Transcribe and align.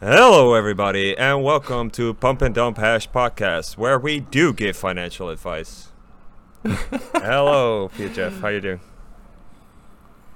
Hello, 0.00 0.54
everybody, 0.54 1.14
and 1.14 1.42
welcome 1.42 1.90
to 1.90 2.14
Pump 2.14 2.40
and 2.40 2.54
Dump 2.54 2.78
Hash 2.78 3.06
Podcast, 3.10 3.76
where 3.76 3.98
we 3.98 4.20
do 4.20 4.54
give 4.54 4.74
financial 4.74 5.28
advice. 5.28 5.88
Hello, 6.64 7.90
PHF. 7.94 8.40
How 8.40 8.48
you 8.48 8.60
doing? 8.62 8.80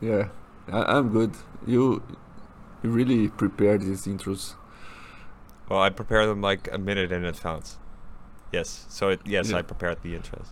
Yeah, 0.02 0.28
I, 0.70 0.98
I'm 0.98 1.08
good. 1.08 1.32
You, 1.66 2.02
you 2.82 2.90
really 2.90 3.28
prepared 3.28 3.80
these 3.80 4.04
intros. 4.06 4.52
Well, 5.70 5.80
I 5.80 5.88
prepare 5.88 6.26
them 6.26 6.42
like 6.42 6.68
a 6.70 6.76
minute 6.76 7.10
in 7.10 7.24
advance. 7.24 7.78
Yes, 8.52 8.84
so 8.90 9.08
it, 9.08 9.22
yes, 9.24 9.50
Yeah. 9.50 9.56
I 9.56 9.62
prepared 9.62 10.02
the 10.02 10.14
intros. 10.14 10.48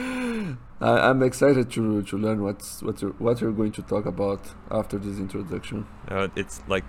I, 0.80 1.08
I'm 1.08 1.22
excited 1.22 1.70
to 1.70 2.02
to 2.02 2.18
learn 2.18 2.42
what's 2.42 2.82
what 2.82 3.00
you're, 3.00 3.12
what 3.12 3.40
you're 3.40 3.52
going 3.52 3.72
to 3.72 3.82
talk 3.82 4.06
about 4.06 4.40
after 4.72 4.98
this 4.98 5.18
introduction. 5.18 5.86
Uh, 6.08 6.28
it's 6.34 6.62
like 6.68 6.84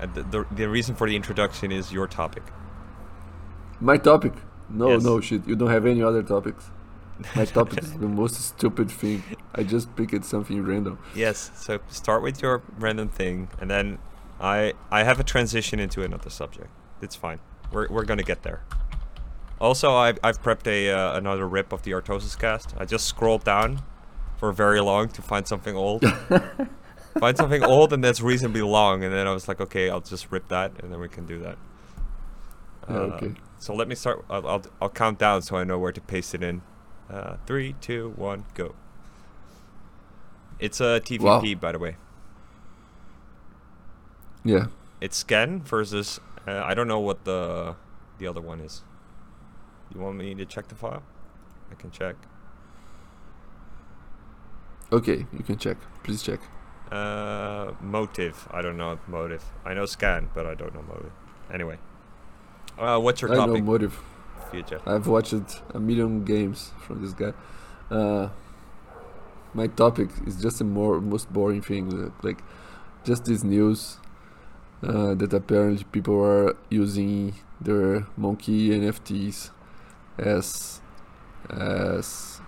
the, 0.00 0.22
the 0.22 0.46
the 0.54 0.68
reason 0.68 0.94
for 0.94 1.08
the 1.08 1.16
introduction 1.16 1.72
is 1.72 1.92
your 1.92 2.06
topic. 2.06 2.42
My 3.80 3.96
topic? 3.96 4.32
No, 4.68 4.90
Yes. 4.90 5.02
no 5.04 5.20
shit. 5.20 5.46
You 5.46 5.56
don't 5.56 5.70
have 5.70 5.86
any 5.86 6.02
other 6.02 6.22
topics. 6.22 6.70
My 7.36 7.44
topic 7.58 7.82
is 7.82 7.92
the 7.92 8.08
most 8.08 8.34
stupid 8.40 8.90
thing. 8.90 9.22
I 9.54 9.62
just 9.62 9.94
picked 9.94 10.24
something 10.24 10.62
random. 10.64 10.98
Yes, 11.14 11.50
so 11.54 11.78
start 11.88 12.22
with 12.22 12.42
your 12.42 12.62
random 12.78 13.08
thing, 13.08 13.48
and 13.60 13.70
then 13.70 13.98
I 14.40 14.72
I 14.90 15.04
have 15.04 15.20
a 15.20 15.24
transition 15.24 15.78
into 15.78 16.02
another 16.02 16.30
subject. 16.30 16.70
It's 17.02 17.14
fine. 17.16 17.38
We're 17.72 17.88
we're 17.88 18.04
gonna 18.04 18.22
get 18.24 18.42
there. 18.42 18.62
Also, 19.60 19.94
I've 19.94 20.18
I've 20.24 20.42
prepped 20.42 20.66
a 20.66 20.90
uh, 20.90 21.16
another 21.16 21.46
rip 21.48 21.72
of 21.72 21.82
the 21.82 21.92
Artosis 21.92 22.36
cast. 22.38 22.74
I 22.78 22.84
just 22.84 23.06
scrolled 23.06 23.44
down 23.44 23.82
for 24.36 24.52
very 24.52 24.80
long 24.80 25.08
to 25.10 25.22
find 25.22 25.46
something 25.46 25.76
old. 25.76 26.02
find 27.20 27.36
something 27.36 27.62
old 27.62 27.92
and 27.92 28.02
that's 28.02 28.20
reasonably 28.20 28.62
long, 28.62 29.04
and 29.04 29.12
then 29.12 29.26
I 29.26 29.32
was 29.32 29.48
like, 29.48 29.60
okay, 29.60 29.90
I'll 29.90 30.00
just 30.00 30.30
rip 30.30 30.48
that, 30.48 30.72
and 30.82 30.92
then 30.92 31.00
we 31.00 31.08
can 31.08 31.26
do 31.26 31.38
that. 31.40 31.58
Uh, 32.88 32.92
okay. 32.92 33.32
So 33.58 33.74
let 33.74 33.88
me 33.88 33.94
start. 33.94 34.24
I'll, 34.28 34.46
I'll 34.46 34.62
I'll 34.82 34.90
count 34.90 35.18
down 35.18 35.42
so 35.42 35.56
I 35.56 35.64
know 35.64 35.78
where 35.78 35.92
to 35.92 36.00
paste 36.00 36.34
it 36.34 36.42
in. 36.42 36.62
Uh, 37.08 37.36
three, 37.46 37.74
two, 37.80 38.12
one, 38.16 38.44
go. 38.54 38.74
It's 40.58 40.80
a 40.80 41.00
TVP, 41.00 41.58
by 41.58 41.72
the 41.72 41.78
way. 41.78 41.96
Yeah. 44.44 44.66
It's 45.00 45.16
scan 45.16 45.62
versus. 45.62 46.20
Uh, 46.46 46.62
I 46.62 46.74
don't 46.74 46.88
know 46.88 47.00
what 47.00 47.24
the 47.24 47.76
the 48.18 48.26
other 48.26 48.40
one 48.40 48.60
is. 48.60 48.82
You 49.94 50.00
want 50.00 50.16
me 50.16 50.34
to 50.34 50.44
check 50.44 50.68
the 50.68 50.74
file? 50.74 51.02
I 51.70 51.74
can 51.74 51.90
check. 51.90 52.16
Okay, 54.92 55.26
you 55.32 55.42
can 55.42 55.56
check. 55.56 55.76
Please 56.02 56.22
check. 56.22 56.40
Uh, 56.94 57.72
motive. 57.80 58.46
I 58.52 58.62
don't 58.62 58.76
know 58.76 58.96
motive. 59.08 59.44
I 59.64 59.74
know 59.74 59.84
scan, 59.84 60.30
but 60.32 60.46
I 60.46 60.54
don't 60.54 60.72
know 60.74 60.82
motive. 60.82 61.10
Anyway. 61.52 61.78
Uh, 62.78 63.00
what's 63.00 63.20
your 63.20 63.32
I 63.32 63.46
know 63.46 63.56
motive. 63.56 63.98
future? 64.52 64.80
I've 64.86 65.08
watched 65.08 65.34
a 65.74 65.80
million 65.80 66.24
games 66.24 66.70
from 66.86 67.02
this 67.02 67.12
guy. 67.12 67.32
Uh, 67.90 68.28
my 69.54 69.66
topic 69.66 70.10
is 70.24 70.40
just 70.40 70.58
the 70.58 70.64
more 70.64 71.00
most 71.00 71.32
boring 71.32 71.62
thing, 71.62 71.92
uh, 71.92 72.10
like 72.22 72.42
just 73.04 73.24
this 73.24 73.42
news 73.42 73.98
uh, 74.82 75.14
that 75.14 75.32
apparently 75.32 75.84
people 75.90 76.20
are 76.22 76.56
using 76.70 77.34
their 77.60 78.06
monkey 78.16 78.70
NFTs 78.70 79.50
as 80.18 80.80
as 81.50 82.40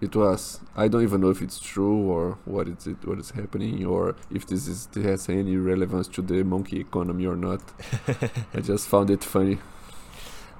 It 0.00 0.14
was. 0.14 0.60
I 0.76 0.88
don't 0.88 1.02
even 1.02 1.20
know 1.20 1.30
if 1.30 1.42
it's 1.42 1.58
true 1.58 1.96
or 1.96 2.38
what 2.44 2.68
is 2.68 2.86
it, 2.86 3.04
what 3.06 3.18
is 3.18 3.30
happening, 3.30 3.84
or 3.84 4.14
if 4.30 4.46
this 4.46 4.68
is 4.68 4.88
has 4.94 5.28
any 5.28 5.56
relevance 5.56 6.08
to 6.08 6.22
the 6.22 6.44
monkey 6.44 6.80
economy 6.80 7.26
or 7.26 7.36
not. 7.36 7.60
I 8.54 8.60
just 8.60 8.88
found 8.88 9.10
it 9.10 9.24
funny. 9.24 9.58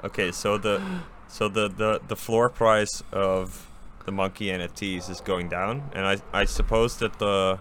Okay, 0.04 0.32
so 0.32 0.59
the 0.59 0.80
so 1.28 1.48
the, 1.48 1.69
the 1.69 2.00
the 2.09 2.16
floor 2.16 2.48
price 2.48 3.03
of 3.12 3.70
the 4.06 4.12
monkey 4.12 4.47
NFTs 4.47 5.10
is 5.10 5.20
going 5.20 5.48
down, 5.48 5.91
and 5.94 6.06
I 6.06 6.16
I 6.32 6.47
suppose 6.47 6.97
that 6.98 7.19
the 7.19 7.59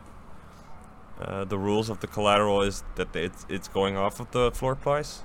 uh, 1.20 1.46
the 1.46 1.58
rules 1.58 1.90
of 1.90 2.00
the 2.02 2.08
collateral 2.08 2.62
is 2.62 2.84
that 2.96 3.16
it's 3.16 3.46
it's 3.50 3.68
going 3.68 3.96
off 3.96 4.20
of 4.20 4.32
the 4.32 4.52
floor 4.52 4.76
price. 4.76 5.22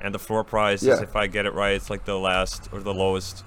And 0.00 0.14
the 0.14 0.18
floor 0.18 0.44
price 0.44 0.84
is, 0.84 1.00
if 1.00 1.16
I 1.16 1.26
get 1.26 1.44
it 1.44 1.54
right, 1.54 1.72
it's 1.72 1.90
like 1.90 2.04
the 2.04 2.18
last 2.18 2.68
or 2.72 2.80
the 2.80 2.94
lowest 2.94 3.44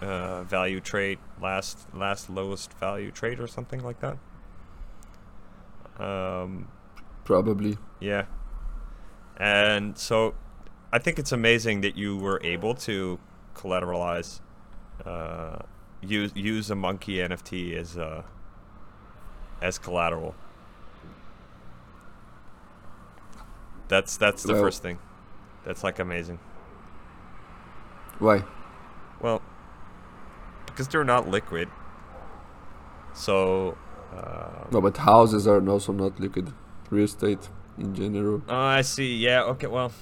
uh, 0.00 0.44
value 0.44 0.78
trade, 0.80 1.18
last 1.40 1.86
last 1.92 2.30
lowest 2.30 2.72
value 2.74 3.10
trade 3.10 3.40
or 3.40 3.48
something 3.48 3.82
like 3.82 3.98
that. 4.00 4.18
Um, 5.98 6.68
Probably. 7.24 7.76
yeah. 7.98 8.26
And 9.36 9.98
so 9.98 10.34
I 10.92 10.98
think 10.98 11.18
it's 11.18 11.32
amazing 11.32 11.80
that 11.80 11.96
you 11.96 12.16
were 12.16 12.40
able 12.44 12.74
to 12.74 13.18
collateralize 13.54 14.40
uh, 15.04 15.58
use 16.00 16.32
use 16.34 16.70
a 16.70 16.74
monkey 16.74 17.16
NFT 17.16 17.74
as 17.76 17.98
uh, 17.98 18.22
as 19.60 19.78
collateral. 19.78 20.34
That's 23.88 24.16
that's 24.16 24.42
the 24.42 24.52
Well- 24.52 24.62
first 24.62 24.82
thing. 24.82 24.98
That's 25.64 25.82
like 25.84 25.98
amazing. 25.98 26.38
Why? 28.18 28.44
Well, 29.20 29.42
because 30.66 30.88
they're 30.88 31.04
not 31.04 31.28
liquid. 31.28 31.68
So 33.14 33.76
uh, 34.14 34.64
No, 34.70 34.80
but 34.80 34.96
houses 34.96 35.46
are 35.46 35.66
also 35.68 35.92
not 35.92 36.18
liquid. 36.20 36.52
Real 36.90 37.04
estate 37.04 37.48
in 37.76 37.94
general. 37.94 38.42
Oh, 38.48 38.56
I 38.56 38.82
see. 38.82 39.16
Yeah. 39.16 39.42
Okay. 39.42 39.66
Well. 39.66 39.92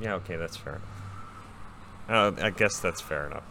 Yeah. 0.00 0.14
Okay. 0.14 0.36
That's 0.36 0.56
fair. 0.56 0.80
Uh, 2.08 2.32
I 2.40 2.50
guess 2.50 2.80
that's 2.80 3.00
fair 3.00 3.26
enough. 3.26 3.44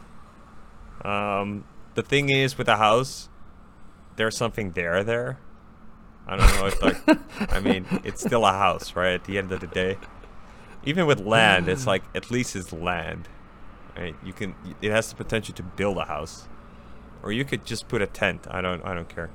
Um, 1.05 1.63
the 1.95 2.03
thing 2.03 2.29
is, 2.29 2.57
with 2.57 2.67
a 2.67 2.77
house, 2.77 3.29
there's 4.15 4.37
something 4.37 4.71
there. 4.71 5.03
There. 5.03 5.37
I 6.27 6.37
don't 6.37 6.55
know 6.55 6.67
if 6.67 6.81
like. 6.81 7.51
I 7.51 7.59
mean, 7.59 7.85
it's 8.03 8.21
still 8.21 8.45
a 8.45 8.51
house, 8.51 8.95
right? 8.95 9.13
At 9.13 9.25
the 9.25 9.37
end 9.37 9.51
of 9.51 9.59
the 9.59 9.67
day, 9.67 9.97
even 10.85 11.05
with 11.05 11.19
land, 11.19 11.67
it's 11.67 11.87
like 11.87 12.03
at 12.15 12.31
least 12.31 12.55
it's 12.55 12.71
land, 12.71 13.27
right? 13.97 14.15
You 14.23 14.33
can. 14.33 14.55
It 14.81 14.91
has 14.91 15.09
the 15.09 15.15
potential 15.15 15.53
to 15.55 15.63
build 15.63 15.97
a 15.97 16.05
house, 16.05 16.47
or 17.23 17.31
you 17.31 17.45
could 17.45 17.65
just 17.65 17.87
put 17.87 18.01
a 18.01 18.07
tent. 18.07 18.47
I 18.49 18.61
don't. 18.61 18.83
I 18.85 18.93
don't 18.93 19.09
care. 19.09 19.29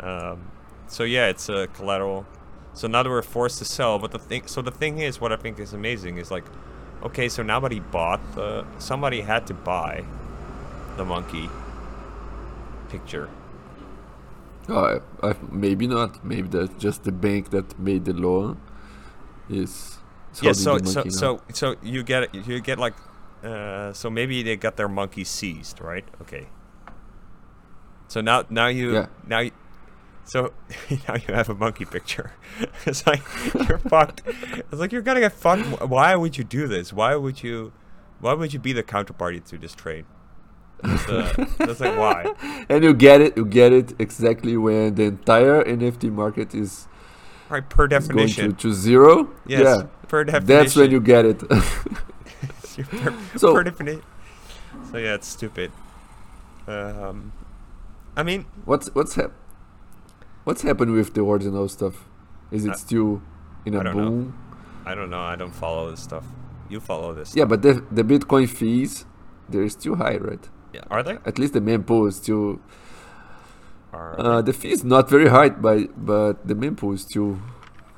Um, 0.00 0.50
so 0.86 1.04
yeah, 1.04 1.28
it's 1.28 1.48
a 1.48 1.68
collateral. 1.68 2.26
So 2.72 2.88
now 2.88 3.02
that 3.02 3.10
we're 3.10 3.22
forced 3.22 3.58
to 3.58 3.64
sell, 3.64 3.98
but 3.98 4.12
the 4.12 4.18
thing, 4.18 4.46
so 4.46 4.62
the 4.62 4.70
thing 4.70 4.98
is, 4.98 5.20
what 5.20 5.32
I 5.32 5.36
think 5.36 5.58
is 5.58 5.72
amazing 5.72 6.18
is 6.18 6.30
like, 6.30 6.44
okay, 7.02 7.28
so 7.28 7.42
nobody 7.42 7.80
bought 7.80 8.20
the, 8.34 8.64
somebody 8.78 9.20
had 9.20 9.46
to 9.48 9.54
buy 9.54 10.04
the 10.96 11.04
monkey 11.04 11.48
picture. 12.88 13.28
Uh, 14.70 15.00
I, 15.22 15.34
maybe 15.50 15.86
not. 15.86 16.24
Maybe 16.24 16.48
that's 16.48 16.74
just 16.78 17.04
the 17.04 17.12
bank 17.12 17.50
that 17.50 17.78
made 17.78 18.04
the 18.04 18.12
loan. 18.12 18.60
Is 19.48 19.98
is 20.32 20.42
Yeah, 20.42 20.52
so 20.52 20.78
the 20.78 20.86
so 20.86 21.08
so 21.08 21.40
so 21.52 21.74
you 21.82 22.02
get 22.02 22.22
it, 22.24 22.34
you 22.34 22.60
get 22.60 22.78
like, 22.78 22.94
uh, 23.42 23.92
so 23.92 24.08
maybe 24.10 24.42
they 24.42 24.56
got 24.56 24.76
their 24.76 24.88
monkey 24.88 25.24
seized, 25.24 25.80
right? 25.80 26.04
Okay. 26.22 26.46
So 28.08 28.20
now 28.20 28.44
now 28.50 28.66
you 28.68 28.92
Yeah. 28.94 29.06
now 29.26 29.40
you, 29.40 29.50
so 30.24 30.52
now 31.08 31.14
you 31.16 31.34
have 31.34 31.48
a 31.48 31.54
monkey 31.54 31.84
picture. 31.84 32.32
it's 32.86 33.06
like 33.06 33.22
you're 33.68 33.78
fucked. 33.90 34.22
It's 34.26 34.80
like 34.80 34.92
you're 34.92 35.02
gonna 35.02 35.20
get 35.20 35.32
fucked. 35.32 35.66
Why 35.88 36.14
would 36.16 36.38
you 36.38 36.44
do 36.44 36.68
this? 36.68 36.92
Why 36.92 37.16
would 37.16 37.42
you? 37.42 37.72
Why 38.20 38.34
would 38.34 38.52
you 38.52 38.58
be 38.60 38.72
the 38.72 38.82
counterparty 38.82 39.42
to 39.48 39.58
this 39.58 39.74
trade? 39.74 40.04
That's, 40.82 41.08
uh, 41.08 41.44
that's 41.58 41.80
like 41.80 41.96
why. 41.98 42.32
and 42.68 42.82
you 42.84 42.94
get 42.94 43.20
it. 43.20 43.36
You 43.36 43.44
get 43.44 43.72
it 43.72 43.94
exactly 43.98 44.56
when 44.56 44.94
the 44.94 45.04
entire 45.04 45.62
NFT 45.64 46.10
market 46.12 46.54
is, 46.54 46.86
Right, 47.48 47.68
per 47.68 47.86
definition. 47.88 48.54
to, 48.54 48.56
to 48.68 48.72
zero. 48.74 49.30
Yes, 49.46 49.60
Yeah, 49.64 49.86
per 50.08 50.24
definition. 50.24 50.46
that's 50.46 50.76
when 50.76 50.90
you 50.90 51.00
get 51.00 51.24
it. 51.24 51.38
per, 51.48 53.14
So- 53.36 53.54
per 53.54 53.64
definition. 53.64 54.02
So 54.90 54.98
yeah, 54.98 55.14
it's 55.14 55.28
stupid. 55.28 55.70
Um, 56.66 57.32
I 58.16 58.22
mean, 58.22 58.46
What's 58.64 58.88
what's 58.94 59.14
hap- 59.14 59.32
What's 60.44 60.62
happened 60.62 60.92
with 60.92 61.14
the 61.14 61.22
original 61.24 61.68
stuff? 61.68 62.04
Is 62.50 62.64
it 62.64 62.72
I- 62.72 62.76
still 62.76 63.22
in 63.64 63.76
I 63.76 63.80
a 63.80 63.84
don't 63.84 63.96
know. 63.96 64.10
boom? 64.10 64.34
I 64.86 64.94
don't 64.94 65.10
know. 65.10 65.20
I 65.20 65.36
don't 65.36 65.52
follow 65.54 65.90
this 65.90 66.00
stuff. 66.02 66.24
You 66.68 66.80
follow 66.80 67.12
this. 67.14 67.34
Yeah, 67.36 67.44
but 67.44 67.62
the 67.62 67.84
the 67.90 68.02
Bitcoin 68.02 68.48
fees 68.48 69.04
they're 69.48 69.68
still 69.68 69.96
high, 69.96 70.16
right? 70.16 70.48
Yeah, 70.72 70.84
Are 70.90 71.02
they? 71.02 71.18
At 71.24 71.38
least 71.38 71.52
the 71.54 71.60
mempool 71.60 72.08
is 72.08 72.16
still. 72.16 72.60
Uh, 73.92 74.40
the 74.42 74.52
fee 74.52 74.70
is 74.70 74.84
not 74.84 75.08
very 75.10 75.28
high, 75.28 75.48
but 75.48 76.04
but 76.06 76.46
the 76.46 76.54
mempool 76.54 76.98
still 76.98 77.38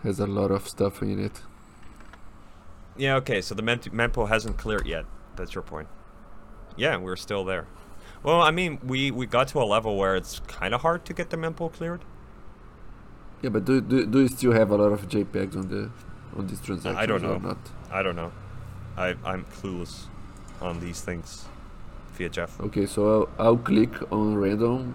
has 0.03 0.21
a 0.21 0.27
lot 0.27 0.51
of 0.51 0.67
stuff 0.69 1.03
in 1.03 1.19
it. 1.19 1.43
Yeah, 2.97 3.17
okay, 3.17 3.41
so 3.41 3.55
the 3.55 3.63
mempool 3.63 4.29
hasn't 4.29 4.57
cleared 4.59 4.87
yet. 4.87 5.07
That's 5.37 5.55
your 5.55 5.63
point. 5.63 5.89
Yeah, 6.77 6.97
we're 6.99 7.17
still 7.17 7.45
there. 7.45 7.67
Well, 8.23 8.41
I 8.41 8.51
mean, 8.51 8.79
we, 8.83 9.11
we 9.11 9.27
got 9.27 9.49
to 9.49 9.63
a 9.63 9.65
level 9.65 9.97
where 9.97 10.17
it's 10.17 10.41
kind 10.41 10.75
of 10.75 10.83
hard 10.83 11.05
to 11.07 11.13
get 11.15 11.31
the 11.31 11.37
mempool 11.37 11.73
cleared. 11.73 12.05
Yeah, 13.43 13.51
but 13.51 13.65
do, 13.65 13.81
do 13.81 14.07
do 14.07 14.21
you 14.21 14.29
still 14.29 14.53
have 14.53 14.71
a 14.71 14.77
lot 14.77 14.93
of 14.93 15.09
JPEGs 15.09 15.57
on 15.57 15.69
the 15.69 15.91
on 16.37 16.47
these 16.47 16.61
transactions? 16.61 16.97
I 16.97 17.07
don't 17.07 17.23
Or 17.25 17.37
know. 17.39 17.39
not? 17.39 17.59
I 17.91 18.03
don't 18.03 18.17
know. 18.17 18.33
I, 18.97 19.17
I'm 19.25 19.45
clueless 19.47 20.07
on 20.61 20.81
these 20.81 21.01
things 21.01 21.47
fiatjaf. 22.17 22.61
Okay, 22.61 22.87
so 22.87 23.29
I'll, 23.39 23.47
I'll 23.47 23.57
click 23.57 23.91
on 24.13 24.37
random 24.37 24.95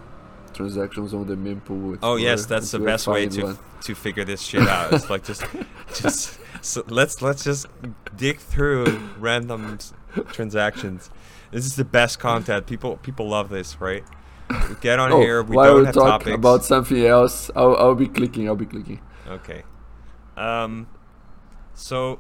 transactions 0.54 1.14
on 1.14 1.28
the 1.28 1.36
mempool. 1.36 2.00
Oh 2.02 2.16
yes, 2.16 2.46
that's 2.46 2.72
the 2.72 2.80
best 2.80 3.08
way 3.08 3.28
to 3.28 3.44
one. 3.44 3.60
to 3.81 3.96
figure 3.96 4.25
this 4.25 4.42
shit 4.42 4.68
out. 4.68 4.94
It's 4.94 5.10
like 5.10 5.24
just 5.24 5.44
just 5.94 6.40
so 6.62 6.84
let's 6.88 7.22
let's 7.22 7.44
just 7.44 7.68
dig 8.16 8.40
through 8.40 8.86
random 9.19 9.78
transactions. 10.31 11.10
This 11.52 11.66
is 11.66 11.75
the 11.75 11.86
best 11.86 12.19
content. 12.19 12.66
People 12.66 12.98
people 12.98 13.30
love 13.30 13.50
this, 13.50 13.80
right? 13.80 14.04
Get 14.81 15.00
on 15.00 15.12
oh, 15.12 15.19
here. 15.19 15.44
We 15.44 15.56
while 15.56 15.66
don't 15.66 15.80
we 15.80 15.86
have 15.86 15.96
talk 15.96 16.22
topics. 16.22 16.36
about 16.36 16.64
something 16.64 17.06
else, 17.06 17.52
I'll, 17.56 17.75
I'll 17.75 17.96
be 17.96 18.08
clicking. 18.08 18.48
I'll 18.48 18.56
be 18.56 18.66
clicking. 18.66 19.02
Okay. 19.28 19.64
Um. 20.36 20.88
So. 21.74 22.19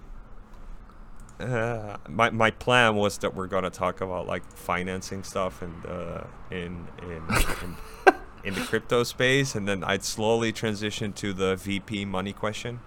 Uh, 1.39 1.97
my 2.09 2.29
my 2.31 2.51
plan 2.51 2.95
was 2.95 3.17
that 3.19 3.35
we're 3.35 3.47
gonna 3.47 3.69
talk 3.69 4.01
about 4.01 4.27
like 4.27 4.43
financing 4.53 5.23
stuff 5.23 5.61
and 5.61 5.85
uh, 5.85 6.23
in 6.51 6.87
in 7.01 7.11
in, 7.11 7.75
in 8.43 8.53
the 8.53 8.61
crypto 8.61 9.03
space, 9.03 9.55
and 9.55 9.67
then 9.67 9.83
I'd 9.83 10.03
slowly 10.03 10.51
transition 10.51 11.13
to 11.13 11.33
the 11.33 11.55
VP 11.55 12.05
money 12.05 12.33
question. 12.33 12.79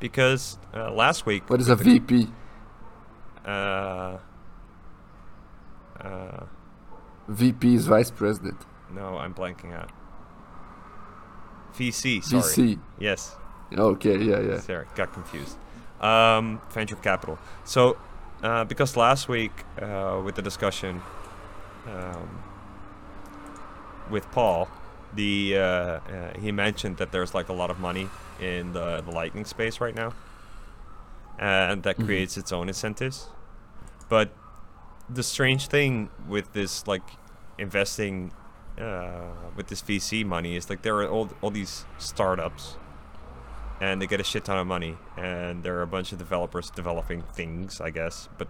Because 0.00 0.58
uh, 0.72 0.92
last 0.92 1.26
week, 1.26 1.50
What 1.50 1.60
is 1.60 1.68
a 1.68 1.74
the- 1.74 1.98
VP? 1.98 2.28
Uh, 3.44 4.18
uh, 6.00 6.44
VP 7.28 7.74
is 7.74 7.86
vice 7.88 8.10
president. 8.10 8.56
no, 8.94 9.16
I'm 9.18 9.34
blanking 9.34 9.72
out. 9.74 9.90
VC, 11.76 12.22
sorry. 12.22 12.42
VC. 12.42 12.80
Yes. 13.00 13.34
Okay, 13.76 14.18
yeah, 14.18 14.40
yeah. 14.40 14.60
Sorry, 14.60 14.86
got 14.94 15.12
confused. 15.12 15.56
Um, 16.00 16.60
venture 16.70 16.94
capital. 16.96 17.38
So, 17.64 17.96
uh, 18.42 18.64
because 18.64 18.96
last 18.96 19.28
week 19.28 19.50
uh, 19.82 20.20
with 20.24 20.36
the 20.36 20.42
discussion 20.42 21.02
um, 21.86 22.42
with 24.10 24.30
Paul, 24.30 24.68
the 25.14 25.56
uh, 25.56 25.60
uh, 25.60 26.00
he 26.38 26.52
mentioned 26.52 26.98
that 26.98 27.10
there's 27.10 27.34
like 27.34 27.48
a 27.48 27.52
lot 27.52 27.70
of 27.70 27.78
money 27.80 28.08
in 28.40 28.72
the, 28.74 29.00
the 29.00 29.10
Lightning 29.10 29.44
space 29.44 29.80
right 29.80 29.94
now, 29.94 30.12
and 31.38 31.82
that 31.82 31.98
Mhm. 31.98 32.04
creates 32.06 32.36
its 32.36 32.52
own 32.52 32.68
incentives. 32.68 33.28
But 34.08 34.30
the 35.08 35.22
strange 35.22 35.66
thing 35.68 36.10
with 36.28 36.52
this 36.52 36.86
like 36.86 37.02
investing 37.58 38.32
uh, 38.78 39.32
with 39.56 39.66
this 39.68 39.82
VC 39.82 40.24
money 40.24 40.54
is 40.54 40.70
like 40.70 40.82
there 40.82 40.94
are 40.96 41.08
all 41.08 41.28
all 41.40 41.50
these 41.50 41.84
startups 41.98 42.76
and 43.80 44.02
they 44.02 44.06
get 44.06 44.20
a 44.20 44.24
shit 44.24 44.44
ton 44.44 44.58
of 44.58 44.66
money 44.66 44.96
and 45.16 45.62
there 45.62 45.76
are 45.76 45.82
a 45.82 45.86
bunch 45.86 46.12
of 46.12 46.18
developers 46.18 46.70
developing 46.70 47.22
things 47.22 47.80
i 47.80 47.90
guess 47.90 48.28
but 48.38 48.48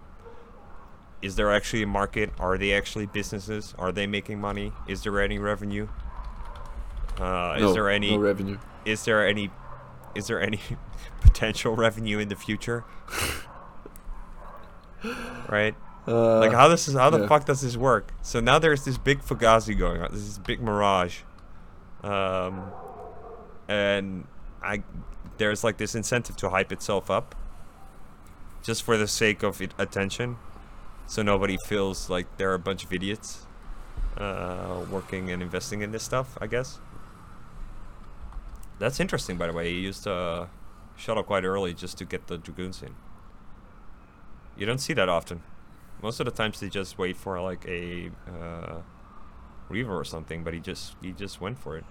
is 1.20 1.36
there 1.36 1.52
actually 1.52 1.82
a 1.82 1.86
market? 1.86 2.30
Are 2.38 2.56
they 2.56 2.72
actually 2.72 3.06
businesses? 3.06 3.74
Are 3.78 3.90
they 3.92 4.06
making 4.06 4.40
money? 4.40 4.72
Is 4.86 5.02
there 5.02 5.20
any 5.20 5.38
revenue? 5.38 5.88
Uh, 7.18 7.56
no, 7.58 7.68
is 7.68 7.74
there 7.74 7.90
any 7.90 8.12
no 8.12 8.18
revenue? 8.18 8.58
is 8.84 9.04
there 9.04 9.26
any 9.26 9.50
is 10.14 10.28
there 10.28 10.40
any 10.40 10.60
potential 11.20 11.74
revenue 11.74 12.18
in 12.18 12.28
the 12.28 12.36
future? 12.36 12.84
Right? 15.48 15.76
Uh, 16.08 16.40
like 16.40 16.52
how 16.52 16.66
this 16.66 16.88
is 16.88 16.94
how 16.94 17.08
the 17.08 17.20
yeah. 17.20 17.28
fuck 17.28 17.44
does 17.44 17.60
this 17.60 17.76
work? 17.76 18.12
So 18.20 18.40
now 18.40 18.58
there's 18.58 18.84
this 18.84 18.98
big 18.98 19.20
fugazi 19.22 19.78
going 19.78 20.02
on 20.02 20.10
this 20.10 20.22
is 20.22 20.38
big 20.40 20.60
mirage. 20.60 21.20
Um 22.02 22.72
and 23.68 24.26
i 24.60 24.82
there's 25.38 25.64
like 25.64 25.78
this 25.78 25.94
incentive 25.94 26.36
to 26.36 26.50
hype 26.50 26.72
itself 26.72 27.10
up 27.10 27.34
just 28.62 28.82
for 28.82 28.96
the 28.96 29.08
sake 29.08 29.42
of 29.42 29.60
it 29.62 29.72
attention 29.78 30.36
so 31.06 31.22
nobody 31.22 31.56
feels 31.66 32.10
like 32.10 32.26
they're 32.36 32.54
a 32.54 32.58
bunch 32.58 32.84
of 32.84 32.92
idiots 32.92 33.46
uh 34.16 34.84
working 34.90 35.30
and 35.30 35.42
investing 35.42 35.80
in 35.80 35.92
this 35.92 36.02
stuff 36.02 36.36
i 36.40 36.46
guess. 36.46 36.78
That's 38.78 39.00
interesting 39.00 39.36
by 39.36 39.48
the 39.48 39.52
way. 39.52 39.72
He 39.72 39.80
used 39.80 40.06
a 40.06 40.48
shuttle 40.96 41.22
quite 41.22 41.44
early 41.44 41.74
just 41.74 41.98
to 41.98 42.04
get 42.04 42.26
the 42.28 42.38
dragoons 42.38 42.82
in. 42.82 42.94
You 44.56 44.66
don't 44.66 44.78
see 44.78 44.94
that 44.94 45.08
often. 45.08 45.42
Most 46.02 46.20
of 46.20 46.26
the 46.26 46.32
times 46.32 46.60
they 46.60 46.68
just 46.68 46.96
wait 46.96 47.16
for 47.16 47.40
like 47.40 47.66
a 47.66 48.10
uh, 48.28 48.80
Reaver 49.68 49.98
or 49.98 50.04
something, 50.04 50.44
but 50.44 50.54
he 50.54 50.60
just 50.60 50.94
he 51.02 51.12
just 51.12 51.40
went 51.40 51.58
for 51.58 51.76
it. 51.76 51.84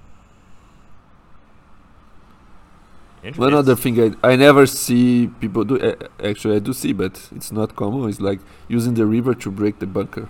One 3.35 3.53
other 3.53 3.75
thing 3.75 3.99
I, 4.23 4.31
I 4.31 4.35
never 4.35 4.65
see 4.65 5.27
people 5.39 5.63
do, 5.63 5.79
uh, 5.79 5.95
actually 6.23 6.55
I 6.57 6.59
do 6.59 6.73
see, 6.73 6.93
but 6.93 7.29
it's 7.35 7.51
not 7.51 7.75
common, 7.75 8.07
is 8.09 8.21
like 8.21 8.39
using 8.67 8.93
the 8.93 9.05
Reaver 9.05 9.33
to 9.35 9.51
break 9.51 9.79
the 9.79 9.87
bunker. 9.87 10.29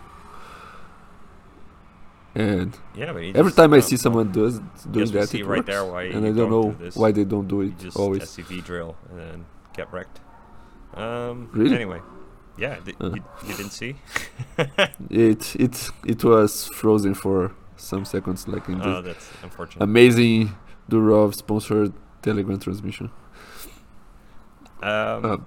And 2.36 2.78
yeah, 2.96 3.14
but 3.14 3.24
every 3.36 3.52
time 3.52 3.74
I 3.74 3.78
uh, 3.80 3.82
see 3.82 3.98
someone 3.98 4.32
does 4.32 4.60
doing 4.92 5.12
that, 5.12 5.30
see 5.30 5.40
it 5.40 5.46
right 5.46 5.58
works. 5.58 5.68
there 5.68 5.84
why 5.86 6.04
and 6.04 6.26
I 6.26 6.32
don't 6.32 6.52
know 6.52 6.72
do 6.74 6.92
why 6.94 7.12
they 7.12 7.24
don't 7.24 7.48
do 7.48 7.62
you 7.64 7.70
it 7.70 7.80
just 7.80 7.98
always. 7.98 8.22
SCV 8.24 8.64
drill 8.64 8.96
and 9.10 9.20
then 9.20 9.46
get 9.76 9.92
wrecked. 9.92 10.20
Um. 10.94 11.50
Really? 11.52 11.76
Anyway, 11.76 12.02
yeah, 12.58 12.76
th- 12.86 12.96
Uh. 13.02 13.10
you, 13.16 13.24
you 13.48 13.54
didn't 13.56 13.72
see. 13.72 13.96
It 15.10 15.56
it 15.56 15.90
it 16.06 16.24
was 16.24 16.68
frozen 16.68 17.14
for 17.16 17.54
some 17.76 18.06
seconds, 18.06 18.48
like 18.48 18.68
in 18.70 18.82
oh, 18.82 19.02
the 19.02 19.02
that's 19.14 19.30
unfortunate. 19.42 19.84
amazing 19.84 20.56
Durov 20.90 21.34
sponsored 21.34 21.94
Telegram 22.28 22.60
transmission. 22.68 23.08
Um, 24.82 25.26
Uh, 25.26 25.38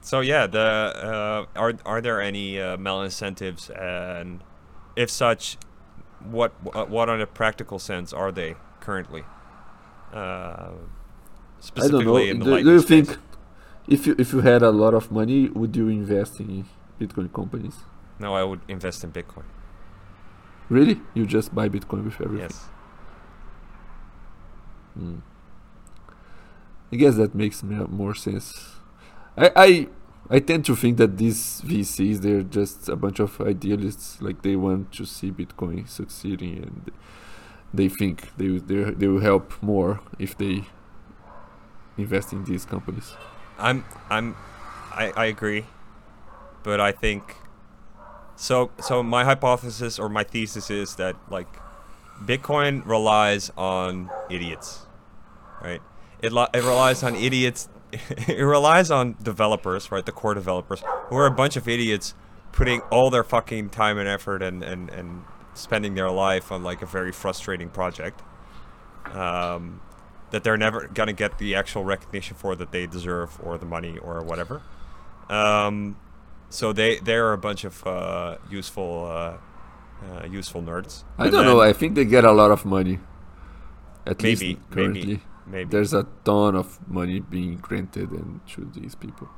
so 0.00 0.20
yeah, 0.20 0.46
the 0.46 0.60
uh, 1.10 1.60
are 1.62 1.72
are 1.84 2.00
there 2.06 2.20
any 2.30 2.60
uh, 2.60 2.76
malincentives, 2.88 3.62
and 3.70 4.40
if 4.96 5.08
such, 5.10 5.56
what 6.36 6.52
what 6.94 7.08
on 7.08 7.20
a 7.20 7.26
practical 7.26 7.78
sense 7.78 8.12
are 8.12 8.32
they 8.32 8.50
currently? 8.80 9.24
Uh, 10.12 10.72
I 11.84 11.88
don't 11.88 12.04
know. 12.04 12.16
in 12.16 12.38
the 12.38 12.44
Do, 12.44 12.62
do 12.62 12.70
you 12.72 12.80
space. 12.80 13.06
think 13.06 13.18
if 13.88 14.06
you 14.06 14.14
if 14.18 14.32
you 14.32 14.40
had 14.40 14.62
a 14.62 14.70
lot 14.82 14.94
of 14.94 15.10
money, 15.10 15.48
would 15.60 15.74
you 15.76 15.88
invest 15.88 16.38
in 16.40 16.64
Bitcoin 17.00 17.28
companies? 17.32 17.76
No, 18.18 18.34
I 18.40 18.42
would 18.48 18.60
invest 18.68 19.04
in 19.04 19.10
Bitcoin. 19.12 19.46
Really? 20.68 20.96
You 21.14 21.26
just 21.26 21.54
buy 21.54 21.68
Bitcoin 21.68 22.04
with 22.04 22.20
everything? 22.20 22.50
Yes. 22.50 22.68
Hmm. 24.96 25.18
I 26.92 26.96
guess 26.96 27.16
that 27.16 27.34
makes 27.34 27.62
me- 27.62 27.86
more 27.88 28.14
sense. 28.14 28.76
I, 29.36 29.50
I 29.56 29.88
I 30.30 30.38
tend 30.38 30.64
to 30.66 30.76
think 30.76 30.96
that 30.98 31.18
these 31.18 31.60
VCs 31.66 32.20
they're 32.20 32.42
just 32.42 32.88
a 32.88 32.96
bunch 32.96 33.18
of 33.20 33.40
idealists. 33.40 34.22
Like 34.22 34.42
they 34.42 34.56
want 34.56 34.92
to 34.92 35.04
see 35.04 35.30
Bitcoin 35.30 35.88
succeeding, 35.88 36.58
and 36.62 36.90
they 37.72 37.88
think 37.88 38.36
they 38.36 38.48
they 38.58 38.84
they 38.92 39.08
will 39.08 39.20
help 39.20 39.60
more 39.60 40.00
if 40.18 40.36
they 40.38 40.64
invest 41.98 42.32
in 42.32 42.44
these 42.44 42.64
companies. 42.64 43.14
I'm 43.58 43.84
I'm 44.08 44.36
I, 44.92 45.12
I 45.16 45.24
agree, 45.26 45.64
but 46.62 46.80
I 46.80 46.92
think 46.92 47.36
so 48.36 48.70
so 48.80 49.02
my 49.02 49.24
hypothesis 49.24 49.98
or 49.98 50.08
my 50.08 50.24
thesis 50.24 50.70
is 50.70 50.94
that 50.96 51.16
like 51.30 51.48
Bitcoin 52.24 52.86
relies 52.86 53.50
on 53.56 54.10
idiots, 54.30 54.83
right? 55.64 55.82
It 56.20 56.32
li- 56.32 56.48
it 56.54 56.64
relies 56.64 57.02
on 57.02 57.16
idiots. 57.16 57.68
it 57.92 58.42
relies 58.44 58.90
on 58.90 59.16
developers, 59.22 59.90
right? 59.92 60.04
The 60.04 60.12
core 60.12 60.34
developers 60.34 60.82
who 61.08 61.16
are 61.16 61.26
a 61.26 61.30
bunch 61.30 61.56
of 61.56 61.68
idiots 61.68 62.14
putting 62.52 62.80
all 62.90 63.10
their 63.10 63.24
fucking 63.24 63.70
time 63.70 63.98
and 63.98 64.08
effort 64.08 64.42
and 64.42 64.62
and 64.62 64.90
and 64.90 65.24
spending 65.54 65.94
their 65.94 66.10
life 66.10 66.52
on 66.52 66.62
like 66.62 66.82
a 66.82 66.86
very 66.86 67.12
frustrating 67.12 67.70
project. 67.70 68.22
Um, 69.12 69.82
that 70.30 70.44
they're 70.44 70.56
never 70.56 70.88
gonna 70.88 71.12
get 71.12 71.38
the 71.38 71.54
actual 71.54 71.84
recognition 71.84 72.36
for 72.36 72.56
that 72.56 72.72
they 72.72 72.86
deserve 72.86 73.38
or 73.40 73.58
the 73.58 73.66
money 73.66 73.98
or 73.98 74.22
whatever. 74.24 74.62
Um, 75.28 75.98
so 76.50 76.72
they 76.72 76.98
they 77.00 77.14
are 77.16 77.32
a 77.32 77.38
bunch 77.38 77.64
of 77.64 77.86
uh, 77.86 78.38
useful 78.50 79.06
uh, 79.06 79.38
uh, 80.04 80.26
useful 80.26 80.62
nerds. 80.62 81.04
I 81.18 81.28
And 81.28 81.30
don't 81.30 81.44
know. 81.44 81.60
I 81.60 81.72
think 81.72 81.94
they 81.96 82.04
get 82.04 82.24
a 82.24 82.32
lot 82.32 82.50
of 82.52 82.64
money. 82.64 83.00
At 84.06 84.22
Maybe, 84.22 84.24
least 84.24 84.56
currently, 84.70 85.08
maybe 85.08 85.22
there's 85.46 85.92
a 85.92 86.06
ton 86.24 86.54
of 86.56 86.78
money 86.88 87.20
being 87.20 87.56
granted 87.58 88.10
and 88.10 88.40
to 88.48 88.70
these 88.74 88.94
people. 88.94 89.28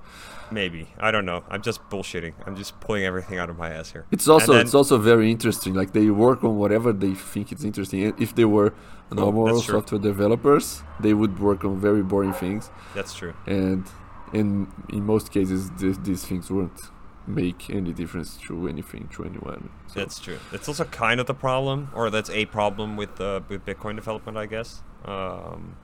maybe 0.51 0.89
I 0.99 1.11
don't 1.11 1.25
know. 1.27 1.43
I'm 1.51 1.63
just 1.63 1.81
bullshitting. 1.91 2.35
I'm 2.47 2.57
just 2.57 2.79
pulling 2.81 3.05
everything 3.05 3.39
out 3.39 3.51
of 3.51 3.57
my 3.59 3.71
ass 3.71 3.91
here. 3.93 4.05
It's 4.13 4.29
also 4.29 4.53
then- 4.53 4.63
it's 4.63 4.75
also 4.75 4.97
very 4.99 5.31
interesting. 5.31 5.75
Like 5.75 5.93
they 5.93 6.09
work 6.11 6.45
on 6.45 6.57
whatever 6.57 6.93
they 6.93 7.15
think 7.15 7.51
it's 7.53 7.65
interesting. 7.65 8.15
If 8.19 8.35
they 8.35 8.45
were 8.45 8.73
normal 9.11 9.49
Oh, 9.49 9.61
software 9.61 10.01
developers, 10.01 10.83
they 11.01 11.15
would 11.15 11.39
work 11.41 11.65
on 11.65 11.81
very 11.81 12.03
boring 12.03 12.33
things. 12.33 12.71
That's 12.95 13.15
true. 13.15 13.35
And 13.47 13.85
and 14.33 14.67
in 14.89 15.05
most 15.05 15.33
cases, 15.33 15.71
th- 15.81 15.99
these 16.03 16.25
things 16.25 16.51
won't 16.51 16.81
make 17.27 17.69
any 17.71 17.93
difference 17.93 18.37
to 18.47 18.69
anything 18.69 19.09
to 19.15 19.25
anyone. 19.25 19.71
So 19.89 19.99
That's 20.01 20.19
true. 20.21 20.39
It's 20.53 20.69
also 20.69 20.85
kind 20.85 21.19
of 21.21 21.27
the 21.27 21.35
problem, 21.35 21.89
or 21.95 22.11
that's 22.11 22.31
a 22.31 22.45
problem 22.47 22.97
with 22.97 23.21
uh, 23.21 23.41
with 23.49 23.65
Bitcoin 23.67 23.97
development, 23.97 24.37
I 24.39 24.47
guess. 24.47 24.83
Um, 25.05 25.77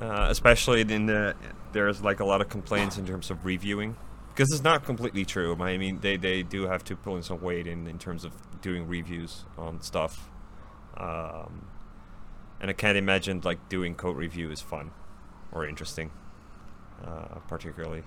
uh, 0.00 0.26
especially 0.30 0.80
in 0.80 1.06
the 1.06 1.34
there's 1.72 2.02
like 2.02 2.20
a 2.20 2.24
lot 2.24 2.40
of 2.40 2.48
complaints 2.48 2.98
in 2.98 3.06
terms 3.06 3.30
of 3.30 3.44
reviewing, 3.44 3.96
because 4.32 4.52
it's 4.52 4.62
not 4.62 4.84
completely 4.84 5.24
true. 5.24 5.56
I 5.60 5.76
mean, 5.76 6.00
they 6.00 6.16
they 6.16 6.42
do 6.42 6.66
have 6.66 6.84
to 6.84 6.96
pull 6.96 7.16
in 7.16 7.22
some 7.22 7.40
weight 7.40 7.66
in 7.66 7.86
in 7.86 7.98
terms 7.98 8.24
of 8.24 8.32
doing 8.60 8.86
reviews 8.86 9.44
on 9.58 9.80
stuff. 9.80 10.30
Um, 10.96 11.66
and 12.60 12.70
I 12.70 12.72
can't 12.72 12.96
imagine 12.96 13.40
like 13.44 13.68
doing 13.68 13.94
code 13.94 14.16
review 14.16 14.50
is 14.50 14.60
fun 14.60 14.90
or 15.52 15.66
interesting, 15.66 16.10
uh, 17.04 17.40
particularly. 17.48 18.04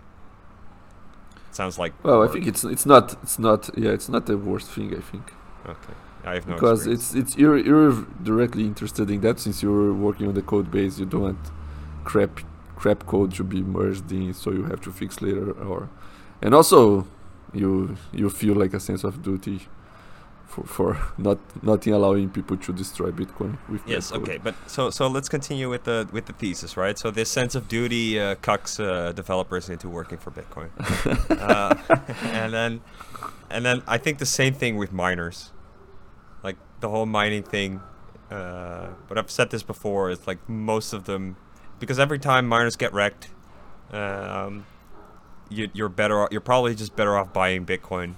Sounds 1.51 1.77
like 1.77 1.93
well, 2.03 2.23
I 2.23 2.27
think 2.27 2.47
it's 2.47 2.63
it's 2.63 2.85
not 2.85 3.13
it's 3.23 3.39
not 3.39 3.69
yeah 3.77 3.91
it's 3.91 4.09
not 4.09 4.25
the 4.25 4.37
worst 4.37 4.69
thing 4.69 4.95
I 4.95 5.01
think 5.01 5.33
okay. 5.65 5.93
I 6.23 6.35
have 6.35 6.47
no 6.47 6.55
because 6.55 6.87
experience. 6.87 7.13
it's 7.13 7.31
it's 7.31 7.37
you're 7.37 7.57
you're 7.57 8.05
directly 8.23 8.63
interested 8.63 9.09
in 9.09 9.21
that 9.21 9.39
since 9.39 9.63
you're 9.63 9.93
working 9.93 10.27
on 10.27 10.33
the 10.33 10.41
code 10.41 10.69
base 10.71 10.99
you 10.99 11.05
don't 11.05 11.21
want 11.21 11.39
crap 12.09 12.33
crap 12.81 12.99
code 13.11 13.31
to 13.33 13.43
be 13.43 13.61
merged 13.77 14.11
in 14.11 14.33
so 14.33 14.47
you 14.57 14.63
have 14.71 14.81
to 14.87 14.91
fix 14.91 15.21
later 15.21 15.51
or 15.69 15.89
and 16.43 16.51
also 16.53 16.79
you 17.53 17.71
you 18.19 18.29
feel 18.29 18.55
like 18.55 18.73
a 18.73 18.79
sense 18.79 19.03
of 19.03 19.13
duty 19.29 19.59
for, 20.47 20.63
for 20.63 20.97
not 21.17 21.37
not 21.63 21.85
allowing 21.87 22.29
people 22.29 22.57
to 22.57 22.73
destroy 22.73 23.11
Bitcoin 23.11 23.57
Yes. 23.85 24.11
Okay. 24.11 24.37
But 24.37 24.55
so 24.67 24.89
so 24.89 25.07
let's 25.07 25.29
continue 25.29 25.69
with 25.69 25.83
the 25.83 26.07
with 26.11 26.25
the 26.25 26.33
thesis, 26.33 26.77
right? 26.77 26.97
So 26.97 27.11
this 27.11 27.29
sense 27.29 27.53
of 27.55 27.67
duty 27.67 28.19
uh, 28.19 28.35
cucks 28.35 28.79
uh, 28.79 29.11
developers 29.11 29.69
into 29.69 29.89
working 29.89 30.17
for 30.17 30.31
Bitcoin, 30.31 30.69
uh, 31.49 31.75
and 32.39 32.53
then 32.53 32.81
and 33.49 33.65
then 33.65 33.83
I 33.87 33.97
think 33.97 34.19
the 34.19 34.31
same 34.41 34.53
thing 34.53 34.77
with 34.77 34.91
miners, 34.91 35.51
like 36.43 36.57
the 36.79 36.89
whole 36.89 37.05
mining 37.05 37.43
thing. 37.43 37.81
Uh, 38.31 38.89
but 39.07 39.17
I've 39.17 39.31
said 39.31 39.49
this 39.51 39.63
before. 39.63 40.11
It's 40.11 40.27
like 40.27 40.39
most 40.49 40.93
of 40.93 41.03
them, 41.05 41.37
because 41.79 41.99
every 41.99 42.19
time 42.19 42.47
miners 42.47 42.75
get 42.75 42.93
wrecked, 42.93 43.29
um, 43.91 44.65
you, 45.49 45.69
you're 45.73 45.89
better. 45.89 46.23
Off, 46.23 46.29
you're 46.31 46.41
probably 46.41 46.75
just 46.75 46.95
better 46.95 47.17
off 47.17 47.33
buying 47.33 47.65
Bitcoin 47.65 48.15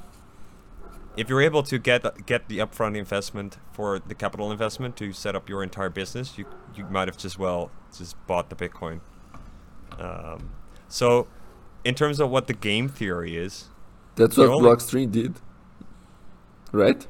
if 1.19 1.27
you're 1.27 1.41
able 1.41 1.63
to 1.63 1.77
get 1.77 2.25
get 2.25 2.47
the 2.47 2.59
upfront 2.59 2.97
investment 2.97 3.57
for 3.73 3.99
the 3.99 4.15
capital 4.15 4.51
investment 4.53 4.95
to 4.95 5.11
set 5.11 5.35
up 5.35 5.49
your 5.49 5.61
entire 5.61 5.89
business, 5.89 6.37
you 6.37 6.45
you 6.75 6.85
might 6.85 7.09
have 7.09 7.17
just 7.17 7.37
well 7.37 7.71
just 7.95 8.15
bought 8.25 8.49
the 8.49 8.55
Bitcoin. 8.55 9.01
Um, 9.99 10.51
so, 10.87 11.27
in 11.83 11.93
terms 11.93 12.21
of 12.21 12.29
what 12.29 12.47
the 12.47 12.53
game 12.53 12.87
theory 12.87 13.35
is, 13.35 13.65
That's 14.15 14.37
what 14.37 14.47
only- 14.47 14.69
Blockstream 14.69 15.11
did, 15.11 15.35
right? 16.71 17.05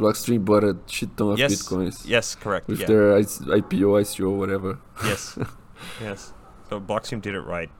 Blockstream 0.00 0.44
bought 0.44 0.64
a 0.64 0.76
shit 0.86 1.14
ton 1.16 1.32
of 1.32 1.38
yes, 1.38 1.52
bitcoins 1.52 2.06
yes, 2.06 2.34
correct, 2.34 2.68
with 2.68 2.80
yeah, 2.80 2.86
their 2.86 3.12
IPO, 3.20 3.88
ICO, 4.02 4.34
whatever, 4.34 4.78
yes, 5.04 5.38
yes. 6.00 6.32
So 6.68 6.80
Blockstream 6.80 7.20
did 7.20 7.34
it 7.34 7.40
right. 7.56 7.70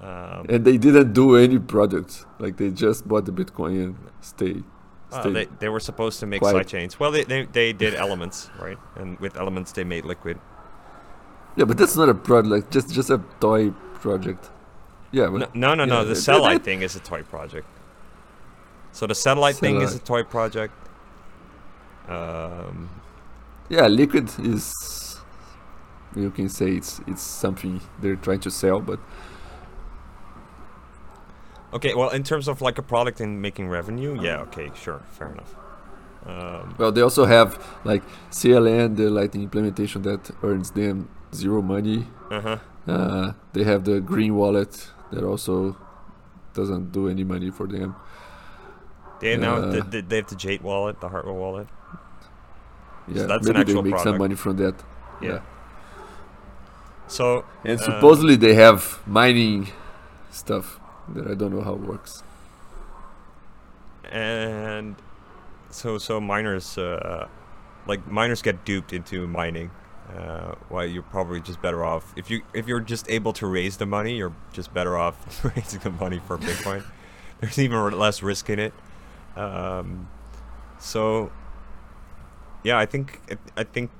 Um, 0.00 0.46
and 0.48 0.64
they 0.64 0.76
didn't 0.78 1.12
do 1.12 1.36
any 1.36 1.58
products. 1.58 2.24
Like 2.38 2.56
they 2.56 2.70
just 2.70 3.06
bought 3.06 3.24
the 3.26 3.32
bitcoin 3.32 3.84
and 3.84 3.96
stay. 4.20 4.62
stay. 5.10 5.30
they, 5.30 5.46
they 5.58 5.68
were 5.68 5.80
supposed 5.80 6.20
to 6.20 6.26
make 6.26 6.40
quiet. 6.40 6.56
sidechains. 6.56 6.98
Well, 7.00 7.10
they, 7.10 7.24
they 7.24 7.44
they 7.44 7.72
did 7.72 7.94
elements, 7.94 8.50
right? 8.60 8.78
And 8.96 9.18
with 9.20 9.36
elements, 9.36 9.72
they 9.72 9.84
made 9.84 10.04
liquid. 10.04 10.38
yeah, 11.56 11.64
but 11.64 11.78
that's 11.78 11.96
not 11.96 12.08
a 12.08 12.14
product. 12.14 12.72
Just 12.72 12.92
just 12.92 13.10
a 13.10 13.20
toy 13.40 13.70
project. 14.02 14.50
Yeah, 15.10 15.28
but 15.28 15.54
No, 15.54 15.74
no, 15.74 15.84
no. 15.84 16.02
no 16.02 16.04
the 16.04 16.16
satellite 16.16 16.62
thing 16.64 16.82
is 16.82 16.94
a 16.94 17.00
toy 17.00 17.22
project. 17.22 17.66
So 18.92 19.06
the 19.06 19.14
satellite 19.14 19.56
thing 19.56 19.80
is 19.80 19.94
a 19.94 19.98
toy 19.98 20.22
project. 20.22 20.74
Um, 22.08 22.88
yeah, 23.68 23.86
liquid 23.86 24.30
is. 24.40 24.72
You 26.16 26.30
can 26.30 26.48
say 26.48 26.70
it's 26.72 27.00
it's 27.06 27.22
something 27.22 27.80
they're 28.00 28.16
trying 28.16 28.40
to 28.40 28.50
sell, 28.50 28.80
but 28.80 28.98
okay, 31.72 31.94
well, 31.94 32.10
in 32.10 32.22
terms 32.22 32.48
of 32.48 32.60
like 32.62 32.78
a 32.78 32.82
product 32.82 33.20
and 33.20 33.40
making 33.42 33.68
revenue, 33.68 34.20
yeah, 34.20 34.40
okay, 34.42 34.70
sure, 34.74 35.02
fair 35.12 35.32
enough. 35.32 35.54
Um, 36.26 36.74
Well, 36.78 36.92
they 36.92 37.02
also 37.02 37.24
have 37.26 37.58
like 37.84 38.02
CLN, 38.30 38.96
the 38.96 39.10
Lightning 39.10 39.42
implementation 39.44 40.02
that 40.02 40.30
earns 40.42 40.70
them 40.72 41.08
zero 41.34 41.62
money. 41.62 42.06
uh-huh. 42.30 42.58
Uh, 42.86 43.32
they 43.52 43.64
have 43.64 43.84
the 43.84 44.00
Green 44.00 44.34
Wallet 44.34 44.88
that 45.12 45.22
also 45.22 45.76
doesn't 46.54 46.90
do 46.90 47.08
any 47.08 47.22
money 47.24 47.50
for 47.50 47.66
them. 47.66 47.94
They 49.20 49.36
now 49.36 49.56
Uh, 49.56 49.70
they, 49.70 49.80
they- 49.80 50.00
they 50.00 50.16
have 50.16 50.26
the 50.28 50.36
Jade 50.36 50.62
wallet, 50.62 51.00
the 51.00 51.08
Hardware 51.08 51.34
wallet. 51.34 51.68
Yeah, 53.16 53.26
that's 53.26 53.46
an 53.46 53.54
maybe 53.54 53.72
they 53.72 53.78
actual 53.78 53.82
make 53.82 53.98
some 53.98 54.18
money 54.18 54.34
from 54.34 54.56
that. 54.58 54.74
Yeah. 55.20 55.40
So 57.06 57.44
And 57.64 57.80
Uh, 57.80 57.84
supposedly 57.84 58.36
they 58.36 58.54
have 58.54 59.00
mining 59.06 59.68
stuff 60.30 60.78
that 61.14 61.26
I 61.26 61.34
don't 61.34 61.52
know 61.54 61.62
how 61.62 61.74
it 61.74 61.80
works. 61.80 62.22
and 64.10 64.96
so 65.70 65.98
so 65.98 66.20
miners 66.20 66.78
uh, 66.78 67.26
like 67.86 68.06
miners 68.10 68.42
get 68.42 68.64
duped 68.64 68.92
into 68.92 69.26
mining 69.26 69.70
uh, 70.16 70.54
while 70.70 70.86
you're 70.86 71.02
probably 71.02 71.40
just 71.40 71.60
better 71.60 71.84
off 71.84 72.14
if 72.16 72.30
you 72.30 72.42
if 72.54 72.66
you're 72.66 72.80
just 72.80 73.08
able 73.10 73.32
to 73.34 73.46
raise 73.46 73.76
the 73.76 73.84
money 73.86 74.16
you're 74.16 74.34
just 74.52 74.72
better 74.72 74.96
off 74.96 75.44
raising 75.56 75.80
the 75.80 75.90
money 75.90 76.20
for 76.26 76.38
bitcoin 76.38 76.82
there's 77.40 77.58
even 77.58 77.78
less 77.98 78.22
risk 78.22 78.48
in 78.48 78.58
it 78.58 78.72
um, 79.36 80.08
so 80.78 81.30
yeah 82.62 82.78
i 82.78 82.86
think 82.86 83.20
i 83.56 83.64
think 83.64 83.90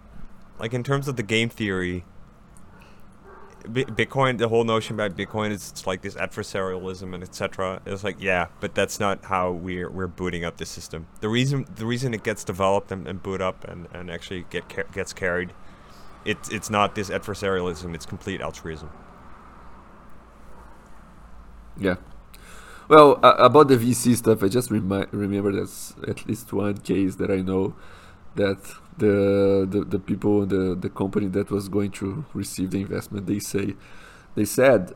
like 0.59 0.75
in 0.75 0.83
terms 0.83 1.09
of 1.09 1.17
the 1.17 1.23
game 1.23 1.49
theory 1.49 2.05
Bitcoin, 3.65 4.39
the 4.39 4.49
whole 4.49 4.65
notion 4.65 4.95
about 4.95 5.17
Bitcoin 5.17 5.51
is 5.51 5.71
it's 5.71 5.87
like 5.87 6.03
this 6.03 6.15
adversarialism 6.15 7.15
and 7.15 7.23
etc. 7.23 7.83
It's 7.85 8.05
like 8.05 8.17
yeah, 8.21 8.47
but 8.61 8.75
that's 8.75 8.99
not 8.99 9.25
how 9.27 9.51
we're 9.51 9.91
we're 9.91 10.07
booting 10.07 10.45
up 10.45 10.57
the 10.57 10.67
system. 10.67 11.07
The 11.21 11.29
reason 11.29 11.67
the 11.75 11.85
reason 11.85 12.15
it 12.15 12.23
gets 12.23 12.45
developed 12.45 12.93
and, 12.93 13.07
and 13.07 13.23
boot 13.23 13.41
up 13.41 13.65
and, 13.65 13.89
and 13.93 14.11
actually 14.11 14.47
get 14.49 14.93
gets 14.93 15.13
carried, 15.13 15.53
it's 16.25 16.49
it's 16.49 16.71
not 16.71 16.95
this 16.95 17.11
adversarialism. 17.11 17.95
It's 17.95 18.07
complete 18.07 18.41
altruism. 18.41 18.91
Yeah. 21.77 21.97
Well, 22.89 23.21
uh, 23.23 23.35
about 23.39 23.69
the 23.69 23.77
VC 23.77 24.17
stuff, 24.17 24.43
I 24.43 24.49
just 24.49 24.71
remi- 24.71 25.07
remember 25.11 25.53
there's 25.53 25.95
at 26.07 26.27
least 26.27 26.53
one 26.55 26.79
case 26.79 27.17
that 27.17 27.31
I 27.31 27.43
know 27.43 27.75
that 28.39 28.61
the 28.97 29.67
the, 29.71 29.85
the 29.85 29.99
people 29.99 30.43
in 30.43 30.49
the, 30.49 30.75
the 30.75 30.89
company 30.89 31.29
that 31.29 31.51
was 31.51 31.69
going 31.69 31.91
to 31.91 32.25
receive 32.35 32.71
the 32.71 32.81
investment 32.81 33.27
they 33.27 33.39
say 33.39 33.75
they 34.35 34.45
said 34.45 34.93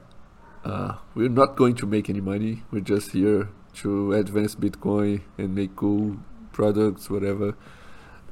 uh, 0.65 0.95
we're 1.15 1.29
not 1.29 1.57
going 1.57 1.75
to 1.75 1.87
make 1.87 2.09
any 2.09 2.21
money 2.21 2.63
we're 2.71 2.89
just 2.95 3.13
here 3.13 3.49
to 3.75 4.13
advance 4.13 4.55
bitcoin 4.55 5.21
and 5.39 5.55
make 5.55 5.75
cool 5.77 6.17
products 6.53 7.11
whatever 7.11 7.55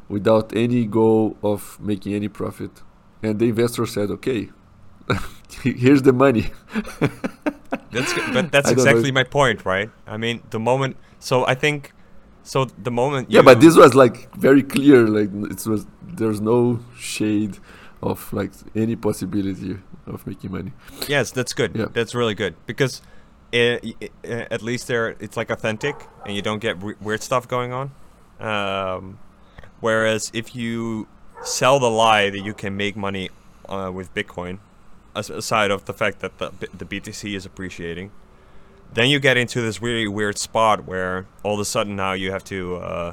without 0.09 0.55
any 0.57 0.85
goal 0.87 1.37
of 1.43 1.79
making 1.81 2.15
any 2.15 2.29
profit 2.29 2.83
and 3.23 3.39
the 3.39 3.49
investor 3.49 3.87
said 3.87 4.11
okay 4.11 4.49
here's 5.63 6.03
the 6.03 6.13
money 6.13 6.51
That's 7.91 8.15
but 8.33 8.53
that's 8.53 8.69
don't 8.71 8.77
know 8.77 8.83
exactly 8.83 9.13
my 9.13 9.25
point, 9.25 9.65
right? 9.65 9.91
I 10.07 10.17
mean, 10.17 10.43
the 10.51 10.59
moment. 10.61 10.97
So 11.19 11.47
I 11.47 11.55
think, 11.55 11.93
so 12.43 12.65
the 12.83 12.91
moment. 12.91 13.31
yeah 13.31 13.43
but 13.43 13.61
this 13.61 13.77
was 13.77 13.95
like 13.95 14.35
very 14.37 14.63
clear 14.63 15.07
like 15.07 15.31
it 15.51 15.67
was 15.67 15.87
there's 16.03 16.41
no 16.41 16.81
shade 16.99 17.59
of 18.03 18.33
like 18.33 18.53
any 18.75 18.97
possibility 18.97 19.77
of 20.07 20.27
making 20.27 20.51
money 20.53 20.73
Yes, 21.09 21.31
that's 21.31 21.53
good. 21.53 21.77
Yeah. 21.77 21.87
That's 21.93 22.15
really 22.15 22.35
good 22.35 22.55
because 22.67 23.03
i 23.53 23.79
i 23.85 24.11
i- 24.25 24.47
at 24.51 24.63
least 24.63 24.87
there 24.89 25.17
it's 25.21 25.37
like 25.37 25.51
authentic 25.51 25.97
and 26.25 26.35
you 26.37 26.43
don't 26.43 26.61
get 26.61 26.83
re- 26.83 26.95
weird 27.01 27.23
stuff 27.23 27.47
going 27.49 27.73
on. 27.73 27.91
Um, 28.41 29.19
whereas 29.81 30.31
if 30.33 30.55
you 30.57 31.07
sell 31.43 31.79
the 31.79 31.91
lie 31.91 32.31
that 32.31 32.41
you 32.41 32.55
can 32.55 32.77
make 32.77 32.97
money 32.97 33.29
uh, 33.69 33.91
with 33.93 34.13
Bitcoin, 34.15 34.59
aside 35.15 35.71
of 35.71 35.85
the 35.85 35.93
fact 35.93 36.21
that 36.21 36.39
the, 36.39 36.51
the 36.77 36.85
BTC 36.85 37.35
is 37.37 37.45
appreciating, 37.47 38.11
then 38.93 39.09
you 39.09 39.19
get 39.21 39.37
into 39.37 39.61
this 39.61 39.81
really 39.83 40.09
weird 40.09 40.39
spot 40.39 40.85
where 40.87 41.27
all 41.43 41.55
of 41.55 41.61
a 41.61 41.65
sudden 41.65 41.97
now 41.97 42.13
you 42.13 42.31
have 42.33 42.45
to. 42.45 42.77
Uh, 42.77 43.13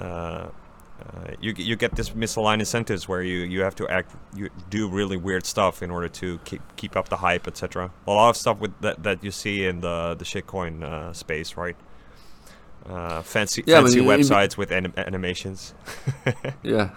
uh, 0.00 0.04
uh, 0.04 1.28
you 1.40 1.52
you 1.56 1.76
get 1.76 1.94
this 1.94 2.10
misaligned 2.10 2.58
incentives 2.60 3.06
where 3.06 3.22
you, 3.22 3.38
you 3.38 3.60
have 3.60 3.74
to 3.76 3.86
act 3.88 4.10
you 4.34 4.48
do 4.70 4.88
really 4.88 5.16
weird 5.16 5.44
stuff 5.44 5.82
in 5.82 5.90
order 5.90 6.08
to 6.08 6.38
keep 6.44 6.62
keep 6.76 6.96
up 6.96 7.08
the 7.10 7.16
hype 7.18 7.46
etc. 7.46 7.90
A 8.06 8.10
lot 8.10 8.30
of 8.30 8.36
stuff 8.36 8.58
with 8.58 8.72
that, 8.80 9.02
that 9.02 9.22
you 9.22 9.30
see 9.30 9.66
in 9.66 9.80
the 9.82 10.14
the 10.18 10.24
shitcoin 10.24 10.82
uh, 10.82 11.12
space, 11.12 11.56
right? 11.56 11.76
Uh, 12.86 13.20
fancy 13.22 13.62
Yeah, 13.66 13.80
fancy 13.82 14.00
websites 14.00 14.56
with 14.56 14.70
anim- 14.72 14.94
animations. 14.96 15.74
yeah 16.62 16.90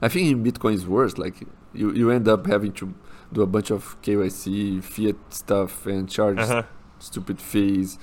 i 0.00 0.08
think 0.08 0.30
in 0.30 0.42
bitcoin 0.44 0.74
is 0.74 0.86
worse 0.86 1.18
like 1.18 1.34
you, 1.74 1.92
you 1.92 2.10
end 2.10 2.26
up 2.28 2.46
having 2.46 2.72
to 2.72 2.94
do 3.32 3.42
a 3.42 3.46
bunch 3.46 3.70
of 3.70 4.00
KYC, 4.02 4.82
fiat 4.82 5.16
stuff, 5.30 5.86
and 5.86 6.08
charge 6.10 6.38
Uh-huh. 6.38 6.62
Stupid 7.00 7.42
fees. 7.42 7.98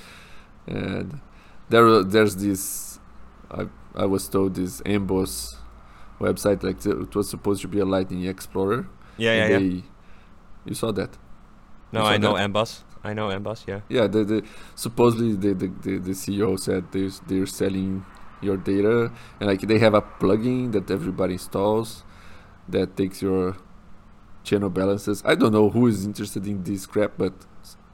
And 0.68 1.22
there, 1.70 2.04
there's 2.04 2.36
this. 2.36 3.00
I 3.50 3.68
I 3.96 4.06
was 4.06 4.28
told 4.28 4.56
this 4.56 4.82
Amboss 4.82 5.56
website 6.20 6.62
like 6.64 6.86
it 6.86 7.16
was 7.16 7.30
supposed 7.30 7.62
to 7.62 7.68
be 7.68 7.80
a 7.80 7.86
Lightning 7.86 8.26
Explorer. 8.26 8.88
Yeah, 9.18 9.34
yeah, 9.34 9.56
and 9.56 9.74
yeah. 9.74 9.82
You 10.66 10.76
saw 10.76 10.92
that? 10.92 11.18
No, 11.92 12.02
saw 12.02 12.10
I 12.10 12.18
know 12.18 12.36
that? 12.36 12.50
Amboss. 12.50 12.84
I 13.04 13.14
know 13.14 13.30
Amboss. 13.30 13.66
Yeah. 13.68 13.82
Yeah, 13.90 14.08
the, 14.08 14.24
the 14.24 14.44
supposedly 14.76 15.34
the, 15.34 15.54
the, 15.54 15.68
the, 15.82 15.98
the 16.00 16.12
CEO 16.12 16.60
said 16.60 16.92
they're, 16.92 17.10
they're 17.28 17.46
selling 17.46 18.06
your 18.42 18.58
data 18.58 19.12
and 19.40 19.50
like 19.50 19.62
they 19.62 19.80
have 19.80 19.94
a 19.94 20.02
plugin 20.02 20.72
that 20.74 20.92
everybody 20.92 21.34
installs 21.34 22.04
that 22.70 22.96
takes 22.96 23.22
your 23.22 23.58
channel 24.44 24.70
balances. 24.70 25.24
I 25.26 25.36
don't 25.36 25.54
know 25.54 25.70
who 25.70 25.88
is 25.88 26.06
interested 26.06 26.46
in 26.46 26.64
this 26.64 26.86
crap, 26.86 27.14
but 27.18 27.34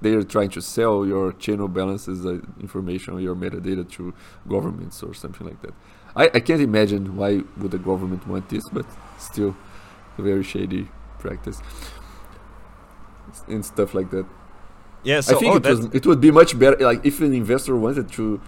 s- 0.03 0.13
they 0.13 0.13
are 0.13 0.23
trying 0.23 0.49
to 0.51 0.61
sell 0.61 1.05
your 1.05 1.31
channel 1.33 1.67
balances 1.67 2.25
uh, 2.25 2.39
information 2.61 3.13
or 3.13 3.19
your 3.21 3.35
metadata 3.35 3.89
to 3.91 4.13
governments 4.47 5.03
or 5.03 5.13
something 5.13 5.47
like 5.47 5.61
that. 5.61 5.73
I, 6.15 6.25
I 6.37 6.39
can't 6.39 6.61
imagine 6.61 7.15
why 7.17 7.41
would 7.57 7.71
the 7.71 7.79
government 7.79 8.27
want 8.27 8.49
this, 8.49 8.63
but 8.69 8.85
still 9.17 9.55
a 10.17 10.21
very 10.21 10.43
shady 10.43 10.89
practice 11.19 11.61
and 13.47 13.65
stuff 13.65 13.93
like 13.93 14.11
that. 14.11 14.25
Yeah. 15.03 15.21
So 15.21 15.35
I 15.35 15.39
think 15.39 15.53
oh, 15.53 15.57
it 15.57 15.65
was 15.65 15.85
it 15.93 16.05
would 16.05 16.21
be 16.21 16.31
much 16.31 16.57
better 16.57 16.77
like 16.85 17.05
if 17.05 17.21
an 17.21 17.33
investor 17.33 17.75
wanted 17.75 18.11
to 18.13 18.41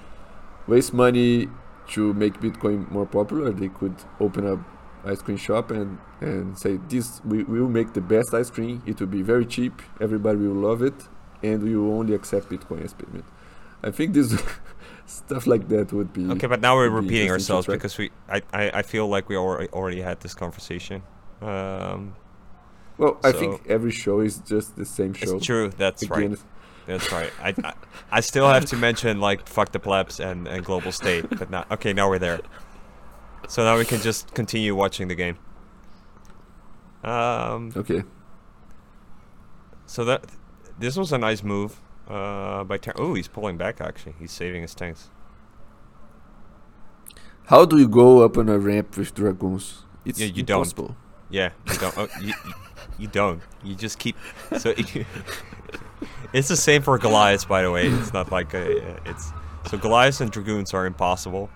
waste 0.67 0.93
money 0.93 1.49
to 1.89 2.13
make 2.13 2.39
Bitcoin 2.39 2.89
more 2.91 3.05
popular, 3.05 3.51
they 3.51 3.69
could 3.69 3.95
open 4.19 4.47
a 4.47 4.63
ice 5.09 5.21
cream 5.21 5.37
shop 5.37 5.71
and 5.71 5.97
and 6.21 6.57
say 6.57 6.77
this 6.89 7.21
we 7.25 7.43
will 7.43 7.67
make 7.69 7.93
the 7.93 8.01
best 8.01 8.33
ice 8.33 8.49
cream. 8.49 8.81
It 8.85 8.99
will 8.99 9.07
be 9.07 9.21
very 9.21 9.45
cheap. 9.45 9.81
Everybody 9.99 10.39
will 10.39 10.55
love 10.69 10.81
it, 10.81 11.07
and 11.45 11.63
we 11.63 11.75
will 11.75 11.97
only 11.99 12.13
accept 12.13 12.49
Bitcoin 12.49 12.83
as 12.83 12.93
payment. 12.93 13.25
I 13.83 13.91
think 13.91 14.13
this 14.13 14.29
stuff 15.05 15.45
like 15.45 15.67
that 15.69 15.93
would 15.93 16.11
be 16.11 16.25
okay, 16.31 16.47
but 16.47 16.61
now 16.61 16.75
we're 16.75 16.89
repeating 16.89 17.29
ourselves 17.29 17.65
track. 17.65 17.77
because 17.77 17.97
we. 17.97 18.11
I, 18.27 18.41
I, 18.53 18.69
I 18.79 18.81
feel 18.81 19.07
like 19.07 19.29
we 19.29 19.37
already 19.37 19.69
already 19.69 20.01
had 20.01 20.19
this 20.21 20.33
conversation. 20.33 21.03
Um, 21.41 22.15
well. 22.97 23.19
I 23.23 23.31
think 23.31 23.61
every 23.67 23.91
show 23.91 24.21
is 24.21 24.39
just 24.39 24.75
the 24.75 24.85
same 24.85 25.13
show. 25.13 25.35
it's 25.35 25.45
true. 25.45 25.69
That's 25.77 26.09
right. 26.09 26.37
That's 26.87 27.11
right. 27.11 27.31
I, 27.41 27.49
I 27.63 27.73
I 28.11 28.19
still 28.21 28.47
have 28.47 28.65
to 28.65 28.77
mention 28.77 29.19
like 29.19 29.47
fuck 29.47 29.71
the 29.71 29.79
plebs 29.79 30.19
and, 30.19 30.47
and 30.47 30.65
global 30.65 30.91
state, 30.91 31.25
but 31.29 31.49
not 31.49 31.71
okay. 31.71 31.93
Now 31.93 32.09
we're 32.09 32.19
there. 32.19 32.39
So 33.47 33.63
now 33.63 33.77
we 33.77 33.85
can 33.85 34.01
just 34.01 34.33
continue 34.33 34.75
watching 34.75 35.07
the 35.07 35.15
game. 35.15 35.37
Um. 37.03 37.71
Okay. 37.75 38.03
So 39.85 40.03
that 40.05 40.25
this 40.79 40.95
was 40.97 41.11
a 41.11 41.17
nice 41.17 41.43
move. 41.43 41.79
Uh, 42.07 42.63
by 42.63 42.77
Ter- 42.77 42.93
oh, 42.97 43.13
he's 43.15 43.27
pulling 43.27 43.57
back. 43.57 43.81
Actually, 43.81 44.13
he's 44.19 44.31
saving 44.31 44.61
his 44.61 44.75
tanks. 44.75 45.09
How 47.47 47.65
do 47.65 47.77
you 47.77 47.87
go 47.87 48.23
up 48.23 48.37
on 48.37 48.49
a 48.49 48.57
ramp 48.57 48.97
with 48.97 49.13
dragoons? 49.13 49.83
It's 50.03 50.19
Yeah, 50.19 50.27
you 50.27 50.43
don't. 50.43 50.57
impossible. 50.59 50.95
Yeah, 51.29 51.51
you 51.67 51.77
don't. 51.77 51.97
Oh, 51.97 52.07
you, 52.21 52.27
you, 52.27 52.53
you 52.99 53.07
don't. 53.07 53.41
You 53.63 53.75
just 53.75 53.97
keep. 53.99 54.15
So 54.59 54.73
it's 56.33 56.47
the 56.47 56.57
same 56.57 56.81
for 56.81 56.97
Goliaths, 56.97 57.45
by 57.45 57.61
the 57.63 57.71
way. 57.71 57.87
It's 57.87 58.13
not 58.13 58.31
like 58.31 58.53
a, 58.53 58.95
it's 59.09 59.31
so 59.69 59.77
Goliaths 59.77 60.21
and 60.21 60.31
dragoons 60.31 60.73
are 60.73 60.85
impossible. 60.85 61.49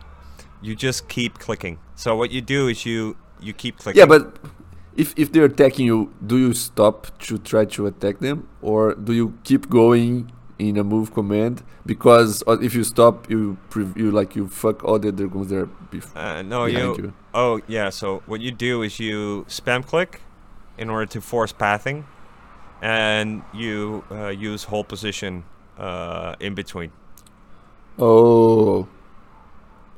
You 0.61 0.75
just 0.75 1.07
keep 1.07 1.37
clicking. 1.39 1.79
So 1.95 2.15
what 2.15 2.31
you 2.31 2.41
do 2.41 2.67
is 2.67 2.85
you 2.85 3.15
you 3.39 3.53
keep 3.53 3.77
clicking. 3.77 3.99
Yeah, 3.99 4.05
but 4.05 4.37
if 4.99 5.13
if 5.17 5.31
they're 5.31 5.45
attacking 5.45 5.85
you, 5.85 6.13
do 6.25 6.37
you 6.37 6.53
stop 6.53 7.07
to 7.19 7.37
try 7.37 7.63
to 7.65 7.87
attack 7.87 8.19
them, 8.19 8.47
or 8.61 8.95
do 8.95 9.13
you 9.13 9.33
keep 9.45 9.69
going 9.69 10.29
in 10.59 10.77
a 10.77 10.83
move 10.83 11.13
command? 11.13 11.63
Because 11.85 12.43
uh, 12.45 12.59
if 12.59 12.75
you 12.75 12.83
stop, 12.83 13.29
you 13.29 13.57
you 13.95 14.11
like 14.11 14.35
you 14.35 14.49
fuck 14.49 14.83
all 14.83 14.99
the 14.99 15.11
dragoons 15.13 15.49
that 15.49 15.59
are 15.59 15.69
bef- 15.91 16.15
uh, 16.15 16.41
no, 16.41 16.65
you, 16.65 16.95
you. 16.97 17.13
Oh 17.33 17.61
yeah. 17.67 17.89
So 17.89 18.21
what 18.25 18.41
you 18.41 18.51
do 18.51 18.83
is 18.83 18.99
you 18.99 19.45
spam 19.47 19.85
click 19.85 20.21
in 20.77 20.89
order 20.89 21.05
to 21.05 21.21
force 21.21 21.53
pathing, 21.53 22.05
and 22.81 23.41
you 23.53 24.03
uh, 24.11 24.27
use 24.27 24.65
hold 24.65 24.89
position 24.89 25.45
uh, 25.77 26.35
in 26.41 26.55
between. 26.55 26.91
Oh, 27.97 28.87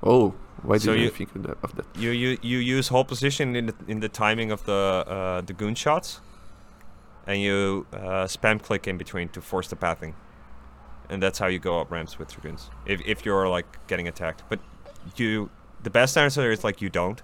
oh, 0.04 0.34
why 0.64 0.78
So 0.78 0.92
didn't 0.94 1.02
you- 1.04 1.10
think 1.12 1.36
of 1.36 1.44
that? 1.44 1.58
Of 1.64 1.76
that? 1.76 1.86
You 1.96 2.12
you 2.12 2.38
you 2.42 2.58
use 2.60 2.88
hold 2.90 3.08
position 3.08 3.56
in 3.56 3.66
the 3.68 3.76
in 3.88 4.00
the 4.00 4.10
timing 4.10 4.52
of 4.52 4.64
the 4.66 5.04
uh, 5.08 5.42
the 5.42 5.54
goon 5.54 5.76
shots, 5.76 6.20
and 7.28 7.40
you 7.42 7.86
uh, 7.94 8.26
spam 8.28 8.62
click 8.62 8.88
in 8.88 8.98
between 8.98 9.30
to 9.30 9.42
force 9.42 9.68
the 9.70 9.76
pathing, 9.76 10.14
and 11.10 11.22
that's 11.24 11.40
how 11.40 11.48
you 11.48 11.60
go 11.60 11.80
up 11.82 11.92
ramps 11.92 12.18
with 12.20 12.30
dragoons. 12.34 12.70
If 12.86 13.02
if 13.06 13.26
you're 13.26 13.48
like 13.50 13.66
getting 13.88 14.08
attacked, 14.08 14.44
but 14.50 14.60
you 15.16 15.50
the 15.84 15.90
best 15.90 16.18
answer 16.18 16.52
is 16.52 16.64
like 16.64 16.82
you 16.82 16.90
don't. 16.90 17.22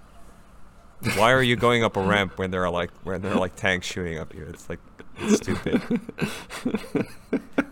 Why 1.16 1.30
are 1.32 1.42
you 1.44 1.54
going 1.54 1.84
up 1.84 1.96
a 1.96 2.02
ramp 2.02 2.38
when 2.38 2.50
there 2.50 2.64
are 2.64 2.70
like 2.80 2.90
when 3.04 3.22
there 3.22 3.32
are 3.32 3.38
like 3.38 3.54
tanks 3.54 3.86
shooting 3.86 4.18
up 4.18 4.34
you? 4.34 4.44
It's 4.48 4.68
like 4.68 4.80
it's 5.16 5.36
stupid. 5.36 5.80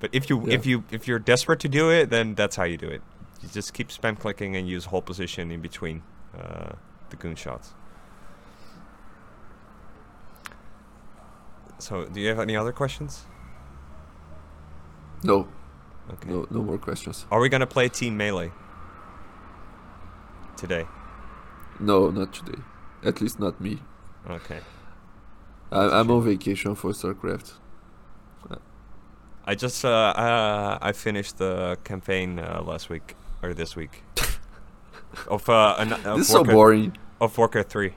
But 0.00 0.10
if 0.12 0.30
you 0.30 0.46
if 0.48 0.64
you 0.66 0.84
if 0.90 1.08
you're 1.08 1.18
desperate 1.18 1.60
to 1.60 1.68
do 1.68 1.90
it, 1.90 2.10
then 2.10 2.34
that's 2.34 2.56
how 2.56 2.64
you 2.64 2.76
do 2.76 2.88
it. 2.88 3.02
You 3.42 3.48
just 3.48 3.72
keep 3.74 3.88
spam 3.88 4.18
clicking 4.18 4.56
and 4.56 4.68
use 4.68 4.86
hold 4.86 5.06
position 5.06 5.50
in 5.50 5.60
between 5.60 6.02
uh, 6.38 6.72
the 7.10 7.16
goon 7.16 7.34
shots. 7.36 7.74
So, 11.78 12.06
do 12.06 12.20
you 12.20 12.28
have 12.28 12.40
any 12.40 12.56
other 12.56 12.72
questions? 12.72 13.24
No, 15.22 15.46
Okay. 16.12 16.28
no, 16.30 16.46
no 16.50 16.62
more 16.62 16.78
questions. 16.78 17.26
Are 17.30 17.40
we 17.40 17.48
gonna 17.48 17.66
play 17.66 17.88
team 17.88 18.16
melee 18.16 18.50
today? 20.56 20.86
No, 21.80 22.10
not 22.10 22.32
today. 22.32 22.58
At 23.04 23.20
least 23.20 23.38
not 23.38 23.60
me. 23.60 23.78
Okay. 24.28 24.60
I, 25.70 25.80
That's 25.82 25.92
a 25.92 25.96
I'm 25.96 26.10
on 26.10 26.24
vacation 26.24 26.74
for 26.74 26.90
StarCraft. 26.92 27.52
I 29.48 29.54
just 29.54 29.82
uh, 29.82 29.88
uh 29.88 30.78
I 30.82 30.92
finished 30.92 31.38
the 31.38 31.78
campaign 31.82 32.38
uh, 32.38 32.62
last 32.62 32.90
week 32.90 33.16
or 33.42 33.54
this 33.54 33.74
week 33.74 34.02
of 35.26 35.48
uh 35.48 35.76
an, 35.78 35.92
of 35.94 36.18
this 36.18 36.26
is 36.26 36.32
so 36.32 36.44
boring. 36.44 36.92
of 37.18 37.36
Warcraft 37.38 37.70
three. 37.70 37.94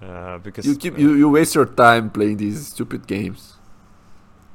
Uh, 0.00 0.38
because 0.38 0.64
You 0.64 0.76
keep 0.76 0.94
uh, 0.94 0.98
you, 0.98 1.14
you 1.14 1.28
waste 1.28 1.56
your 1.56 1.66
time 1.66 2.10
playing 2.10 2.36
these 2.36 2.68
stupid 2.68 3.08
games. 3.08 3.54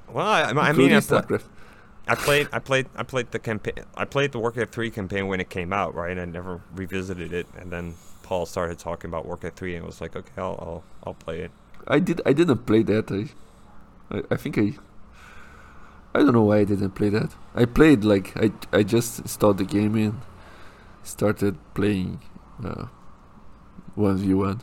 well 0.08 0.25
I, 0.25 0.43
I 0.43 0.71
mean 0.71 0.93
I, 0.93 1.01
StarCraft. 1.01 1.47
I 2.08 2.15
played 2.15 2.47
I 2.54 2.60
played 2.60 2.88
I 2.95 3.04
played 3.04 3.32
the 3.32 3.39
campaign 3.39 3.73
I 3.97 4.06
played 4.06 4.32
the 4.32 4.39
Warcraft 4.39 4.71
3 4.73 4.91
campaign 4.91 5.27
when 5.27 5.41
it 5.41 5.49
came 5.49 5.73
out, 5.73 5.93
right? 5.93 6.17
I 6.17 6.23
never 6.23 6.62
revisited 6.73 7.34
it 7.34 7.47
and 7.60 7.69
then 7.69 7.95
Paul 8.23 8.45
started 8.45 8.80
talking 8.80 9.10
about 9.12 9.25
Warcraft 9.25 9.58
3 9.60 9.75
and 9.75 9.86
was 9.86 9.99
like, 9.99 10.15
"Okay, 10.15 10.38
I'll 10.38 10.58
I'll, 10.65 10.84
I'll 11.04 11.19
play 11.25 11.41
it." 11.41 11.51
I 11.86 11.99
did. 11.99 12.21
I 12.25 12.32
didn't 12.32 12.65
play 12.65 12.82
that. 12.84 13.12
I, 13.12 13.21
I, 14.15 14.21
I 14.32 14.38
think 14.38 14.58
I. 14.58 14.67
I 16.13 16.19
don't 16.19 16.34
know 16.34 16.43
why 16.43 16.58
I 16.60 16.63
didn't 16.65 16.91
play 16.91 17.10
that. 17.10 17.36
I 17.56 17.65
played 17.65 18.04
like 18.04 18.36
I. 18.38 18.52
I 18.71 18.84
just 18.84 19.19
installed 19.19 19.58
the 19.58 19.63
game 19.63 19.95
and 19.95 20.21
started 21.04 21.58
playing, 21.74 22.19
uh, 22.63 22.86
one 23.95 24.17
v 24.17 24.34
one. 24.34 24.62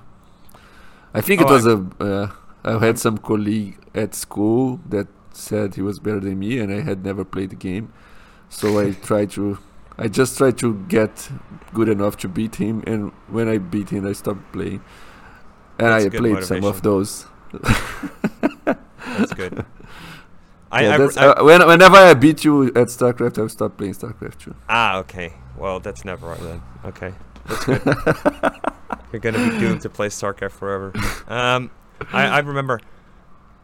I 1.15 1.21
think 1.21 1.41
it 1.41 1.47
Oh, 1.47 1.53
was 1.53 1.67
a. 1.67 1.87
Uh, 2.01 2.31
I 2.65 2.79
had 2.85 2.99
some 2.99 3.19
colleague 3.19 3.79
at 3.95 4.15
school 4.15 4.81
that 4.89 5.09
said 5.33 5.75
he 5.77 5.83
was 5.83 5.99
better 6.01 6.21
than 6.21 6.39
me, 6.39 6.59
and 6.59 6.73
I 6.73 6.81
had 6.81 7.05
never 7.05 7.25
played 7.25 7.51
the 7.51 7.57
game, 7.57 7.93
so 8.49 8.79
I 8.79 8.93
tried 9.09 9.31
to. 9.33 9.59
I 9.99 10.09
just 10.09 10.39
tried 10.39 10.59
to 10.59 10.75
get 10.89 11.29
good 11.75 11.89
enough 11.89 12.17
to 12.19 12.29
beat 12.29 12.57
him, 12.57 12.85
and 12.87 13.13
when 13.29 13.49
I 13.49 13.59
beat 13.59 13.91
him, 13.91 14.07
I 14.07 14.13
stopped 14.13 14.53
playing. 14.53 14.83
And 15.79 15.89
That's 15.89 16.07
I 16.07 16.09
played 16.11 16.45
some 16.45 16.65
of 16.65 16.83
those. 16.83 17.27
That's 19.17 19.33
good. 19.35 19.65
I, 20.71 20.83
yeah, 20.83 20.95
I, 20.95 20.99
that's, 20.99 21.17
I- 21.17 21.27
uh, 21.29 21.45
when, 21.45 21.67
whenever 21.67 21.97
I 21.97 22.15
beat 22.15 22.45
you 22.45 22.67
at 22.69 22.89
StarCraft, 22.89 23.39
I'll 23.39 23.49
stop 23.49 23.77
playing 23.79 23.95
StarCraft 23.95 24.39
2. 24.39 24.55
ah, 24.69 24.97
okay. 24.99 25.33
Well, 25.57 25.81
that's 25.81 26.05
never 26.05 26.29
right 26.29 26.41
then. 26.41 26.63
Okay. 26.85 27.13
That's 27.47 27.65
good. 27.65 27.83
You're 29.13 29.21
going 29.21 29.35
to 29.35 29.51
be 29.51 29.59
doomed 29.59 29.81
to 29.83 29.89
play 29.89 30.09
StarCraft 30.09 30.53
forever. 30.53 30.93
Um 31.29 31.71
I 32.13 32.27
I 32.27 32.39
remember 32.41 32.79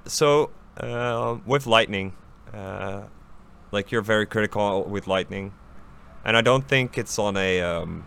so 0.06 0.50
uh, 0.76 1.36
with 1.46 1.66
Lightning 1.66 2.14
uh, 2.52 3.02
like 3.70 3.92
you're 3.92 4.02
very 4.02 4.26
critical 4.26 4.84
with 4.84 5.06
Lightning, 5.06 5.52
and 6.24 6.36
I 6.36 6.40
don't 6.40 6.66
think 6.66 6.96
it's 6.98 7.18
on 7.18 7.36
a 7.36 7.60
um, 7.62 8.04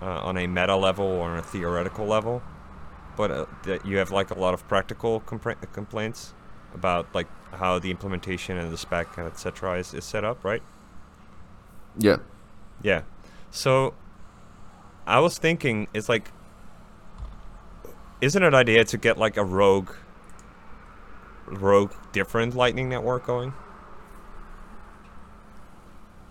uh, 0.00 0.06
on 0.28 0.36
a 0.38 0.46
meta 0.46 0.76
level 0.76 1.04
or 1.06 1.30
on 1.30 1.38
a 1.38 1.42
theoretical 1.42 2.06
level, 2.06 2.42
but 3.16 3.30
uh, 3.30 3.46
that 3.64 3.84
you 3.86 3.96
have 3.98 4.10
like 4.10 4.30
a 4.30 4.38
lot 4.38 4.54
of 4.54 4.66
practical 4.68 5.20
compra- 5.22 5.60
complaints 5.72 6.32
about 6.74 7.06
like 7.14 7.28
how 7.52 7.78
the 7.78 7.90
implementation 7.90 8.56
and 8.58 8.72
the 8.72 8.78
spec 8.78 9.16
and 9.18 9.26
etc. 9.26 9.78
Is, 9.78 9.94
is 9.94 10.04
set 10.04 10.24
up, 10.24 10.44
right? 10.44 10.62
Yeah. 11.98 12.16
Yeah. 12.82 13.02
So 13.50 13.94
I 15.06 15.20
was 15.20 15.38
thinking 15.38 15.88
it's 15.94 16.08
like 16.08 16.30
isn't 18.20 18.42
it 18.42 18.46
an 18.46 18.54
idea 18.54 18.84
to 18.84 18.96
get 18.96 19.18
like 19.18 19.36
a 19.36 19.44
rogue, 19.44 19.90
rogue 21.46 21.92
different 22.12 22.54
Lightning 22.54 22.88
network 22.88 23.26
going? 23.26 23.52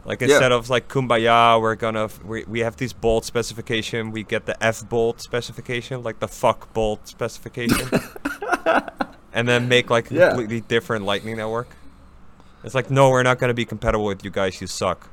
Like 0.05 0.21
Yeah. 0.21 0.27
instead 0.29 0.51
of 0.51 0.69
like 0.69 0.87
Kumbaya, 0.87 1.61
we're 1.61 1.75
gonna 1.75 2.05
f- 2.05 2.23
we 2.23 2.43
we 2.45 2.61
have 2.61 2.77
this 2.77 2.91
bolt 2.93 3.23
specification. 3.25 4.11
We 4.11 4.23
get 4.23 4.45
the 4.47 4.61
F 4.63 4.87
bolt 4.89 5.21
specification, 5.21 6.01
like 6.01 6.19
the 6.19 6.27
fuck 6.27 6.73
bolt 6.73 7.07
specification, 7.07 7.87
and 9.33 9.47
then 9.47 9.67
make 9.67 9.89
like 9.89 10.11
a 10.11 10.15
Yeah. 10.15 10.27
completely 10.29 10.61
different 10.61 11.05
Lightning 11.05 11.37
network. 11.37 11.67
It's 12.63 12.75
like 12.75 12.91
no, 12.91 13.09
we're 13.09 13.23
not 13.23 13.39
gonna 13.39 13.53
be 13.53 13.65
compatible 13.65 14.05
with 14.05 14.23
you 14.23 14.29
guys. 14.31 14.61
You 14.61 14.67
suck. 14.67 15.09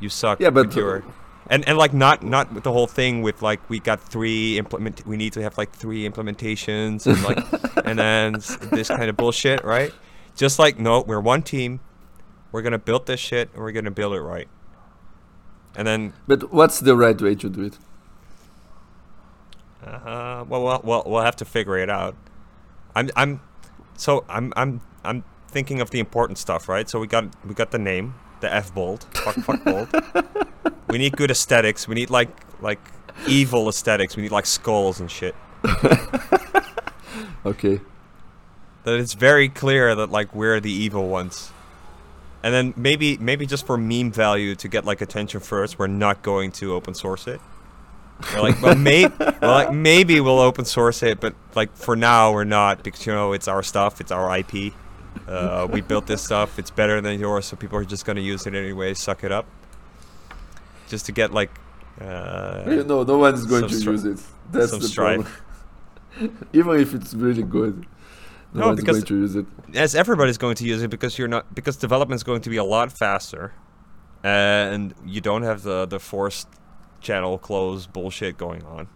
You 0.00 0.08
suck. 0.08 0.40
Yeah, 0.40 0.50
but, 0.50 0.74
your- 0.74 1.02
and 1.48 1.66
and 1.68 1.76
like 1.78 1.92
not 1.92 2.22
not 2.22 2.52
with 2.52 2.62
the 2.64 2.70
whole 2.72 2.86
thing 2.86 3.22
with 3.22 3.42
like 3.42 3.60
we 3.68 3.80
got 3.80 4.00
three 4.00 4.56
implement 4.58 5.04
we 5.06 5.16
need 5.16 5.32
to 5.32 5.42
have 5.42 5.58
like 5.58 5.72
three 5.72 6.08
implementations 6.08 7.06
and 7.06 7.20
like 7.24 7.38
and 7.86 7.98
then 7.98 8.32
this 8.70 8.88
kind 8.88 9.10
of 9.10 9.16
bullshit, 9.16 9.64
right? 9.64 9.92
Just 10.36 10.58
like 10.58 10.78
no, 10.78 11.00
we're 11.02 11.20
one 11.20 11.42
team. 11.42 11.80
We're 12.52 12.62
gonna 12.62 12.78
build 12.78 13.06
this 13.06 13.18
shit 13.20 13.50
and 13.52 13.62
we're 13.62 13.72
gonna 13.72 13.90
build 13.90 14.14
it 14.14 14.20
right. 14.20 14.48
And 15.76 15.86
then 15.86 16.12
But 16.28 16.52
what's 16.52 16.78
the 16.80 16.94
right 16.96 17.20
way 17.20 17.34
to 17.36 17.48
do 17.48 17.62
it? 17.64 17.78
uh, 19.86 20.44
well, 20.48 20.62
well, 20.62 20.80
well, 20.84 21.02
we'll 21.06 21.22
have 21.22 21.36
to 21.36 21.44
figure 21.44 21.78
it 21.78 21.88
out. 21.90 22.14
I'm, 22.94 23.10
I'm, 23.16 23.40
so 23.96 24.24
I'm, 24.28 24.52
I'm, 24.56 24.80
I'm 25.04 25.24
thinking 25.48 25.80
of 25.80 25.90
the 25.90 26.00
important 26.00 26.38
stuff, 26.38 26.68
right? 26.68 26.88
So 26.88 27.00
we 27.00 27.06
got, 27.06 27.24
we 27.46 27.54
got 27.54 27.70
the 27.70 27.78
name, 27.78 28.14
the 28.40 28.52
F 28.52 28.74
bolt, 28.74 29.06
fuck, 29.14 29.34
fuck 29.36 29.64
bolt. 29.64 29.88
we 30.88 30.98
need 30.98 31.16
good 31.16 31.30
aesthetics. 31.30 31.86
We 31.88 31.94
need 31.94 32.10
like, 32.10 32.30
like 32.62 32.80
evil 33.26 33.68
aesthetics. 33.68 34.16
We 34.16 34.22
need 34.22 34.32
like 34.32 34.46
skulls 34.46 35.00
and 35.00 35.10
shit. 35.10 35.34
Okay. 37.44 37.80
That 38.84 38.98
it's 38.98 39.14
very 39.14 39.48
clear 39.48 39.94
that 39.94 40.10
like 40.10 40.34
we're 40.34 40.60
the 40.60 40.72
evil 40.72 41.08
ones. 41.08 41.52
And 42.42 42.54
then 42.54 42.72
maybe, 42.76 43.18
maybe 43.18 43.46
just 43.46 43.66
for 43.66 43.76
meme 43.76 44.12
value 44.12 44.54
to 44.56 44.68
get 44.68 44.84
like 44.84 45.00
attention 45.00 45.40
first, 45.40 45.78
we're 45.78 45.86
not 45.86 46.22
going 46.22 46.52
to 46.52 46.74
open 46.74 46.94
source 46.94 47.26
it. 47.26 47.40
We're 48.34 48.40
like, 48.42 48.60
well, 48.62 48.74
maybe, 48.76 49.12
well, 49.18 49.34
like 49.42 49.72
maybe 49.72 50.20
we'll 50.20 50.38
open 50.40 50.64
source 50.64 51.02
it, 51.02 51.20
but 51.20 51.34
like 51.54 51.74
for 51.76 51.96
now 51.96 52.32
we're 52.32 52.44
not 52.44 52.82
because 52.82 53.06
you 53.06 53.12
know 53.12 53.32
it's 53.32 53.48
our 53.48 53.62
stuff, 53.62 54.00
it's 54.00 54.12
our 54.12 54.36
IP. 54.38 54.72
Uh, 55.26 55.66
we 55.70 55.80
built 55.80 56.06
this 56.06 56.22
stuff. 56.22 56.58
It's 56.58 56.70
better 56.70 57.00
than 57.00 57.18
yours, 57.18 57.46
so 57.46 57.56
people 57.56 57.78
are 57.78 57.84
just 57.84 58.04
gonna 58.04 58.20
use 58.20 58.46
it 58.46 58.54
anyway. 58.54 58.94
Suck 58.94 59.24
it 59.24 59.32
up. 59.32 59.46
Just 60.88 61.06
to 61.06 61.12
get 61.12 61.32
like, 61.32 61.50
uh, 62.00 62.64
you 62.66 62.84
know, 62.84 63.02
no 63.04 63.18
one's 63.18 63.46
going 63.46 63.62
to 63.68 63.74
stri- 63.74 63.92
use 63.92 64.04
it. 64.04 64.20
That's 64.52 64.72
the 64.72 64.82
strife. 64.82 65.42
problem. 66.18 66.46
Even 66.52 66.80
if 66.80 66.92
it's 66.94 67.14
really 67.14 67.42
good, 67.44 67.86
no, 68.52 68.60
No, 68.60 68.66
one's 68.68 68.80
because- 68.80 68.96
going 68.96 69.06
to 69.06 69.14
use 69.16 69.36
it. 69.36 69.46
as 69.74 69.94
everybody's 69.94 70.38
going 70.38 70.56
to 70.56 70.64
use 70.64 70.82
it 70.82 70.88
because 70.90 71.16
you're 71.18 71.28
not 71.28 71.54
because 71.54 71.76
development 71.76 72.16
is 72.18 72.24
going 72.24 72.40
to 72.42 72.50
be 72.50 72.56
a 72.56 72.64
lot 72.64 72.90
faster, 72.92 73.52
and 74.24 74.94
you 75.06 75.20
don't 75.20 75.42
have 75.42 75.62
the 75.62 75.86
the 75.86 75.98
forced 76.00 76.48
channel 77.00 77.38
close 77.38 77.86
bullshit 77.86 78.36
going 78.38 78.62
on. 78.64 78.88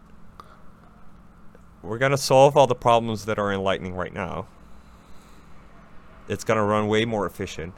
We're 1.82 1.98
gonna 1.98 2.16
solve 2.16 2.56
all 2.56 2.66
the 2.66 2.74
problems 2.74 3.24
that 3.26 3.38
are 3.38 3.52
in 3.52 3.60
Lightning 3.62 3.94
right 3.94 4.12
now. 4.12 4.46
It's 6.28 6.44
gonna 6.44 6.64
run 6.64 6.88
way 6.88 7.04
more 7.04 7.26
efficient. 7.26 7.74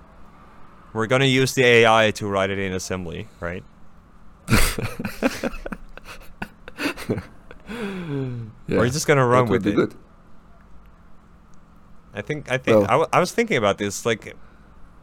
We're 0.93 1.07
gonna 1.09 1.25
use 1.25 1.55
the 1.55 1.65
AI 1.65 2.11
to 2.13 2.27
write 2.29 2.51
it 2.51 2.59
in 2.59 2.73
assembly, 2.73 3.29
right? 3.41 3.65
Yeah, 8.69 8.79
We're 8.79 8.89
just 8.91 9.07
gonna 9.07 9.27
run 9.27 9.49
with 9.49 9.67
it. 9.67 9.75
good. 9.75 9.95
I 12.15 12.23
think 12.23 12.51
I 12.51 12.59
think 12.59 12.79
Well- 12.79 12.85
I, 12.87 12.93
w- 12.93 13.09
I 13.13 13.21
was 13.21 13.33
thinking 13.33 13.57
about 13.57 13.79
this. 13.79 14.05
Like, 14.07 14.35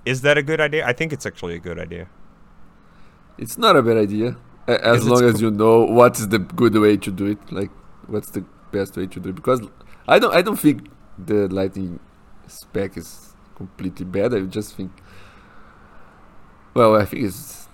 is 0.06 0.22
that 0.22 0.38
a 0.38 0.44
good 0.44 0.60
idea? 0.62 0.86
I 0.86 0.94
think 0.94 1.14
it's 1.14 1.26
actually 1.26 1.56
a 1.56 1.60
good 1.60 1.78
idea. 1.80 2.08
It's 3.38 3.58
not 3.58 3.76
a 3.76 3.82
bad 3.82 3.98
idea, 3.98 4.36
as 4.68 5.08
long 5.08 5.24
as 5.24 5.42
you 5.42 5.52
know 5.52 5.84
what 5.86 6.18
is 6.20 6.30
the 6.30 6.40
good 6.40 6.76
way 6.76 6.98
to 6.98 7.12
do 7.12 7.26
it. 7.26 7.52
Like, 7.52 7.72
what's 8.08 8.30
the 8.32 8.46
best 8.72 8.96
way 8.96 9.08
to 9.08 9.20
do 9.20 9.30
it? 9.30 9.36
Because 9.36 9.62
I 10.08 10.20
don't, 10.20 10.34
I 10.34 10.42
don't 10.42 10.60
think 10.60 10.90
the 11.18 11.48
Lightning 11.48 12.00
spec 12.48 12.98
is 12.98 13.34
completely 13.56 14.06
bad. 14.06 14.34
I 14.34 14.42
just 14.42 14.76
think, 14.76 14.92
well, 16.74 16.96
I 16.96 17.06
think 17.06 17.24
it's, 17.24 17.68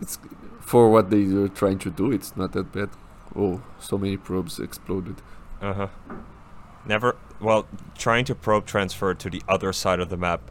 it's 0.00 0.18
for 0.60 0.90
what 0.90 1.10
they 1.10 1.24
are 1.24 1.48
trying 1.48 1.78
to 1.80 1.90
do. 1.90 2.12
It's 2.12 2.36
not 2.36 2.52
that 2.52 2.72
bad. 2.72 2.90
Oh, 3.36 3.62
so 3.78 3.98
many 3.98 4.16
probes 4.16 4.58
exploded. 4.58 5.16
Uh 5.60 5.72
huh. 5.72 5.88
Never. 6.86 7.16
Well, 7.40 7.66
trying 7.96 8.24
to 8.26 8.34
probe 8.34 8.66
transfer 8.66 9.14
to 9.14 9.30
the 9.30 9.42
other 9.48 9.72
side 9.72 10.00
of 10.00 10.08
the 10.08 10.16
map. 10.16 10.50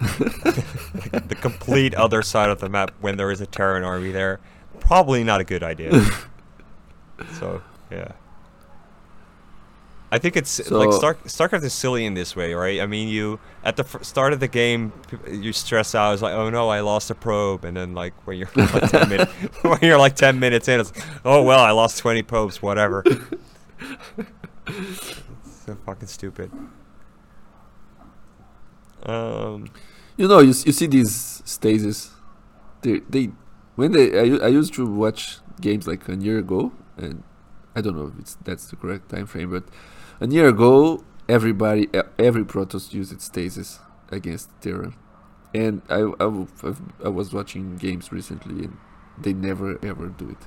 Like, 0.00 0.18
the 1.28 1.36
complete 1.40 1.94
other 1.94 2.22
side 2.22 2.50
of 2.50 2.60
the 2.60 2.68
map 2.68 2.92
when 3.00 3.16
there 3.16 3.30
is 3.30 3.40
a 3.40 3.46
Terran 3.46 3.84
army 3.84 4.10
there. 4.10 4.40
Probably 4.80 5.22
not 5.24 5.40
a 5.40 5.44
good 5.44 5.62
idea. 5.62 5.92
so, 7.38 7.62
yeah. 7.90 8.12
I 10.12 10.18
think 10.18 10.36
it's 10.36 10.58
like 10.70 10.90
So- 10.92 10.98
Star- 10.98 11.14
StarCraft 11.48 11.62
is 11.62 11.72
silly 11.72 12.04
in 12.04 12.14
this 12.14 12.34
way, 12.34 12.52
right? 12.54 12.80
I 12.80 12.86
mean, 12.86 13.08
you 13.08 13.38
at 13.62 13.76
the 13.76 13.84
f- 13.84 14.02
start 14.02 14.32
of 14.32 14.40
the 14.40 14.48
game, 14.48 14.92
you 15.30 15.52
stress 15.52 15.94
out. 15.94 16.14
It's 16.14 16.22
like, 16.22 16.34
oh 16.34 16.50
no, 16.50 16.68
I 16.68 16.80
lost 16.80 17.10
a 17.10 17.14
probe, 17.14 17.64
and 17.64 17.76
then 17.76 17.94
like 17.94 18.12
when 18.26 18.36
you're 18.38 18.50
like 18.56 18.90
ten 18.90 19.08
minutes, 19.08 19.32
when 19.62 19.78
you're 19.82 19.98
like 19.98 20.16
ten 20.16 20.40
minutes 20.40 20.66
in, 20.66 20.80
it's 20.80 20.92
oh 21.24 21.44
well, 21.44 21.60
I 21.60 21.70
lost 21.70 21.98
twenty 21.98 22.22
probes, 22.22 22.60
whatever. 22.60 23.04
so 24.66 25.76
fucking 25.86 26.08
stupid. 26.08 26.50
Um, 29.04 29.70
You 30.16 30.26
know, 30.28 30.40
you, 30.40 30.50
s- 30.50 30.66
you 30.66 30.72
see 30.72 30.86
these 30.88 31.40
stasis. 31.44 32.10
They 32.82 33.00
they 33.08 33.30
when 33.80 33.92
they 33.96 34.06
I, 34.24 34.46
I 34.46 34.50
used 34.60 34.72
to 34.74 34.84
watch 35.04 35.38
games 35.66 35.84
like 35.86 36.02
a 36.08 36.16
year 36.26 36.38
ago, 36.38 36.72
and 36.96 37.22
I 37.76 37.80
don't 37.82 37.96
know 37.98 38.08
if 38.12 38.16
it's 38.22 38.34
that's 38.46 38.66
the 38.70 38.76
correct 38.82 39.04
time 39.12 39.26
frame, 39.32 39.50
but 39.56 39.64
a 40.20 40.26
year 40.36 40.48
ago 40.48 41.02
everybody 41.28 41.88
every 42.28 42.44
Protoss 42.44 42.92
used 43.00 43.12
its 43.16 43.24
stasis 43.32 43.78
against 44.18 44.46
Terra, 44.60 44.90
and 45.54 45.74
I 45.88 46.00
I, 46.24 46.26
I 47.08 47.10
was 47.18 47.32
watching 47.38 47.76
games 47.86 48.12
recently, 48.18 48.58
and 48.66 48.76
they 49.24 49.32
never 49.32 49.78
ever 49.92 50.06
do 50.22 50.26
it. 50.36 50.42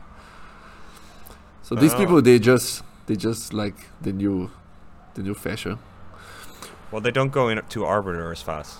So 1.61 1.75
these 1.75 1.93
Oh. 1.93 1.97
people 2.01 2.21
they 2.21 2.39
just 2.39 2.83
they 3.07 3.15
just 3.15 3.53
like 3.53 3.77
the 4.05 4.11
new 4.11 4.49
the 5.15 5.21
new 5.23 5.33
fashion. 5.47 5.77
well, 6.91 7.01
they 7.01 7.11
don't 7.11 7.31
go 7.31 7.49
into 7.49 7.85
Arbiter 7.85 8.31
as 8.31 8.41
fast. 8.41 8.79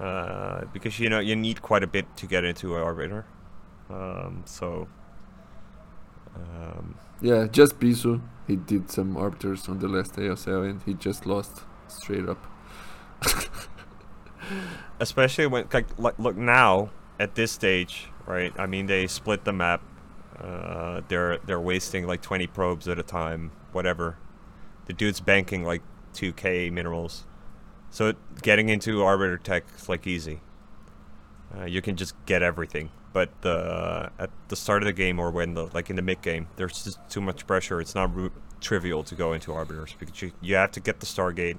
Uh, 0.00 0.64
because 0.72 0.98
you 0.98 1.08
know 1.10 1.20
you 1.20 1.36
need 1.36 1.60
quite 1.60 1.82
a 1.84 1.86
bit 1.86 2.06
to 2.16 2.26
get 2.26 2.44
into 2.44 2.74
Arbiter. 2.74 3.24
Um, 3.92 4.42
so. 4.46 4.88
Um, 6.34 6.96
Yeah, 7.20 7.46
just 7.46 7.78
Bisu. 7.78 8.20
He 8.46 8.56
did 8.56 8.90
some 8.90 9.16
arbiters 9.16 9.68
on 9.68 9.78
the 9.78 9.88
last 9.88 10.14
ASL 10.14 10.68
and 10.68 10.82
he 10.82 10.94
just 10.94 11.26
lost 11.26 11.62
straight 11.88 12.28
up. 12.28 12.44
especially 15.00 15.46
when 15.46 15.66
like, 15.72 15.98
like 15.98 16.18
look 16.18 16.36
now 16.36 16.90
at 17.18 17.34
this 17.34 17.52
stage 17.52 18.08
right 18.26 18.52
i 18.58 18.66
mean 18.66 18.86
they 18.86 19.06
split 19.06 19.44
the 19.44 19.52
map 19.52 19.82
uh, 20.38 21.02
they're 21.08 21.38
they're 21.46 21.60
wasting 21.60 22.06
like 22.06 22.20
20 22.20 22.46
probes 22.48 22.88
at 22.88 22.98
a 22.98 23.02
time 23.02 23.52
whatever 23.72 24.16
the 24.86 24.92
dude's 24.92 25.20
banking 25.20 25.62
like 25.62 25.82
2k 26.14 26.72
minerals 26.72 27.24
so 27.90 28.12
getting 28.42 28.68
into 28.68 29.02
arbiter 29.02 29.38
tech 29.38 29.64
is 29.76 29.88
like 29.88 30.06
easy 30.06 30.40
uh, 31.56 31.64
you 31.64 31.80
can 31.82 31.96
just 31.96 32.14
get 32.26 32.42
everything 32.42 32.90
but 33.12 33.28
the 33.42 34.10
at 34.18 34.30
the 34.48 34.56
start 34.56 34.82
of 34.82 34.86
the 34.86 34.92
game 34.92 35.18
or 35.18 35.30
when 35.30 35.54
the 35.54 35.66
like 35.74 35.90
in 35.90 35.96
the 35.96 36.02
mid 36.02 36.22
game 36.22 36.48
there's 36.56 36.84
just 36.84 36.98
too 37.10 37.20
much 37.20 37.46
pressure 37.46 37.80
it's 37.80 37.94
not 37.94 38.10
trivial 38.60 39.02
to 39.02 39.14
go 39.14 39.32
into 39.32 39.52
arbiters 39.52 39.94
because 39.98 40.22
you, 40.22 40.32
you 40.40 40.54
have 40.54 40.70
to 40.70 40.80
get 40.80 41.00
the 41.00 41.06
stargate 41.06 41.58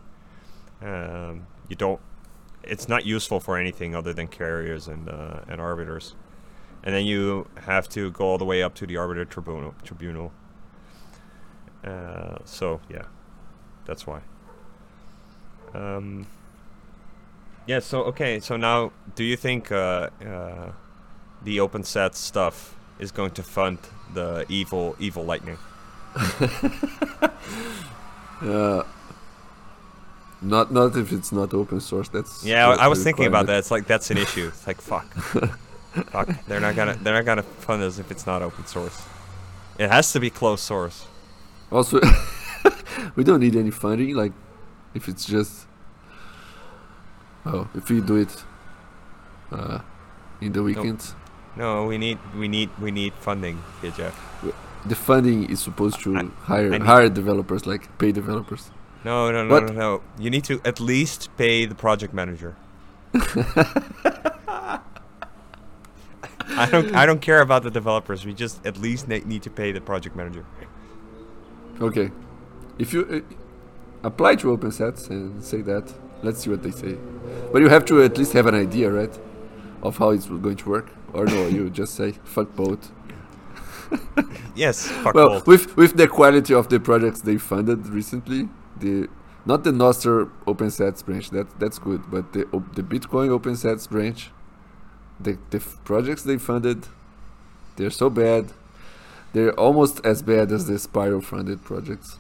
um, 0.82 1.48
you 1.70 1.76
don't 1.76 2.00
it's 2.64 2.88
not 2.88 3.06
useful 3.06 3.40
for 3.40 3.58
anything 3.58 3.96
other 3.96 4.14
than 4.14 4.28
carriers 4.28 4.88
and 4.88 5.10
uh, 5.10 5.42
and 5.48 5.60
arbiters. 5.62 6.16
And 6.84 6.94
then 6.94 7.06
you 7.06 7.48
have 7.66 7.88
to 7.90 8.12
go 8.12 8.26
all 8.26 8.38
the 8.38 8.46
way 8.46 8.62
up 8.62 8.74
to 8.76 8.88
the 8.88 8.98
arbiter 8.98 9.26
tribunal. 9.26 9.76
Tribunal. 9.84 10.32
Uh, 11.84 12.38
so 12.46 12.82
yeah, 12.90 13.04
that's 13.86 14.08
why. 14.08 14.22
Um, 15.74 16.28
yeah. 17.68 17.80
So 17.80 18.04
okay. 18.06 18.40
So 18.40 18.58
now, 18.58 18.92
do 19.16 19.24
you 19.24 19.38
think 19.38 19.72
uh, 19.72 20.10
uh, 20.26 20.72
the 21.44 21.58
OpenSats 21.58 22.16
stuff 22.16 22.76
is 23.00 23.12
going 23.12 23.32
to 23.32 23.44
fund 23.44 23.80
the 24.14 24.46
evil 24.50 24.96
evil 25.00 25.24
lightning? 25.24 25.58
Uh, 28.44 28.84
not 30.42 30.72
not 30.72 30.96
if 30.98 31.14
it's 31.14 31.32
not 31.32 31.54
open 31.54 31.80
source. 31.80 32.10
That's 32.10 32.44
Yeah, 32.44 32.68
I, 32.68 32.88
was 32.88 33.02
thinking 33.02 33.26
about 33.26 33.46
that. 33.46 33.58
It's 33.60 33.72
like 33.72 33.88
that's 33.88 34.12
an 34.12 34.18
issue. 34.18 34.48
It's 34.50 34.68
like 34.68 34.82
fuck, 34.82 35.10
fuck. 36.12 36.28
They're 36.48 36.60
not 36.60 36.76
gonna 36.76 36.96
they're 37.02 37.14
not 37.14 37.26
gonna 37.26 37.44
fund 37.44 37.82
us 37.82 38.00
if 38.00 38.12
it's 38.12 38.26
not 38.26 38.42
open 38.42 38.66
source. 38.66 39.02
It 39.80 39.90
has 39.90 40.12
to 40.12 40.20
be 40.20 40.30
closed 40.30 40.64
source. 40.64 41.08
Also, 41.72 42.02
we 43.16 43.24
don't 43.24 43.40
need 43.40 43.56
any 43.56 43.72
funding. 43.72 44.14
Like, 44.14 44.34
if 44.94 45.08
it's 45.08 45.26
just, 45.26 45.66
oh, 47.46 47.68
if 47.74 47.90
we 47.90 48.02
do 48.02 48.18
it 48.18 48.44
uh, 49.52 49.80
in 50.42 50.52
the 50.52 50.62
weekends, 50.62 51.16
No, 51.56 51.86
we 51.86 51.98
need 51.98 52.18
we 52.38 52.48
need 52.48 52.70
we 52.82 52.92
need 52.92 53.14
funding 53.14 53.62
here, 53.82 53.92
Jeff. 53.92 54.16
the 54.86 54.96
funding 54.96 55.50
is 55.50 55.60
supposed 55.62 56.00
to 56.04 56.16
I- 56.18 56.30
hire 56.46 56.74
I 56.74 56.80
hire 56.80 57.10
developers, 57.10 57.66
like 57.66 57.84
pay 58.00 58.12
developers. 58.12 58.72
No, 59.06 59.32
no, 59.32 59.44
no, 59.46 59.54
What? 59.54 59.66
no, 59.68 59.74
no. 59.74 60.02
You 60.18 60.30
need 60.30 60.44
to 60.46 60.62
at 60.66 60.80
least 60.80 61.30
pay 61.38 61.66
the 61.66 61.76
project 61.76 62.14
manager. 62.14 62.56
I 66.56 66.70
don't 66.70 66.94
I 66.96 67.06
don't 67.06 67.22
care 67.22 67.42
about 67.42 67.64
the 67.64 67.72
developers. 67.72 68.26
We 68.26 68.34
just 68.34 68.66
at 68.66 68.78
least 68.78 69.08
ne- 69.08 69.24
need 69.26 69.44
to 69.44 69.50
pay 69.50 69.72
the 69.72 69.82
project 69.82 70.16
manager. 70.16 70.46
Okay, 71.82 72.12
if 72.78 72.94
you 72.94 73.02
uh, 73.12 74.08
apply 74.08 74.36
to 74.36 74.48
OpenSats 74.58 75.10
and 75.10 75.44
say 75.44 75.62
that, 75.62 75.94
let's 76.22 76.40
see 76.42 76.50
what 76.50 76.62
they 76.64 76.72
say. 76.72 76.98
But 77.52 77.62
you 77.62 77.70
have 77.70 77.86
to 77.86 78.04
at 78.04 78.18
least 78.18 78.34
have 78.34 78.46
an 78.48 78.56
idea, 78.56 78.92
right, 78.92 79.18
of 79.82 79.98
how 79.98 80.10
it's 80.12 80.28
going 80.28 80.58
to 80.58 80.70
work. 80.70 80.90
Or 81.14 81.26
no, 81.26 81.48
you 81.48 81.70
just 81.70 81.96
say 81.96 82.14
fuck 82.24 82.56
both. 82.56 82.92
Yes, 84.56 84.88
fuck 84.88 85.16
well, 85.16 85.30
both. 85.30 85.48
with 85.48 85.76
with 85.76 85.98
the 85.98 86.08
quality 86.08 86.54
of 86.54 86.70
the 86.70 86.80
projects 86.80 87.22
they 87.22 87.38
funded 87.38 87.88
recently, 87.88 88.50
the 88.80 89.08
not 89.46 89.64
the 89.64 89.72
Nostr 89.72 90.30
OpenSats 90.46 91.04
branch 91.04 91.32
that 91.32 91.60
that's 91.60 91.80
good, 91.80 92.10
but 92.10 92.34
the 92.34 92.46
the 92.74 92.84
Bitcoin 92.84 93.30
OpenSats 93.38 93.90
branch, 93.90 94.30
the 95.20 95.38
the 95.50 95.60
projects 95.60 96.24
they 96.24 96.38
funded, 96.38 96.88
they're 97.76 97.90
so 97.90 98.10
bad. 98.10 98.52
They're 99.34 99.60
almost 99.60 100.06
as 100.06 100.22
bad 100.22 100.52
as 100.52 100.68
the 100.68 100.78
Spiral 100.78 101.22
funded 101.22 101.64
projects. 101.64 102.18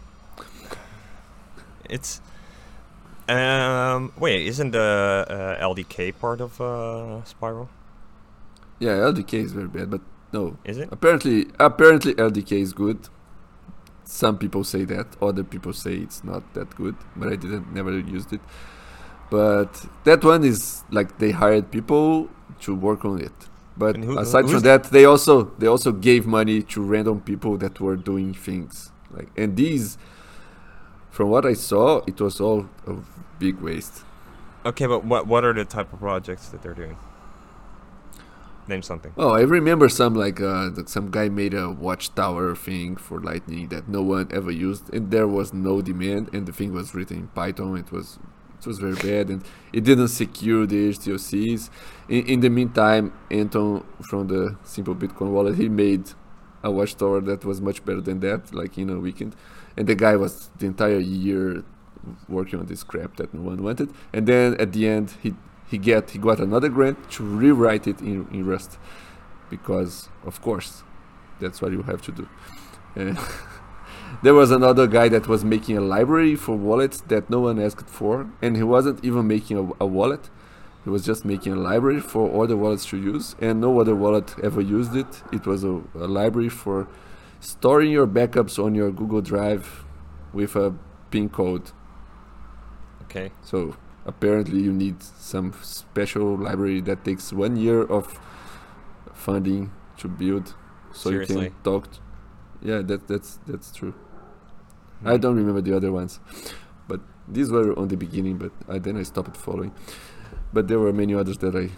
It's 1.89 2.19
um 3.29 4.12
wait, 4.17 4.47
isn't 4.47 4.71
the 4.71 5.25
uh, 5.29 5.63
LDK 5.63 6.17
part 6.19 6.41
of 6.41 6.60
uh, 6.60 7.23
Spiral? 7.25 7.69
Yeah, 8.79 8.91
LDK 8.97 9.33
is 9.36 9.51
very 9.53 9.67
bad, 9.67 9.89
but 9.89 10.01
no. 10.31 10.57
Is 10.65 10.77
it? 10.77 10.89
Apparently, 10.91 11.47
apparently 11.59 12.13
LDK 12.15 12.53
is 12.62 12.73
good. 12.73 13.07
Some 14.05 14.38
people 14.38 14.63
say 14.63 14.83
that, 14.86 15.07
other 15.21 15.43
people 15.43 15.73
say 15.73 15.95
it's 15.95 16.23
not 16.23 16.53
that 16.53 16.75
good, 16.75 16.95
but 17.15 17.31
I 17.31 17.36
didn't 17.36 17.73
never 17.73 17.97
used 17.97 18.33
it. 18.33 18.41
But 19.31 19.86
that 20.03 20.23
one 20.23 20.43
is 20.43 20.83
like 20.91 21.17
they 21.19 21.31
hired 21.31 21.71
people 21.71 22.29
to 22.62 22.75
work 22.75 23.05
on 23.05 23.21
it. 23.21 23.31
But 23.77 23.95
who- 23.97 24.19
aside 24.19 24.45
from 24.49 24.59
that, 24.63 24.83
they 24.91 25.05
also 25.05 25.51
they 25.57 25.67
also 25.67 25.91
gave 25.91 26.27
money 26.27 26.62
to 26.63 26.81
random 26.83 27.21
people 27.21 27.57
that 27.57 27.79
were 27.79 27.95
doing 27.95 28.33
things. 28.33 28.91
Like 29.09 29.29
and 29.38 29.55
these, 29.55 29.97
from 31.09 31.29
what 31.29 31.45
I 31.45 31.53
saw, 31.53 32.01
it 32.05 32.19
was 32.19 32.39
all 32.41 32.67
a 32.86 32.95
big 33.39 33.59
waste. 33.62 34.03
Okay, 34.65 34.86
but 34.86 35.05
what 35.05 35.25
what 35.27 35.43
are 35.43 35.53
the 35.53 35.65
type 35.65 35.91
of 35.93 35.99
projects 35.99 36.49
that 36.49 36.62
they're 36.62 36.73
doing? 36.75 36.97
Name 38.67 38.82
something. 38.82 39.12
Oh, 39.17 39.32
I 39.32 39.41
remember 39.41 39.89
some 39.89 40.15
like 40.15 40.39
uh, 40.39 40.69
some 40.86 41.12
guy 41.12 41.28
made 41.28 41.54
a 41.54 41.69
watchtower 41.69 42.56
thing 42.56 42.95
for 42.95 43.19
Lightning 43.19 43.67
that 43.69 43.89
no 43.89 44.02
one 44.02 44.30
ever 44.32 44.52
used, 44.52 44.93
and 44.93 45.12
there 45.12 45.28
was 45.28 45.54
no 45.54 45.82
demand, 45.82 46.30
and 46.34 46.45
the 46.45 46.54
thing 46.54 46.71
was 46.71 46.95
written 46.95 47.17
in 47.17 47.28
Python. 47.28 47.76
It 47.78 47.91
was 47.91 48.19
it 48.58 48.65
was 48.65 48.80
very 48.80 48.95
bad, 48.95 49.30
and 49.30 49.43
it 49.73 49.84
didn't 49.84 50.08
secure 50.08 50.65
the 50.65 50.91
HTLCs. 50.91 51.69
In, 52.08 52.26
in 52.26 52.39
the 52.39 52.49
meantime, 52.49 53.12
Anton 53.30 53.84
from 54.02 54.28
the 54.28 54.56
Simple 54.63 54.95
Bitcoin 54.95 55.32
wallet 55.32 55.58
he 55.58 55.67
made 55.67 56.12
a 56.63 56.71
watchtower 56.71 57.19
that 57.19 57.43
was 57.43 57.60
much 57.60 57.84
better 57.84 57.99
than 57.99 58.21
that, 58.21 58.54
like 58.54 58.78
in 58.78 58.89
a 58.89 58.97
weekend. 58.97 59.36
And 59.76 59.88
the 59.88 59.95
guy 59.95 60.15
was 60.15 60.49
the 60.58 60.67
entire 60.67 60.99
year 60.99 61.65
working 62.30 62.60
on 62.60 62.67
this 62.67 62.84
crap 62.84 63.17
that 63.17 63.34
no 63.34 63.41
one 63.41 63.62
wanted, 63.62 63.93
and 64.13 64.26
then 64.26 64.56
at 64.56 64.71
the 64.71 64.88
end 64.88 65.15
he 65.21 65.34
he 65.73 65.79
get 65.79 66.12
he 66.12 66.19
got 66.19 66.39
another 66.39 66.69
grant 66.69 67.09
to 67.09 67.23
rewrite 67.23 67.88
it 67.88 67.99
in, 67.99 68.27
in 68.31 68.45
Rust 68.45 68.77
because 69.49 70.07
of 70.23 70.39
course 70.39 70.83
that's 71.41 71.63
what 71.63 71.71
you 71.71 71.81
have 71.81 72.01
to 72.03 72.12
do. 72.12 72.29
Uh, 72.95 73.15
there 74.23 74.36
was 74.36 74.51
another 74.51 74.86
guy 74.86 75.09
that 75.09 75.27
was 75.27 75.43
making 75.43 75.75
a 75.75 75.81
library 75.81 76.36
for 76.36 76.55
wallets 76.55 77.01
that 77.07 77.27
no 77.27 77.39
one 77.39 77.59
asked 77.59 77.89
for, 77.89 78.29
and 78.39 78.55
he 78.55 78.62
wasn't 78.62 79.03
even 79.03 79.25
making 79.27 79.57
a, 79.57 79.83
a 79.83 79.88
wallet. 79.88 80.29
He 80.83 80.91
was 80.91 81.03
just 81.03 81.25
making 81.25 81.53
a 81.53 81.62
library 81.69 82.01
for 82.01 82.43
other 82.43 82.55
wallets 82.55 82.86
to 82.91 82.97
use, 82.97 83.36
and 83.41 83.59
no 83.59 83.79
other 83.81 83.95
wallet 83.95 84.36
ever 84.43 84.62
used 84.62 84.95
it. 84.95 85.23
It 85.31 85.47
was 85.47 85.63
a, 85.63 85.81
a 85.95 86.07
library 86.19 86.49
for 86.49 86.88
storing 87.39 87.91
your 87.91 88.05
backups 88.05 88.63
on 88.63 88.75
your 88.75 88.91
Google 88.91 89.21
Drive 89.21 89.86
with 90.33 90.55
a 90.55 90.75
pin 91.09 91.29
code. 91.29 91.71
Okay. 93.05 93.31
So 93.41 93.75
apparently 94.06 94.60
you 94.62 94.72
need 94.72 95.02
some 95.04 95.54
special 95.62 96.38
library 96.38 96.82
that 96.82 97.04
takes 97.06 97.32
one 97.32 97.56
year 97.56 97.84
of 97.84 98.20
funding 99.13 99.72
to 99.98 100.08
build 100.08 100.54
so 100.92 101.10
you 101.10 101.26
can 101.26 101.52
talk 101.63 101.92
t- 101.92 102.00
yeah 102.62 102.82
that 102.82 103.08
that's 103.08 103.39
that's 103.48 103.72
true. 103.72 103.94
Hmm. 105.02 105.08
I 105.08 105.18
don't 105.18 105.36
remember 105.36 105.62
the 105.62 105.76
other 105.76 105.92
ones 105.92 106.20
but 106.88 107.00
these 107.28 107.50
were 107.52 107.78
on 107.80 107.88
the 107.88 107.98
beginning 107.98 108.38
but 108.38 108.52
I, 108.68 108.80
then 108.80 108.98
i 108.98 109.04
stopped 109.04 109.38
following. 109.38 109.74
But 110.52 110.68
there 110.68 110.80
were 110.80 110.94
many 110.94 111.16
others 111.16 111.38
that 111.39 111.56
i 111.56 111.70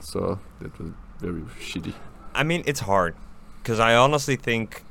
saw 0.00 0.38
that 0.60 0.78
was 0.78 0.90
very 1.18 1.42
shitty. 1.60 1.94
I 2.34 2.42
mean, 2.42 2.62
it's 2.66 2.80
hard 2.80 3.14
because 3.62 3.78
I 3.78 3.94
honestly 3.94 4.36
think 4.36 4.84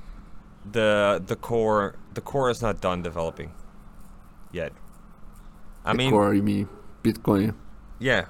the 0.72 1.22
the 1.26 1.36
core 1.36 1.96
the 2.14 2.22
core 2.22 2.50
is 2.50 2.62
not 2.62 2.80
done 2.82 3.02
developing 3.02 3.52
yet. 4.52 4.74
I 5.84 5.92
the 5.92 5.98
mean, 5.98 6.12
core 6.12 6.34
you 6.34 6.44
mean 6.44 6.70
bitcoin 7.04 7.54
yeah, 8.02 8.26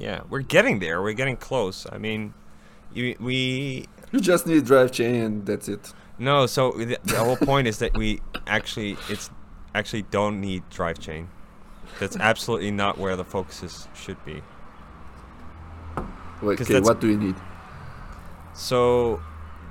yeah, 0.00 0.22
we're 0.28 0.40
getting 0.40 0.80
there. 0.80 1.00
We're 1.00 1.12
getting 1.12 1.36
close. 1.36 1.86
I 1.90 1.96
mean, 1.96 2.34
you, 2.92 3.14
we 3.20 3.86
you 4.10 4.20
just 4.20 4.48
need 4.48 4.64
drive 4.64 4.90
chain 4.90 5.14
and 5.14 5.46
that's 5.46 5.68
it 5.68 5.94
no. 6.18 6.46
So 6.46 6.72
the, 6.72 6.98
the 7.04 7.18
whole 7.18 7.36
point 7.36 7.66
is 7.66 7.78
that 7.78 7.96
we 7.96 8.20
actually 8.46 8.96
it's 9.08 9.30
actually 9.74 10.02
don't 10.02 10.40
need 10.40 10.62
drive 10.70 10.98
chain. 10.98 11.28
That's 12.00 12.16
absolutely 12.16 12.72
not 12.72 12.98
where 12.98 13.16
the 13.16 13.24
focus 13.24 13.62
is, 13.62 13.88
should 13.94 14.22
be. 14.24 14.42
Wait, 16.42 16.60
okay 16.60 16.80
what 16.80 17.00
do 17.00 17.08
you 17.08 17.16
need 17.16 17.36
So 18.54 19.22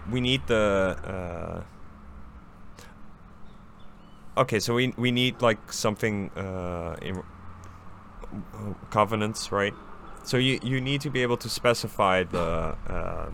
we 0.09 0.21
need 0.21 0.47
the 0.47 0.97
uh, 1.03 1.61
Okay, 4.35 4.59
so 4.59 4.73
we 4.73 4.93
we 4.97 5.11
need 5.11 5.41
like 5.41 5.71
something 5.71 6.31
uh 6.31 6.95
in 7.01 7.23
covenants, 8.89 9.51
right? 9.51 9.73
So 10.23 10.37
you 10.37 10.59
you 10.63 10.81
need 10.81 11.01
to 11.01 11.09
be 11.09 11.21
able 11.21 11.37
to 11.37 11.49
specify 11.49 12.23
the 12.23 12.75
uh, 12.87 13.29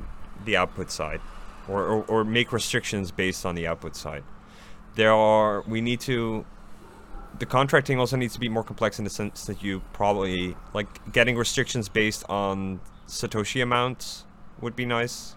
the 0.46 0.58
output 0.58 0.92
side 0.92 1.22
or, 1.68 1.86
or 1.86 2.04
or 2.08 2.24
make 2.26 2.52
restrictions 2.52 3.12
based 3.12 3.46
on 3.46 3.56
the 3.56 3.68
output 3.68 3.96
side. 3.96 4.24
There 4.96 5.14
are 5.14 5.62
we 5.62 5.82
need 5.82 6.02
to 6.02 6.46
the 7.38 7.46
contracting 7.46 8.00
also 8.00 8.18
needs 8.18 8.34
to 8.34 8.40
be 8.40 8.50
more 8.50 8.64
complex 8.64 9.00
in 9.00 9.06
the 9.06 9.10
sense 9.10 9.46
that 9.46 9.64
you 9.64 9.82
probably 9.94 10.58
like 10.74 11.12
getting 11.14 11.38
restrictions 11.38 11.88
based 11.88 12.26
on 12.28 12.82
satoshi 13.08 13.62
amounts 13.62 14.26
would 14.60 14.76
be 14.76 14.86
nice 14.86 15.36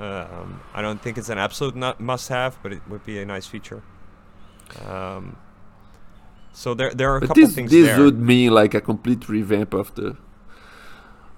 um, 0.00 0.60
I 0.74 0.82
don't 0.82 1.02
think 1.02 1.18
it's 1.18 1.28
an 1.28 1.38
absolute 1.38 2.00
must-have, 2.00 2.58
but 2.62 2.72
it 2.72 2.82
would 2.88 3.04
be 3.04 3.20
a 3.20 3.26
nice 3.26 3.46
feature. 3.46 3.82
Um, 4.86 5.36
so 6.52 6.74
there, 6.74 6.92
there 6.92 7.10
are 7.12 7.18
a 7.18 7.20
But 7.20 7.28
couple 7.28 7.42
this 7.46 7.54
things 7.54 7.70
this 7.70 7.86
there. 7.86 8.00
would 8.00 8.18
mean 8.18 8.50
like 8.52 8.74
a 8.74 8.80
complete 8.80 9.28
revamp 9.28 9.74
of 9.74 9.94
the 9.94 10.16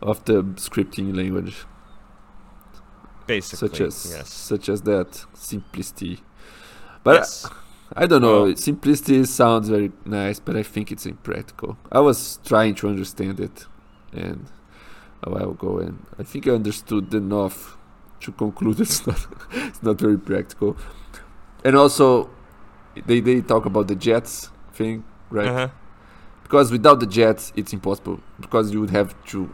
of 0.02 0.24
the 0.24 0.42
scripting 0.56 1.14
language, 1.14 1.66
basically, 3.26 3.68
such 3.68 3.80
as 3.80 4.10
yes. 4.10 4.32
such 4.32 4.68
as 4.68 4.82
that 4.82 5.24
simplicity. 5.34 6.20
But 7.04 7.16
yes. 7.16 7.46
I 7.96 8.06
don't 8.06 8.22
know. 8.22 8.44
Well- 8.44 8.56
simplicity 8.56 9.24
sounds 9.24 9.68
very 9.68 9.92
nice, 10.04 10.38
but 10.40 10.56
I 10.56 10.62
think 10.62 10.90
it's 10.92 11.06
impractical. 11.06 11.76
I 11.92 12.00
was 12.00 12.38
trying 12.44 12.74
to 12.76 12.88
understand 12.88 13.40
it, 13.40 13.66
and 14.12 14.46
a 15.22 15.30
while 15.30 15.50
ago, 15.50 15.78
and 15.78 16.06
I 16.18 16.22
think 16.22 16.46
I 16.46 16.52
understood 16.52 17.12
enough 17.12 17.76
to 18.20 18.32
conclude 18.32 18.80
it's 18.84 19.06
not 19.06 19.26
it's 19.52 19.82
not 19.82 19.98
very 20.00 20.18
practical. 20.18 20.76
And 21.64 21.76
also, 21.76 22.30
they 23.06 23.20
they 23.20 23.40
talk 23.40 23.64
about 23.66 23.86
the 23.88 23.94
jets 23.96 24.50
thing, 24.72 25.04
right? 25.30 25.48
Uh-huh. 25.48 25.68
because 26.42 26.70
without 26.72 26.98
the 27.00 27.06
jets 27.06 27.52
it's 27.56 27.72
impossible 27.72 28.20
because 28.40 28.72
you 28.72 28.80
would 28.80 28.90
have 28.90 29.14
to, 29.26 29.48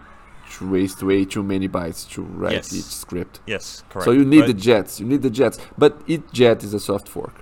to 0.53 0.70
waste 0.70 1.03
way 1.03 1.25
too 1.25 1.42
many 1.42 1.68
bytes 1.68 2.09
to 2.14 2.22
write 2.22 2.53
Yes. 2.55 2.72
each 2.75 2.85
script 3.03 3.40
Yes, 3.46 3.83
correct. 3.90 4.05
so 4.07 4.12
you 4.12 4.25
need 4.25 4.40
But- 4.40 4.46
the 4.53 4.55
jets 4.68 5.01
you 5.01 5.07
need 5.07 5.22
the 5.22 5.31
jets 5.40 5.59
but 5.77 5.92
each 6.07 6.22
jet 6.33 6.64
is 6.64 6.72
a 6.75 6.81
soft 6.81 7.09
fork 7.09 7.35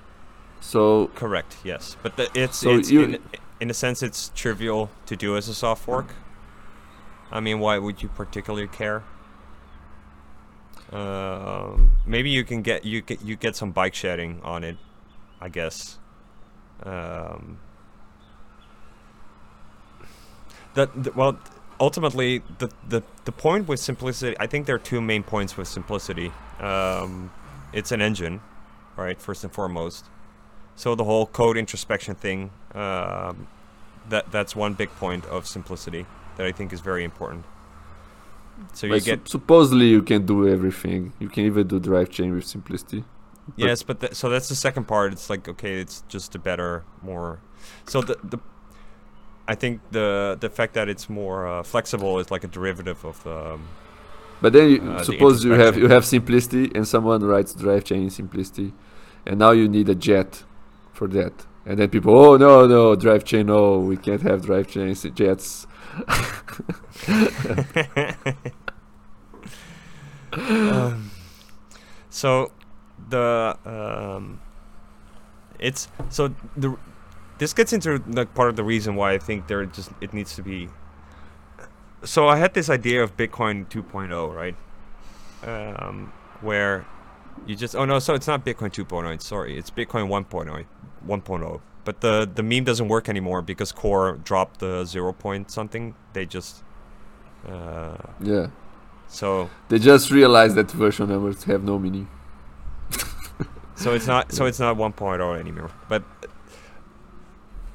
so 0.61 1.09
Correct. 1.14 1.59
Yes, 1.62 1.96
but 2.02 2.16
the, 2.16 2.26
it's 2.35 2.57
So 2.59 2.70
it's 2.78 2.90
you- 2.90 3.02
in, 3.04 3.18
in 3.61 3.70
a 3.70 3.74
sense 3.74 4.02
it's 4.02 4.30
trivial 4.35 4.88
to 5.07 5.14
do 5.14 5.37
as 5.37 5.46
a 5.48 5.54
soft 5.54 5.83
fork. 5.85 6.09
I 7.30 7.40
mean, 7.40 7.59
why 7.61 7.78
would 7.78 8.02
you 8.02 8.09
particularly 8.09 8.68
care? 8.68 9.02
Um, 10.92 11.90
maybe 12.07 12.30
you 12.30 12.44
can 12.44 12.62
get 12.62 12.85
you 12.85 13.02
get 13.02 13.22
you 13.22 13.37
get 13.37 13.57
some 13.57 13.72
bike 13.72 13.94
shedding 13.94 14.40
on 14.42 14.64
it. 14.64 14.76
I 15.44 15.50
guess. 15.50 15.98
Um, 16.83 17.59
that 20.72 21.14
well, 21.14 21.38
ultimately, 21.78 22.42
the, 22.59 22.70
the 22.88 23.02
the 23.26 23.33
point 23.33 23.68
with 23.68 23.78
simplicity, 23.78 24.35
I 24.40 24.46
think 24.46 24.64
there 24.66 24.76
are 24.76 24.87
two 24.92 25.02
main 25.02 25.22
points 25.22 25.59
with 25.59 25.68
simplicity. 25.68 26.33
Um, 26.61 27.30
it's 27.74 27.92
an 27.92 28.00
engine, 28.00 28.40
right? 28.96 29.20
First 29.20 29.44
and 29.44 29.52
foremost. 29.52 30.07
So 30.76 30.94
the 30.94 31.04
whole 31.04 31.26
code 31.26 31.59
introspection 31.59 32.14
thing, 32.14 32.50
um, 32.74 33.46
that 34.09 34.33
that's 34.33 34.57
one 34.57 34.72
big 34.72 34.90
point 34.96 35.26
of 35.26 35.46
simplicity 35.46 36.07
that 36.37 36.46
I 36.46 36.52
think 36.52 36.72
is 36.72 36.80
very 36.80 37.04
important. 37.04 37.44
So 38.72 38.87
you 38.87 38.94
Like, 38.94 39.04
get 39.04 39.18
sup- 39.18 39.28
supposedly 39.28 39.88
you 39.88 40.02
can 40.02 40.24
do 40.24 40.48
everything. 40.48 41.12
You 41.18 41.28
can 41.28 41.44
even 41.44 41.66
do 41.66 41.78
drive 41.78 42.09
chain 42.09 42.35
with 42.35 42.46
simplicity. 42.46 43.04
Yes, 43.57 43.83
but 43.83 44.00
th- 44.00 44.14
so 44.14 44.28
that's 44.30 44.48
the 44.48 44.54
second 44.54 44.88
part. 44.88 45.12
It's 45.12 45.28
like 45.28 45.48
okay, 45.48 45.80
it's 45.80 46.02
just 46.09 46.35
a 46.35 46.38
better, 46.38 46.85
more. 47.02 47.40
So 47.87 48.00
the 48.02 48.16
the, 48.24 48.38
I 49.46 49.54
think 49.54 49.80
the 49.90 50.37
the 50.40 50.48
fact 50.48 50.74
that 50.74 50.88
it's 50.88 51.09
more 51.09 51.46
uh, 51.46 51.62
flexible 51.62 52.18
is 52.18 52.30
like 52.30 52.44
a 52.44 52.48
derivative 52.48 53.04
of 53.04 53.22
the. 53.24 53.54
Um, 53.54 53.68
But 54.40 54.52
then 54.52 54.68
you, 54.70 54.80
Uh, 54.80 54.98
the 54.98 55.04
suppose 55.04 55.44
you 55.44 55.52
have 55.54 55.76
you 55.78 55.88
have 55.88 56.04
simplicity 56.04 56.70
and 56.74 56.87
someone 56.87 57.22
writes 57.24 57.54
drive 57.54 57.85
chain 57.85 58.02
in 58.04 58.11
simplicity, 58.11 58.72
and 59.26 59.38
now 59.38 59.52
you 59.52 59.68
need 59.68 59.88
a 59.88 59.94
jet 59.94 60.44
for 60.92 61.09
that. 61.09 61.46
And 61.66 61.78
then 61.78 61.88
people, 61.90 62.12
oh 62.18 62.37
no 62.37 62.66
no 62.66 62.94
drive 62.96 63.24
chain, 63.24 63.46
no 63.46 63.78
we 63.78 63.96
can't 63.96 64.22
have 64.22 64.44
drive 64.46 64.68
chains 64.68 65.02
jets. 65.14 65.66
um, 70.33 71.11
so 72.11 72.50
the 73.08 73.56
um, 73.64 74.40
it's 75.58 75.88
so 76.10 76.34
the 76.56 76.76
this 77.38 77.52
gets 77.52 77.72
into 77.72 78.02
like 78.08 78.34
part 78.34 78.48
of 78.48 78.56
the 78.56 78.64
reason 78.64 78.94
why 78.94 79.12
I 79.12 79.18
think 79.18 79.46
there 79.46 79.64
just 79.66 79.90
it 80.00 80.12
needs 80.12 80.34
to 80.36 80.42
be. 80.42 80.68
So 82.04 82.28
I 82.28 82.36
had 82.36 82.54
this 82.54 82.68
idea 82.68 83.02
of 83.02 83.16
Bitcoin 83.16 83.66
2.0, 83.68 84.34
right? 84.34 84.56
Um, 85.42 86.12
where 86.42 86.86
you 87.46 87.56
just 87.56 87.74
oh 87.74 87.84
no, 87.84 87.98
so 87.98 88.14
it's 88.14 88.26
not 88.26 88.44
Bitcoin 88.44 88.70
2.0. 88.72 89.20
Sorry, 89.22 89.58
it's 89.58 89.70
Bitcoin 89.70 90.08
1.0. 90.08 90.66
1.0. 91.06 91.60
But 91.84 92.00
the 92.00 92.28
the 92.32 92.42
meme 92.42 92.64
doesn't 92.64 92.88
work 92.88 93.08
anymore 93.08 93.42
because 93.42 93.72
Core 93.72 94.18
dropped 94.24 94.60
the 94.60 94.84
zero 94.84 95.12
point 95.12 95.50
something. 95.50 95.94
They 96.14 96.24
just 96.24 96.62
uh, 97.46 97.96
Yeah, 98.20 98.46
so 99.08 99.50
they 99.68 99.78
just 99.78 100.10
realized 100.10 100.54
that 100.54 100.70
version 100.70 101.08
numbers 101.08 101.44
have 101.44 101.62
no 101.62 101.78
meaning. 101.78 102.08
So 103.76 103.92
it's 103.94 104.06
not 104.06 104.32
so 104.32 104.46
it's 104.46 104.60
not 104.60 104.76
1.0 104.76 105.38
anymore. 105.38 105.70
But 105.88 106.02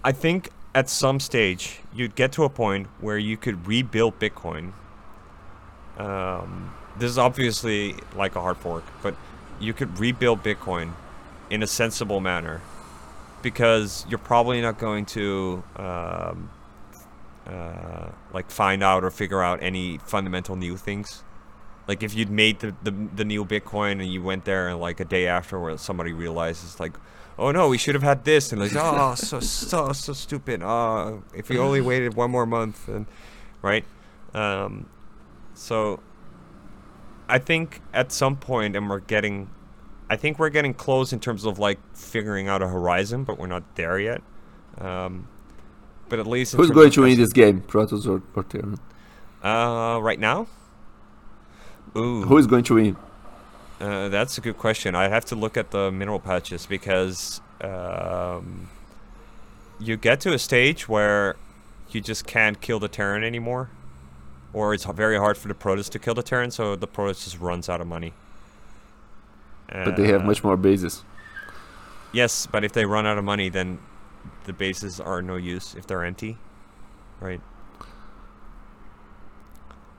I 0.03 0.11
think 0.11 0.49
at 0.73 0.89
some 0.89 1.19
stage 1.19 1.79
you'd 1.93 2.15
get 2.15 2.31
to 2.33 2.43
a 2.43 2.49
point 2.49 2.87
where 2.99 3.17
you 3.17 3.37
could 3.37 3.67
rebuild 3.67 4.19
Bitcoin. 4.19 4.73
Um, 5.97 6.73
this 6.97 7.11
is 7.11 7.17
obviously 7.17 7.95
like 8.15 8.35
a 8.35 8.41
hard 8.41 8.57
fork, 8.57 8.83
but 9.03 9.15
you 9.59 9.73
could 9.73 9.99
rebuild 9.99 10.43
Bitcoin 10.43 10.93
in 11.49 11.63
a 11.63 11.67
sensible 11.67 12.21
manner 12.21 12.61
because 13.41 14.05
you're 14.09 14.19
probably 14.19 14.61
not 14.61 14.77
going 14.77 15.05
to 15.05 15.63
um, 15.75 16.49
uh, 17.45 18.09
like 18.33 18.49
find 18.51 18.83
out 18.83 19.03
or 19.03 19.11
figure 19.11 19.41
out 19.41 19.61
any 19.61 19.97
fundamental 19.99 20.55
new 20.55 20.77
things. 20.77 21.23
Like 21.89 22.03
if 22.03 22.13
you'd 22.13 22.29
made 22.29 22.59
the, 22.59 22.75
the 22.83 22.91
the 22.91 23.25
new 23.25 23.43
Bitcoin 23.43 23.93
and 23.93 24.05
you 24.05 24.21
went 24.21 24.45
there 24.45 24.67
and 24.69 24.79
like 24.79 24.99
a 24.99 25.05
day 25.05 25.25
afterwards 25.25 25.81
somebody 25.81 26.13
realizes 26.13 26.79
like, 26.79 26.95
oh 27.39 27.49
no, 27.49 27.67
we 27.67 27.79
should 27.79 27.95
have 27.95 28.03
had 28.03 28.25
this 28.25 28.51
and 28.51 28.61
like 28.61 28.75
oh 28.75 29.15
so 29.15 29.39
so 29.39 29.91
so 29.91 30.13
stupid. 30.13 30.61
Uh 30.61 31.13
if 31.33 31.49
we 31.49 31.57
only 31.57 31.81
waited 31.81 32.13
one 32.13 32.29
more 32.29 32.45
month 32.45 32.87
and 32.87 33.07
right. 33.63 33.85
Um, 34.35 34.87
so 35.55 35.99
I 37.27 37.39
think 37.39 37.81
at 37.91 38.11
some 38.11 38.35
point 38.35 38.75
and 38.75 38.87
we're 38.87 38.99
getting 38.99 39.49
I 40.11 40.15
think 40.15 40.37
we're 40.37 40.49
getting 40.49 40.75
close 40.75 41.11
in 41.11 41.19
terms 41.19 41.43
of 41.43 41.57
like 41.57 41.79
figuring 41.95 42.47
out 42.47 42.61
a 42.61 42.67
horizon, 42.67 43.23
but 43.23 43.39
we're 43.39 43.47
not 43.47 43.63
there 43.73 43.97
yet. 43.97 44.21
Um, 44.77 45.27
but 46.07 46.19
at 46.19 46.27
least 46.27 46.53
Who's 46.53 46.69
going 46.69 46.91
to 46.91 47.01
win 47.01 47.17
this 47.17 47.33
game, 47.33 47.61
Protoss 47.61 48.05
or, 48.05 48.21
or 48.35 48.43
Terran? 48.43 48.77
Uh, 49.43 49.99
right 49.99 50.19
now. 50.19 50.45
Ooh. 51.97 52.23
Who 52.23 52.37
is 52.37 52.47
going 52.47 52.63
to 52.65 52.75
win? 52.75 52.97
Uh, 53.79 54.09
that's 54.09 54.37
a 54.37 54.41
good 54.41 54.57
question. 54.57 54.95
I 54.95 55.07
have 55.07 55.25
to 55.25 55.35
look 55.35 55.57
at 55.57 55.71
the 55.71 55.91
mineral 55.91 56.19
patches 56.19 56.65
because 56.65 57.41
um, 57.61 58.69
you 59.79 59.95
get 59.97 60.19
to 60.21 60.33
a 60.33 60.39
stage 60.39 60.89
where 60.89 61.35
you 61.89 62.01
just 62.01 62.27
can't 62.27 62.59
kill 62.59 62.79
the 62.79 62.89
Terran 62.89 63.23
anymore, 63.23 63.69
or 64.53 64.73
it's 64.73 64.85
very 64.85 65.17
hard 65.17 65.37
for 65.37 65.47
the 65.47 65.53
Protoss 65.53 65.89
to 65.91 65.99
kill 65.99 66.13
the 66.13 66.23
Terran, 66.23 66.51
so 66.51 66.75
the 66.75 66.87
Protoss 66.87 67.23
just 67.23 67.39
runs 67.39 67.69
out 67.69 67.81
of 67.81 67.87
money. 67.87 68.13
But 69.71 69.95
they 69.95 70.07
have 70.07 70.21
Uh, 70.21 70.25
much 70.25 70.43
more 70.43 70.57
bases. 70.57 71.03
Yes, 72.11 72.47
but 72.47 72.63
if 72.63 72.73
they 72.73 72.85
run 72.85 73.05
out 73.05 73.17
of 73.17 73.23
money, 73.23 73.49
then 73.49 73.79
the 74.45 74.53
bases 74.53 74.99
are 74.99 75.21
no 75.21 75.35
use 75.35 75.75
if 75.75 75.85
they're 75.87 76.03
empty, 76.03 76.37
right? 77.21 77.39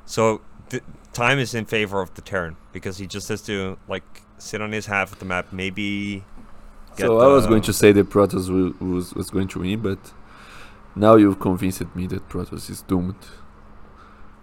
So 0.07 0.41
th- 0.69 0.83
time 1.13 1.39
is 1.39 1.55
in 1.55 1.65
favor 1.65 2.01
of 2.01 2.15
the 2.15 2.23
Terran 2.23 2.57
because 2.73 2.99
he 2.99 3.07
just 3.07 3.29
has 3.29 3.43
to 3.43 3.79
like 3.89 4.23
sit 4.39 4.61
on 4.63 4.73
his 4.73 4.87
half 4.87 5.13
of 5.13 5.19
the 5.19 5.25
map, 5.25 5.53
maybe. 5.53 6.25
get 6.97 7.07
So 7.07 7.19
I 7.21 7.27
was 7.27 7.47
going 7.47 7.61
the- 7.61 7.67
to 7.67 7.73
say 7.73 7.93
that 7.93 8.11
Protoss 8.11 8.49
will, 8.49 8.73
was 8.87 9.15
was 9.15 9.31
going 9.31 9.49
to 9.49 9.61
win, 9.61 9.81
but 9.81 9.99
now 10.95 11.17
you've 11.17 11.41
convinced 11.41 11.95
me 11.95 12.07
that 12.09 12.29
Protoss 12.29 12.69
is 12.71 12.83
doomed. 12.83 13.17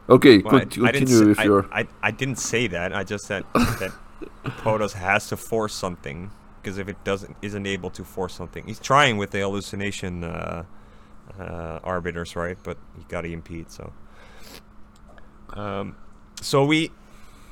Okay, 0.09 0.37
Well, 0.39 0.55
I- 0.55 0.59
conti- 0.59 0.81
I, 0.83 0.91
continue 0.91 1.17
say, 1.19 1.25
with 1.25 1.39
I, 1.39 1.43
your. 1.43 1.67
I, 1.71 1.87
I 2.01 2.11
didn't 2.11 2.37
say 2.37 2.67
that. 2.67 2.93
I 2.95 3.03
just 3.03 3.25
said 3.25 3.43
that 3.53 3.91
Protoss 4.63 4.93
has 4.93 5.27
to 5.29 5.37
force 5.37 5.73
something 5.73 6.31
because 6.61 6.77
if 6.77 6.87
it 6.87 7.03
doesn't 7.03 7.35
isn't 7.41 7.65
able 7.67 7.89
to 7.91 8.03
force 8.03 8.33
something, 8.33 8.65
he's 8.65 8.79
trying 8.79 9.17
with 9.17 9.31
the 9.31 9.39
hallucination 9.39 10.23
uh, 10.23 10.63
uh, 11.39 11.79
arbiters, 11.83 12.35
right? 12.37 12.57
But 12.63 12.77
he 12.97 13.03
got 13.09 13.25
EMP'd, 13.25 13.69
so. 13.71 13.91
Um, 15.53 15.95
so 16.41 16.63
we 16.65 16.91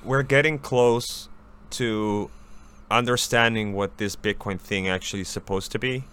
we're 0.03 0.23
getting 0.23 0.59
close 0.59 1.29
to 1.71 2.29
understanding 2.91 3.73
what 3.73 3.97
this 3.97 4.15
Bitcoin 4.15 4.59
thing 4.59 4.87
actually 4.87 5.21
is 5.21 5.27
supposed 5.27 5.71
to 5.71 5.79
be 5.79 6.03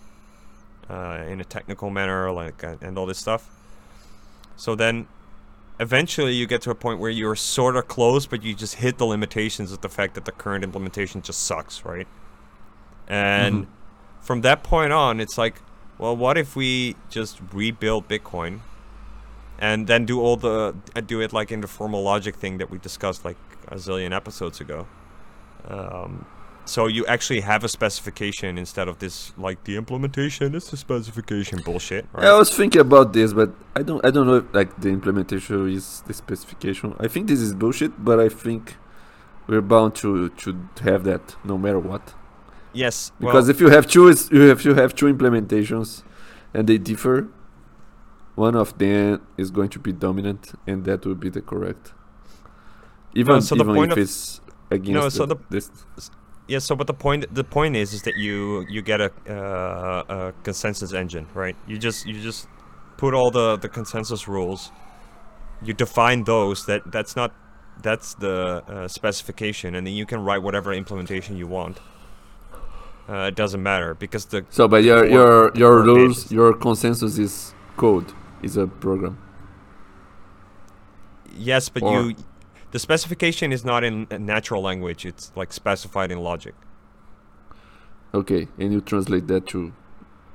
uh, 0.89 1.25
in 1.29 1.41
a 1.41 1.45
technical 1.45 1.91
manner, 1.91 2.31
like 2.33 2.65
uh, 2.65 2.77
and 2.81 2.99
all 2.99 3.07
this 3.07 3.19
stuff. 3.19 3.49
So 4.57 4.75
then, 4.75 5.07
eventually, 5.79 6.33
you 6.33 6.47
get 6.47 6.63
to 6.63 6.71
a 6.71 6.75
point 6.75 6.99
where 7.01 7.11
you're 7.11 7.37
sort 7.37 7.77
of 7.77 7.89
close, 7.89 8.27
but 8.27 8.43
you 8.43 8.55
just 8.55 8.77
hit 8.77 8.99
the 8.99 9.05
limitations 9.05 9.73
of 9.73 9.81
the 9.81 9.89
fact 9.89 10.15
that 10.15 10.25
the 10.25 10.33
current 10.33 10.65
implementation 10.65 11.21
just 11.23 11.43
sucks, 11.43 11.85
right? 11.85 12.07
And 13.09 13.65
Mhm. 13.65 13.69
from 14.21 14.41
that 14.43 14.63
point 14.63 14.93
on, 14.93 15.21
it's 15.21 15.37
like, 15.37 15.61
well, 15.99 16.17
what 16.17 16.39
if 16.39 16.57
we 16.57 16.97
just 17.11 17.41
rebuild 17.53 18.09
Bitcoin? 18.09 18.61
And 19.63 19.87
then 19.87 20.05
do 20.05 20.21
all 20.21 20.37
the 20.37 20.75
do 21.07 21.21
it 21.21 21.33
like 21.33 21.53
in 21.55 21.61
the 21.61 21.69
formal 21.69 22.03
logic 22.03 22.35
thing 22.43 22.59
that 22.59 22.69
we 22.71 22.79
discussed 22.79 23.25
like 23.25 23.39
a 23.69 23.77
zillion 23.77 24.13
episodes 24.21 24.61
ago. 24.61 24.81
Um, 25.69 26.27
so 26.65 26.87
you 26.87 27.07
actually 27.07 27.41
have 27.41 27.63
a 27.65 27.69
specification 27.69 28.59
instead 28.59 28.89
of 28.89 28.99
this 28.99 29.33
like 29.37 29.65
the 29.65 29.77
implementation 29.77 30.55
is 30.55 30.71
the 30.71 30.77
specification 30.77 31.61
bullshit, 31.65 32.07
right? 32.13 32.27
I 32.27 32.37
was 32.39 32.51
thinking 32.55 32.81
about 32.81 33.13
this, 33.13 33.33
but 33.33 33.51
I 33.77 33.83
don't. 33.83 34.05
I 34.07 34.11
don't 34.11 34.27
know 34.27 34.39
if 34.43 34.47
like 34.53 34.81
the 34.81 34.89
implementation 34.91 35.69
is 35.71 36.03
the 36.07 36.15
specification. 36.15 36.95
I 36.99 37.09
think 37.09 37.29
this 37.29 37.41
is 37.41 37.53
bullshit, 37.55 37.93
but 38.05 38.19
I 38.21 38.29
think 38.29 38.77
we're 39.47 39.61
bound 39.75 39.95
to 40.03 40.29
to 40.29 40.57
have 40.83 41.05
that 41.05 41.37
no 41.45 41.57
matter 41.59 41.79
what. 41.79 42.15
yes, 42.73 43.13
Because 43.21 43.47
well, 43.47 43.51
if 43.51 43.61
you 43.61 43.69
have 43.71 43.87
two, 43.87 44.05
you 44.31 44.43
have 44.51 44.65
you 44.65 44.75
have 44.75 44.95
two 44.95 45.07
implementations, 45.15 46.03
and 46.55 46.69
they 46.69 46.79
differ. 46.79 47.29
One 48.35 48.57
of 48.57 48.79
them 48.79 49.21
is 49.37 49.51
going 49.51 49.69
to 49.71 49.79
be 49.79 49.93
dominant, 49.93 50.53
and 50.67 50.85
that 50.87 51.05
will 51.05 51.15
be 51.15 51.29
the 51.29 51.43
correct. 51.43 51.93
Even 53.15 53.43
so 53.43 53.55
the 53.55 53.65
even 53.65 53.75
point 53.75 53.93
if 53.93 53.99
of- 53.99 54.03
it's 54.05 54.41
against 54.71 54.93
no, 55.03 55.09
so 55.11 55.27
the, 55.27 55.35
the- 55.35 55.43
this. 55.51 55.71
yeah. 56.49 56.59
So, 56.59 56.75
but 56.75 56.87
the 56.87 56.95
point 56.95 57.27
the 57.35 57.45
point 57.45 57.77
is 57.77 57.93
is 57.93 58.03
that 58.03 58.17
you 58.17 58.65
you 58.71 58.81
get 58.81 59.01
a, 59.03 59.11
uh, 59.29 60.15
a 60.17 60.33
consensus 60.45 60.93
engine, 60.95 61.27
right? 61.35 61.57
You 61.67 61.77
just 61.79 62.07
you 62.07 62.21
just 62.21 62.49
put 62.97 63.13
all 63.13 63.31
the 63.31 63.57
the 63.59 63.69
consensus 63.69 64.27
rules. 64.29 64.71
You 65.63 65.75
define 65.75 66.25
those. 66.25 66.65
That 66.67 66.91
that's 66.91 67.15
not 67.17 67.35
that's 67.83 68.15
the 68.15 68.63
uh, 68.67 68.89
specification, 68.89 69.75
and 69.75 69.87
then 69.87 69.93
you 69.95 70.07
can 70.07 70.21
write 70.25 70.43
whatever 70.43 70.73
implementation 70.73 71.37
you 71.37 71.47
want. 71.47 71.81
Uh, 73.09 73.27
it 73.29 73.35
doesn't 73.35 73.63
matter 73.63 73.95
because 73.95 74.25
the 74.27 74.45
So, 74.49 74.69
but 74.69 74.85
your 74.85 75.05
your 75.07 75.53
your 75.55 75.83
rules, 75.85 76.33
your 76.33 76.55
consensus 76.55 77.19
is 77.19 77.55
code, 77.77 78.13
is 78.43 78.57
a 78.57 78.67
program. 78.67 79.19
yes, 81.35 81.69
but 81.69 81.83
Or- 81.83 82.03
you 82.11 82.17
the 82.73 82.79
specification 82.79 83.53
is 83.53 83.65
not 83.65 83.85
in 83.85 84.07
natural 84.19 84.63
language. 84.63 85.05
It's 85.05 85.31
like 85.37 85.53
specified 85.53 86.11
in 86.11 86.19
logic. 86.21 86.55
Okay, 88.15 88.49
and 88.59 88.73
you 88.73 88.81
translate 88.81 89.27
that 89.29 89.47
to 89.49 89.73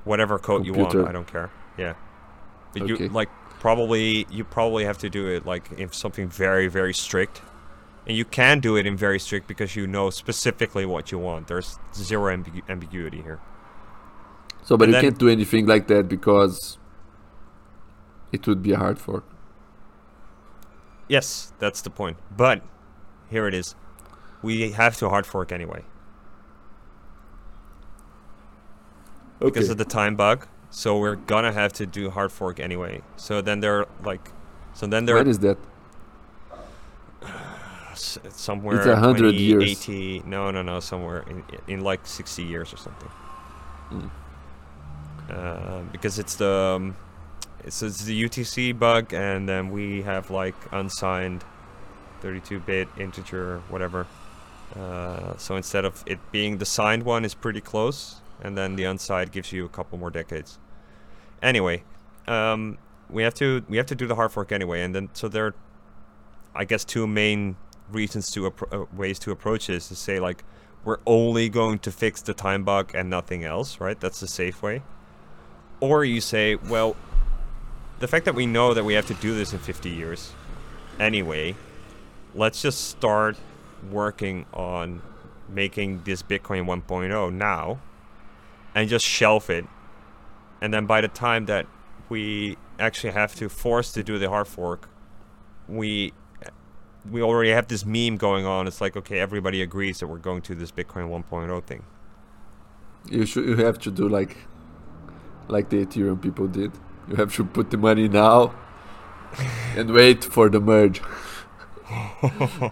whatever 0.04 0.38
code 0.38 0.64
you 0.66 0.72
want. 0.72 0.94
I 0.94 1.12
don't 1.12 1.26
care. 1.26 1.50
Yeah, 1.76 1.94
but 2.72 2.88
you 2.88 2.96
like 3.08 3.28
probably 3.60 4.26
you 4.30 4.44
probably 4.44 4.84
have 4.84 4.98
to 4.98 5.10
do 5.10 5.26
it 5.26 5.44
like 5.46 5.68
if 5.76 5.94
something 5.94 6.28
very 6.28 6.68
very 6.68 6.94
strict, 6.94 7.42
and 8.06 8.16
you 8.16 8.24
can 8.24 8.60
do 8.60 8.76
it 8.76 8.86
in 8.86 8.96
very 8.96 9.18
strict 9.18 9.46
because 9.48 9.74
you 9.76 9.86
know 9.86 10.10
specifically 10.10 10.86
what 10.86 11.10
you 11.12 11.18
want. 11.18 11.48
There's 11.48 11.78
zero 11.94 12.34
ambigu- 12.36 12.68
ambiguity 12.68 13.20
here. 13.22 13.40
so, 14.64 14.76
but 14.76 14.84
And 14.84 14.90
you 14.90 14.92
then- 14.94 15.02
can't 15.10 15.18
do 15.18 15.28
anything 15.28 15.66
like 15.66 15.86
that 15.88 16.08
because 16.08 16.78
it 18.32 18.46
would 18.46 18.62
be 18.62 18.72
a 18.72 18.76
hard 18.78 18.98
fork. 18.98 19.24
Yes, 21.08 21.52
that's 21.58 21.80
the 21.80 21.90
point. 21.90 22.16
But 22.36 22.62
here 23.30 23.46
it 23.48 23.54
is. 23.54 23.74
We 24.42 24.72
have 24.72 24.96
to 24.98 25.08
hard 25.08 25.26
fork 25.26 25.50
anyway 25.52 25.82
Okay. 29.40 29.50
because 29.50 29.68
of 29.70 29.78
the 29.78 29.84
time 29.84 30.16
bug. 30.16 30.46
So 30.70 30.98
we're 30.98 31.16
gonna 31.16 31.52
have 31.52 31.72
to 31.74 31.86
do 31.86 32.10
hard 32.10 32.30
fork 32.32 32.60
anyway. 32.60 33.00
So 33.16 33.40
then 33.40 33.60
they're 33.60 33.86
like, 34.04 34.30
so 34.74 34.86
then 34.86 35.06
they're 35.06 35.16
When 35.16 35.28
is 35.28 35.38
that? 35.40 35.56
s- 37.92 38.18
somewhere 38.28 38.76
It's 38.76 38.86
a 38.86 38.96
hundred 38.96 39.32
20, 39.32 39.36
years. 39.38 39.62
80 39.88 40.22
no 40.26 40.50
no 40.50 40.62
no 40.62 40.78
somewhere 40.80 41.24
in, 41.28 41.42
in 41.66 41.80
like 41.80 42.06
60 42.06 42.42
years 42.44 42.72
or 42.72 42.76
something 42.76 43.08
Mm. 43.90 44.10
uh, 45.30 45.80
because 45.92 46.18
it's 46.18 46.34
the 46.36 46.74
um, 46.76 46.94
it's, 47.68 47.82
it's 47.82 48.04
the 48.04 48.24
UTC 48.24 48.76
bug 48.78 49.12
and 49.12 49.48
then 49.48 49.70
we 49.70 50.02
have 50.02 50.30
like 50.30 50.54
unsigned 50.72 51.44
32-bit 52.22 52.88
integer 52.98 53.60
whatever 53.68 54.06
uh, 54.74 55.36
so 55.36 55.54
instead 55.54 55.84
of 55.84 56.02
it 56.06 56.18
being 56.32 56.58
the 56.58 56.66
signed 56.66 57.04
one 57.04 57.24
is 57.24 57.34
pretty 57.34 57.60
close 57.60 58.16
and 58.42 58.56
then 58.56 58.74
the 58.74 58.84
unsigned 58.84 59.30
gives 59.30 59.52
you 59.52 59.64
a 59.64 59.68
couple 59.68 59.98
more 59.98 60.10
decades 60.10 60.58
anyway 61.42 61.82
um, 62.26 62.78
we 63.10 63.22
have 63.22 63.34
to 63.34 63.62
we 63.68 63.76
have 63.76 63.86
to 63.86 63.94
do 63.94 64.06
the 64.06 64.14
hard 64.14 64.32
fork 64.32 64.50
anyway 64.50 64.82
and 64.82 64.94
then 64.94 65.08
so 65.12 65.28
there 65.28 65.46
are 65.46 65.54
I 66.54 66.64
guess 66.64 66.84
two 66.84 67.06
main 67.06 67.56
reasons 67.90 68.30
to 68.32 68.46
uh, 68.46 68.84
ways 68.92 69.18
to 69.20 69.30
approach 69.30 69.68
this 69.68 69.88
to 69.88 69.94
say 69.94 70.18
like 70.18 70.42
we're 70.84 70.98
only 71.06 71.48
going 71.48 71.78
to 71.80 71.92
fix 71.92 72.22
the 72.22 72.32
time 72.32 72.64
bug 72.64 72.92
and 72.94 73.10
nothing 73.10 73.44
else, 73.44 73.78
right? 73.80 73.98
That's 74.00 74.20
the 74.20 74.26
safe 74.26 74.62
way. 74.62 74.82
Or 75.80 76.04
you 76.04 76.20
say, 76.20 76.54
well, 76.54 76.96
the 78.00 78.08
fact 78.08 78.24
that 78.24 78.34
we 78.34 78.46
know 78.46 78.74
that 78.74 78.84
we 78.84 78.94
have 78.94 79.06
to 79.06 79.14
do 79.14 79.34
this 79.34 79.52
in 79.52 79.58
50 79.58 79.90
years 79.90 80.32
anyway, 80.98 81.54
let's 82.34 82.62
just 82.62 82.88
start 82.88 83.36
working 83.90 84.46
on 84.52 85.02
making 85.48 86.02
this 86.04 86.22
Bitcoin 86.22 86.66
1.0 86.66 87.32
now 87.32 87.78
and 88.74 88.88
just 88.88 89.04
shelf 89.04 89.50
it. 89.50 89.64
And 90.60 90.74
then 90.74 90.86
by 90.86 91.00
the 91.00 91.08
time 91.08 91.46
that 91.46 91.66
we 92.08 92.56
actually 92.78 93.12
have 93.12 93.34
to 93.36 93.48
force 93.48 93.92
to 93.92 94.02
do 94.02 94.18
the 94.18 94.28
hard 94.28 94.48
fork, 94.48 94.88
we 95.68 96.12
we 97.08 97.22
already 97.22 97.50
have 97.50 97.68
this 97.68 97.86
meme 97.86 98.16
going 98.16 98.44
on. 98.44 98.66
It's 98.66 98.80
like 98.80 98.96
okay, 98.96 99.18
everybody 99.18 99.62
agrees 99.62 100.00
that 100.00 100.08
we're 100.08 100.18
going 100.18 100.42
to 100.42 100.54
this 100.54 100.72
Bitcoin 100.72 101.08
1.0 101.08 101.64
thing. 101.64 101.84
You 103.08 103.24
should. 103.24 103.46
You 103.46 103.56
have 103.56 103.78
to 103.80 103.90
do 103.90 104.08
like, 104.08 104.36
like 105.46 105.70
the 105.70 105.86
Ethereum 105.86 106.20
people 106.20 106.48
did. 106.48 106.72
You 107.08 107.16
have 107.16 107.34
to 107.36 107.44
put 107.44 107.70
the 107.70 107.76
money 107.78 108.08
now, 108.08 108.54
and 109.76 109.90
wait 109.90 110.24
for 110.24 110.48
the 110.48 110.60
merge. 110.60 111.00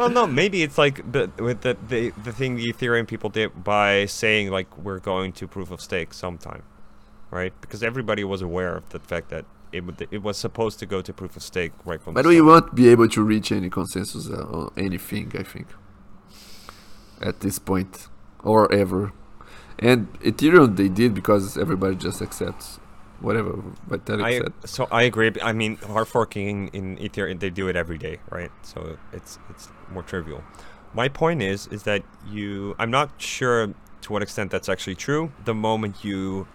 Well, 0.00 0.08
no, 0.08 0.26
maybe 0.26 0.62
it's 0.62 0.78
like 0.78 1.12
the 1.12 1.30
with 1.38 1.60
the, 1.60 1.76
the 1.88 2.10
the 2.10 2.32
thing 2.32 2.56
the 2.56 2.72
Ethereum 2.72 3.06
people 3.06 3.28
did 3.28 3.62
by 3.62 4.06
saying 4.06 4.50
like 4.50 4.78
we're 4.78 4.98
going 4.98 5.32
to 5.34 5.46
proof 5.46 5.70
of 5.70 5.82
stake 5.82 6.14
sometime, 6.14 6.62
right? 7.30 7.52
Because 7.60 7.82
everybody 7.82 8.24
was 8.24 8.40
aware 8.40 8.76
of 8.76 8.88
the 8.88 8.98
fact 8.98 9.28
that 9.28 9.44
it 9.72 9.84
would 9.84 10.08
it 10.10 10.22
was 10.22 10.38
supposed 10.38 10.78
to 10.78 10.86
go 10.86 11.02
to 11.02 11.12
proof 11.12 11.36
of 11.36 11.42
stake 11.42 11.72
right 11.84 12.00
from. 12.00 12.14
But 12.14 12.24
we 12.24 12.40
won't 12.40 12.74
be 12.74 12.88
able 12.88 13.08
to 13.08 13.22
reach 13.22 13.52
any 13.52 13.68
consensus 13.68 14.30
uh, 14.30 14.36
on 14.36 14.72
anything. 14.74 15.32
I 15.38 15.42
think 15.42 15.66
at 17.20 17.40
this 17.40 17.58
point 17.58 18.08
or 18.42 18.72
ever. 18.72 19.12
And 19.78 20.12
Ethereum 20.20 20.76
they 20.76 20.88
did 20.88 21.14
because 21.14 21.58
everybody 21.58 21.96
just 21.96 22.22
accepts 22.22 22.79
whatever 23.20 23.62
Vitalik 23.88 24.24
I 24.24 24.38
said. 24.38 24.52
so 24.64 24.88
I 24.90 25.02
agree. 25.02 25.32
I 25.42 25.52
mean, 25.52 25.76
hard 25.76 26.08
forking 26.08 26.68
in 26.68 26.96
Ethereum, 26.98 27.40
they 27.40 27.50
do 27.50 27.68
it 27.68 27.76
every 27.76 27.98
day, 27.98 28.18
right? 28.30 28.50
So 28.62 28.98
it's 29.12 29.38
it's 29.48 29.68
more 29.90 30.02
trivial. 30.02 30.42
My 30.92 31.08
point 31.08 31.42
is, 31.42 31.66
is 31.68 31.84
that 31.84 32.02
you. 32.28 32.74
I'm 32.78 32.90
not 32.90 33.10
sure 33.18 33.74
to 34.02 34.12
what 34.12 34.22
extent 34.22 34.50
that's 34.50 34.68
actually 34.68 34.96
true. 34.96 35.32
The 35.44 35.54
moment 35.54 36.04
you, 36.04 36.48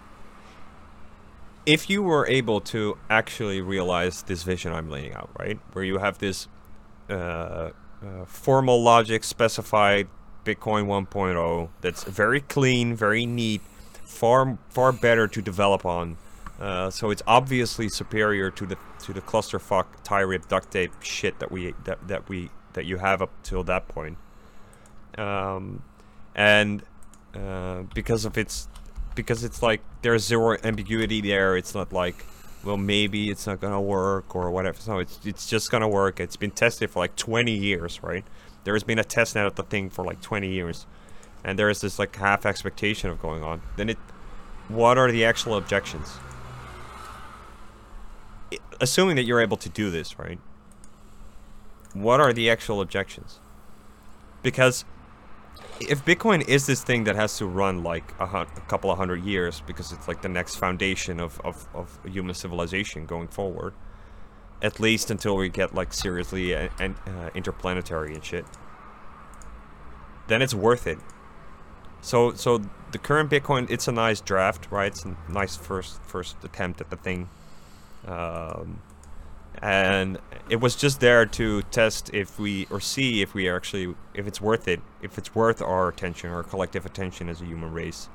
if 1.66 1.89
you 1.89 2.03
were 2.03 2.28
able 2.28 2.59
to 2.61 2.97
actually 3.09 3.61
realize 3.61 4.24
this 4.24 4.43
vision 4.43 4.74
I'm 4.74 4.89
laying 4.89 5.13
out, 5.13 5.30
right, 5.39 5.59
where 5.74 5.86
you 5.86 5.99
have 5.99 6.18
this 6.18 6.47
uh, 7.09 7.13
uh, 7.13 7.72
formal 8.26 8.82
logic 8.82 9.24
specified 9.24 10.07
Bitcoin 10.43 10.86
1.0 10.86 11.70
that's 11.82 12.03
very 12.03 12.41
clean, 12.41 12.95
very 12.95 13.26
neat, 13.26 13.61
far 14.03 14.57
far 14.70 14.91
better 14.91 15.28
to 15.28 15.41
develop 15.41 15.86
on. 15.86 16.18
Uh, 16.60 16.89
so 16.89 17.10
it's 17.10 17.22
obviously 17.28 17.89
superior 17.89 18.49
to 18.49 18.66
the 18.66 18.78
to 18.99 19.12
the 19.12 19.22
clusterfuck 19.22 19.86
tyrant 20.03 20.47
duct 20.47 20.72
tape 20.72 20.91
shit 21.01 21.39
that 21.39 21.51
we 21.51 21.74
that, 21.84 22.08
that 22.08 22.30
we 22.30 22.49
that 22.74 22.86
you 22.86 22.97
have 22.97 23.22
up 23.22 23.32
till 23.43 23.64
that 23.64 23.88
point. 23.88 24.18
Um, 25.18 25.84
and 26.34 26.84
uh, 27.34 27.84
because 27.93 28.26
of 28.26 28.38
its 28.38 28.70
because 29.16 29.43
it's 29.43 29.62
like 29.62 29.82
there's 30.01 30.26
zero 30.26 30.58
ambiguity 30.64 31.22
there. 31.22 31.58
It's 31.58 31.76
not 31.76 31.91
like 31.91 32.26
well 32.64 32.78
maybe 32.78 33.30
it's 33.30 33.45
not 33.47 33.60
gonna 33.60 33.82
work 33.82 34.34
or 34.34 34.49
whatever. 34.51 34.78
So 34.80 34.99
it's 34.99 35.20
it's 35.26 35.49
just 35.49 35.70
gonna 35.72 35.89
work. 35.89 36.22
It's 36.22 36.38
been 36.38 36.51
tested 36.51 36.89
for 36.89 36.99
like 36.99 37.18
20 37.18 37.51
years, 37.51 38.01
right? 38.01 38.24
There 38.64 38.74
has 38.74 38.84
been 38.84 38.99
a 38.99 39.03
test 39.03 39.36
net 39.36 39.45
of 39.45 39.56
the 39.56 39.64
thing 39.64 39.89
for 39.89 40.06
like 40.06 40.22
20 40.22 40.47
years, 40.49 40.88
and 41.43 41.60
there 41.60 41.70
is 41.70 41.82
this 41.82 41.99
like 41.99 42.16
half 42.16 42.45
expectation 42.45 43.10
of 43.10 43.22
going 43.22 43.43
on. 43.43 43.62
Then 43.76 43.89
it, 43.89 43.97
what 44.70 44.97
are 44.97 45.12
the 45.12 45.26
actual 45.26 45.56
objections? 45.58 46.18
Assuming 48.82 49.16
that 49.16 49.24
you're 49.24 49.42
able 49.42 49.58
to 49.58 49.70
do 49.70 49.90
this, 49.90 50.20
right? 50.20 50.40
What 51.94 52.20
are 52.20 52.34
the 52.34 52.50
actual 52.50 52.82
objections? 52.82 53.40
Because 54.44 54.86
if 55.80 56.04
Bitcoin 56.06 56.48
is 56.48 56.66
this 56.66 56.84
thing 56.84 57.04
that 57.06 57.16
has 57.16 57.38
to 57.38 57.46
run 57.46 57.84
like 57.84 58.14
a, 58.20 58.26
a 58.26 58.46
couple 58.68 58.92
of 58.92 58.98
hundred 58.98 59.24
years 59.24 59.62
because 59.66 59.92
it's 59.92 60.08
like 60.08 60.22
the 60.22 60.30
next 60.30 60.56
foundation 60.56 61.20
of, 61.20 61.40
of, 61.42 61.68
of 61.74 62.00
human 62.06 62.36
civilization 62.36 63.06
going 63.06 63.28
forward, 63.28 63.74
at 64.62 64.80
least 64.80 65.12
until 65.12 65.36
we 65.36 65.50
get 65.50 65.74
like 65.74 65.94
seriously 65.94 66.56
uh, 66.56 66.70
and 66.80 66.96
uh, 67.08 67.30
interplanetary 67.34 68.14
and 68.14 68.24
shit, 68.24 68.46
then 70.28 70.42
it's 70.42 70.54
worth 70.54 70.88
it. 70.88 70.98
So 72.02 72.34
so 72.34 72.62
the 72.92 72.98
current 72.98 73.30
Bitcoin, 73.30 73.70
it's 73.70 73.88
a 73.88 73.92
nice 73.92 74.22
draft, 74.22 74.68
right? 74.72 74.88
It's 74.88 75.06
a 75.06 75.16
nice 75.30 75.56
first 75.56 76.02
first 76.04 76.38
attempt 76.44 76.80
at 76.82 76.90
the 76.90 76.96
thing, 76.96 77.30
um, 78.06 78.82
and 79.62 80.20
it 80.49 80.58
was 80.58 80.76
just 80.76 80.99
there 80.99 81.26
to 81.26 81.62
test 81.64 82.10
if 82.14 82.39
we 82.39 82.68
or 82.70 82.80
see 82.80 83.22
if 83.22 83.34
we 83.34 83.49
actually 83.49 83.95
if 84.14 84.28
it's 84.28 84.41
worth 84.41 84.68
it, 84.68 84.82
if 85.01 85.18
it's 85.18 85.34
worth 85.34 85.62
our 85.62 85.88
attention, 85.88 86.30
our 86.30 86.43
collective 86.43 86.86
attention 86.86 87.30
as 87.30 87.41
a 87.41 87.45
human 87.45 87.72
race, 87.72 88.10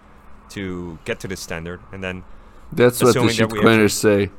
to 0.51 0.99
get 1.05 1.21
to 1.21 1.29
this 1.29 1.41
standard, 1.41 1.81
and 1.93 2.03
then 2.03 2.25
That's 2.73 3.03
what 3.03 3.15
the 3.15 3.21
shitcoiners 3.21 3.93
say. 3.93 4.31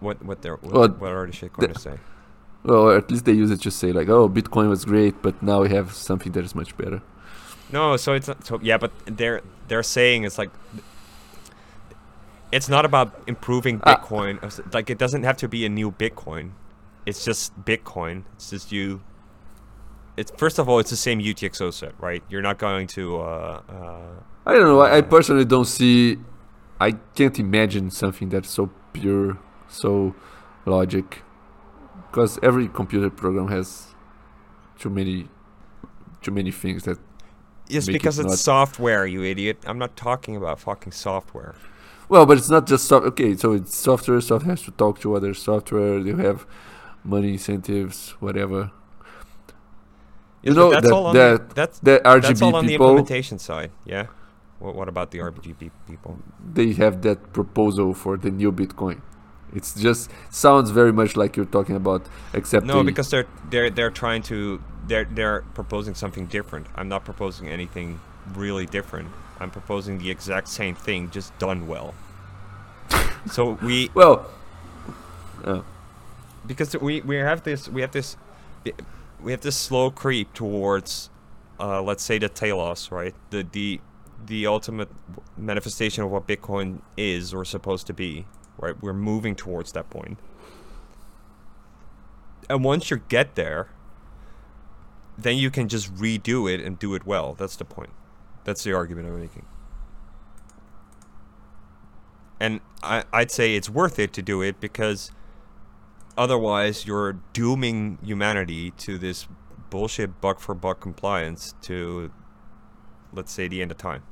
what 0.00 0.24
what 0.24 0.42
they're 0.42 0.56
what, 0.56 0.72
Well, 0.72 0.88
what 0.88 1.12
are 1.12 1.26
the 1.26 1.32
shitcoiners 1.32 1.80
say? 1.80 1.98
Well, 2.62 2.90
at 2.90 3.10
least 3.10 3.24
they 3.24 3.32
use 3.32 3.50
it 3.50 3.62
to 3.62 3.70
say 3.70 3.90
like, 3.92 4.08
"Oh, 4.08 4.28
Bitcoin 4.28 4.68
was 4.68 4.84
great, 4.84 5.22
but 5.22 5.42
now 5.42 5.62
we 5.62 5.70
have 5.70 5.92
something 5.92 6.32
that 6.32 6.44
is 6.44 6.54
much 6.54 6.76
better." 6.76 7.00
No, 7.72 7.96
so 7.96 8.12
it's 8.12 8.28
not, 8.28 8.44
so 8.44 8.60
yeah, 8.62 8.76
but 8.76 8.92
they're 9.06 9.42
they're 9.68 9.82
saying 9.82 10.24
it's 10.24 10.38
like 10.38 10.50
it's 12.52 12.68
not 12.68 12.84
about 12.84 13.22
improving 13.26 13.80
Ah. 13.84 13.96
Bitcoin. 13.96 14.42
uh, 14.42 14.50
Like 14.72 14.90
it 14.90 14.98
doesn't 14.98 15.22
have 15.22 15.36
to 15.38 15.48
be 15.48 15.64
a 15.64 15.68
new 15.68 15.90
Bitcoin. 15.92 16.50
It's 17.06 17.24
just 17.24 17.58
Bitcoin. 17.64 18.24
It's 18.34 18.50
just 18.50 18.72
you. 18.72 19.00
It's 20.16 20.32
first 20.36 20.58
of 20.58 20.68
all, 20.68 20.78
it's 20.80 20.90
the 20.90 20.96
same 20.96 21.20
UTXO 21.20 21.72
set, 21.72 21.94
right? 22.00 22.22
You're 22.28 22.42
not 22.42 22.58
going 22.58 22.86
to. 22.88 23.20
Uh, 23.20 23.62
uh, 23.68 24.00
I 24.46 24.52
don't 24.54 24.64
know. 24.64 24.80
I, 24.80 24.98
I 24.98 25.00
personally 25.02 25.44
don't 25.44 25.64
see. 25.66 26.18
I 26.80 26.92
can't 27.14 27.38
imagine 27.38 27.90
something 27.90 28.28
that's 28.30 28.48
so 28.50 28.70
pure, 28.92 29.38
so 29.68 30.14
logic, 30.66 31.22
because 32.10 32.38
every 32.42 32.68
computer 32.68 33.10
program 33.10 33.48
has 33.48 33.88
too 34.78 34.90
many, 34.90 35.28
too 36.22 36.30
many 36.32 36.50
things 36.50 36.82
that. 36.84 36.98
Yes, 37.68 37.86
Make 37.86 37.96
it 37.96 37.98
because 38.00 38.18
it's 38.18 38.28
not- 38.30 38.38
software, 38.38 39.06
you 39.06 39.22
idiot. 39.22 39.58
I'm 39.66 39.78
not 39.78 39.94
talking 39.96 40.34
about 40.36 40.58
fucking 40.58 40.92
software. 40.92 41.54
Well, 42.10 42.26
but 42.26 42.38
it's 42.38 42.50
not 42.50 42.66
just 42.66 42.86
soft. 42.88 43.06
Okay, 43.06 43.36
so 43.36 43.52
it's 43.52 43.76
software. 43.76 44.20
Software 44.20 44.50
has 44.56 44.62
to 44.64 44.72
talk 44.72 45.00
to 45.00 45.14
other 45.14 45.32
software. 45.32 45.98
You 46.00 46.16
have 46.16 46.44
money 47.04 47.32
incentives, 47.38 48.10
whatever. 48.18 48.72
You 50.42 50.54
know 50.54 50.70
that's 50.70 50.86
that 50.86 50.92
all 50.92 51.06
on 51.06 51.14
that 51.14 51.48
the, 51.50 51.54
that's 51.54 51.78
the 51.80 52.00
RGB 52.04 52.22
that's 52.22 52.42
all 52.42 52.56
on 52.56 52.66
the 52.66 52.74
implementation 52.74 53.38
side. 53.38 53.70
Yeah. 53.84 54.06
What, 54.58 54.74
what 54.74 54.88
about 54.88 55.10
the 55.10 55.18
RGB 55.18 55.70
people? 55.86 56.18
they 56.52 56.72
have 56.72 57.02
that 57.02 57.32
proposal 57.32 57.94
for 57.94 58.16
the 58.16 58.30
new 58.30 58.50
Bitcoin. 58.52 59.00
It's 59.54 59.74
just 59.74 60.10
sounds 60.30 60.70
very 60.70 60.92
much 60.92 61.16
like 61.16 61.36
you're 61.36 61.44
talking 61.58 61.76
about, 61.76 62.06
except 62.34 62.66
No, 62.66 62.78
they- 62.78 62.86
because 62.90 63.10
they're 63.10 63.26
they're 63.50 63.70
they're 63.70 63.90
trying 63.90 64.22
to 64.24 64.62
they're 64.88 65.04
they're 65.04 65.42
proposing 65.54 65.94
something 65.94 66.26
different. 66.26 66.66
I'm 66.74 66.88
not 66.88 67.04
proposing 67.04 67.48
anything 67.48 68.00
really 68.34 68.66
different. 68.66 69.08
I'm 69.40 69.50
proposing 69.50 69.98
the 69.98 70.10
exact 70.10 70.48
same 70.48 70.74
thing, 70.74 71.10
just 71.10 71.36
done 71.38 71.66
well. 71.66 71.94
so 73.30 73.58
we 73.62 73.90
well, 73.94 74.30
uh, 75.44 75.62
because 76.46 76.76
we 76.76 77.00
we 77.00 77.16
have 77.16 77.42
this 77.42 77.68
we 77.68 77.80
have 77.80 77.92
this 77.92 78.16
we 79.20 79.32
have 79.32 79.40
this 79.40 79.56
slow 79.56 79.90
creep 79.90 80.32
towards 80.34 81.08
uh, 81.58 81.80
let's 81.80 82.02
say 82.02 82.18
the 82.18 82.28
telos 82.28 82.90
right? 82.90 83.14
The 83.30 83.46
the 83.50 83.80
the 84.26 84.46
ultimate 84.46 84.90
manifestation 85.38 86.04
of 86.04 86.10
what 86.10 86.26
bitcoin 86.26 86.82
is 86.96 87.32
or 87.32 87.44
supposed 87.44 87.86
to 87.86 87.94
be 87.94 88.26
right? 88.58 88.80
We're 88.82 88.92
moving 88.92 89.34
towards 89.34 89.72
that 89.72 89.88
point. 89.88 90.18
And 92.50 92.62
once 92.62 92.90
you 92.90 92.98
get 93.08 93.36
there 93.36 93.68
then 95.16 95.36
you 95.36 95.50
can 95.50 95.68
just 95.68 95.94
redo 95.94 96.50
it 96.52 96.60
and 96.60 96.78
do 96.78 96.94
it 96.94 97.06
well. 97.06 97.34
That's 97.34 97.56
the 97.56 97.64
point 97.64 97.90
that's 98.50 98.64
the 98.64 98.72
argument 98.72 99.06
i'm 99.06 99.20
making. 99.20 99.46
And 102.40 102.60
I, 102.82 103.04
i'd 103.12 103.30
say 103.30 103.54
it's 103.54 103.70
worth 103.70 104.00
it 104.00 104.12
to 104.14 104.22
do 104.22 104.42
it 104.42 104.60
because 104.60 105.12
otherwise 106.18 106.84
you're 106.84 107.12
dooming 107.32 107.98
humanity 108.02 108.72
to 108.72 108.98
this 108.98 109.28
bullshit 109.70 110.20
bug 110.20 110.40
for 110.40 110.56
bug 110.56 110.80
compliance 110.80 111.54
to 111.62 112.10
let's 113.12 113.30
say 113.30 113.46
the 113.46 113.62
end 113.62 113.70
of 113.70 113.78
time. 113.78 114.02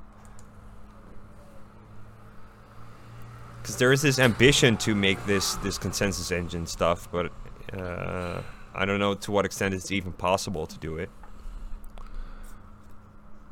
Because 3.60 3.76
there 3.76 3.92
is 3.92 4.02
this 4.02 4.20
ambition 4.20 4.76
to 4.78 4.94
make 4.94 5.24
this 5.26 5.56
this 5.56 5.78
consensus 5.78 6.30
engine 6.30 6.66
stuff 6.66 7.08
but 7.10 7.32
uh, 7.76 8.40
i 8.72 8.84
don't 8.84 9.00
know 9.00 9.14
to 9.14 9.32
what 9.32 9.44
extent 9.44 9.74
it's 9.74 9.90
even 9.90 10.12
possible 10.12 10.64
to 10.64 10.78
do 10.78 10.96
it. 10.96 11.10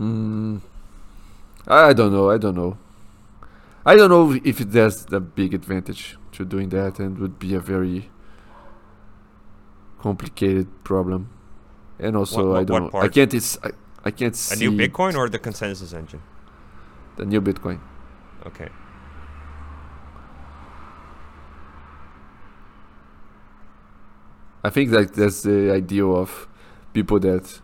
Mm, 0.00 0.60
I 1.66 1.92
don't 1.92 2.12
know. 2.12 2.30
I 2.30 2.38
don't 2.38 2.54
know. 2.54 2.78
I 3.84 3.96
don't 3.96 4.10
know 4.10 4.32
if 4.44 4.60
it 4.60 4.72
has 4.74 5.04
the 5.06 5.20
big 5.20 5.54
advantage 5.54 6.16
to 6.32 6.44
doing 6.44 6.68
that, 6.70 6.98
and 6.98 7.18
would 7.18 7.38
be 7.38 7.54
a 7.54 7.60
very 7.60 8.10
complicated 10.00 10.68
problem. 10.84 11.30
And 11.98 12.16
also, 12.16 12.50
what- 12.50 12.60
I 12.60 12.64
don't. 12.64 12.94
I 12.94 13.08
can't. 13.08 13.32
It's. 13.34 13.58
I, 13.62 13.70
I 14.04 14.10
can't 14.10 14.36
see. 14.36 14.64
a 14.64 14.70
new 14.70 14.76
bitcoin 14.78 15.16
or 15.16 15.28
the 15.28 15.38
consensus 15.38 15.92
engine 15.92 16.22
the 17.16 17.24
new 17.24 17.40
Bitcoin. 17.40 17.80
okay 18.46 18.68
I 24.62 24.70
think 24.70 24.90
that 24.90 25.14
that's 25.14 25.42
the 25.42 25.70
idea 25.72 26.04
of 26.04 26.48
people 26.92 27.20
that 27.20 27.60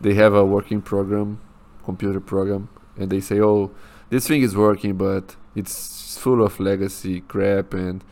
they 0.00 0.14
have 0.14 0.32
a 0.34 0.44
working 0.44 0.80
program, 0.80 1.40
computer 1.84 2.20
program, 2.20 2.68
and 2.98 3.10
they 3.10 3.20
say, 3.20 3.40
"Oh, 3.40 3.70
this 4.10 4.26
thing 4.28 4.42
is 4.42 4.54
working, 4.56 4.96
but 4.96 5.36
it's 5.54 6.16
full 6.18 6.42
of 6.42 6.58
legacy 6.60 7.20
crap 7.22 7.74
and 7.74 8.04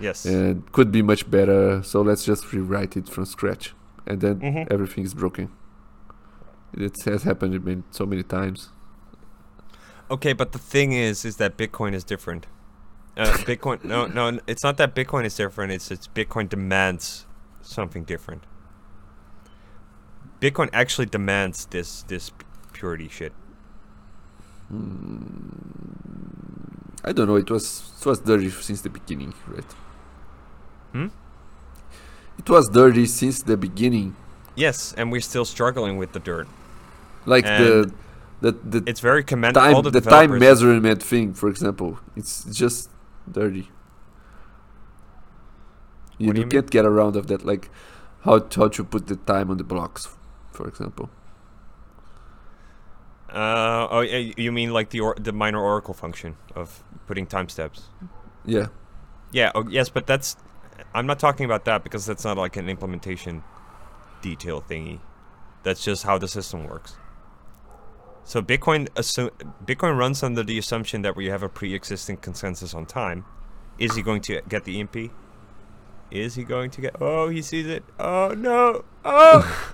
yes 0.00 0.24
and 0.26 0.70
could 0.72 0.90
be 0.92 1.02
much 1.02 1.30
better. 1.30 1.82
So 1.82 2.02
let's 2.02 2.24
just 2.24 2.52
rewrite 2.52 2.96
it 2.96 3.08
from 3.08 3.24
scratch." 3.26 3.74
And 4.06 4.20
then 4.20 4.40
Mhm. 4.40 4.66
everything 4.70 5.04
is 5.04 5.14
broken. 5.14 5.50
It 6.72 7.02
has 7.04 7.22
happened 7.24 7.82
so 7.90 8.06
many 8.06 8.22
times. 8.22 8.70
Okay, 10.10 10.32
but 10.32 10.52
the 10.52 10.58
thing 10.58 10.92
is, 10.92 11.24
is 11.24 11.36
that 11.38 11.56
Bitcoin 11.56 11.92
is 11.94 12.04
different. 12.04 12.46
Uh, 13.16 13.32
Bitcoin, 13.50 13.82
no, 13.82 14.06
no, 14.06 14.38
it's 14.46 14.62
not 14.62 14.76
that 14.76 14.94
Bitcoin 14.94 15.24
is 15.24 15.34
different. 15.34 15.72
It's 15.72 15.90
it's 15.90 16.06
Bitcoin 16.08 16.48
demands 16.48 17.26
something 17.62 18.04
different. 18.04 18.44
Bitcoin 20.40 20.68
actually 20.72 21.06
demands 21.06 21.66
this 21.66 22.02
this 22.04 22.30
purity 22.72 23.08
shit. 23.08 23.32
I 24.70 24.74
don't 27.12 27.28
know. 27.28 27.36
It 27.36 27.50
was 27.50 27.92
it 28.00 28.06
was 28.06 28.18
dirty 28.20 28.50
since 28.50 28.80
the 28.82 28.90
beginning, 28.90 29.32
right? 29.46 29.74
Hmm? 30.92 31.06
It 32.38 32.48
was 32.50 32.68
dirty 32.68 33.06
since 33.06 33.42
the 33.42 33.56
beginning. 33.56 34.16
Yes, 34.54 34.92
and 34.96 35.10
we're 35.12 35.20
still 35.20 35.44
struggling 35.44 35.96
with 35.98 36.12
the 36.12 36.20
dirt. 36.20 36.48
Like 37.24 37.44
the 37.44 37.92
the 38.40 38.52
the 38.52 38.82
It's 38.86 39.00
very 39.00 39.24
commendable. 39.24 39.66
time 39.66 39.82
the, 39.82 39.90
the 39.90 40.00
time 40.00 40.38
measurement 40.38 41.02
thing, 41.02 41.34
for 41.34 41.48
example, 41.48 41.98
it's 42.16 42.44
just 42.44 42.90
dirty. 43.30 43.68
You, 46.18 46.32
you 46.32 46.46
can't 46.46 46.70
get 46.70 46.84
around 46.84 47.16
of 47.16 47.26
that. 47.28 47.44
Like 47.44 47.70
how 48.24 48.40
how 48.56 48.68
to 48.68 48.84
put 48.84 49.06
the 49.06 49.16
time 49.16 49.50
on 49.50 49.58
the 49.58 49.64
blocks, 49.64 50.08
for 50.52 50.66
example. 50.66 51.10
Uh, 53.28 53.32
oh, 53.98 54.00
you 54.00 54.52
mean 54.52 54.72
like 54.72 54.90
the 54.90 55.00
or- 55.00 55.16
the 55.18 55.32
miner 55.32 55.60
oracle 55.60 55.94
function 55.94 56.36
of 56.54 56.82
putting 57.06 57.26
timestamps? 57.26 57.82
Yeah, 58.44 58.66
Yeah. 59.32 59.50
Oh, 59.54 59.66
yes, 59.68 59.88
but 59.88 60.06
that's. 60.06 60.36
I'm 60.94 61.06
not 61.06 61.18
talking 61.18 61.44
about 61.44 61.64
that 61.64 61.82
because 61.84 62.06
that's 62.06 62.24
not 62.24 62.36
like 62.38 62.56
an 62.56 62.68
implementation 62.68 63.42
detail 64.22 64.62
thingy. 64.62 65.00
That's 65.62 65.82
just 65.84 66.04
how 66.04 66.18
the 66.18 66.28
system 66.28 66.66
works. 66.66 66.96
So 68.24 68.42
Bitcoin 68.42 68.88
assu- 68.90 69.30
Bitcoin 69.64 69.96
runs 69.96 70.22
under 70.22 70.42
the 70.42 70.58
assumption 70.58 71.02
that 71.02 71.16
we 71.16 71.26
have 71.26 71.42
a 71.42 71.48
pre-existing 71.48 72.18
consensus 72.18 72.74
on 72.74 72.86
time. 72.86 73.24
Is 73.78 73.94
he 73.94 74.02
going 74.02 74.20
to 74.22 74.40
get 74.48 74.64
the 74.64 74.80
EMP? 74.80 75.12
Is 76.10 76.34
he 76.34 76.44
going 76.44 76.70
to 76.70 76.80
get? 76.80 76.96
Oh, 77.00 77.28
he 77.28 77.42
sees 77.42 77.66
it. 77.66 77.84
Oh 77.98 78.34
no! 78.36 78.84
Oh! 79.04 79.70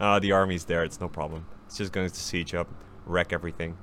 uh, 0.00 0.18
the 0.20 0.32
army's 0.32 0.64
there. 0.64 0.84
It's 0.84 1.00
no 1.00 1.08
problem. 1.08 1.46
It's 1.74 1.78
just 1.80 1.92
going 1.92 2.08
to 2.08 2.14
siege 2.14 2.54
up, 2.54 2.68
wreck 3.04 3.32
everything. 3.32 3.76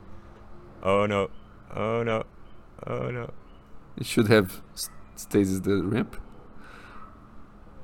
Oh 0.81 1.05
no! 1.05 1.29
Oh 1.75 2.03
no! 2.03 2.23
Oh 2.87 3.11
no! 3.11 3.29
it 3.97 4.05
should 4.05 4.29
have 4.29 4.61
stasis 5.17 5.59
the 5.59 5.83
ramp, 5.83 6.15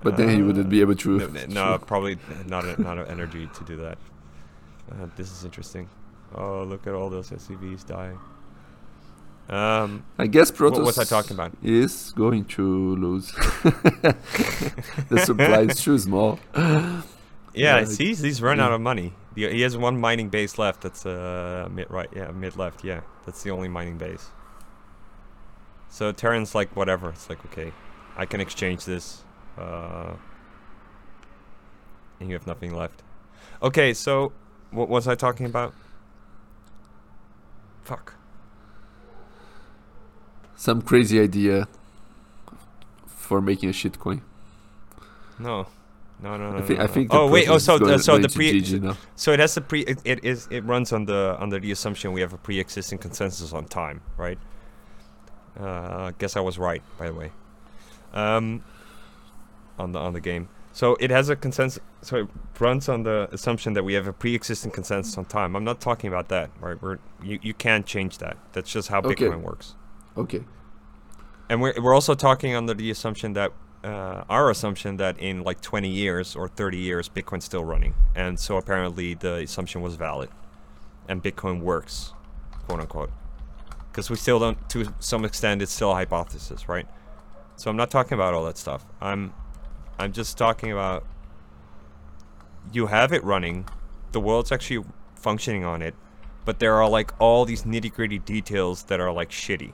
but 0.01 0.15
then 0.15 0.29
he 0.29 0.41
wouldn't 0.41 0.69
be 0.69 0.79
able 0.79 0.95
to. 0.95 1.27
No, 1.27 1.45
no, 1.49 1.77
probably 1.79 2.17
not 2.45 2.63
a, 2.63 2.81
not 2.81 2.97
a 2.97 3.11
energy 3.11 3.49
to 3.53 3.63
do 3.65 3.75
that. 3.75 3.97
Uh, 4.89 5.07
this 5.17 5.29
is 5.29 5.43
interesting. 5.43 5.89
Oh, 6.33 6.63
look 6.63 6.87
at 6.87 6.93
all 6.93 7.09
those 7.09 7.29
SCVs 7.29 7.85
dying. 7.85 8.17
Um, 9.49 10.05
I 10.17 10.27
guess 10.27 10.51
Protoss. 10.51 10.71
What 10.71 10.85
was 10.85 10.99
I 10.99 11.03
talking 11.03 11.33
about? 11.33 11.51
is 11.61 12.13
going 12.15 12.45
to 12.45 12.95
lose. 12.95 13.33
the 13.73 15.21
supply 15.25 15.63
is 15.63 15.83
too 15.83 15.99
small. 15.99 16.39
yeah, 16.55 17.01
Yeah, 17.53 17.77
it's 17.79 17.97
he's 17.97 18.19
he's 18.19 18.41
run 18.41 18.61
out 18.61 18.71
of 18.71 18.79
money. 18.79 19.11
The, 19.37 19.51
he 19.51 19.61
has 19.61 19.77
one 19.77 19.99
mining 19.99 20.29
base 20.29 20.57
left. 20.57 20.81
That's 20.81 21.05
uh 21.05 21.69
mid 21.71 21.91
right. 21.91 22.09
Yeah, 22.11 22.31
mid 22.31 22.57
left. 22.57 22.83
Yeah, 22.83 23.01
that's 23.23 23.43
the 23.43 23.51
only 23.51 23.67
mining 23.67 23.99
base. 23.99 24.31
So 25.89 26.11
Terran's 26.11 26.55
like 26.55 26.75
whatever. 26.75 27.11
It's 27.11 27.29
like 27.29 27.45
okay, 27.45 27.71
I 28.17 28.25
can 28.25 28.41
exchange 28.41 28.85
this. 28.85 29.21
Uh, 29.55 30.13
and 32.19 32.29
you 32.29 32.33
have 32.35 32.47
nothing 32.47 32.73
left. 32.75 33.03
Okay, 33.61 33.93
so 33.93 34.33
what 34.71 34.89
was 34.89 35.07
I 35.07 35.13
talking 35.13 35.45
about? 35.45 35.75
Fuck. 37.83 38.15
Some 40.55 40.81
crazy 40.81 41.19
idea 41.19 41.67
for 43.05 43.39
making 43.39 43.69
a 43.69 43.71
shitcoin. 43.71 44.21
No. 45.37 45.67
No, 46.19 46.35
no, 46.35 46.51
no. 46.51 46.57
I 46.57 46.61
think 46.61 46.79
no, 46.79 46.83
I 46.83 46.87
think. 46.87 47.13
Oh 47.13 47.27
wait. 47.29 47.47
Oh, 47.47 47.59
so 47.59 47.75
uh, 47.75 47.97
so 47.99 48.17
the 48.17 48.29
pre. 48.29 48.63
So 49.15 49.31
it 49.33 49.39
has 49.39 49.53
the 49.53 49.61
pre. 49.61 49.81
It, 49.81 49.99
it 50.03 50.23
is. 50.23 50.47
It 50.49 50.63
runs 50.63 50.91
on 50.91 51.05
the 51.05 51.37
under 51.39 51.59
the 51.59 51.71
assumption 51.71 52.11
we 52.11 52.21
have 52.21 52.33
a 52.33 52.37
pre-existing 52.37 52.97
consensus 52.97 53.53
on 53.53 53.65
time, 53.65 54.01
right? 54.17 54.39
Uh, 55.59 55.63
I 56.09 56.13
guess 56.17 56.35
I 56.35 56.39
was 56.39 56.57
right, 56.57 56.81
by 56.97 57.07
the 57.07 57.13
way. 57.13 57.31
Um, 58.13 58.63
on 59.77 59.91
the 59.91 59.99
on 59.99 60.13
the 60.13 60.21
game. 60.21 60.49
So 60.73 60.95
it 60.99 61.11
has 61.11 61.29
a 61.29 61.35
consensus. 61.35 61.81
So 62.01 62.17
it 62.17 62.27
runs 62.59 62.89
on 62.89 63.03
the 63.03 63.27
assumption 63.31 63.73
that 63.73 63.83
we 63.83 63.93
have 63.93 64.07
a 64.07 64.13
pre-existing 64.13 64.71
consensus 64.71 65.17
on 65.17 65.25
time. 65.25 65.55
I'm 65.55 65.63
not 65.63 65.81
talking 65.81 66.07
about 66.07 66.29
that, 66.29 66.49
right? 66.59 66.81
We're 66.81 66.97
you 67.21 67.39
you 67.43 67.53
can't 67.53 67.85
change 67.85 68.17
that. 68.19 68.37
That's 68.53 68.71
just 68.71 68.87
how 68.89 68.99
Okay. 68.99 69.25
Bitcoin 69.25 69.41
works. 69.41 69.75
Okay. 70.15 70.43
And 71.49 71.61
we're 71.61 71.73
we're 71.81 71.93
also 71.93 72.15
talking 72.15 72.55
under 72.55 72.73
the 72.73 72.89
assumption 72.89 73.33
that 73.33 73.51
uh, 73.87 74.25
our 74.29 74.49
assumption 74.49 74.97
that 74.97 75.17
in 75.17 75.43
like 75.43 75.61
20 75.61 75.87
years 75.87 76.35
or 76.35 76.47
30 76.47 76.77
years, 76.77 77.07
Bitcoin's 77.07 77.45
still 77.45 77.63
running, 77.63 77.93
and 78.15 78.37
so 78.39 78.57
apparently 78.57 79.13
the 79.13 79.35
assumption 79.35 79.81
was 79.81 79.95
valid, 79.95 80.29
and 81.07 81.23
Bitcoin 81.23 81.61
works, 81.61 82.13
quote 82.67 82.81
unquote, 82.81 83.11
because 83.89 84.09
we 84.09 84.17
still 84.17 84.39
don't. 84.39 84.69
To 84.69 84.93
some 84.99 85.23
extent, 85.23 85.61
it's 85.61 85.71
still 85.71 85.91
a 85.91 85.95
hypothesis, 85.95 86.67
right? 86.67 86.87
So 87.55 87.69
I'm 87.71 87.77
not 87.77 87.89
talking 87.89 88.13
about 88.13 88.33
all 88.33 88.43
that 88.45 88.57
stuff. 88.57 88.85
I'm 88.99 89.33
I'm 89.97 90.11
just 90.11 90.37
talking 90.37 90.71
about 90.71 91.05
you 92.73 92.87
have 92.87 93.13
it 93.13 93.23
running, 93.23 93.69
the 94.11 94.19
world's 94.19 94.51
actually 94.51 94.83
functioning 95.15 95.63
on 95.63 95.81
it, 95.81 95.95
but 96.43 96.59
there 96.59 96.75
are 96.75 96.89
like 96.89 97.13
all 97.19 97.45
these 97.45 97.63
nitty 97.63 97.93
gritty 97.93 98.19
details 98.19 98.83
that 98.83 98.99
are 98.99 99.13
like 99.13 99.29
shitty. 99.29 99.71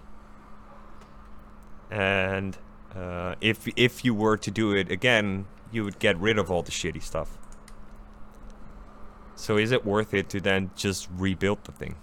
And 1.90 2.58
uh, 2.96 3.36
if 3.42 3.68
if 3.76 4.06
you 4.06 4.14
were 4.14 4.38
to 4.38 4.52
do 4.52 4.74
it 4.74 4.92
again, 4.92 5.46
you 5.72 5.84
would 5.84 6.00
get 6.00 6.18
rid 6.20 6.38
of 6.38 6.52
all 6.52 6.62
the 6.62 6.72
shitty 6.72 7.02
stuff. 7.02 7.38
So 9.36 9.58
is 9.58 9.72
it 9.72 9.86
worth 9.86 10.14
it 10.14 10.30
to 10.30 10.40
then 10.40 10.72
just 10.76 11.10
rebuild 11.12 11.64
the 11.66 11.72
thing? 11.72 11.96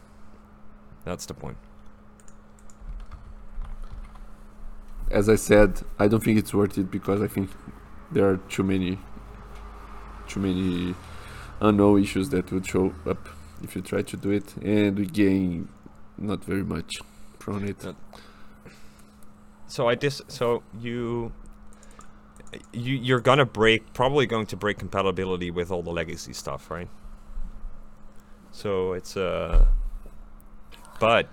That's 1.05 1.27
the 1.27 1.35
point. 1.35 1.57
As 5.11 5.29
I 5.29 5.37
said, 5.37 5.83
I 5.99 6.09
don't 6.09 6.23
think 6.23 6.39
it's 6.39 6.53
worth 6.53 6.77
it 6.79 6.91
because 6.91 7.23
I 7.23 7.27
think 7.29 7.51
there 8.13 8.29
are 8.29 8.37
too 8.37 8.63
many, 8.63 8.99
too 10.29 10.41
many 10.41 10.95
unknown 11.61 12.03
issues 12.03 12.31
that 12.31 12.51
would 12.53 12.67
show 12.67 12.95
up 13.07 13.29
if 13.63 13.77
you 13.77 13.83
try 13.83 14.03
to 14.03 14.17
do 14.17 14.31
it, 14.31 14.57
and 14.57 14.99
we 14.99 15.07
gain 15.07 15.69
not 16.19 16.45
very 16.45 16.63
much 16.65 16.99
from 17.39 17.65
it. 17.65 17.85
So 19.71 19.89
I 19.89 19.95
dis. 19.95 20.21
So 20.27 20.63
you. 20.79 21.33
You 22.73 22.97
you're 22.97 23.21
gonna 23.21 23.47
break 23.47 23.93
probably 23.93 24.27
going 24.27 24.47
to 24.47 24.57
break 24.57 24.77
compatibility 24.77 25.53
with 25.53 25.71
all 25.71 25.85
the 25.85 25.93
legacy 25.93 26.33
stuff, 26.33 26.69
right? 26.69 26.89
So 28.51 28.93
it's 28.95 29.17
uh. 29.17 29.67
But. 30.99 31.29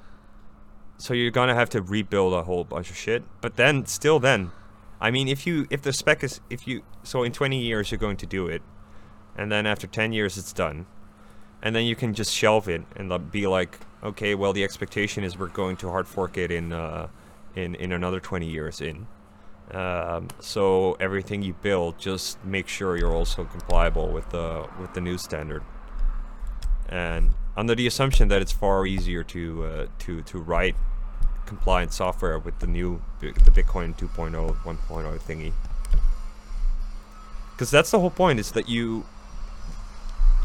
So 1.00 1.16
you're 1.16 1.32
gonna 1.32 1.56
have 1.56 1.70
to 1.72 1.82
rebuild 1.82 2.34
a 2.34 2.44
whole 2.44 2.64
bunch 2.64 2.92
of 2.92 2.96
shit. 2.96 3.24
But 3.42 3.56
then, 3.56 3.86
still, 3.88 4.20
then, 4.20 4.52
I 5.02 5.10
mean, 5.10 5.28
if 5.28 5.48
you 5.48 5.66
if 5.72 5.82
the 5.82 5.92
spec 5.92 6.24
is 6.24 6.40
if 6.52 6.68
you 6.68 6.84
so 7.02 7.24
in 7.24 7.32
20 7.32 7.60
years 7.60 7.92
you're 7.92 7.98
going 7.98 8.18
to 8.18 8.28
do 8.28 8.46
it, 8.46 8.62
and 9.36 9.52
then 9.52 9.66
after 9.66 9.88
10 9.88 10.14
years 10.14 10.38
it's 10.38 10.54
done, 10.54 10.86
and 11.64 11.76
then 11.76 11.86
you 11.86 11.96
can 11.96 12.14
just 12.14 12.32
shelve 12.32 12.70
it 12.70 12.84
and 12.96 13.32
be 13.32 13.48
like, 13.48 13.80
okay, 14.04 14.36
well 14.36 14.54
the 14.54 14.64
expectation 14.64 15.24
is 15.24 15.40
we're 15.40 15.48
going 15.48 15.78
to 15.78 15.90
hard 15.90 16.08
fork 16.08 16.38
it 16.38 16.52
in 16.52 16.72
uh, 16.72 17.08
in 17.58 17.76
in 17.76 17.92
another 17.92 18.20
20 18.20 18.46
years 18.46 18.80
in. 18.80 19.08
Um, 19.72 20.30
so 20.40 20.96
everything 21.00 21.44
you 21.44 21.54
build, 21.54 22.00
just 22.00 22.44
make 22.46 22.68
sure 22.70 22.96
you're 22.96 23.14
also 23.14 23.44
compliable 23.44 24.10
with 24.10 24.30
the 24.30 24.68
with 24.80 24.94
the 24.94 25.02
new 25.02 25.18
standard. 25.18 25.64
And 26.88 27.32
under 27.58 27.76
the 27.76 27.88
assumption 27.88 28.30
that 28.30 28.42
it's 28.42 28.54
far 28.54 28.86
easier 28.86 29.24
to 29.24 29.66
uh, 29.66 29.86
to 30.00 30.22
to 30.22 30.40
write 30.40 30.76
compliant 31.46 31.94
software 31.94 32.38
with 32.40 32.60
the 32.60 32.68
new 32.68 33.02
the 33.20 33.52
Bitcoin 33.52 33.98
2.0 33.98 34.56
1.0 34.64 35.20
thingy. 35.20 35.52
Because 37.52 37.72
that's 37.72 37.92
the 37.92 38.00
whole 38.00 38.12
point 38.12 38.40
is 38.40 38.52
that 38.52 38.70
you 38.70 39.06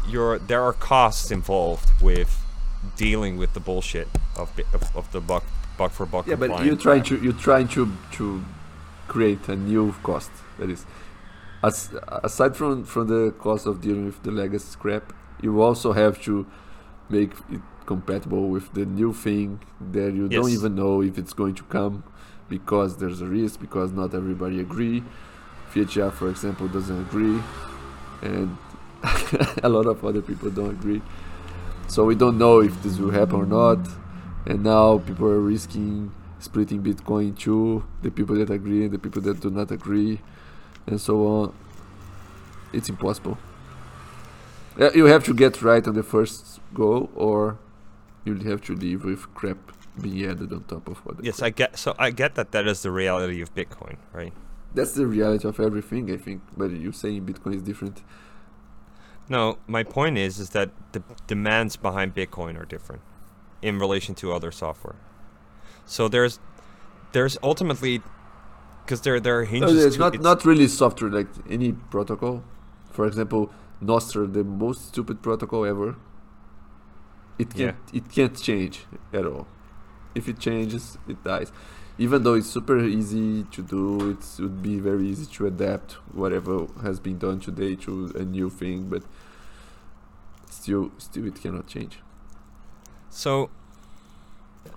you're 0.09 0.39
there 0.39 0.63
are 0.63 0.73
costs 0.73 1.31
involved 1.31 1.89
with 2.01 2.41
dealing 2.97 3.37
with 3.37 3.53
the 3.53 3.61
bullshit 3.61 4.09
of 4.35 4.51
of, 4.73 4.93
of 4.97 5.11
the 5.13 5.21
buck 5.21 5.45
bug 5.77 5.91
for 5.91 6.05
bug 6.05 6.27
Yeah, 6.27 6.35
but 6.35 6.65
you're 6.65 6.75
trying 6.75 7.03
to 7.03 7.17
you're 7.17 7.33
trying 7.33 7.67
to 7.69 7.91
to 8.13 8.43
create 9.07 9.47
a 9.47 9.55
new 9.55 9.93
cost. 10.03 10.31
That 10.59 10.69
is, 10.69 10.85
as, 11.63 11.89
aside 12.23 12.55
from 12.55 12.83
from 12.83 13.07
the 13.07 13.31
cost 13.31 13.65
of 13.65 13.81
dealing 13.81 14.05
with 14.05 14.21
the 14.23 14.31
legacy 14.31 14.69
scrap, 14.71 15.13
you 15.41 15.61
also 15.61 15.93
have 15.93 16.21
to 16.23 16.45
make 17.09 17.31
it 17.51 17.61
compatible 17.85 18.47
with 18.49 18.73
the 18.73 18.85
new 18.85 19.13
thing 19.13 19.59
that 19.91 20.13
you 20.13 20.29
don't 20.29 20.49
even 20.49 20.75
know 20.75 21.01
if 21.01 21.17
it's 21.17 21.33
going 21.33 21.55
to 21.55 21.63
come 21.63 22.03
because 22.49 22.97
there's 22.97 23.21
a 23.21 23.25
risk 23.25 23.59
because 23.59 23.91
not 23.91 24.13
everybody 24.13 24.59
agree. 24.59 25.03
FHR, 25.73 26.13
for 26.13 26.29
example, 26.29 26.67
doesn't 26.67 27.01
agree, 27.01 27.41
and 28.21 28.57
a 29.63 29.69
lot 29.69 29.87
of 29.87 30.05
other 30.05 30.21
people 30.21 30.49
don't 30.49 30.69
agree. 30.69 31.01
So 31.87 32.05
we 32.05 32.15
don't 32.15 32.37
know 32.37 32.61
if 32.61 32.81
this 32.83 32.97
will 32.97 33.11
happen 33.11 33.35
or 33.35 33.45
not. 33.45 33.79
And 34.45 34.63
now 34.63 34.97
people 34.99 35.27
are 35.27 35.39
risking 35.39 36.11
splitting 36.43 36.83
Bitcoin 36.83 37.29
in 37.29 37.35
two 37.35 37.85
the 38.01 38.11
people 38.11 38.35
that 38.35 38.49
agree 38.49 38.83
and 38.83 38.91
the 38.91 38.99
people 38.99 39.21
that 39.21 39.39
do 39.39 39.49
not 39.49 39.71
agree, 39.71 40.19
and 40.85 40.99
so 40.99 41.25
on. 41.25 41.53
It's 42.73 42.89
impossible. 42.89 43.37
You 44.77 45.05
have 45.05 45.23
to 45.25 45.33
get 45.33 45.61
right 45.61 45.87
on 45.87 45.93
the 45.93 46.03
first 46.03 46.59
go, 46.73 47.09
or 47.15 47.59
you'll 48.25 48.43
have 48.43 48.61
to 48.63 48.75
live 48.75 49.05
with 49.05 49.33
crap 49.33 49.57
being 50.01 50.25
added 50.25 50.51
on 50.51 50.63
top 50.63 50.87
of 50.89 50.97
what. 51.05 51.23
Yes, 51.23 51.39
crap- 51.39 51.47
I 51.47 51.49
get. 51.51 51.77
So 51.77 51.95
I 51.97 52.09
get 52.11 52.35
that 52.35 52.51
that 52.51 52.67
is 52.67 52.81
the 52.81 52.91
reality 52.91 53.41
of 53.41 53.53
Bitcoin, 53.55 53.97
right? 54.11 54.33
That's 54.73 54.93
the 54.93 55.05
reality 55.05 55.47
of 55.47 55.59
everything, 55.59 56.11
I 56.11 56.17
think. 56.17 56.41
But 56.57 56.71
you 56.71 56.91
saying 56.91 57.25
Bitcoin 57.25 57.55
is 57.55 57.61
different. 57.61 58.01
No, 59.29 59.59
my 59.67 59.83
point 59.83 60.17
is 60.17 60.39
is 60.39 60.49
that 60.49 60.71
the 60.91 61.01
demands 61.27 61.77
behind 61.77 62.13
Bitcoin 62.13 62.59
are 62.59 62.65
different 62.65 63.01
in 63.63 63.79
relation 63.79 64.13
to 64.15 64.33
other 64.33 64.51
software. 64.51 64.95
So 65.85 66.07
there's 66.07 66.39
there's 67.13 67.37
ultimately 67.41 68.01
because 68.83 69.01
there 69.01 69.19
there 69.19 69.39
are 69.39 69.45
No, 69.45 69.49
hinges. 69.51 69.85
it's 69.85 69.95
to, 69.95 70.01
not 70.01 70.13
it's- 70.15 70.23
not 70.23 70.45
really 70.45 70.67
software 70.67 71.09
like 71.19 71.27
any 71.49 71.71
protocol. 71.95 72.43
For 72.91 73.05
example, 73.07 73.49
Nostr, 73.81 74.31
the 74.31 74.43
most 74.43 74.87
stupid 74.89 75.21
protocol 75.21 75.65
ever. 75.65 75.95
It 77.39 77.49
can't 77.55 77.77
it 77.93 78.05
can't 78.11 78.35
change 78.49 78.85
at 79.11 79.25
all. 79.25 79.47
If 80.15 80.27
it 80.27 80.37
changes, 80.39 80.97
it 81.07 81.23
dies. 81.23 81.51
Even 81.97 82.23
though 82.23 82.33
it's 82.39 82.49
super 82.57 82.77
easy 82.79 83.43
to 83.55 83.61
do, 83.61 84.09
it 84.11 84.23
would 84.39 84.61
be 84.61 84.79
very 84.79 85.05
easy 85.07 85.25
to 85.35 85.47
adapt 85.47 85.93
whatever 86.21 86.67
has 86.83 86.99
been 86.99 87.17
done 87.19 87.39
today 87.39 87.75
to 87.85 87.91
a 88.15 88.23
new 88.23 88.49
thing, 88.49 88.89
but 88.89 89.03
still 90.49 90.91
still 90.97 91.25
it 91.27 91.35
cannot 91.41 91.67
change. 91.67 91.99
So, 93.13 93.51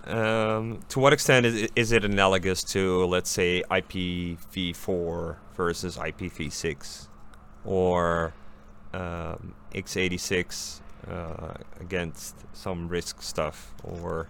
um, 0.04 0.80
to 0.90 1.00
what 1.00 1.14
extent 1.14 1.46
is 1.46 1.62
it, 1.62 1.72
is 1.74 1.90
it 1.90 2.04
analogous 2.04 2.62
to, 2.64 3.06
let's 3.06 3.30
say, 3.30 3.62
IPv4 3.70 5.36
versus 5.54 5.96
IPv6, 5.96 7.08
or 7.64 8.34
um, 8.92 9.54
x86 9.74 10.80
uh, 11.10 11.54
against 11.80 12.36
some 12.52 12.90
RISC 12.90 13.22
stuff, 13.22 13.72
or? 13.82 14.28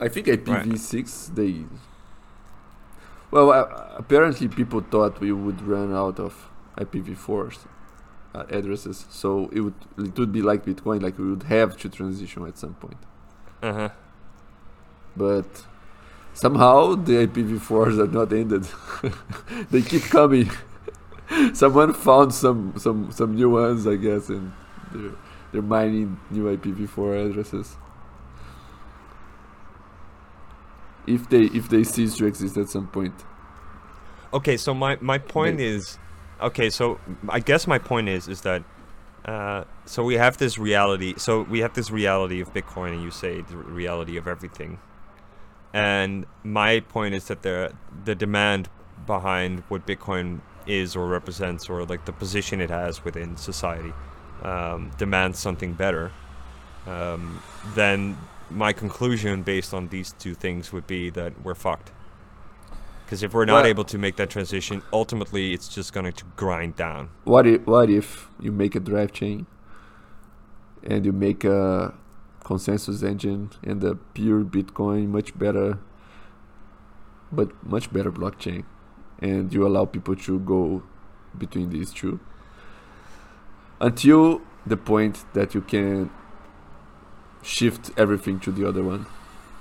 I 0.00 0.06
think 0.06 0.28
IPv6 0.28 1.34
they 1.34 1.64
well 3.32 3.50
uh, 3.50 3.66
apparently 3.96 4.48
people 4.48 4.80
thought 4.80 5.20
we 5.20 5.30
would 5.30 5.60
run 5.60 5.92
out 5.92 6.18
of 6.18 6.48
IPv4 6.78 7.58
uh, 8.34 8.44
addresses. 8.50 9.06
So 9.10 9.48
it 9.52 9.60
would 9.60 9.74
it 9.98 10.18
would 10.18 10.32
be 10.32 10.42
like 10.42 10.64
Bitcoin 10.64 11.02
like 11.02 11.18
we 11.18 11.28
would 11.30 11.44
have 11.44 11.76
to 11.78 11.88
transition 11.88 12.46
at 12.46 12.56
some 12.58 12.74
point. 12.74 12.98
Uh 13.62 13.72
huh. 13.72 13.88
but 15.16 15.66
somehow 16.34 16.94
the 16.94 17.26
IPv4s 17.26 17.98
are 17.98 18.06
not 18.18 18.32
ended. 18.32 18.64
They 19.70 19.82
keep 19.82 20.02
coming. 20.04 20.50
Someone 21.52 21.92
found 21.94 22.32
some 22.34 22.74
some 22.78 23.10
some 23.12 23.34
new 23.34 23.50
ones 23.50 23.86
I 23.86 23.96
guess 23.96 24.28
and 24.30 24.52
they're, 24.92 25.12
they're 25.52 25.62
mining 25.62 26.18
new 26.30 26.44
IPv4 26.56 27.30
addresses. 27.30 27.76
If 31.06 31.28
they 31.28 31.44
if 31.44 31.68
they 31.68 31.84
cease 31.84 32.16
to 32.18 32.26
exist 32.26 32.56
at 32.56 32.68
some 32.68 32.86
point. 32.88 33.14
Okay, 34.32 34.56
so 34.56 34.72
my 34.74 34.96
my 35.00 35.18
point 35.18 35.58
They- 35.58 35.66
is, 35.66 35.98
okay, 36.42 36.70
so 36.70 37.00
I 37.28 37.40
guess 37.40 37.66
my 37.66 37.78
point 37.78 38.08
is 38.08 38.28
is 38.28 38.40
that, 38.42 38.62
uh, 39.24 39.64
so 39.84 40.04
we 40.04 40.14
have 40.14 40.38
this 40.38 40.58
reality. 40.58 41.14
So 41.16 41.42
we 41.42 41.60
have 41.60 41.74
this 41.74 41.90
reality 41.90 42.40
of 42.40 42.52
Bitcoin, 42.52 42.92
and 42.92 43.02
you 43.02 43.10
say 43.10 43.42
the 43.42 43.56
reality 43.56 44.16
of 44.16 44.26
everything. 44.26 44.78
And 45.72 46.26
my 46.42 46.80
point 46.80 47.14
is 47.14 47.26
that 47.28 47.42
the 47.42 47.72
the 48.04 48.14
demand 48.14 48.68
behind 49.06 49.62
what 49.68 49.86
Bitcoin 49.86 50.40
is 50.66 50.96
or 50.96 51.06
represents, 51.06 51.68
or 51.68 51.84
like 51.84 52.04
the 52.04 52.12
position 52.12 52.60
it 52.60 52.70
has 52.70 53.04
within 53.04 53.36
society, 53.36 53.92
um, 54.42 54.90
demands 54.98 55.38
something 55.38 55.72
better. 55.74 56.12
Um, 56.86 57.42
then 57.74 58.16
my 58.50 58.72
conclusion 58.72 59.42
based 59.42 59.72
on 59.72 59.88
these 59.88 60.12
two 60.12 60.34
things 60.34 60.72
would 60.72 60.86
be 60.86 61.10
that 61.10 61.44
we're 61.44 61.54
fucked. 61.54 61.92
Because 63.10 63.24
if 63.24 63.34
we're 63.34 63.44
not 63.44 63.62
Well- 63.64 63.66
able 63.66 63.82
to 63.86 63.98
make 63.98 64.14
that 64.16 64.30
transition, 64.30 64.82
ultimately 64.92 65.52
it's 65.52 65.66
just 65.66 65.92
going 65.92 66.12
to 66.12 66.24
grind 66.36 66.76
down. 66.76 67.08
what 67.24 67.44
if 67.44 67.66
what 67.66 67.90
if 67.90 68.30
you 68.38 68.52
make 68.52 68.76
a 68.76 68.80
drive 68.90 69.10
chain 69.10 69.46
and 70.84 71.04
you 71.04 71.10
make 71.10 71.42
a 71.42 71.92
consensus 72.44 73.02
engine 73.02 73.50
and 73.64 73.82
a 73.82 73.96
pure 74.14 74.44
bitcoin 74.44 75.08
much 75.08 75.36
better 75.36 75.78
but 77.32 77.48
much 77.64 77.92
better 77.92 78.12
blockchain 78.12 78.62
and 79.20 79.52
you 79.52 79.66
allow 79.66 79.84
people 79.86 80.14
to 80.14 80.38
go 80.38 80.84
between 81.36 81.70
these 81.70 81.90
two 81.92 82.20
until 83.80 84.40
the 84.64 84.76
point 84.76 85.24
that 85.32 85.52
you 85.52 85.60
can 85.60 86.10
shift 87.42 87.90
everything 87.96 88.38
to 88.38 88.52
the 88.52 88.64
other 88.68 88.84
one 88.84 89.04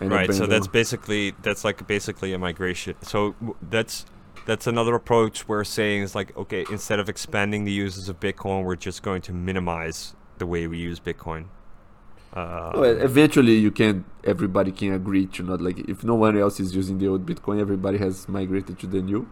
right. 0.02 0.34
So 0.34 0.46
that's 0.46 0.68
basically 0.68 1.34
that's 1.42 1.64
like 1.64 1.86
basically 1.88 2.34
a 2.34 2.38
migration. 2.40 2.96
So 3.02 3.36
that's 3.62 4.06
that's 4.46 4.68
another 4.68 4.96
approach 4.96 5.48
we're 5.48 5.64
saying 5.64 6.04
is 6.04 6.16
like, 6.16 6.36
okay, 6.38 6.66
instead 6.72 7.00
of 7.00 7.10
expanding 7.10 7.66
the 7.66 7.72
uses 7.72 8.10
of 8.10 8.20
Bitcoin, 8.20 8.64
we're 8.64 8.76
just 8.76 9.04
going 9.04 9.22
to 9.24 9.34
minimize 9.34 10.16
the 10.38 10.46
way 10.46 10.68
we 10.68 10.78
use 10.78 11.00
Bitcoin. 11.00 11.46
Uh, 12.34 12.72
Well, 12.76 12.98
eventually, 13.02 13.56
you 13.56 13.72
can. 13.72 14.06
Everybody 14.24 14.72
can 14.72 14.94
agree 14.94 15.26
to 15.28 15.44
not 15.44 15.62
like 15.62 15.80
if 15.94 16.04
no 16.04 16.16
one 16.16 16.38
else 16.38 16.60
is 16.60 16.76
using 16.76 16.98
the 17.00 17.08
old 17.08 17.26
Bitcoin, 17.26 17.60
everybody 17.60 17.98
has 17.98 18.28
migrated 18.28 18.80
to 18.80 18.88
the 18.88 19.02
new. 19.02 19.28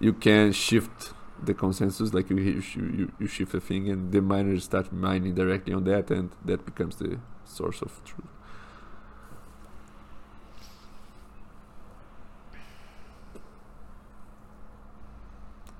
You 0.00 0.12
can 0.12 0.52
shift 0.52 1.12
the 1.42 1.54
consensus, 1.54 2.14
like 2.14 2.30
you 2.30 2.36
you, 2.36 2.62
you, 2.98 3.12
you 3.20 3.26
shift 3.26 3.52
a 3.54 3.60
thing, 3.60 3.88
and 3.90 4.12
the 4.12 4.20
miners 4.20 4.64
start 4.64 4.92
mining 4.92 5.34
directly 5.34 5.72
on 5.74 5.84
that, 5.84 6.10
and 6.10 6.30
that 6.44 6.64
becomes 6.64 6.96
the 6.96 7.18
source 7.44 7.82
of 7.82 8.02
truth. 8.04 8.33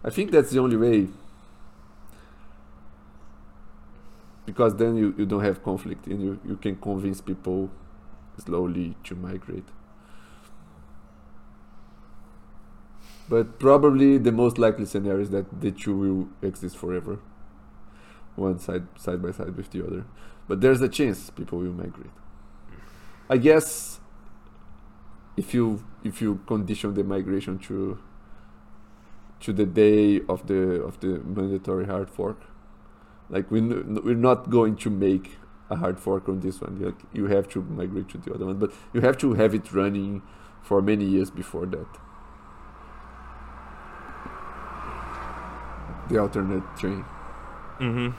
I 0.04 0.10
think 0.10 0.30
that's 0.30 0.50
the 0.50 0.58
only 0.58 0.76
way. 0.76 1.08
Because 4.44 4.76
then 4.76 4.96
you, 4.96 5.14
you 5.16 5.24
don't 5.24 5.42
have 5.42 5.64
conflict 5.64 6.06
and 6.06 6.22
you, 6.22 6.40
you 6.46 6.56
can 6.56 6.76
convince 6.76 7.22
people 7.22 7.70
slowly 8.38 8.94
to 9.04 9.14
migrate. 9.14 9.64
But 13.28 13.58
probably 13.58 14.18
the 14.18 14.32
most 14.32 14.58
likely 14.58 14.84
scenario 14.84 15.22
is 15.22 15.30
that 15.30 15.62
the 15.62 15.70
two 15.70 15.96
will 15.96 16.28
exist 16.46 16.76
forever. 16.76 17.18
One 18.36 18.58
side 18.58 18.86
side 18.98 19.22
by 19.22 19.30
side 19.30 19.56
with 19.56 19.70
the 19.70 19.86
other. 19.86 20.04
But 20.46 20.60
there's 20.60 20.82
a 20.82 20.88
chance 20.88 21.30
people 21.30 21.58
will 21.60 21.72
migrate. 21.72 22.10
I 23.30 23.38
guess 23.38 23.98
if 25.36 25.54
you 25.54 25.82
if 26.02 26.20
you 26.20 26.40
condition 26.46 26.92
the 26.92 27.04
migration 27.04 27.58
to 27.60 27.98
to 29.44 29.52
the 29.52 29.66
day 29.66 30.20
of 30.34 30.46
the 30.46 30.60
of 30.88 30.98
the 31.00 31.12
mandatory 31.38 31.86
hard 31.86 32.10
fork 32.10 32.40
like 33.30 33.50
we 33.50 33.60
we're 33.60 34.22
not 34.30 34.50
going 34.50 34.76
to 34.84 34.90
make 34.90 35.32
a 35.70 35.76
hard 35.76 35.98
fork 35.98 36.28
on 36.28 36.40
this 36.40 36.60
one 36.60 36.78
like 36.86 37.00
you 37.12 37.26
have 37.26 37.48
to 37.48 37.62
migrate 37.62 38.08
to 38.08 38.18
the 38.18 38.32
other 38.34 38.46
one 38.46 38.58
but 38.64 38.72
you 38.92 39.00
have 39.00 39.16
to 39.18 39.34
have 39.34 39.54
it 39.54 39.72
running 39.72 40.22
for 40.62 40.80
many 40.82 41.04
years 41.04 41.30
before 41.30 41.66
that 41.66 41.86
the 46.08 46.18
alternate 46.18 46.64
train 46.76 47.04
Mm-hmm. 47.80 48.10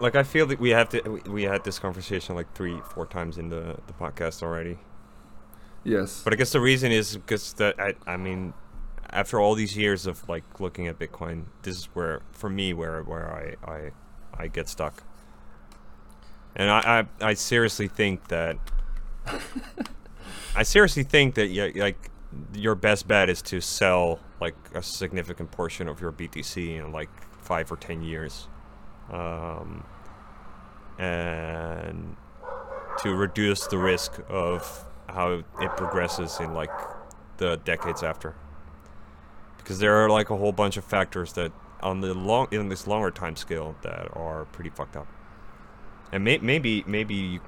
Like 0.00 0.16
I 0.16 0.22
feel 0.24 0.46
that 0.46 0.58
we 0.58 0.70
have 0.70 0.88
to. 0.90 1.00
we- 1.08 1.30
We 1.30 1.42
had 1.44 1.62
this 1.62 1.78
conversation 1.78 2.34
like 2.34 2.52
three, 2.54 2.80
four 2.92 3.06
times 3.06 3.38
in 3.38 3.50
the 3.50 3.76
the 3.86 3.92
podcast 3.92 4.42
already. 4.42 4.78
Yes 5.84 6.22
But 6.22 6.32
I 6.32 6.36
guess 6.36 6.52
the 6.52 6.60
reason 6.60 6.92
is 6.92 7.16
because 7.16 7.54
that 7.54 7.78
I, 7.80 7.94
I 8.06 8.16
mean, 8.16 8.52
after 9.10 9.40
all 9.40 9.54
these 9.54 9.76
years 9.76 10.06
of 10.06 10.28
like 10.28 10.60
looking 10.60 10.86
at 10.86 10.98
Bitcoin, 10.98 11.44
this 11.62 11.76
is 11.76 11.84
where, 11.94 12.22
for 12.32 12.50
me, 12.50 12.72
where 12.72 13.02
where 13.02 13.56
I 13.64 13.70
I, 13.70 13.90
I 14.34 14.46
get 14.48 14.68
stuck. 14.68 15.02
And 16.56 16.70
I, 16.70 17.06
I 17.20 17.28
I 17.30 17.34
seriously 17.34 17.88
think 17.88 18.28
that 18.28 18.56
I 20.56 20.62
seriously 20.62 21.04
think 21.04 21.34
that 21.36 21.48
yeah, 21.48 21.70
like 21.76 22.10
your 22.54 22.74
best 22.74 23.08
bet 23.08 23.28
is 23.28 23.42
to 23.42 23.60
sell 23.60 24.20
like 24.40 24.54
a 24.74 24.82
significant 24.82 25.50
portion 25.50 25.88
of 25.88 26.00
your 26.00 26.12
BTC 26.12 26.78
in 26.78 26.92
like 26.92 27.10
five 27.42 27.70
or 27.70 27.76
ten 27.76 28.02
years, 28.02 28.48
um, 29.10 29.84
and 30.98 32.16
to 32.98 33.14
reduce 33.14 33.66
the 33.68 33.78
risk 33.78 34.20
of 34.28 34.84
how 35.12 35.42
it 35.60 35.76
progresses 35.76 36.38
in 36.40 36.54
like 36.54 36.70
the 37.38 37.56
decades 37.64 38.02
after. 38.02 38.34
Because 39.58 39.78
there 39.78 39.96
are 39.96 40.08
like 40.08 40.30
a 40.30 40.36
whole 40.36 40.52
bunch 40.52 40.76
of 40.76 40.84
factors 40.84 41.32
that 41.34 41.52
on 41.82 42.00
the 42.00 42.14
long 42.14 42.48
in 42.50 42.68
this 42.68 42.86
longer 42.86 43.10
time 43.10 43.36
scale 43.36 43.74
that 43.82 44.08
are 44.14 44.44
pretty 44.46 44.70
fucked 44.70 44.96
up. 44.96 45.06
And 46.12 46.24
may- 46.24 46.38
maybe 46.38 46.84
maybe 46.86 47.40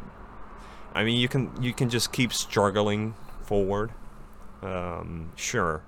I 0.95 1.05
mean 1.05 1.19
you 1.19 1.29
can 1.29 1.51
you 1.63 1.73
can 1.73 1.89
just 1.89 2.13
keep 2.13 2.33
struggling 2.33 3.15
forward. 3.43 3.93
Um, 4.63 5.33
sure. 5.37 5.83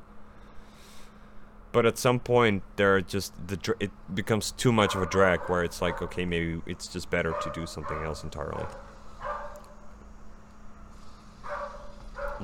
But 1.72 1.86
at 1.86 1.98
some 1.98 2.20
point 2.20 2.62
there 2.76 2.94
are 2.96 3.00
just 3.00 3.32
the 3.46 3.56
dr- 3.56 3.78
it 3.80 3.90
becomes 4.12 4.52
too 4.52 4.72
much 4.72 4.94
of 4.94 5.02
a 5.02 5.06
drag 5.06 5.40
where 5.48 5.64
it's 5.64 5.80
like 5.80 6.02
okay 6.02 6.24
maybe 6.24 6.62
it's 6.66 6.86
just 6.86 7.10
better 7.10 7.34
to 7.42 7.50
do 7.52 7.66
something 7.66 8.02
else 8.02 8.22
entirely. 8.24 8.66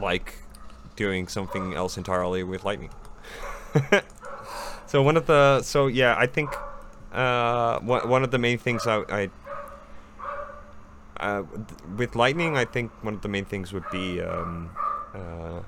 Like 0.01 0.34
doing 0.96 1.28
something 1.28 1.74
else 1.74 1.96
entirely 1.96 2.42
with 2.42 2.64
lightning. 2.64 2.90
so 4.86 5.03
one 5.03 5.16
of 5.16 5.26
the 5.26 5.62
so 5.62 5.86
yeah, 5.86 6.14
I 6.18 6.26
think 6.26 6.51
uh, 7.12 7.80
one 7.80 8.22
of 8.22 8.30
the 8.30 8.38
main 8.38 8.59
things 8.59 8.86
I, 8.86 9.03
I 9.09 9.30
uh, 11.18 11.42
with 11.96 12.16
lightning, 12.16 12.57
I 12.57 12.64
think 12.64 12.90
one 13.03 13.14
of 13.14 13.22
the 13.22 13.28
main 13.28 13.44
things 13.44 13.72
would 13.72 13.88
be 13.90 14.20
um, 14.20 14.70
uh, 15.14 15.61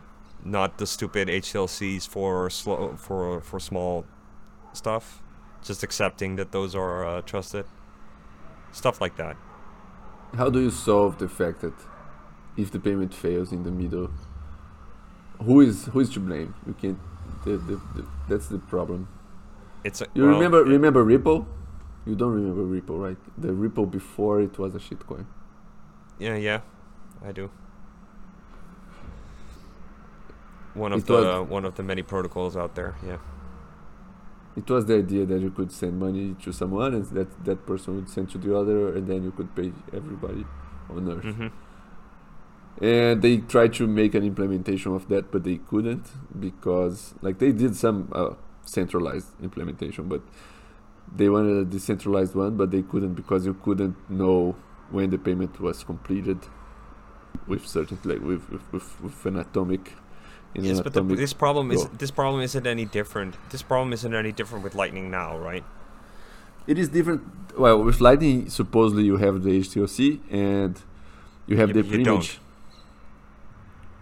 not 0.45 0.79
the 0.79 0.87
stupid 0.87 1.29
HTLCs 1.29 2.09
for 2.09 2.49
slow 2.51 2.97
for 2.97 3.41
for 3.41 3.61
small 3.61 4.05
stuff, 4.73 5.23
just 5.63 5.83
accepting 5.83 6.37
that 6.37 6.53
those 6.53 6.75
are 6.75 7.05
uh, 7.07 7.21
trusted, 7.23 7.67
stuff 8.73 9.01
like 9.01 9.17
that. 9.17 9.37
how 10.37 10.49
do 10.49 10.61
you 10.61 10.71
solve 10.71 11.19
the 11.19 11.29
fact 11.29 11.61
that 11.61 11.75
if 12.57 12.71
the 12.71 12.79
payment 12.79 13.15
fails 13.15 13.53
in 13.53 13.63
the 13.65 13.71
middle. 13.71 14.11
Who 15.43 15.61
is 15.61 15.87
who 15.87 16.01
is 16.01 16.11
to 16.11 16.21
blame? 16.21 16.55
You 16.67 16.75
can't 16.75 16.99
the, 17.45 17.53
the, 17.57 17.77
the, 17.95 18.07
that's 18.29 18.49
the 18.49 18.59
problem. 18.59 19.09
It's 19.85 20.01
a, 20.01 20.07
you 20.15 20.23
well, 20.25 20.35
remember 20.35 20.61
it- 20.61 20.67
remember 20.69 21.03
ripple? 21.03 21.47
You 22.07 22.15
don't 22.17 22.33
remember 22.35 22.63
ripple 22.65 22.99
right? 22.99 23.17
The 23.39 23.53
ripple 23.53 23.87
before 23.87 24.41
it 24.41 24.59
was 24.59 24.75
a 24.75 24.79
shitcoin. 24.79 25.27
Yeah, 26.19 26.37
yeah, 26.37 26.61
I 27.25 27.33
do. 27.33 27.51
One 30.75 30.93
of 30.93 31.01
It 31.01 31.07
the 31.07 31.13
was- 31.15 31.49
one 31.49 31.65
of 31.65 31.75
the 31.77 31.83
many 31.83 32.03
protocols 32.03 32.57
out 32.57 32.75
there. 32.75 32.95
Yeah. 33.07 33.19
it 34.55 34.69
was 34.69 34.85
the 34.85 34.97
idea 34.99 35.25
that 35.25 35.41
you 35.41 35.51
could 35.51 35.73
send 35.73 35.99
money 35.99 36.37
to 36.45 36.53
someone 36.53 36.93
and 36.95 37.05
that 37.19 37.45
that 37.45 37.65
person 37.67 37.95
would 37.97 38.09
send 38.09 38.29
to 38.31 38.39
the 38.39 38.55
other 38.55 38.95
and 38.95 39.07
then 39.09 39.23
you 39.25 39.31
could 39.33 39.55
pay 39.55 39.73
everybody 39.93 40.45
on 40.91 41.09
earth. 41.11 41.25
Hmm 41.35 41.49
and 42.81 43.23
they 43.23 43.37
tried 43.39 43.73
to 43.75 43.87
make 43.87 44.15
an 44.15 44.25
implementation 44.25 44.95
of 44.95 45.09
that 45.09 45.31
but 45.31 45.45
they 45.45 45.59
couldn't 45.59 46.07
because 46.41 47.15
like 47.23 47.39
they 47.39 47.53
did 47.53 47.77
some 47.77 48.11
uh, 48.15 48.31
centralized 48.65 49.29
implementation 49.43 50.09
but 50.09 50.23
they 51.15 51.29
wanted 51.29 51.57
a 51.57 51.65
decentralized 51.65 52.35
one 52.35 52.57
but 52.57 52.71
they 52.71 52.83
couldn't 52.83 53.15
because 53.15 53.45
you 53.45 53.55
couldn't 53.55 53.97
know 54.11 54.57
when 54.91 55.11
the 55.11 55.19
payment 55.19 55.61
was 55.61 55.85
completed 55.85 56.39
with 57.47 57.67
certain 57.67 57.99
like 58.05 58.21
with 58.21 58.49
with, 58.51 58.73
with, 58.73 59.01
with 59.01 59.27
an 59.27 59.37
atomic 59.37 59.93
in 60.55 60.65
Yes, 60.65 60.79
an 60.79 60.85
but 60.85 60.93
the, 60.93 61.03
this 61.03 61.33
problem 61.33 61.71
is 61.71 61.87
this 61.99 62.11
problem 62.11 62.43
isn't 62.43 62.67
any 62.67 62.85
different. 62.85 63.37
This 63.51 63.63
problem 63.63 63.93
isn't 63.95 64.15
any 64.15 64.33
different 64.33 64.63
with 64.63 64.75
Lightning 64.75 65.11
now, 65.11 65.37
right? 65.39 65.65
it 66.67 66.79
is 66.79 66.89
different 66.89 67.23
well 67.59 67.83
with 67.83 68.01
lightning 68.01 68.49
supposedly 68.49 69.05
you 69.05 69.17
have 69.17 69.43
the 69.43 69.51
HTLC 69.61 70.21
and 70.31 70.81
you 71.47 71.57
have 71.57 71.71
Yeah, 71.71 71.75
the 71.75 71.83
preimage 71.83 72.39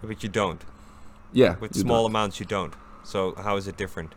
But 0.03 0.23
you 0.23 0.29
don't. 0.29 0.65
yeah 1.33 1.57
With 1.61 1.75
small 1.75 2.03
don't. 2.05 2.13
amounts, 2.13 2.41
you 2.41 2.47
don't. 2.47 2.75
So 3.05 3.35
how 3.37 3.57
is 3.57 3.67
it 3.69 3.77
different? 3.77 4.15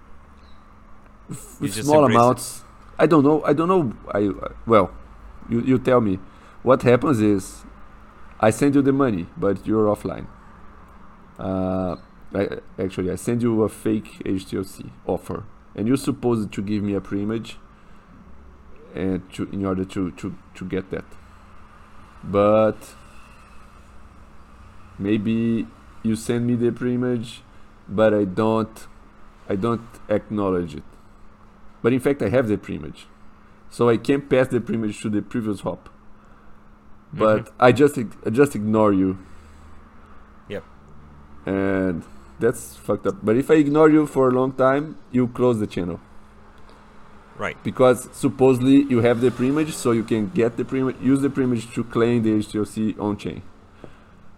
you 1.29 1.35
with 1.59 1.73
small 1.73 2.05
embrace 2.05 2.15
it. 2.15 2.19
amounts 2.19 2.63
i 2.99 3.05
don't 3.05 3.23
know 3.23 3.43
i 3.45 3.53
don't 3.53 3.67
know 3.67 3.93
i 4.11 4.27
uh, 4.27 4.49
well 4.65 4.91
you, 5.49 5.61
you 5.61 5.77
tell 5.79 6.01
me 6.01 6.19
what 6.63 6.81
happens 6.83 7.21
is 7.21 7.63
i 8.39 8.49
send 8.49 8.75
you 8.75 8.81
the 8.81 8.91
money 8.91 9.25
but 9.37 9.65
you're 9.65 9.87
offline 9.93 10.27
uh, 11.39 11.95
I, 12.35 12.59
actually 12.77 13.09
i 13.11 13.15
send 13.15 13.41
you 13.41 13.63
a 13.63 13.69
fake 13.69 14.21
HTLC 14.25 14.89
offer 15.05 15.45
and 15.75 15.87
you're 15.87 15.97
supposed 15.97 16.51
to 16.51 16.61
give 16.61 16.83
me 16.83 16.93
a 16.93 17.01
preimage 17.01 17.55
and 18.93 19.21
to 19.33 19.43
in 19.51 19.65
order 19.65 19.85
to 19.85 20.11
to 20.11 20.35
to 20.55 20.65
get 20.65 20.91
that 20.91 21.05
but 22.23 22.77
maybe 24.99 25.67
you 26.03 26.15
send 26.15 26.45
me 26.47 26.55
the 26.55 26.71
preimage 26.71 27.39
but 27.87 28.13
i 28.13 28.23
don't 28.23 28.87
i 29.49 29.55
don't 29.55 29.87
acknowledge 30.09 30.75
it 30.75 30.83
but 31.81 31.91
in 31.91 31.99
fact 31.99 32.21
I 32.21 32.29
have 32.29 32.47
the 32.47 32.55
preimage. 32.55 33.03
So 33.69 33.89
I 33.89 33.97
can 33.97 34.21
pass 34.21 34.47
the 34.47 34.61
preimage 34.61 35.01
to 35.01 35.09
the 35.09 35.21
previous 35.21 35.59
hop. 35.61 35.89
But 37.11 37.47
Mhm. 37.47 37.51
I 37.59 37.71
just 37.73 37.97
I 38.25 38.29
just 38.29 38.55
ignore 38.55 38.93
you. 38.93 39.17
Yep. 40.47 40.63
And 41.45 42.03
that's 42.39 42.77
fucked 42.77 43.05
up. 43.05 43.17
But 43.21 43.35
if 43.35 43.51
I 43.51 43.55
ignore 43.55 43.89
you 43.89 44.05
for 44.07 44.29
a 44.29 44.31
long 44.31 44.53
time, 44.53 44.95
you 45.11 45.27
close 45.27 45.59
the 45.59 45.67
channel. 45.67 45.99
right. 47.37 47.57
Because 47.63 48.07
supposedly 48.13 48.83
you 48.93 48.99
have 49.01 49.19
the 49.19 49.31
preimage, 49.31 49.71
so 49.71 49.91
you 49.91 50.03
can 50.03 50.29
get 50.29 50.55
the 50.55 50.63
preimage, 50.63 51.01
use 51.01 51.21
the 51.21 51.29
preimage 51.29 51.73
to 51.73 51.83
claim 51.83 52.21
the 52.23 52.31
HTLC 52.37 52.95
on 52.99 53.17
chain. 53.17 53.41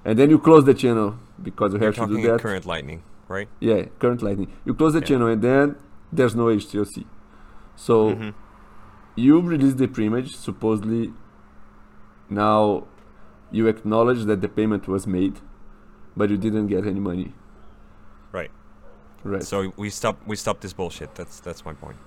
And 0.05 0.17
then 0.19 0.29
you 0.29 0.39
close 0.39 0.63
the 0.65 0.73
channel 0.73 1.15
because 1.41 1.73
you 1.73 1.79
You're 1.79 1.91
have 1.91 2.07
to 2.09 2.15
do 2.15 2.21
that. 2.31 2.39
current 2.39 2.65
lightning, 2.65 3.01
right? 3.27 3.49
Yeah, 3.59 3.85
current 3.99 4.21
lightning. 4.21 4.51
You 4.65 4.73
close 4.73 4.93
the 4.93 4.99
Yeah. 4.99 5.05
channel 5.07 5.27
and 5.27 5.41
then 5.41 5.75
there's 6.13 6.35
no 6.35 6.49
HTLC. 6.49 7.05
So 7.75 8.11
Mhm. 8.15 8.33
you 9.15 9.41
release 9.41 9.73
the 9.73 9.87
pre-image. 9.87 10.35
Supposedly, 10.37 11.13
now 12.29 12.85
you 13.51 13.67
acknowledge 13.67 14.25
that 14.25 14.41
the 14.41 14.47
payment 14.49 14.87
was 14.87 15.05
made, 15.07 15.39
but 16.15 16.29
you 16.29 16.37
didn't 16.37 16.67
get 16.67 16.85
any 16.85 16.99
money. 16.99 17.33
Right. 18.31 18.51
Right. 19.23 19.43
So 19.43 19.73
we 19.77 19.89
stop 19.89 20.17
we 20.27 20.35
stop 20.35 20.61
this 20.61 20.73
bullshit. 20.73 21.15
That's 21.15 21.39
that's 21.39 21.65
my 21.65 21.73
point. 21.73 21.97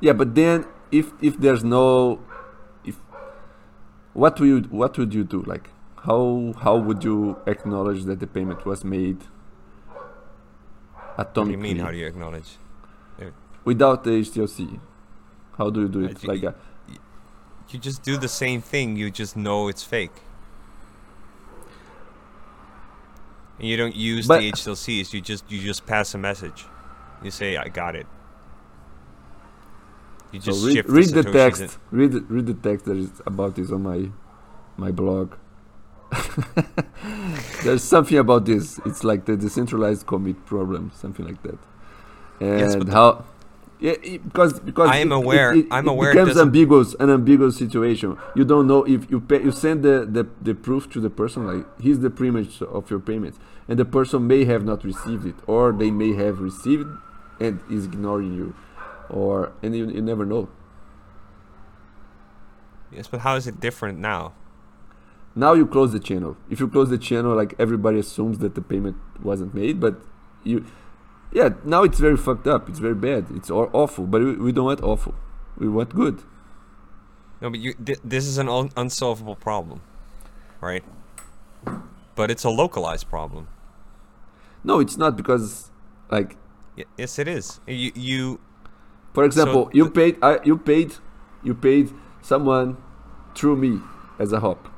yeah, 0.00 0.12
but 0.12 0.34
then 0.34 0.66
if 0.92 1.12
if 1.20 1.38
there's 1.38 1.64
no 1.64 2.20
if 2.84 2.96
what 4.12 4.38
will 4.40 4.46
you 4.46 4.60
what 4.70 4.96
would 4.98 5.12
you 5.14 5.24
do? 5.24 5.42
Like 5.42 5.70
how 6.04 6.52
how 6.60 6.76
would 6.76 7.02
you 7.04 7.36
acknowledge 7.46 8.04
that 8.04 8.20
the 8.20 8.26
payment 8.26 8.64
was 8.66 8.84
made? 8.84 9.18
What 11.16 11.32
do 11.34 11.48
you 11.50 11.58
mean? 11.58 11.78
How 11.78 11.90
do 11.90 11.96
you 11.96 12.06
acknowledge? 12.06 12.58
without 13.64 14.04
the 14.04 14.10
HTLC. 14.10 14.78
How 15.56 15.70
do 15.70 15.80
you 15.80 15.88
do 15.88 16.04
Uh, 16.04 16.08
it? 16.08 16.22
you- 16.22 16.28
Like 16.28 16.42
a, 16.42 16.54
You 17.70 17.78
just 17.78 18.02
do 18.02 18.18
the 18.18 18.28
same 18.28 18.60
thing. 18.60 18.94
You 18.96 19.10
just 19.10 19.36
know 19.36 19.68
it's 19.68 19.82
fake. 19.82 20.16
And 23.58 23.68
you 23.68 23.76
don't 23.76 23.96
use 23.96 24.26
But- 24.26 24.40
the 24.40 24.48
HTLCs. 24.52 25.12
You 25.14 25.20
just 25.20 25.50
you 25.50 25.60
just 25.60 25.86
pass 25.86 26.14
a 26.14 26.18
message. 26.18 26.66
You 27.22 27.30
say 27.30 27.56
I 27.56 27.68
got 27.68 27.94
it. 27.96 28.06
You 30.32 30.40
so 30.40 30.46
just 30.50 30.64
read, 30.66 30.74
shift 30.74 30.88
read 30.88 31.08
the 31.08 31.22
Satoshis 31.22 31.32
text. 31.32 31.62
in- 31.62 31.98
Read 31.98 32.12
the- 32.12 32.20
read 32.28 32.46
the 32.46 32.54
text 32.68 32.84
that 32.86 32.96
is 32.96 33.22
about 33.26 33.54
this 33.54 33.70
on 33.70 33.82
my 33.82 34.10
my 34.76 34.90
blog. 34.90 35.32
There's 37.64 37.82
something 37.82 38.18
about 38.18 38.44
this. 38.44 38.78
It's 38.84 39.04
like 39.04 39.24
the 39.26 39.36
decentralized 39.36 40.06
commit 40.06 40.44
problem, 40.46 40.90
something 40.94 41.24
like 41.26 41.42
that. 41.42 41.58
And 42.40 42.60
Yes, 42.60 42.76
but 42.76 42.88
how? 42.88 43.24
Yeah, 43.80 43.94
it- 44.02 44.24
because 44.24 44.60
because 44.60 44.88
I 44.88 44.96
am 44.98 45.12
it- 45.12 45.14
it- 45.14 45.18
aware- 45.24 45.52
It, 45.54 45.66
I'm 45.70 45.88
aware 45.88 46.10
it 46.10 46.14
becomes 46.14 46.36
ambiguous, 46.38 46.94
an 47.00 47.10
ambiguous 47.10 47.56
situation. 47.56 48.16
You 48.34 48.44
don't 48.44 48.66
know 48.66 48.84
if 48.84 49.10
you 49.10 49.20
pay, 49.20 49.42
you 49.42 49.50
send 49.52 49.82
the, 49.82 50.06
the 50.10 50.26
the 50.42 50.54
proof 50.54 50.88
to 50.90 51.00
the 51.00 51.10
person 51.10 51.46
like 51.46 51.66
here's 51.80 51.98
the 52.00 52.10
pre-image 52.10 52.62
of 52.62 52.90
your 52.90 53.00
payment, 53.00 53.36
and 53.68 53.78
the 53.78 53.84
person 53.84 54.26
may 54.26 54.44
have 54.44 54.64
not 54.64 54.84
received 54.84 55.26
it, 55.26 55.34
or 55.46 55.72
they 55.72 55.90
may 55.90 56.12
have 56.14 56.40
received 56.40 56.88
and 57.40 57.60
is 57.70 57.84
ignoring 57.86 58.32
you, 58.34 58.54
or 59.10 59.52
and 59.62 59.74
you, 59.76 59.86
you 59.90 60.00
never 60.02 60.24
know. 60.24 60.48
Yes, 62.92 63.08
but 63.08 63.20
how 63.20 63.34
is 63.34 63.46
it 63.46 63.60
different 63.60 63.98
now? 63.98 64.32
Now 65.36 65.52
you 65.54 65.66
close 65.66 65.92
the 65.92 65.98
channel. 66.00 66.36
If 66.48 66.60
you 66.60 66.68
close 66.68 66.90
the 66.90 66.98
channel, 66.98 67.34
like 67.34 67.54
everybody 67.58 67.98
assumes 67.98 68.38
that 68.38 68.54
the 68.54 68.60
payment 68.62 68.96
wasn't 69.22 69.54
made, 69.54 69.80
but 69.80 70.00
you, 70.44 70.64
yeah, 71.32 71.50
now 71.64 71.82
it's 71.82 71.98
very 71.98 72.16
fucked 72.16 72.46
up. 72.46 72.68
It's 72.68 72.78
very 72.78 72.94
bad. 72.94 73.26
It's 73.34 73.50
awful. 73.50 74.06
But 74.06 74.22
we, 74.22 74.36
we 74.36 74.52
don't 74.52 74.66
want 74.66 74.82
awful. 74.82 75.14
We 75.58 75.68
want 75.68 75.94
good. 75.94 76.22
No, 77.40 77.50
but 77.50 77.58
you. 77.58 77.74
Th- 77.74 77.98
this 78.04 78.26
is 78.26 78.38
an 78.38 78.48
un- 78.48 78.70
unsolvable 78.76 79.34
problem, 79.36 79.80
right? 80.60 80.84
But 82.14 82.30
it's 82.30 82.44
a 82.44 82.50
localized 82.50 83.08
problem. 83.08 83.48
No, 84.62 84.78
it's 84.78 84.96
not 84.96 85.16
because, 85.16 85.70
like, 86.10 86.36
yes, 86.96 87.18
it 87.18 87.26
is. 87.28 87.60
You 87.66 87.90
you 87.94 88.40
for 89.12 89.24
example, 89.24 89.68
you 89.72 89.84
the- 89.84 89.90
paid, 89.90 90.16
I, 90.22 90.38
you 90.44 90.56
paid, 90.56 90.94
you 91.42 91.54
paid 91.54 91.92
someone 92.22 92.76
through 93.34 93.56
me 93.56 93.80
as 94.18 94.32
a 94.32 94.40
hop, 94.40 94.68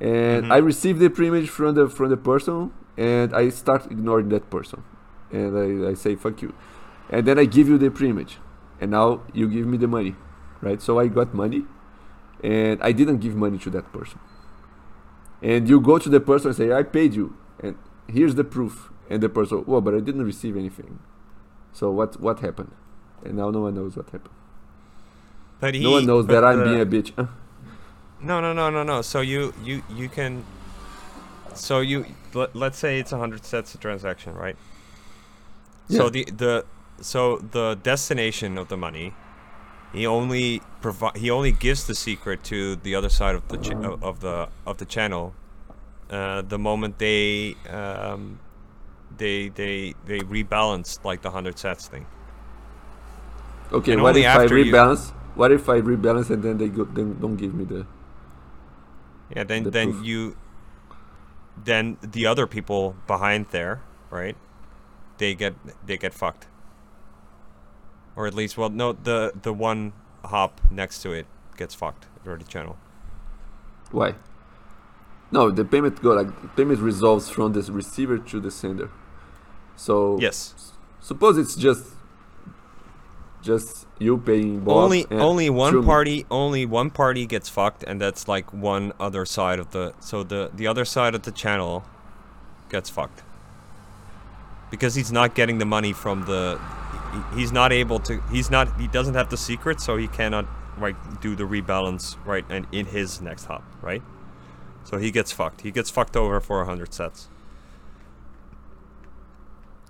and 0.00 0.44
Mhm. 0.46 0.52
I 0.52 0.58
received 0.58 0.98
the 1.00 1.08
pre-image 1.10 1.48
from 1.48 1.74
the 1.74 1.88
from 1.88 2.08
the 2.10 2.16
person, 2.16 2.70
and 2.96 3.34
I 3.34 3.48
start 3.50 3.86
ignoring 3.90 4.28
that 4.30 4.50
person, 4.50 4.82
and 5.32 5.56
I, 5.58 5.90
I 5.90 5.94
say 5.94 6.14
fuck 6.16 6.42
you, 6.42 6.52
and 7.10 7.26
then 7.26 7.38
I 7.38 7.44
give 7.44 7.68
you 7.68 7.78
the 7.78 7.90
pre-image, 7.90 8.38
and 8.80 8.90
now 8.90 9.20
you 9.32 9.48
give 9.48 9.66
me 9.66 9.76
the 9.78 9.88
money, 9.88 10.14
right? 10.62 10.80
So 10.82 10.98
I 10.98 11.08
got 11.08 11.34
money, 11.34 11.64
and 12.42 12.82
I 12.82 12.92
didn't 12.92 13.18
give 13.18 13.34
money 13.36 13.58
to 13.58 13.70
that 13.70 13.92
person, 13.92 14.18
and 15.42 15.68
you 15.68 15.80
go 15.80 15.98
to 15.98 16.08
the 16.08 16.20
person 16.20 16.48
and 16.48 16.56
say 16.56 16.72
I 16.72 16.82
paid 16.82 17.14
you, 17.14 17.34
and 17.62 17.76
here's 18.08 18.34
the 18.34 18.44
proof, 18.44 18.90
and 19.10 19.22
the 19.22 19.28
person, 19.28 19.64
well, 19.66 19.80
but 19.80 19.94
I 19.94 20.00
didn't 20.00 20.24
receive 20.24 20.56
anything, 20.56 20.98
so 21.72 21.90
what 21.90 22.20
what 22.20 22.40
happened? 22.40 22.72
And 23.24 23.36
now 23.36 23.50
no 23.50 23.60
one 23.60 23.74
knows 23.74 23.96
what 23.96 24.06
happened. 24.10 24.34
but 25.60 25.74
he, 25.74 25.82
no 25.82 25.92
one 25.92 26.04
knows 26.06 26.26
that 26.26 26.44
I'm 26.44 26.58
being 26.64 26.80
a 26.80 26.86
bitch. 26.86 27.12
No, 28.24 28.40
no, 28.40 28.52
no, 28.52 28.70
no, 28.70 28.82
no. 28.82 29.02
So 29.02 29.20
you 29.20 29.52
you 29.62 29.82
you 29.90 30.08
can. 30.08 30.44
So 31.54 31.80
you 31.80 32.06
let, 32.32 32.56
let's 32.56 32.78
say 32.78 32.98
it's 32.98 33.12
a 33.12 33.18
hundred 33.18 33.42
sats 33.42 33.74
a 33.74 33.78
transaction, 33.78 34.34
right? 34.34 34.56
Yeah. 35.88 35.98
So 35.98 36.08
the 36.10 36.24
the 36.24 36.64
so 37.00 37.38
the 37.38 37.78
destination 37.82 38.56
of 38.58 38.68
the 38.68 38.76
money, 38.76 39.12
he 39.92 40.06
only 40.06 40.62
provide 40.80 41.16
he 41.16 41.30
only 41.30 41.52
gives 41.52 41.86
the 41.86 41.94
secret 41.94 42.42
to 42.44 42.76
the 42.76 42.94
other 42.94 43.10
side 43.10 43.34
of 43.34 43.46
the 43.48 43.58
ch- 43.58 43.72
of 44.02 44.20
the 44.20 44.48
of 44.66 44.78
the 44.78 44.86
channel, 44.86 45.34
uh, 46.10 46.42
the 46.42 46.58
moment 46.58 46.98
they 46.98 47.56
um, 47.68 48.40
they 49.18 49.48
they 49.50 49.94
they 50.06 50.20
rebalance 50.20 51.04
like 51.04 51.22
the 51.22 51.30
hundred 51.30 51.56
sats 51.56 51.86
thing. 51.86 52.06
Okay, 53.72 53.92
And 53.92 54.02
what 54.02 54.16
if 54.16 54.36
I 54.36 54.44
after 54.44 54.58
you- 54.58 54.72
rebalance? 54.72 55.12
What 55.34 55.50
if 55.52 55.68
I 55.68 55.80
rebalance 55.80 56.30
and 56.30 56.42
then 56.42 56.58
they 56.58 56.68
go, 56.68 56.84
then 56.84 57.18
don't 57.20 57.36
give 57.36 57.54
me 57.54 57.64
the? 57.64 57.86
Yeah, 59.30 59.44
then 59.44 59.64
the 59.64 59.70
then 59.70 59.92
proof. 59.92 60.04
you 60.06 60.36
then 61.64 61.96
the 62.02 62.26
other 62.26 62.46
people 62.46 62.96
behind 63.06 63.46
there, 63.50 63.82
right? 64.10 64.36
They 65.18 65.34
get 65.34 65.54
they 65.86 65.96
get 65.96 66.12
fucked. 66.12 66.46
Or 68.16 68.26
at 68.26 68.34
least 68.34 68.56
well 68.58 68.70
no 68.70 68.92
the 68.92 69.32
the 69.40 69.52
one 69.52 69.92
hop 70.24 70.60
next 70.70 71.02
to 71.02 71.12
it 71.12 71.26
gets 71.56 71.74
fucked 71.74 72.06
or 72.26 72.36
the 72.36 72.44
channel. 72.44 72.76
Why? 73.90 74.14
No, 75.30 75.50
the 75.50 75.64
payment 75.64 76.00
go 76.02 76.12
like 76.14 76.28
the 76.42 76.48
payment 76.48 76.80
resolves 76.80 77.28
from 77.28 77.52
the 77.52 77.62
receiver 77.72 78.18
to 78.18 78.40
the 78.40 78.50
sender. 78.50 78.90
So 79.76 80.18
Yes. 80.20 80.54
suppose 81.00 81.38
it's 81.38 81.54
just 81.56 81.84
just 83.42 83.83
you 83.98 84.18
paying 84.18 84.60
Bob 84.60 84.76
only 84.76 85.06
only 85.10 85.50
one 85.50 85.80
me. 85.80 85.84
party 85.86 86.26
only 86.30 86.66
one 86.66 86.90
party 86.90 87.26
gets 87.26 87.48
fucked 87.48 87.82
and 87.84 88.00
that's 88.00 88.26
like 88.26 88.52
one 88.52 88.92
other 88.98 89.24
side 89.24 89.58
of 89.58 89.70
the 89.70 89.94
so 90.00 90.22
the 90.22 90.50
the 90.54 90.66
other 90.66 90.84
side 90.84 91.14
of 91.14 91.22
the 91.22 91.30
channel 91.30 91.84
gets 92.70 92.90
fucked. 92.90 93.22
Because 94.70 94.94
he's 94.96 95.12
not 95.12 95.34
getting 95.34 95.58
the 95.58 95.64
money 95.64 95.92
from 95.92 96.24
the 96.26 96.58
he- 97.12 97.40
he's 97.40 97.52
not 97.52 97.72
able 97.72 98.00
to 98.00 98.20
he's 98.30 98.50
not 98.50 98.80
he 98.80 98.88
doesn't 98.88 99.14
have 99.14 99.30
the 99.30 99.36
secret 99.36 99.80
so 99.80 99.96
he 99.96 100.08
cannot 100.08 100.46
like 100.80 100.96
do 101.20 101.36
the 101.36 101.44
rebalance 101.44 102.16
right 102.26 102.44
and 102.48 102.66
in 102.72 102.86
his 102.86 103.20
next 103.20 103.44
hop, 103.44 103.62
right? 103.80 104.02
So 104.82 104.98
he 104.98 105.10
gets 105.10 105.32
fucked. 105.32 105.62
He 105.62 105.70
gets 105.70 105.88
fucked 105.88 106.16
over 106.16 106.40
for 106.40 106.58
100 106.58 106.90
sats. 106.90 107.28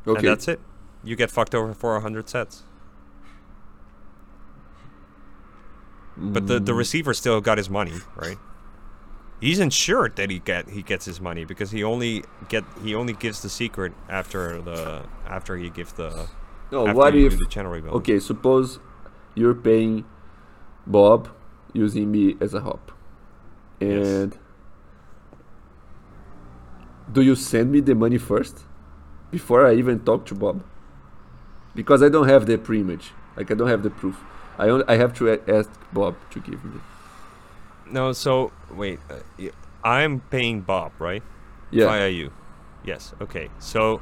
Okay. 0.07 0.19
And 0.19 0.29
that's 0.29 0.47
it. 0.49 0.61
You 1.03 1.17
get 1.17 1.31
fucked 1.31 1.55
over 1.55 1.75
for 1.75 1.95
100 1.95 2.27
sats. 2.27 2.61
But 6.17 6.47
the, 6.47 6.61
the 6.61 6.75
Mm, 6.75 6.75
receiver 6.75 7.15
still 7.15 7.41
got 7.41 7.59
his 7.59 7.71
money, 7.71 8.05
right? 8.17 8.39
He's 9.41 9.59
insured 9.61 10.17
that 10.17 10.31
he 10.31 10.39
get 10.39 10.71
he 10.71 10.83
gets 10.83 11.05
his 11.05 11.21
money 11.21 11.45
because 11.45 11.71
he 11.71 11.85
only 11.85 12.25
get 12.49 12.65
he 12.83 12.95
only 12.95 13.13
gives 13.13 13.43
the 13.43 13.49
secret 13.51 13.93
after 14.09 14.63
the 14.63 15.07
after 15.27 15.57
he 15.57 15.71
gives 15.71 15.93
the 15.95 16.29
no, 16.71 16.87
what 16.87 17.15
you 17.15 17.27
if? 17.27 17.39
the 17.39 17.47
channel 17.47 17.73
rebalance. 17.73 17.93
Okay, 17.99 18.19
suppose 18.19 18.81
you're 19.35 19.55
paying 19.55 20.05
Bob 20.87 21.29
using 21.73 22.11
me 22.11 22.37
as 22.41 22.55
a 22.55 22.61
hop, 22.61 22.93
Yes. 23.89 24.27
and 24.27 24.39
do 27.11 27.21
you 27.23 27.35
send 27.35 27.71
me 27.71 27.81
the 27.81 27.95
money 27.95 28.19
first 28.19 28.65
before 29.31 29.67
I 29.67 29.75
even 29.75 30.01
talk 30.01 30.27
to 30.27 30.35
Bob? 30.35 30.63
Because 31.75 32.03
I 32.03 32.09
don't 32.09 32.29
have 32.29 32.47
the 32.47 32.57
pre-image, 32.59 33.13
like 33.37 33.51
I 33.51 33.55
don't 33.55 33.69
have 33.69 33.83
the 33.83 33.91
proof. 33.91 34.17
I 34.59 34.69
only, 34.69 34.85
I 34.89 34.97
have 34.97 35.15
to 35.19 35.31
ask 35.49 35.71
Bob 35.93 36.17
to 36.31 36.41
give 36.41 36.65
me. 36.65 36.81
No, 37.91 38.13
so 38.13 38.53
wait, 38.71 39.01
uh, 39.11 39.49
I'm 39.83 40.21
paying 40.21 40.63
Bob, 40.63 40.93
right? 40.99 41.23
Yeah. 41.71 41.87
Via 41.87 42.09
you. 42.09 42.33
Yes. 42.85 43.15
Okay. 43.21 43.49
So 43.59 44.01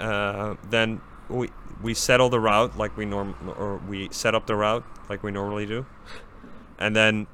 uh, 0.00 0.54
then 0.70 1.00
we 1.28 1.50
we 1.82 1.94
settle 1.94 2.28
the 2.28 2.40
route 2.40 2.76
like 2.76 2.96
we 2.96 3.04
norm 3.04 3.34
or 3.56 3.78
we 3.88 4.08
set 4.10 4.34
up 4.34 4.46
the 4.46 4.54
route 4.54 4.84
like 5.08 5.22
we 5.22 5.30
normally 5.30 5.66
do, 5.66 5.86
and 6.78 6.94
then 6.94 7.26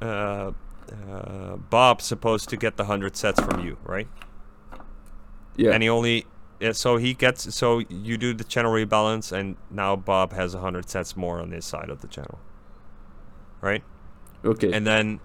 uh, 0.00 0.52
uh, 0.90 1.56
Bob's 1.56 2.04
supposed 2.04 2.48
to 2.48 2.56
get 2.56 2.76
the 2.76 2.84
hundred 2.84 3.14
sats 3.14 3.44
from 3.44 3.64
you, 3.64 3.76
right? 3.84 4.08
yeah. 5.56 5.72
And 5.72 5.82
he 5.82 5.88
only 5.88 6.26
so 6.70 6.96
he 6.96 7.12
gets 7.14 7.52
so 7.52 7.80
you 7.88 8.16
do 8.16 8.32
the 8.32 8.44
channel 8.44 8.70
rebalance, 8.72 9.32
and 9.32 9.56
now 9.70 9.96
Bob 9.96 10.32
has 10.32 10.54
hundred 10.54 10.86
sats 10.86 11.16
more 11.16 11.40
on 11.40 11.50
his 11.50 11.64
side 11.64 11.90
of 11.90 12.00
the 12.02 12.06
channel, 12.06 12.38
right? 13.60 13.82
okay. 14.44 14.72
And 14.72 14.86
then 14.86 15.18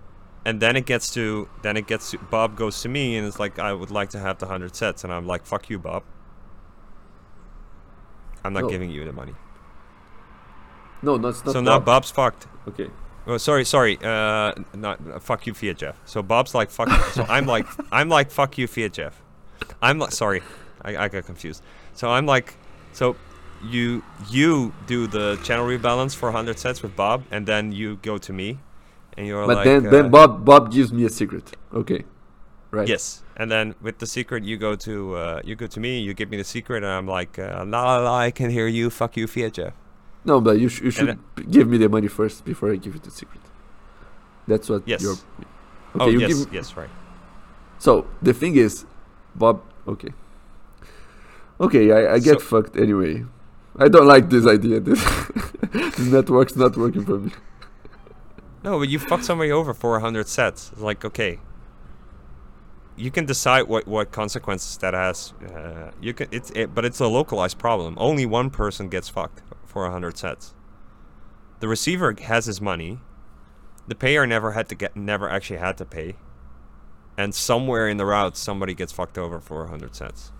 and 0.45 0.59
then 0.59 0.75
it 0.75 0.85
gets 0.87 1.13
to 1.13 1.47
then 1.61 1.77
it 1.77 1.85
gets 1.85 2.11
to 2.11 2.17
Bob 2.17 2.55
goes 2.55 2.81
to 2.81 2.89
me 2.89 3.17
and 3.17 3.27
it's 3.27 3.39
like 3.39 3.59
I 3.59 3.71
would 3.73 3.91
like 3.91 4.09
to 4.11 4.19
have 4.19 4.39
the 4.39 4.47
hundred 4.47 4.75
sets, 4.75 5.03
and 5.03 5.13
I'm 5.13 5.27
like, 5.27 5.45
fuck 5.45 5.69
you, 5.69 5.77
Bob. 5.77 6.03
I'm 8.43 8.53
not 8.53 8.63
No. 8.63 8.69
giving 8.69 8.89
you 8.89 9.03
the 9.05 9.11
money. 9.13 9.33
No, 11.01 11.15
it's 11.15 11.45
not. 11.45 11.51
so 11.53 11.61
now 11.61 11.79
Bob's 11.79 12.09
fucked. 12.09 12.47
Okay. 12.67 12.89
Oh, 13.27 13.37
sorry, 13.37 13.65
sorry. 13.65 13.97
Uh, 14.01 14.53
not 14.73 14.99
uh, 15.13 15.19
fuck 15.19 15.45
you, 15.45 15.53
fiatjaf. 15.53 15.95
So 16.05 16.23
Bob's 16.23 16.55
like 16.55 16.71
fuck. 16.71 16.89
so 17.11 17.25
I'm 17.27 17.45
like 17.45 17.67
I'm 17.91 18.09
like 18.09 18.31
fuck 18.31 18.57
you, 18.57 18.67
fiatjaf. 18.67 19.13
I'm 19.81 19.99
like 19.99 20.11
sorry, 20.11 20.41
I, 20.83 20.97
I 20.97 21.07
got 21.07 21.25
confused. 21.25 21.63
So 21.93 22.09
I'm 22.09 22.25
like, 22.25 22.55
so 22.93 23.15
you 23.63 24.03
you 24.29 24.73
do 24.85 25.07
the 25.07 25.39
channel 25.43 25.65
rebalance 25.65 26.15
for 26.15 26.27
100 26.31 26.57
sats 26.57 26.81
with 26.83 26.95
Bob, 26.95 27.23
and 27.31 27.45
then 27.47 27.71
you 27.71 27.97
go 27.97 28.17
to 28.17 28.31
me, 28.33 28.59
and 29.17 29.25
you're 29.27 29.45
But 29.47 29.57
like, 29.57 29.65
then, 29.65 29.87
uh, 29.87 29.89
then 29.91 30.09
Bob, 30.11 30.45
Bob 30.45 30.71
gives 30.71 30.91
me 30.93 31.05
a 31.05 31.09
secret. 31.09 31.55
Okay. 31.73 32.03
Right. 32.69 32.87
Yes, 32.87 33.23
and 33.37 33.49
then 33.49 33.75
with 33.81 33.99
the 33.99 34.05
secret, 34.05 34.43
you 34.43 34.57
go 34.57 34.75
to 34.75 35.15
uh, 35.15 35.41
you 35.45 35.55
go 35.55 35.67
to 35.67 35.79
me. 35.79 35.99
You 36.01 36.13
give 36.13 36.29
me 36.29 36.35
the 36.37 36.43
secret, 36.43 36.83
and 36.83 36.91
I'm 36.91 37.07
like, 37.07 37.39
uh, 37.39 37.63
la 37.65 37.83
la 37.83 37.97
la. 38.03 38.17
I 38.17 38.29
can 38.31 38.49
hear 38.49 38.67
you. 38.67 38.89
Fuck 38.89 39.15
you, 39.15 39.25
fiatjaf. 39.25 39.71
No, 40.25 40.41
but 40.41 40.59
you, 40.59 40.67
sh- 40.67 40.81
you 40.81 40.91
should 40.91 41.07
then- 41.07 41.49
give 41.49 41.69
me 41.69 41.77
the 41.77 41.87
money 41.87 42.09
first 42.09 42.43
before 42.43 42.69
I 42.73 42.75
give 42.75 42.93
you 42.93 42.99
the 42.99 43.09
secret. 43.11 43.39
That's 44.47 44.67
what 44.69 44.83
Yes. 44.85 45.01
you're. 45.01 45.13
Okay, 45.13 46.01
oh 46.01 46.07
you 46.09 46.19
yes, 46.19 46.43
give. 46.43 46.53
yes, 46.53 46.75
right. 46.75 46.89
So 47.79 48.05
the 48.21 48.33
thing 48.33 48.57
is, 48.57 48.85
Bob. 49.35 49.61
Okay. 49.87 50.11
Okay, 51.59 51.91
I, 51.91 52.13
I 52.15 52.19
get 52.19 52.39
So- 52.39 52.61
fucked 52.61 52.77
anyway. 52.77 53.25
I 53.79 53.87
don't 53.89 54.07
like 54.07 54.29
this 54.29 54.47
idea. 54.47 54.79
This, 55.69 55.97
this 55.97 56.07
network's 56.07 56.55
not 56.55 56.75
working 56.77 57.03
for 57.05 57.19
me. 57.19 57.31
No, 58.63 58.79
but 58.79 58.89
you 58.89 58.97
fucked 58.99 59.25
somebody 59.25 59.51
over 59.51 59.73
for 59.73 59.91
100 59.91 60.25
sats. 60.25 60.71
It's 60.71 60.81
like, 60.81 61.03
okay. 61.05 61.39
You 62.95 63.11
can 63.11 63.25
decide 63.25 63.63
what, 63.63 63.87
what 63.87 64.11
consequences 64.11 64.77
that 64.77 64.93
has. 64.93 65.33
Uh, 65.43 65.91
you 66.01 66.13
can 66.13 66.27
it's 66.31 66.49
it, 66.51 66.73
but 66.73 66.85
it's 66.85 66.99
a 66.99 67.07
localized 67.07 67.59
problem. 67.59 67.95
Only 67.99 68.25
one 68.25 68.49
person 68.49 68.89
gets 68.89 69.09
fucked 69.09 69.43
for 69.65 69.83
100 69.83 70.15
sats. 70.15 70.53
The 71.59 71.67
receiver 71.67 72.15
has 72.23 72.45
his 72.45 72.59
money. 72.59 72.99
The 73.87 73.95
payer 73.95 74.25
never 74.25 74.53
had 74.53 74.67
to 74.69 74.75
get 74.75 74.95
never 74.95 75.29
actually 75.29 75.59
had 75.59 75.77
to 75.77 75.85
pay. 75.85 76.15
And 77.17 77.35
somewhere 77.35 77.87
in 77.87 77.97
the 77.97 78.05
route 78.05 78.35
somebody 78.37 78.73
gets 78.73 78.91
fucked 78.91 79.17
over 79.19 79.39
for 79.39 79.59
100 79.61 79.91
sats. 79.91 80.31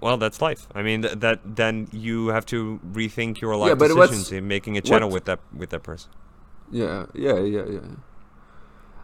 Well, 0.00 0.16
that's 0.16 0.40
life. 0.40 0.66
I 0.74 0.82
mean, 0.82 1.02
th- 1.02 1.18
that 1.20 1.40
then 1.44 1.88
you 1.92 2.28
have 2.28 2.46
to 2.46 2.80
rethink 2.92 3.40
your 3.40 3.54
life 3.56 3.68
Yeah, 3.68 3.74
decisions 3.74 4.32
in 4.32 4.48
making 4.48 4.76
a 4.76 4.80
channel 4.80 5.08
what- 5.08 5.14
with 5.14 5.24
that 5.26 5.40
with 5.54 5.70
that 5.70 5.82
person. 5.82 6.10
Yeah, 6.72 7.06
yeah, 7.14 7.38
yeah, 7.40 7.64
yeah. 7.68 7.80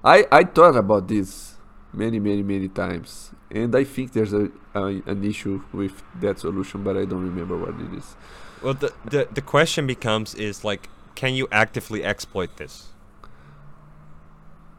I 0.05 0.27
I 0.31 0.45
thought 0.45 0.77
about 0.77 1.09
this 1.09 1.57
many, 1.93 2.19
many, 2.21 2.43
many 2.43 2.69
times, 2.69 3.33
and 3.51 3.75
I 3.75 3.85
think 3.85 4.13
there's 4.13 4.33
a, 4.33 4.51
a 4.75 5.03
an 5.07 5.25
issue 5.25 5.63
with 5.73 6.03
that 6.21 6.39
solution, 6.39 6.83
but 6.85 6.97
I 6.97 7.05
don't 7.05 7.25
remember 7.25 7.57
what 7.59 7.75
it 7.81 7.93
is. 7.99 8.17
Well, 8.63 8.75
the, 8.75 8.93
the 9.05 9.29
the 9.35 9.43
question 9.43 9.87
becomes 9.87 10.35
is 10.35 10.65
like, 10.65 10.89
can 11.15 11.35
you 11.35 11.47
actively 11.51 12.03
exploit 12.05 12.57
this? 12.57 12.93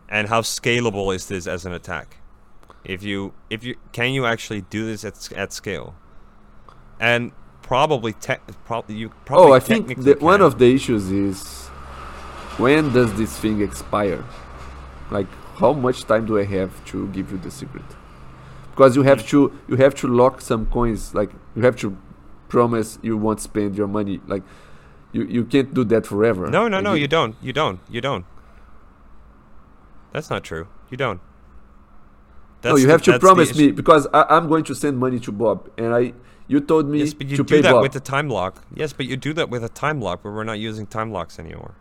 And 0.09 0.29
how 0.29 0.41
scalable 0.41 1.13
is 1.13 1.27
this 1.27 1.45
as 1.47 1.65
an 1.65 1.73
attack? 1.73 2.17
If 2.83 3.03
you 3.03 3.33
if 3.49 3.63
you 3.63 3.75
can 3.91 4.13
you 4.13 4.25
actually 4.25 4.61
do 4.61 4.85
this 4.85 5.03
at 5.03 5.31
at 5.33 5.51
scale? 5.51 5.93
And 6.99 7.31
probably 7.61 8.13
te- 8.13 8.35
probably 8.65 8.95
you 8.95 9.09
probably 9.25 9.51
oh, 9.51 9.53
I 9.53 9.59
think 9.59 9.97
the, 9.97 10.15
one 10.19 10.41
of 10.41 10.57
the 10.57 10.73
issues 10.73 11.11
is 11.11 11.67
when 12.57 12.93
does 12.93 13.13
this 13.17 13.37
thing 13.37 13.61
expire? 13.61 14.23
Like, 15.11 15.27
how 15.55 15.73
much 15.73 16.05
time 16.05 16.25
do 16.25 16.39
I 16.39 16.45
have 16.45 16.83
to 16.85 17.07
give 17.09 17.31
you 17.31 17.37
the 17.37 17.51
secret? 17.51 17.85
Because 18.71 18.95
you 18.95 19.03
have 19.03 19.21
hmm. 19.21 19.27
to 19.27 19.59
you 19.67 19.75
have 19.77 19.95
to 19.95 20.07
lock 20.07 20.41
some 20.41 20.65
coins. 20.67 21.13
Like 21.13 21.31
you 21.55 21.63
have 21.63 21.75
to 21.77 21.97
promise 22.47 22.99
you 23.01 23.17
won't 23.17 23.41
spend 23.41 23.75
your 23.75 23.87
money. 23.87 24.21
Like 24.27 24.43
you 25.11 25.23
you 25.23 25.45
can't 25.45 25.73
do 25.73 25.83
that 25.85 26.05
forever. 26.05 26.47
No, 26.47 26.67
no, 26.67 26.79
no, 26.79 26.93
you 26.93 27.07
don't. 27.07 27.35
You 27.41 27.53
don't. 27.53 27.79
You 27.89 28.01
don't. 28.01 28.25
That's 30.13 30.29
not 30.29 30.43
true. 30.43 30.67
You 30.89 30.97
don't. 30.97 31.17
no, 31.17 31.21
That's 32.61 32.79
you 32.79 32.85
the- 32.87 32.91
have 32.91 33.01
to 33.03 33.19
promise 33.19 33.55
me 33.57 33.71
because 33.71 34.07
I, 34.13 34.25
I'm 34.29 34.47
going 34.47 34.63
to 34.65 34.75
send 34.75 34.97
money 34.97 35.19
to 35.21 35.31
Bob, 35.31 35.69
and 35.77 35.93
I 35.93 36.13
you 36.47 36.59
told 36.61 36.87
me 36.87 36.99
Yes, 36.99 37.13
but 37.13 37.27
you 37.27 37.37
to 37.37 37.43
do 37.43 37.61
that 37.61 37.71
Bob. 37.73 37.81
with 37.83 37.93
the 37.93 37.99
time 37.99 38.29
lock. 38.29 38.63
Yes, 38.73 38.93
but 38.93 39.05
you 39.05 39.17
do 39.17 39.33
that 39.33 39.49
with 39.49 39.63
a 39.63 39.69
time 39.69 39.99
lock, 40.01 40.21
but 40.23 40.31
we're 40.31 40.43
not 40.43 40.59
using 40.59 40.85
time 40.87 41.11
locks 41.11 41.39
anymore. 41.39 41.75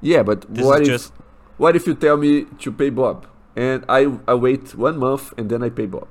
yeah, 0.00 0.22
but 0.22 0.42
This 0.52 0.64
what 0.64 0.82
is 0.82 0.88
if 0.88 0.94
just 0.94 1.12
what 1.56 1.76
if 1.76 1.86
you 1.86 1.94
tell 1.94 2.16
me 2.16 2.44
to 2.58 2.72
pay 2.72 2.90
Bob, 2.90 3.26
and 3.56 3.84
I 3.88 4.00
I 4.26 4.34
wait 4.34 4.74
one 4.74 4.98
month 4.98 5.32
and 5.38 5.48
then 5.50 5.62
I 5.62 5.70
pay 5.70 5.86
Bob, 5.86 6.08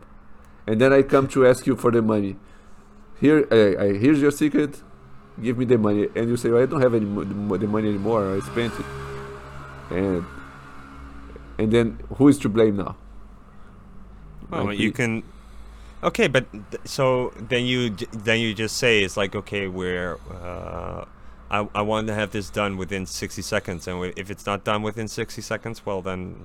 and 0.68 0.80
then 0.82 0.94
I 0.94 1.02
come 1.04 1.28
to 1.30 1.46
ask 1.46 1.68
you 1.68 1.76
for 1.76 1.92
the 1.92 2.02
money. 2.02 2.38
Here, 3.20 3.48
I, 3.52 3.84
I 3.84 3.88
here's 3.98 4.22
your 4.22 4.32
secret. 4.32 4.82
Give 5.42 5.58
me 5.58 5.66
the 5.66 5.78
money, 5.78 6.08
and 6.16 6.30
you 6.30 6.38
say 6.38 6.50
"Oh, 6.52 6.62
I 6.62 6.66
don't 6.66 6.82
have 6.82 6.94
any 6.94 7.06
the 7.06 7.68
money 7.68 7.90
anymore. 7.90 8.36
I 8.36 8.40
spent 8.52 8.74
it, 8.80 8.86
and 9.90 10.24
and 11.60 11.72
then 11.72 12.00
who 12.18 12.28
is 12.28 12.38
to 12.40 12.50
blame 12.50 12.78
now? 12.78 12.96
Well, 14.50 14.66
Like 14.66 14.80
you 14.80 14.92
can. 14.92 15.24
Okay, 16.04 16.28
but 16.28 16.45
th- 16.51 16.82
so 16.86 17.32
then 17.38 17.66
you 17.66 17.89
j- 17.91 18.08
then 18.12 18.39
you 18.39 18.54
just 18.54 18.78
say 18.78 19.04
it's 19.04 19.16
like 19.18 19.36
okay, 19.36 19.68
we're. 19.68 20.18
Uh, 20.30 21.06
I 21.49 21.68
I 21.74 21.82
want 21.82 22.08
to 22.08 22.14
have 22.14 22.32
this 22.32 22.49
done 22.49 22.76
within 22.78 23.06
sixty 23.06 23.41
seconds, 23.41 23.88
and 23.88 24.14
if 24.18 24.30
it's 24.30 24.45
not 24.45 24.64
done 24.66 24.82
within 24.84 25.08
sixty 25.08 25.41
seconds, 25.41 25.86
well 25.86 26.01
then, 26.01 26.43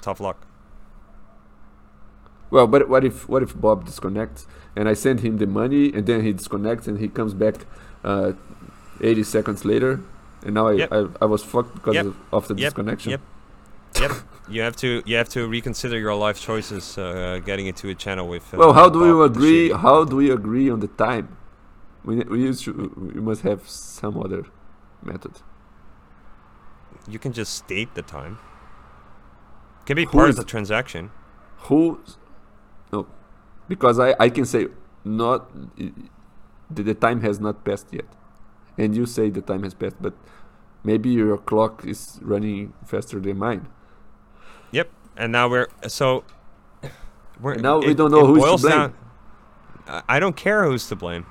tough 0.00 0.20
luck. 0.20 0.36
Well, 2.50 2.66
but 2.66 2.88
what 2.88 3.04
if 3.04 3.28
what 3.28 3.42
if 3.42 3.58
Bob 3.60 3.84
disconnects 3.84 4.46
and 4.76 4.88
I 4.88 4.94
send 4.94 5.20
him 5.20 5.38
the 5.38 5.46
money 5.46 5.92
and 5.92 6.06
then 6.06 6.22
he 6.24 6.32
disconnects 6.32 6.86
and 6.88 6.98
he 6.98 7.08
comes 7.08 7.32
back 7.34 7.66
uh, 8.04 8.32
80 9.00 9.22
seconds 9.22 9.64
later 9.64 10.00
and 10.44 10.54
now 10.54 10.66
I, 10.68 10.72
Yep. 10.72 10.88
I, 10.92 11.06
I 11.22 11.24
was 11.26 11.42
fucked 11.44 11.74
because 11.74 11.94
Yep. 11.94 12.06
of, 12.06 12.16
of 12.32 12.48
the 12.48 12.54
Yep. 12.54 12.70
disconnection. 12.74 13.10
Yep. 13.12 13.20
Yep. 14.00 14.12
You 14.48 14.62
have 14.62 14.76
to 14.76 15.02
you 15.04 15.16
have 15.16 15.28
to 15.30 15.46
reconsider 15.46 15.98
your 15.98 16.14
life 16.14 16.40
choices 16.40 16.98
uh, 16.98 17.40
getting 17.44 17.66
into 17.66 17.88
a 17.88 17.94
channel 17.94 18.26
with. 18.26 18.52
Uh, 18.52 18.58
Well, 18.58 18.72
how 18.72 18.88
do 18.88 18.98
we 18.98 19.24
agree? 19.24 19.70
How 19.70 20.04
do 20.04 20.16
we 20.16 20.30
agree 20.30 20.70
on 20.70 20.80
the 20.80 20.88
time? 20.88 21.36
We 22.04 22.20
we 22.24 22.42
used 22.42 22.64
to, 22.64 22.72
we 23.14 23.20
must 23.20 23.42
have 23.42 23.68
some 23.68 24.18
other 24.18 24.44
method. 25.02 25.34
You 27.08 27.18
can 27.18 27.32
just 27.32 27.54
state 27.54 27.94
the 27.94 28.02
time. 28.02 28.38
Can 29.86 29.96
be 29.96 30.04
Who 30.04 30.12
part 30.12 30.30
of 30.30 30.36
the 30.36 30.44
transaction. 30.44 31.10
Who? 31.68 32.00
No, 32.92 33.06
because 33.68 34.00
I 34.00 34.14
I 34.18 34.30
can 34.30 34.46
say 34.46 34.68
not 35.04 35.50
the, 35.76 36.82
the 36.82 36.94
time 36.94 37.20
has 37.20 37.38
not 37.38 37.64
passed 37.64 37.88
yet, 37.92 38.08
and 38.78 38.96
you 38.96 39.06
say 39.06 39.30
the 39.30 39.42
time 39.42 39.62
has 39.62 39.74
passed, 39.74 40.00
but 40.00 40.14
maybe 40.82 41.10
your 41.10 41.36
clock 41.38 41.84
is 41.84 42.18
running 42.22 42.72
faster 42.86 43.20
than 43.20 43.36
mine. 43.38 43.68
Yep. 44.72 44.90
And 45.16 45.32
now 45.32 45.48
we're 45.48 45.68
so. 45.88 46.24
We're, 47.40 47.52
And 47.54 47.62
now 47.62 47.78
we 47.78 47.94
don't 47.94 48.10
know 48.10 48.20
it 48.20 48.26
who's 48.40 48.60
to 48.62 48.68
blame. 48.68 48.78
down- 48.78 48.94
I- 50.08 50.20
don't 50.20 50.36
care 50.36 50.64
who's 50.64 50.86
to 50.88 50.96
blame. 50.96 51.26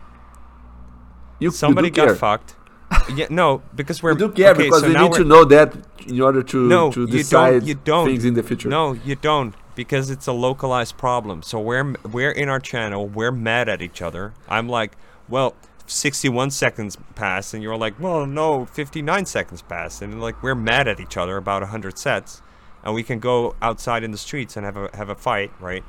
You 1.39 1.51
Somebody 1.51 1.87
you 1.87 1.93
got 1.93 2.07
care. 2.07 2.15
fucked. 2.15 2.55
yeah, 3.15 3.27
no, 3.29 3.61
because 3.75 4.01
we're 4.01 4.13
We 4.13 4.19
do 4.19 4.29
care 4.31 4.51
okay, 4.51 4.63
because 4.63 4.81
so 4.81 4.87
we 4.87 4.95
need 4.97 5.13
to 5.13 5.23
know 5.23 5.45
that 5.45 5.75
in 6.07 6.19
order 6.19 6.41
to 6.43 6.67
No, 6.67 6.91
to 6.91 7.01
you 7.01 7.05
don't- 7.07 7.15
decide 7.15 7.63
you 7.63 7.75
don't. 7.75 8.07
things 8.07 8.25
in 8.25 8.33
the 8.33 8.41
future. 8.43 8.67
No, 8.67 8.93
you 8.93 9.15
don't, 9.15 9.53
because 9.75 10.09
it's 10.09 10.25
a 10.27 10.33
localized 10.33 10.97
problem. 10.97 11.43
So 11.43 11.59
we're 11.59 11.93
we're 12.11 12.31
in 12.31 12.49
our 12.49 12.59
channel, 12.59 13.07
we're 13.07 13.31
mad 13.31 13.69
at 13.69 13.81
each 13.81 14.01
other. 14.01 14.33
I'm 14.49 14.67
like, 14.67 14.97
well, 15.29 15.53
61 15.85 16.49
seconds 16.51 16.97
passed, 17.15 17.53
and 17.53 17.61
you're 17.63 17.77
like, 17.77 17.99
well, 17.99 18.25
no, 18.25 18.65
59 18.65 19.25
seconds 19.27 19.61
passed, 19.61 20.01
and 20.01 20.19
like 20.19 20.41
we're 20.41 20.55
mad 20.55 20.87
at 20.87 20.99
each 20.99 21.15
other 21.15 21.37
about 21.37 21.61
100 21.61 21.95
sats, 21.95 22.41
and 22.89 22.95
we 22.95 23.03
can 23.03 23.19
go 23.19 23.55
outside 23.61 24.03
in 24.03 24.11
the 24.11 24.17
streets 24.17 24.57
and 24.57 24.65
have 24.65 24.75
a 24.83 24.89
have 24.99 25.09
a 25.09 25.15
fight, 25.15 25.51
right? 25.59 25.83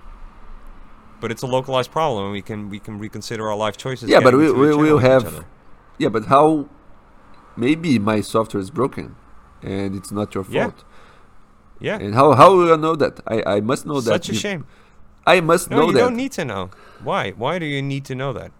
But 1.20 1.30
it's 1.32 1.42
a 1.42 1.46
localized 1.46 1.90
problem, 1.90 2.30
we 2.32 2.42
can 2.42 2.68
we 2.74 2.78
can 2.78 2.98
reconsider 2.98 3.48
our 3.50 3.56
life 3.56 3.76
choices. 3.84 4.08
Yeah, 4.10 4.20
but 4.20 4.34
we 4.34 4.52
we 4.52 4.74
will 4.84 4.98
have. 4.98 5.44
Yeah, 5.98 6.10
but 6.16 6.24
how? 6.26 6.68
Maybe 7.56 7.98
my 7.98 8.20
software 8.20 8.60
is 8.66 8.70
broken, 8.70 9.16
and 9.62 9.94
it's 9.98 10.12
not 10.12 10.34
your 10.34 10.44
fault. 10.44 10.84
Yeah, 11.80 11.98
yeah. 11.98 12.04
And 12.04 12.14
how 12.14 12.26
how 12.40 12.48
will 12.56 12.70
I 12.72 12.76
know 12.76 12.94
that? 12.96 13.14
I 13.26 13.56
I 13.56 13.60
must 13.60 13.82
know 13.86 14.00
that. 14.00 14.12
such 14.16 14.28
a 14.28 14.32
you- 14.32 14.38
shame. 14.46 14.62
I 15.26 15.40
must 15.40 15.70
No, 15.70 15.76
know 15.78 15.86
you 15.88 15.92
that. 15.94 16.00
don't 16.04 16.16
need 16.16 16.32
to 16.40 16.44
know. 16.44 16.70
Why? 17.04 17.22
Why 17.42 17.58
do 17.58 17.66
you 17.66 17.82
need 17.82 18.04
to 18.10 18.14
know 18.14 18.32
that? 18.40 18.50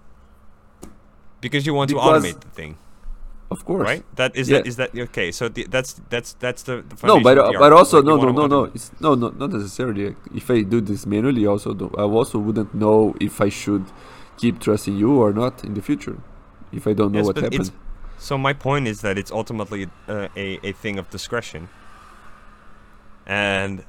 Because 1.41 1.63
you 1.67 1.75
want 1.75 1.89
Because- 1.91 2.23
to 2.23 2.29
automate 2.29 2.41
the 2.41 2.53
thing, 2.61 2.73
of 3.51 3.65
course. 3.65 3.89
right? 3.89 4.05
That 4.17 4.37
is 4.37 4.49
Yeah. 4.49 4.59
that 4.59 4.67
is 4.67 4.77
that 4.77 4.91
okay? 4.97 5.33
So 5.33 5.49
the, 5.49 5.67
that's 5.71 6.01
that's 6.09 6.35
that's 6.35 6.63
the, 6.63 6.83
the 6.89 6.97
No, 7.07 7.19
but 7.21 7.39
uh, 7.39 7.53
but 7.59 7.73
also 7.73 8.03
no 8.03 8.17
no 8.17 8.31
no 8.31 8.47
no 8.47 8.65
it's 8.75 8.93
no 9.01 9.15
no 9.15 9.29
not 9.31 9.51
necessarily. 9.51 10.15
If 10.35 10.51
I 10.51 10.63
do 10.63 10.81
this 10.81 11.07
manually, 11.07 11.47
also 11.47 11.75
do, 11.75 11.91
I 11.99 12.03
also 12.03 12.39
wouldn't 12.39 12.75
know 12.75 13.15
if 13.21 13.41
I 13.41 13.49
should 13.49 13.85
keep 14.37 14.61
trusting 14.61 14.97
you 14.97 15.17
or 15.23 15.33
not 15.33 15.65
in 15.65 15.75
the 15.75 15.83
future, 15.83 16.17
if 16.73 16.87
I 16.87 16.93
don't 16.93 17.13
know 17.13 17.19
Yes, 17.19 17.25
what 17.25 17.39
happened. 17.39 17.73
So 18.19 18.37
my 18.39 18.53
point 18.53 18.87
is 18.87 19.01
that 19.01 19.19
it's 19.19 19.31
ultimately 19.33 19.89
uh, 20.09 20.29
a 20.37 20.61
a 20.63 20.73
thing 20.73 20.99
of 20.99 21.11
discretion. 21.11 21.69
And 23.27 23.85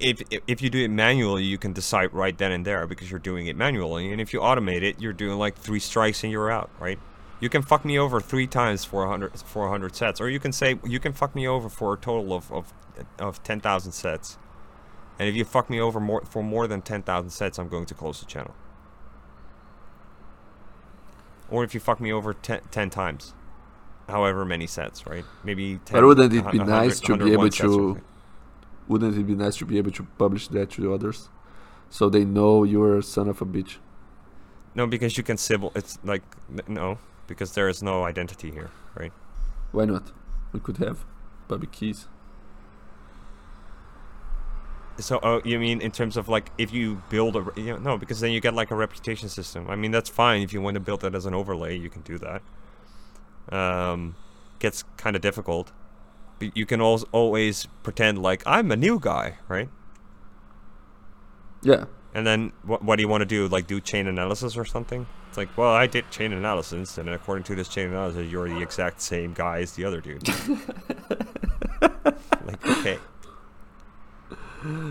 if 0.00 0.20
if- 0.30 0.42
if 0.46 0.62
you 0.62 0.70
do 0.70 0.78
it 0.84 0.88
manually, 0.90 1.44
you 1.44 1.58
can 1.58 1.72
decide 1.72 2.12
right 2.12 2.36
then 2.36 2.52
and 2.52 2.64
there 2.66 2.86
because 2.86 3.10
you're 3.10 3.20
doing 3.20 3.46
it 3.46 3.56
manually. 3.56 4.10
And 4.12 4.20
if 4.20 4.32
you 4.32 4.40
automate 4.40 4.82
it, 4.82 5.00
you're 5.00 5.12
doing 5.12 5.38
like 5.38 5.56
three 5.56 5.78
strikes 5.80 6.22
and 6.24 6.32
you're 6.32 6.50
out, 6.50 6.70
right? 6.80 6.98
You 7.42 7.48
can 7.48 7.62
fuck 7.62 7.84
me 7.84 7.98
over 7.98 8.20
three 8.20 8.46
times 8.46 8.84
for 8.84 9.00
100, 9.00 9.36
400 9.40 9.94
sats, 9.94 10.20
or 10.20 10.28
you 10.28 10.38
can 10.38 10.52
say 10.52 10.78
you 10.86 11.00
can 11.00 11.12
fuck 11.12 11.34
me 11.34 11.44
over 11.48 11.68
for 11.68 11.92
a 11.92 11.96
total 11.96 12.32
of 12.34 12.52
of, 12.52 12.72
of 13.18 13.42
10,000 13.42 13.90
sats. 13.90 14.36
And 15.18 15.28
if 15.28 15.34
you 15.34 15.44
fuck 15.44 15.68
me 15.68 15.80
over 15.80 15.98
more 15.98 16.22
for 16.24 16.44
more 16.44 16.68
than 16.68 16.82
10,000 16.82 17.30
sats, 17.30 17.58
I'm 17.58 17.66
going 17.66 17.86
to 17.86 17.94
close 17.94 18.20
the 18.20 18.26
channel. 18.26 18.54
Or 21.50 21.64
if 21.64 21.74
you 21.74 21.80
fuck 21.80 22.00
me 22.00 22.12
over 22.12 22.32
10, 22.32 22.60
10 22.70 22.90
times, 22.90 23.34
however 24.08 24.44
many 24.44 24.68
sats, 24.68 25.04
right? 25.04 25.24
Maybe 25.42 25.80
10. 25.84 26.00
But 26.00 26.06
wouldn't 26.06 26.32
it 26.32 26.52
be 26.52 26.58
nice 26.60 27.00
to 27.00 27.16
be 27.16 27.32
able 27.32 27.48
101 27.48 27.50
sats 27.50 27.64
or 27.64 27.94
to- 27.96 28.00
Wouldn't 28.86 29.18
it 29.18 29.26
be 29.26 29.34
nice 29.34 29.56
to 29.56 29.66
be 29.66 29.78
able 29.78 29.90
to 29.90 30.04
publish 30.16 30.46
that 30.46 30.70
to 30.70 30.94
others, 30.94 31.28
so 31.90 32.08
they 32.08 32.24
know 32.24 32.62
you're 32.62 32.98
a 32.98 33.02
son 33.02 33.28
of 33.28 33.42
a 33.42 33.46
bitch? 33.46 33.78
No, 34.76 34.86
because 34.86 35.16
you 35.16 35.24
can 35.24 35.36
Sybil. 35.36 35.72
It's 35.74 35.98
like 36.04 36.22
no, 36.68 36.98
because 37.32 37.54
there 37.54 37.68
is 37.68 37.82
no 37.82 38.04
identity 38.04 38.50
here, 38.50 38.70
right? 38.94 39.12
Why 39.72 39.86
not? 39.86 40.12
We 40.52 40.60
could 40.60 40.76
have 40.76 41.06
public 41.48 41.72
keys. 41.72 42.06
So, 44.98 45.18
oh, 45.22 45.40
you 45.42 45.58
mean 45.58 45.80
in 45.80 45.90
terms 45.90 46.18
of 46.18 46.28
like 46.28 46.50
if 46.58 46.74
you 46.74 47.02
build 47.08 47.36
a 47.36 47.42
you 47.56 47.72
know, 47.72 47.78
no, 47.78 47.96
because 47.96 48.20
then 48.20 48.32
you 48.32 48.40
get 48.40 48.52
like 48.52 48.70
a 48.70 48.74
reputation 48.74 49.30
system. 49.30 49.70
I 49.70 49.76
mean, 49.76 49.90
that's 49.90 50.10
fine 50.10 50.42
if 50.42 50.52
you 50.52 50.60
want 50.60 50.74
to 50.74 50.80
build 50.80 51.00
that 51.00 51.14
as 51.14 51.24
an 51.24 51.32
overlay, 51.32 51.78
you 51.78 51.88
can 51.88 52.02
do 52.02 52.18
that. 52.18 52.42
Um, 53.50 54.14
gets 54.58 54.84
kind 54.98 55.16
of 55.16 55.22
difficult. 55.22 55.72
But 56.38 56.54
you 56.54 56.66
can 56.66 56.82
always 56.82 57.04
always 57.12 57.66
pretend 57.82 58.20
like 58.20 58.42
I'm 58.44 58.70
a 58.70 58.76
new 58.76 59.00
guy, 59.00 59.38
right? 59.48 59.70
Yeah, 61.62 61.86
And 62.14 62.26
then 62.26 62.52
what 62.64 62.82
what 62.82 62.96
do 62.96 63.02
you 63.02 63.08
want 63.08 63.22
to 63.22 63.26
do? 63.26 63.48
Like 63.48 63.66
do 63.66 63.80
chain 63.80 64.06
analysis 64.06 64.56
or 64.56 64.64
something? 64.64 65.06
It's 65.28 65.38
like, 65.38 65.56
well, 65.56 65.72
I 65.72 65.86
did 65.86 66.10
chain 66.10 66.32
analysis, 66.34 66.98
and 66.98 67.08
according 67.08 67.44
to 67.44 67.54
this 67.54 67.66
chain 67.68 67.88
analysis, 67.88 68.30
you're 68.30 68.48
the 68.50 68.60
exact 68.60 69.00
same 69.00 69.32
guy 69.32 69.60
as 69.60 69.72
the 69.72 69.84
other 69.86 70.02
dude. 70.02 70.28
like, 71.80 72.66
okay. 72.66 72.98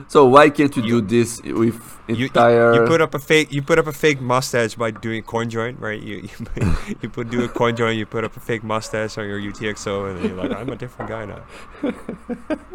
So 0.09 0.25
why 0.25 0.49
can't 0.49 0.75
you, 0.75 0.83
You- 0.83 1.01
do 1.01 1.07
this 1.07 1.39
with 1.43 1.99
You, 2.07 2.15
you- 2.15 2.25
entire? 2.25 2.73
you, 2.73 2.87
put 2.87 2.99
up 3.01 3.13
a 3.13 3.19
fake 3.19 3.53
you 3.53 3.61
put 3.61 3.77
up 3.79 3.87
a 3.87 3.93
fake 3.93 4.19
mustache 4.19 4.73
by 4.75 4.89
doing 4.91 5.21
coin 5.23 5.49
join, 5.49 5.77
right? 5.77 6.01
You 6.01 6.27
you, 6.27 6.75
you 7.03 7.09
put 7.09 7.29
do 7.29 7.43
a 7.43 7.47
coin 7.47 7.75
join, 7.75 7.95
you 7.97 8.05
put 8.07 8.23
up 8.23 8.35
a 8.35 8.39
fake 8.39 8.63
mustache 8.63 9.17
on 9.19 9.27
your 9.27 9.39
UTXO, 9.39 10.09
and 10.09 10.17
then 10.17 10.27
you're 10.29 10.37
like, 10.43 10.51
I'm 10.57 10.69
a 10.69 10.75
different 10.75 11.09
guy 11.09 11.25
now. 11.25 11.43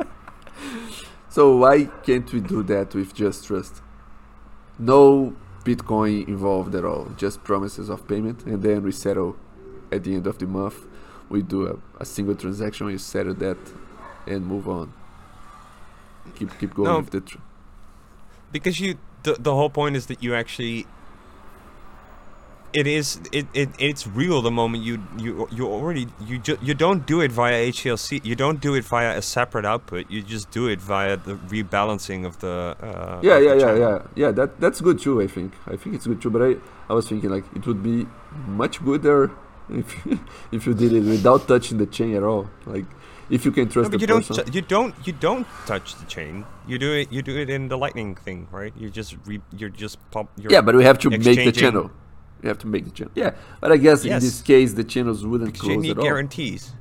so 1.28 1.56
why 1.56 1.84
can't 2.04 2.32
we 2.32 2.40
do 2.40 2.62
that 2.62 2.94
with 2.94 3.12
Just 3.12 3.44
Trust? 3.46 3.82
No 4.78 5.34
Bitcoin 5.64 6.28
involved 6.28 6.74
at 6.74 6.84
all. 6.84 7.06
Just 7.16 7.42
promises 7.44 7.88
of 7.88 8.06
payment, 8.06 8.44
and 8.44 8.62
then 8.62 8.82
we 8.82 8.92
settle 8.92 9.36
at 9.90 10.04
the 10.04 10.14
end 10.14 10.26
of 10.26 10.38
the 10.38 10.46
month. 10.46 10.76
We 11.28 11.42
do 11.42 11.66
a, 11.66 11.76
a 12.00 12.04
single 12.04 12.34
transaction. 12.36 12.86
We 12.86 12.98
settle 12.98 13.34
that, 13.34 13.56
and 14.26 14.46
move 14.46 14.68
on. 14.68 14.92
Keep 16.36 16.58
keep 16.58 16.74
going 16.74 16.88
No. 16.88 16.98
with 16.98 17.10
the. 17.10 17.20
Tr- 17.20 17.38
because 18.52 18.78
you 18.80 18.96
the, 19.24 19.34
the 19.34 19.54
whole 19.54 19.70
point 19.70 19.96
is 19.96 20.06
that 20.06 20.22
you 20.22 20.34
actually 20.34 20.86
it 22.76 22.86
is 22.86 23.20
it, 23.32 23.46
it 23.54 23.70
it's 23.78 24.06
real 24.06 24.42
the 24.42 24.50
moment 24.50 24.84
you 24.84 25.02
you 25.18 25.48
you 25.50 25.66
already 25.66 26.06
you 26.20 26.38
ju- 26.38 26.58
you 26.60 26.74
don't 26.74 27.06
do 27.06 27.20
it 27.22 27.32
via 27.32 27.58
HTLC 27.72 28.20
you 28.24 28.36
don't 28.36 28.60
do 28.60 28.74
it 28.74 28.84
via 28.84 29.16
a 29.16 29.22
separate 29.22 29.64
output 29.64 30.10
you 30.10 30.22
just 30.22 30.50
do 30.50 30.66
it 30.68 30.80
via 30.80 31.16
the 31.16 31.34
rebalancing 31.54 32.26
of 32.26 32.38
the 32.40 32.76
uh, 32.80 33.20
yeah, 33.22 33.36
of 33.36 33.44
yeah, 33.44 33.54
the 33.54 33.60
yeah, 33.64 33.74
yeah, 33.84 34.02
yeah. 34.14 34.30
That 34.30 34.60
that's 34.60 34.80
good 34.80 34.98
too. 35.00 35.20
I 35.22 35.26
think. 35.26 35.54
I 35.66 35.76
think 35.76 35.96
it's 35.96 36.06
good 36.06 36.20
too. 36.20 36.30
But 36.30 36.42
I 36.42 36.56
I 36.90 36.94
was 36.94 37.08
thinking 37.08 37.30
like 37.30 37.44
it 37.54 37.66
would 37.66 37.82
be 37.82 38.06
much 38.46 38.84
gooder 38.84 39.30
if 39.70 39.94
if 40.52 40.66
you 40.66 40.74
did 40.74 40.92
it 40.92 41.00
without 41.04 41.48
touching 41.48 41.78
the 41.78 41.86
chain 41.86 42.14
at 42.14 42.22
all. 42.22 42.48
Like 42.66 42.84
if 43.30 43.44
you 43.44 43.52
can 43.52 43.68
No, 43.68 43.70
trust 43.70 43.90
but 43.90 43.98
the 43.98 43.98
you 44.02 44.06
don't 44.06 44.26
person. 44.28 44.52
you 44.52 44.62
don't 44.62 44.94
you 45.06 45.12
don't 45.12 45.46
touch 45.66 45.96
the 45.96 46.06
chain 46.06 46.44
you 46.66 46.78
do 46.78 46.92
it 46.92 47.10
you 47.10 47.22
do 47.22 47.36
it 47.36 47.50
in 47.50 47.66
the 47.68 47.76
lightning 47.76 48.14
thing 48.14 48.46
right 48.52 48.72
you 48.76 48.88
just 48.88 49.16
re, 49.26 49.40
you're 49.56 49.68
just 49.68 49.98
pop 50.12 50.28
you're 50.38 50.52
yeah, 50.52 50.60
but 50.60 50.76
we 50.76 50.84
have 50.84 50.98
to 51.00 51.10
make 51.10 51.42
the 51.42 51.50
channel. 51.50 51.90
We 52.42 52.48
have 52.48 52.58
to 52.58 52.66
make 52.66 52.84
the 52.84 52.90
channel. 52.90 53.12
Yeah, 53.14 53.34
but 53.60 53.72
I 53.72 53.76
guess 53.76 54.04
in 54.04 54.10
this 54.20 54.42
case 54.42 54.74
the 54.74 54.84
channels 54.84 55.26
wouldn't 55.26 55.52
Because 55.52 55.68
you 55.68 55.74
close 55.74 55.82
need 55.82 55.90
at 55.92 55.98
all. 55.98 56.04
guarantees. 56.04 56.72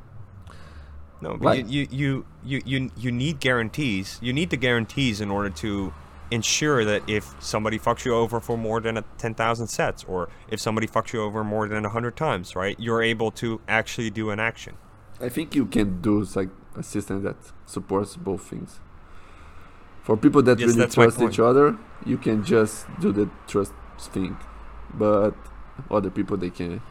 No, 1.21 1.37
but 1.37 1.67
you, 1.69 1.87
you, 1.89 1.89
you, 1.91 2.25
you, 2.43 2.61
you, 2.65 2.91
you 2.97 3.11
need 3.11 3.39
guarantees. 3.39 4.19
You 4.21 4.33
need 4.33 4.49
the 4.49 4.57
guarantees 4.57 5.21
in 5.21 5.31
order 5.31 5.49
to 5.51 5.93
ensure 6.29 6.83
that 6.83 7.07
if 7.09 7.33
somebody 7.39 7.79
fucks 7.79 8.03
you 8.05 8.13
over 8.13 8.39
for 8.39 8.57
more 8.57 8.81
than 8.81 9.03
10,000 9.17 9.67
sats, 9.67 10.07
or 10.07 10.29
if 10.49 10.59
somebody 10.59 10.87
fucks 10.87 11.13
you 11.13 11.21
over 11.21 11.43
more 11.43 11.67
than 11.67 11.83
100 11.83 12.15
times, 12.17 12.55
right, 12.55 12.77
you're 12.79 13.01
able 13.01 13.31
to 13.31 13.61
actually 13.67 14.09
do 14.09 14.29
an 14.29 14.39
action. 14.39 14.75
I 15.21 15.29
think 15.29 15.55
you 15.55 15.65
can 15.65 16.01
do 16.01 16.23
like 16.35 16.49
a 16.75 16.83
system 16.83 17.23
that 17.23 17.37
supports 17.65 18.17
both 18.17 18.43
things. 18.43 18.79
For 20.03 20.17
people 20.17 20.43
that 20.43 20.59
Yes, 20.59 20.75
really 20.75 20.87
trust 20.89 21.21
each 21.21 21.39
other, 21.39 21.77
you 22.05 22.17
can 22.17 22.43
just 22.43 22.85
do 22.99 23.11
the 23.11 23.29
trust 23.47 23.71
thing. 23.97 24.37
But 24.97 25.33
other 25.91 26.09
people 26.09 26.37
they 26.37 26.49
can 26.49 26.81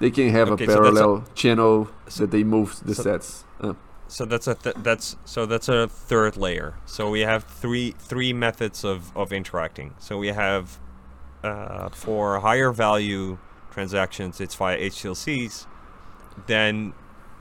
they 0.00 0.10
can 0.10 0.28
have 0.30 0.50
Okay, 0.50 0.64
a 0.64 0.66
so 0.68 0.72
a- 0.72 0.76
parallel 0.76 1.24
channel 1.34 1.88
so- 2.08 2.20
that 2.24 2.30
they 2.30 2.44
move 2.44 2.80
the 2.84 2.94
so- 2.94 3.04
sats. 3.04 3.44
Uh, 3.60 3.74
So 4.06 4.26
that's 4.26 4.46
a 4.46 4.54
th- 4.54 4.76
that's 4.82 5.16
so 5.24 5.46
that's 5.46 5.68
a 5.68 5.88
third 5.88 6.36
layer. 6.36 6.74
So 6.84 7.08
we 7.10 7.20
have 7.24 7.42
three 7.44 7.94
three 7.98 8.32
methods 8.34 8.84
of, 8.84 8.98
of 9.16 9.32
interacting. 9.32 9.94
So 9.98 10.18
we 10.18 10.28
have 10.28 10.78
uh, 11.42 11.88
for 11.90 12.40
higher 12.40 12.70
value 12.72 13.38
transactions, 13.72 14.40
it's 14.40 14.54
via 14.54 14.78
HTLCs. 14.78 15.66
Then, 16.46 16.92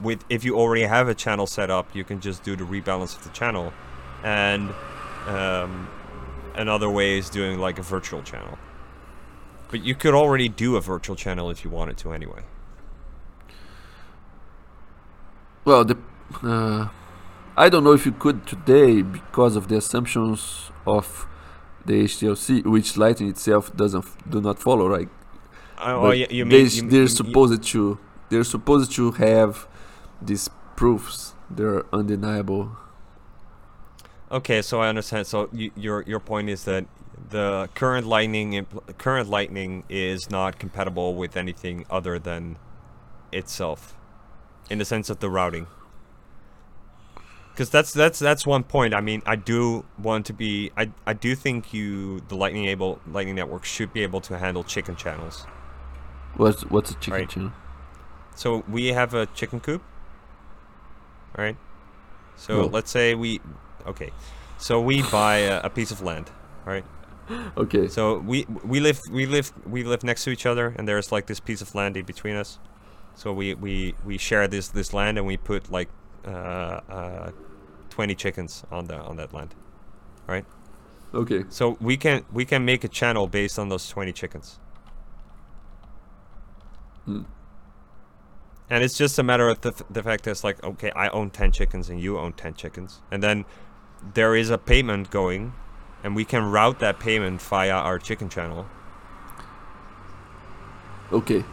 with 0.01 0.23
if 0.29 0.43
you 0.45 0.55
already 0.57 0.83
have 0.87 1.07
a 1.09 1.13
channel 1.15 1.47
set 1.47 1.69
up, 1.69 1.85
you 1.95 2.03
can 2.03 2.19
just 2.21 2.43
do 2.43 2.55
the 2.55 2.63
rebalance 2.63 3.15
of 3.17 3.23
the 3.23 3.29
channel, 3.29 3.71
and 4.23 4.69
um, 5.27 5.87
another 6.55 6.89
way 6.89 7.17
is 7.17 7.29
doing 7.29 7.59
like 7.59 7.77
a 7.79 7.83
virtual 7.83 8.21
channel. 8.23 8.57
But 9.71 9.83
you 9.83 9.95
could 9.95 10.13
already 10.13 10.49
do 10.49 10.75
a 10.75 10.81
virtual 10.81 11.15
channel 11.15 11.49
if 11.49 11.63
you 11.63 11.69
wanted 11.71 11.97
to 11.97 12.13
anyway. 12.13 12.43
well, 15.65 15.85
the 15.85 15.97
uh, 16.43 16.89
I 17.55 17.69
don't 17.69 17.83
know 17.83 17.93
if 17.93 18.05
you 18.05 18.11
could 18.11 18.45
today 18.47 19.01
because 19.01 19.55
of 19.55 19.67
the 19.67 19.77
assumptions 19.77 20.71
of 20.85 21.27
the 21.85 22.03
HTLC, 22.03 22.65
which 22.65 22.97
Lightning 22.97 23.29
itself 23.29 23.75
doesn't 23.75 24.05
do 24.29 24.41
not 24.41 24.59
follow, 24.59 24.87
right? 24.87 25.09
Uh, 25.77 25.93
But 25.93 26.01
well, 26.01 26.13
you, 26.13 26.27
you 26.29 26.45
they, 26.45 26.63
mean 26.63 26.69
you, 26.71 26.89
they're 26.89 27.01
you- 27.01 27.07
supposed 27.07 27.63
to 27.63 27.97
they're 28.29 28.43
supposed 28.43 28.91
to 28.93 29.11
have 29.11 29.67
these 30.21 30.49
proofs. 30.75 31.33
They're 31.49 31.83
undeniable. 31.93 32.71
Okay, 34.31 34.61
so 34.63 34.81
I 34.81 34.87
understand. 34.89 35.27
So 35.27 35.49
y- 35.53 35.71
your 35.75 36.01
your 36.03 36.19
point 36.19 36.49
is 36.49 36.63
that 36.65 36.85
the 37.29 37.69
current 37.75 38.07
lightning 38.07 38.65
current 38.97 39.29
lightning 39.29 39.83
is 39.89 40.29
not 40.29 40.59
compatible 40.59 41.15
with 41.15 41.35
anything 41.37 41.85
other 41.89 42.19
than 42.19 42.57
itself, 43.31 43.95
in 44.69 44.79
the 44.79 44.85
sense 44.85 45.09
of 45.09 45.19
the 45.19 45.29
routing. 45.29 45.67
Because 47.53 47.69
that's 47.69 47.93
that's 47.93 48.17
that's 48.19 48.47
one 48.47 48.63
point. 48.63 48.93
I 48.95 49.01
mean, 49.01 49.21
I 49.25 49.35
do 49.35 49.85
want 49.97 50.25
to 50.27 50.33
be. 50.33 50.71
I 50.75 50.91
I 51.05 51.13
do 51.13 51.35
think 51.35 51.71
you 51.73 52.21
the 52.21 52.35
lightning 52.35 52.65
able 52.65 52.99
lightning 53.05 53.35
network 53.35 53.63
should 53.65 53.93
be 53.93 54.01
able 54.01 54.21
to 54.21 54.39
handle 54.39 54.63
chicken 54.63 54.95
channels. 54.95 55.47
What's 56.35 56.63
what's 56.65 56.91
a 56.91 56.95
chicken 56.95 57.27
Right. 57.27 57.27
channel? 57.27 57.53
So 58.35 58.63
we 58.67 58.87
have 58.87 59.13
a 59.13 59.25
chicken 59.27 59.59
coop, 59.59 59.83
all 61.37 61.43
right 61.43 61.57
So 62.35 62.67
let's 62.67 62.91
say 62.91 63.15
we, 63.15 63.41
okay, 63.85 64.11
so 64.57 64.81
we 64.81 65.01
buy 65.03 65.37
a, 65.37 65.61
a 65.63 65.69
piece 65.69 65.91
of 65.91 66.01
land, 66.01 66.31
right? 66.65 66.85
Okay. 67.57 67.87
So 67.87 68.19
we 68.19 68.45
we 68.63 68.79
live 68.79 68.99
we 69.11 69.25
live 69.25 69.51
we 69.65 69.83
live 69.83 70.03
next 70.03 70.23
to 70.25 70.31
each 70.31 70.45
other, 70.45 70.73
and 70.77 70.87
there's 70.87 71.11
like 71.11 71.27
this 71.27 71.39
piece 71.39 71.61
of 71.61 71.73
land 71.75 71.97
in 71.97 72.05
between 72.05 72.35
us. 72.35 72.59
So 73.15 73.31
we 73.31 73.53
we 73.53 73.95
we 74.05 74.17
share 74.17 74.47
this 74.47 74.69
this 74.69 74.93
land, 74.93 75.17
and 75.17 75.27
we 75.27 75.37
put 75.37 75.71
like 75.71 75.89
uh, 76.25 76.81
uh, 76.89 77.31
twenty 77.89 78.15
chickens 78.15 78.63
on 78.71 78.85
the 78.85 78.97
on 78.97 79.17
that 79.17 79.33
land, 79.33 79.53
right? 80.27 80.45
Okay. 81.13 81.45
So 81.49 81.77
we 81.79 81.97
can 81.97 82.25
we 82.31 82.45
can 82.45 82.65
make 82.65 82.83
a 82.83 82.87
channel 82.89 83.27
based 83.27 83.59
on 83.59 83.69
those 83.69 83.87
twenty 83.87 84.13
chickens. 84.13 84.59
Hmm. 87.05 87.23
And 88.69 88.83
it's 88.83 88.97
just 88.97 89.19
a 89.19 89.23
matter 89.23 89.49
of 89.49 89.61
the, 89.61 89.83
the 89.89 90.01
fact 90.01 90.23
that 90.23 90.31
it's 90.31 90.43
like, 90.43 90.63
okay, 90.63 90.89
I 90.95 91.09
own 91.09 91.29
10 91.29 91.51
chickens 91.51 91.89
and 91.89 91.99
you 91.99 92.17
own 92.17 92.33
10 92.33 92.55
chickens. 92.55 93.01
And 93.11 93.21
then 93.21 93.45
there 94.13 94.35
is 94.35 94.49
a 94.49 94.57
payment 94.57 95.11
going, 95.11 95.53
and 96.03 96.15
we 96.15 96.25
can 96.25 96.43
route 96.51 96.79
that 96.79 96.99
payment 96.99 97.41
via 97.41 97.71
our 97.71 97.97
chicken 97.99 98.29
channel, 98.29 98.65
Okay. 101.11 101.43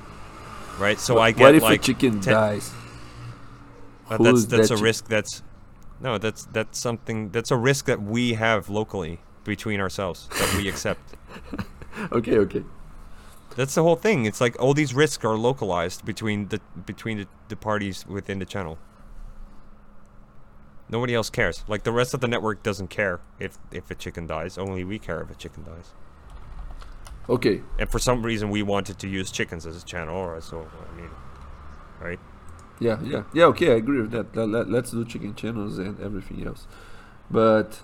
right? 0.78 0.98
So 0.98 1.18
I 1.18 1.32
get 1.32 1.40
what 1.40 1.54
if 1.54 1.62
like 1.62 1.80
a 1.80 1.82
chicken 1.82 2.20
10 2.20 2.34
dies? 2.34 2.72
Uh, 4.08 4.16
that's 4.18 4.46
that's 4.46 4.68
that 4.68 4.74
a 4.74 4.76
chi- 4.78 4.82
risk. 4.82 5.06
That's 5.08 5.42
no, 6.00 6.18
that's 6.18 6.46
that's 6.46 6.78
something. 6.78 7.30
That's 7.30 7.50
a 7.50 7.56
risk 7.56 7.84
that 7.86 8.02
we 8.02 8.34
have 8.34 8.68
locally 8.68 9.20
between 9.44 9.80
ourselves 9.80 10.28
that 10.38 10.54
we 10.56 10.68
accept. 10.68 11.16
Okay, 12.12 12.38
okay. 12.38 12.64
That's 13.56 13.74
the 13.74 13.82
whole 13.82 13.96
thing. 13.96 14.24
It's 14.24 14.40
like 14.40 14.58
all 14.62 14.74
these 14.74 14.94
risks 14.94 15.24
are 15.24 15.36
localized 15.36 16.04
between 16.04 16.48
the 16.48 16.60
between 16.86 17.18
the, 17.18 17.26
the 17.48 17.56
parties 17.56 18.06
within 18.06 18.38
the 18.38 18.46
channel. 18.46 18.78
Nobody 20.90 21.14
else 21.14 21.30
cares. 21.30 21.64
Like 21.68 21.84
the 21.84 21.92
rest 21.92 22.14
of 22.14 22.20
the 22.20 22.28
network 22.28 22.62
doesn't 22.62 22.88
care 22.88 23.20
if 23.38 23.58
if 23.72 23.90
a 23.90 23.94
chicken 23.94 24.26
dies. 24.26 24.58
Only 24.58 24.84
we 24.84 24.98
care 24.98 25.20
if 25.20 25.30
a 25.30 25.34
chicken 25.34 25.64
dies. 25.64 25.94
Okay, 27.28 27.62
And 27.78 27.88
for 27.88 28.00
some 28.00 28.24
reason, 28.24 28.50
we 28.50 28.62
wanted 28.62 28.98
to 28.98 29.06
use 29.08 29.30
chickens 29.30 29.64
as 29.64 29.80
a 29.80 29.86
channel, 29.86 30.16
or 30.16 30.40
so. 30.40 30.66
I 30.92 31.00
mean, 31.00 31.10
right? 32.00 32.18
yeah, 32.80 32.98
yeah, 33.04 33.22
yeah. 33.32 33.44
Okay, 33.44 33.70
I 33.72 33.76
agree 33.76 34.00
with 34.00 34.10
that. 34.10 34.34
Let, 34.34 34.48
let, 34.48 34.68
let's 34.68 34.90
do 34.90 35.04
chicken 35.04 35.34
channels 35.36 35.78
and 35.78 36.00
everything 36.00 36.44
else. 36.44 36.66
But 37.30 37.80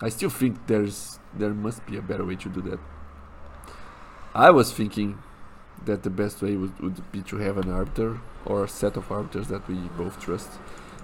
I 0.00 0.08
still 0.08 0.30
think 0.30 0.68
there's 0.68 1.18
there 1.34 1.52
must 1.52 1.84
be 1.84 1.98
a 1.98 2.02
better 2.02 2.24
way 2.24 2.36
to 2.36 2.48
do 2.48 2.62
that. 2.62 2.78
I 4.34 4.50
was 4.50 4.72
thinking 4.72 5.18
that 5.84 6.02
the 6.02 6.10
best 6.10 6.40
way 6.40 6.56
would, 6.56 6.78
would 6.80 7.12
be 7.12 7.22
to 7.22 7.36
have 7.36 7.58
an 7.58 7.70
arbiter 7.70 8.20
or 8.46 8.64
a 8.64 8.68
set 8.68 8.96
of 8.96 9.10
arbiters 9.12 9.48
that 9.48 9.68
we 9.68 9.74
both 9.98 10.18
trust. 10.20 10.50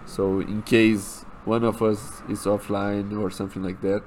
So 0.06 0.40
in 0.40 0.62
case 0.62 1.24
one 1.44 1.64
of 1.64 1.82
us 1.82 2.22
is 2.28 2.40
offline 2.40 3.18
or 3.18 3.30
something 3.30 3.62
like 3.62 3.80
that, 3.82 4.04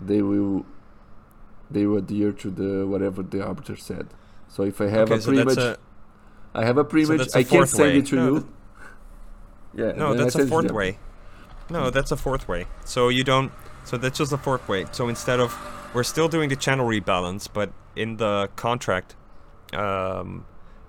they 0.00 0.22
will 0.22 0.66
they 1.70 1.86
will 1.86 1.98
adhere 1.98 2.32
to 2.32 2.50
the 2.50 2.86
whatever 2.86 3.22
the 3.22 3.44
arbiter 3.44 3.76
said. 3.76 4.08
So 4.48 4.62
if 4.62 4.80
I 4.80 4.88
have 4.88 5.10
okay, 5.10 5.18
a 5.18 5.20
so 5.20 5.32
pre-match, 5.32 5.58
a 5.58 5.78
I 6.54 6.64
have 6.64 6.78
a 6.78 6.84
that's 6.84 7.34
a 7.34 7.38
I 7.38 7.44
can't 7.44 7.68
send 7.68 7.92
way. 7.92 7.98
it 7.98 8.06
to 8.06 8.16
No, 8.16 8.26
you. 8.26 8.48
Yeah. 9.74 9.92
No, 9.92 10.14
that's 10.14 10.28
a 10.34 10.38
send 10.38 10.42
it 10.42 10.44
to 10.46 10.50
fourth 10.50 10.70
way. 10.70 10.98
No, 11.68 11.90
that's 11.90 12.12
a 12.12 12.16
fourth 12.16 12.48
way. 12.48 12.66
So 12.84 13.08
you 13.08 13.24
don't. 13.24 13.52
So 13.84 13.96
that's 13.96 14.18
just 14.18 14.32
a 14.32 14.38
fourth 14.38 14.68
way. 14.68 14.86
So 14.92 15.08
instead 15.08 15.38
of, 15.40 15.56
we're 15.94 16.02
still 16.04 16.28
doing 16.28 16.48
the 16.48 16.56
channel 16.56 16.86
rebalance, 16.88 17.48
but 17.52 17.72
in 17.94 18.16
the 18.16 18.48
contract, 18.56 19.16
um, 19.72 20.46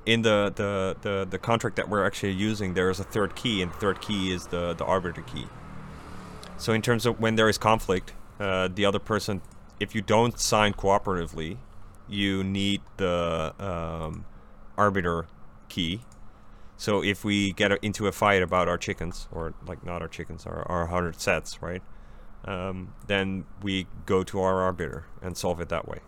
in 0.08 0.22
the 0.22 0.52
the 0.56 0.96
the, 1.02 1.28
the 1.30 1.38
contract 1.38 1.76
that 1.76 1.90
we're 1.90 2.06
actually 2.06 2.32
using, 2.32 2.74
there 2.74 2.90
is 2.90 3.00
a 3.00 3.04
third 3.04 3.36
key, 3.36 3.62
and 3.62 3.72
the 3.72 3.76
third 3.76 4.02
key 4.02 4.32
is 4.32 4.48
the 4.48 4.74
the 4.74 4.86
arbiter 4.86 5.22
key. 5.22 5.48
So 6.58 6.74
in 6.74 6.82
terms 6.82 7.06
of 7.06 7.20
when 7.20 7.36
there 7.36 7.50
is 7.50 7.58
conflict, 7.58 8.14
uh, 8.40 8.70
the 8.74 8.86
other 8.86 9.00
person, 9.00 9.42
if 9.80 9.94
you 9.94 10.02
don't 10.02 10.40
sign 10.40 10.74
cooperatively, 10.74 11.58
you 12.08 12.44
need 12.44 12.82
the 12.96 13.54
um, 13.60 14.26
arbiter 14.78 15.28
key. 15.70 16.02
So 16.78 17.04
if 17.04 17.26
we 17.26 17.52
get 17.52 17.72
into 17.84 18.08
a 18.08 18.12
fight 18.12 18.42
about 18.42 18.68
our 18.68 18.78
chickens, 18.78 19.28
or 19.32 19.54
like 19.68 19.86
not 19.86 20.02
our 20.02 20.08
chickens, 20.08 20.46
our, 20.46 20.66
our 20.72 20.88
hundred 20.88 21.20
sets, 21.20 21.62
right? 21.62 21.84
Um, 22.46 22.94
then 23.08 23.46
we 23.62 23.88
go 24.06 24.24
to 24.24 24.40
our 24.40 24.62
arbiter 24.62 25.06
and 25.22 25.36
solve 25.36 25.60
it 25.60 25.70
that 25.70 25.88
way. 25.88 26.00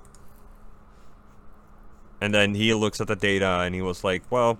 And 2.21 2.33
then 2.33 2.55
he 2.55 2.73
looks 2.73 2.99
at 2.99 3.07
the 3.07 3.15
data 3.15 3.61
and 3.61 3.73
he 3.73 3.81
was 3.81 4.03
like, 4.03 4.23
well, 4.29 4.59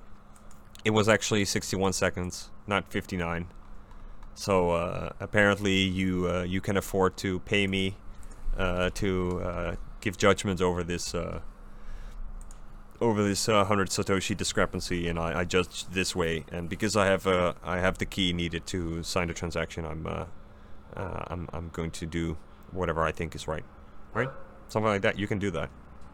it 0.85 0.91
was 0.91 1.09
actually 1.09 1.45
61 1.45 1.93
seconds, 1.93 2.49
not 2.67 2.89
59. 2.91 3.47
So 4.33 4.71
uh, 4.71 5.09
apparently 5.19 5.79
you 5.79 6.29
uh, 6.29 6.43
you 6.43 6.61
can 6.61 6.77
afford 6.77 7.17
to 7.17 7.39
pay 7.39 7.67
me 7.67 7.97
uh, 8.57 8.89
to 8.91 9.41
uh, 9.43 9.75
give 9.99 10.17
judgments 10.17 10.61
over 10.61 10.83
this 10.83 11.13
uh, 11.13 11.41
over 13.01 13.23
this 13.23 13.47
uh, 13.47 13.53
100 13.53 13.89
satoshi 13.89 14.35
discrepancy, 14.35 15.07
and 15.07 15.17
I, 15.17 15.39
I 15.39 15.45
judged 15.45 15.93
this 15.93 16.15
way. 16.15 16.45
And 16.51 16.69
because 16.69 16.95
I 16.95 17.05
have 17.05 17.27
uh, 17.27 17.53
I 17.63 17.79
have 17.79 17.97
the 17.97 18.05
key 18.05 18.33
needed 18.33 18.65
to 18.67 19.03
sign 19.03 19.27
the 19.27 19.33
transaction, 19.33 19.85
I'm 19.85 20.05
uh, 20.05 20.25
uh, 20.95 21.23
I'm 21.27 21.49
I'm 21.53 21.69
going 21.69 21.91
to 21.91 22.05
do 22.05 22.37
whatever 22.71 23.03
I 23.03 23.11
think 23.11 23.35
is 23.35 23.47
right, 23.47 23.63
right? 24.13 24.29
Something 24.67 24.89
like 24.89 25.01
that. 25.01 25.17
You 25.17 25.27
can 25.27 25.39
do 25.39 25.51
that. 25.51 25.69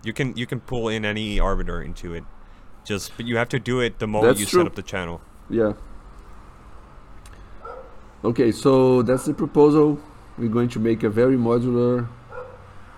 You 0.06 0.14
can 0.14 0.38
you 0.38 0.46
can 0.46 0.60
pull 0.60 0.88
in 0.88 1.04
any 1.04 1.40
arbiter 1.40 1.82
into 1.82 2.14
it. 2.14 2.24
Just 2.86 3.12
but 3.18 3.26
you 3.26 3.38
have 3.38 3.50
to 3.50 3.60
do 3.60 3.80
it 3.80 3.98
the 4.00 4.08
moment 4.08 4.38
That's 4.38 4.40
you 4.42 4.46
true. 4.46 4.60
set 4.62 4.68
up 4.68 4.76
the 4.76 4.84
channel. 4.84 5.20
Yeah. 5.50 5.74
Okay, 8.24 8.52
so 8.52 9.02
that's 9.02 9.26
the 9.26 9.34
proposal. 9.34 10.00
We're 10.38 10.50
going 10.50 10.70
to 10.70 10.80
make 10.80 11.04
a 11.04 11.10
very 11.10 11.38
modular 11.38 12.08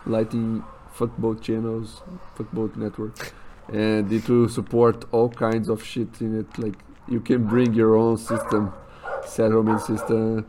lightning 0.06 0.64
fuckboat 0.98 1.42
channels, 1.42 2.02
fuck 2.36 2.52
bolt 2.52 2.76
network, 2.76 3.34
and 3.72 4.12
it 4.12 4.28
will 4.28 4.50
support 4.50 5.06
all 5.12 5.30
kinds 5.30 5.70
of 5.70 5.84
shit 5.84 6.20
in 6.22 6.40
it. 6.40 6.58
Like 6.58 6.76
you 7.08 7.20
can 7.20 7.46
bring 7.46 7.74
your 7.74 7.96
own 7.96 8.18
system, 8.18 8.74
settlement 9.26 9.82
system, 9.82 10.46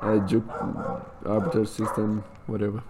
uh, 0.00 0.18
juke 0.26 0.48
arbiter 1.24 1.64
system, 1.64 2.24
whatever. 2.46 2.82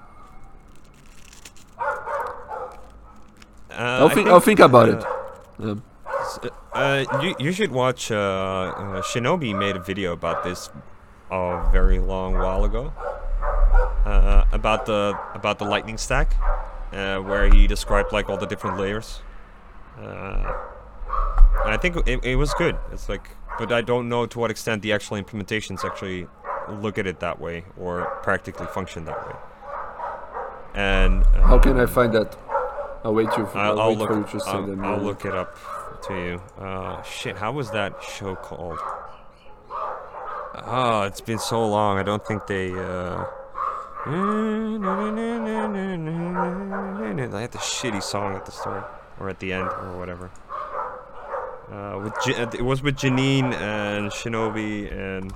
I'll 3.77 4.09
I 4.09 4.15
think, 4.15 4.29
I'll 4.29 4.41
think 4.41 4.61
about 4.61 4.89
uh, 4.89 4.99
it. 4.99 5.05
Um, 5.61 5.83
Uh, 6.73 7.05
you 7.23 7.35
you 7.39 7.53
should 7.53 7.71
watch. 7.71 8.11
Uh, 8.11 8.17
uh, 8.17 9.03
Shinobi 9.03 9.53
made 9.55 9.77
a 9.77 9.81
video 9.81 10.13
about 10.13 10.43
this 10.45 10.71
a 11.31 11.69
very 11.71 11.99
long 11.99 12.35
while 12.35 12.65
ago. 12.65 12.93
Uh, 14.07 14.45
about 14.53 14.87
the 14.87 15.19
about 15.35 15.59
the 15.59 15.65
lightning 15.65 15.99
stack, 15.99 16.35
uh, 16.93 17.19
where 17.19 17.49
he 17.53 17.67
described 17.67 18.13
like 18.13 18.31
all 18.31 18.39
the 18.39 18.47
different 18.47 18.79
layers. 18.79 19.21
Uh, 19.99 20.53
and 21.65 21.75
I 21.75 21.77
think 21.77 21.97
it, 22.07 22.25
it 22.25 22.37
was 22.37 22.55
good. 22.55 22.77
It's 22.93 23.09
like, 23.09 23.29
but 23.59 23.71
I 23.71 23.83
don't 23.83 24.09
know 24.09 24.27
to 24.27 24.39
what 24.39 24.51
extent 24.51 24.83
the 24.83 24.93
actual 24.93 25.19
implementations 25.19 25.85
actually 25.85 26.27
look 26.69 26.99
at 26.99 27.07
it 27.07 27.21
that 27.21 27.41
way 27.41 27.65
or 27.77 28.07
practically 28.23 28.67
function 28.67 29.05
that 29.05 29.21
way. 29.27 29.37
And 30.75 31.23
uh, 31.23 31.47
how 31.47 31.59
can 31.59 31.79
I 31.79 31.87
find 31.87 32.13
that? 32.15 32.37
I'll 33.05 33.15
wait, 33.15 33.29
you, 33.37 33.47
I'll, 33.47 33.57
I'll 33.57 33.81
I'll 33.81 33.89
wait 33.91 33.99
look. 33.99 34.09
for 34.09 34.19
you 34.19 34.25
to 34.25 34.41
send 34.41 34.57
I'll, 34.57 34.67
them. 34.67 34.85
I'll 34.85 34.99
look 34.99 35.25
it 35.25 35.35
up 35.35 35.57
to 36.03 36.15
you. 36.15 36.43
Uh, 36.59 37.03
shit, 37.03 37.37
how 37.37 37.53
was 37.53 37.71
that 37.73 38.03
show 38.03 38.37
called? 38.37 38.79
Oh, 40.55 41.03
it's 41.03 41.21
been 41.21 41.39
so 41.39 41.67
long. 41.67 41.99
I 41.99 42.03
don't 42.03 42.25
think 42.25 42.47
they. 42.47 42.71
Uh... 42.71 43.25
I 44.05 44.11
had 47.41 47.53
the 47.53 47.59
shitty 47.59 48.03
song 48.03 48.35
at 48.35 48.47
the 48.47 48.53
start 48.53 48.91
or 49.19 49.29
at 49.29 49.39
the 49.41 49.53
end 49.53 49.69
or 49.69 49.99
whatever. 49.99 50.31
Uh, 51.71 52.01
with 52.03 52.13
J- 52.25 52.35
uh, 52.35 52.51
it 52.53 52.65
was 52.65 52.83
with 52.83 52.97
Janine 52.97 53.53
and 53.55 54.11
Shinobi 54.11 54.93
and 54.93 55.33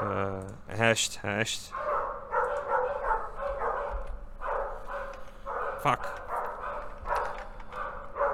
uh, 0.00 0.42
hashed 0.68 1.16
hashed. 1.16 1.72
Fuck. 5.82 6.14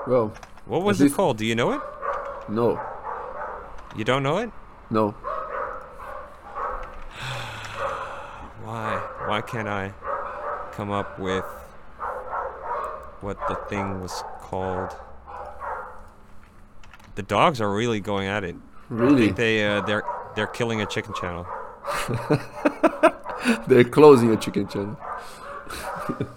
Well, 0.07 0.33
What 0.67 0.83
was 0.83 1.01
it 1.01 1.13
called? 1.13 1.39
Do 1.39 1.47
you 1.47 1.55
know 1.55 1.73
it? 1.73 1.81
no, 2.49 2.79
You 3.97 4.05
don't 4.05 4.23
know 4.23 4.39
it? 4.39 4.51
no. 4.91 5.11
Why? 8.65 9.01
Why 9.27 9.41
can't 9.41 9.69
I 9.69 9.93
come 10.73 10.91
up 10.91 11.19
with 11.19 11.45
what 13.21 13.39
the 13.49 13.55
thing 13.69 14.01
was 14.01 14.23
called? 14.41 14.91
The 17.15 17.23
dogs 17.23 17.61
are 17.61 17.73
really 17.73 18.01
going 18.01 18.27
at 18.29 18.45
it. 18.45 18.57
I 18.57 18.95
Really? 18.95 19.25
think 19.27 19.37
they 19.37 19.65
uh, 19.67 19.81
they're 19.83 20.03
they're 20.37 20.47
killing 20.47 20.81
a 20.83 20.87
chicken 20.87 21.15
channel. 21.15 21.47
They're 23.69 23.85
closing 23.85 24.31
a 24.31 24.37
chicken 24.39 24.67
channel. 24.69 24.97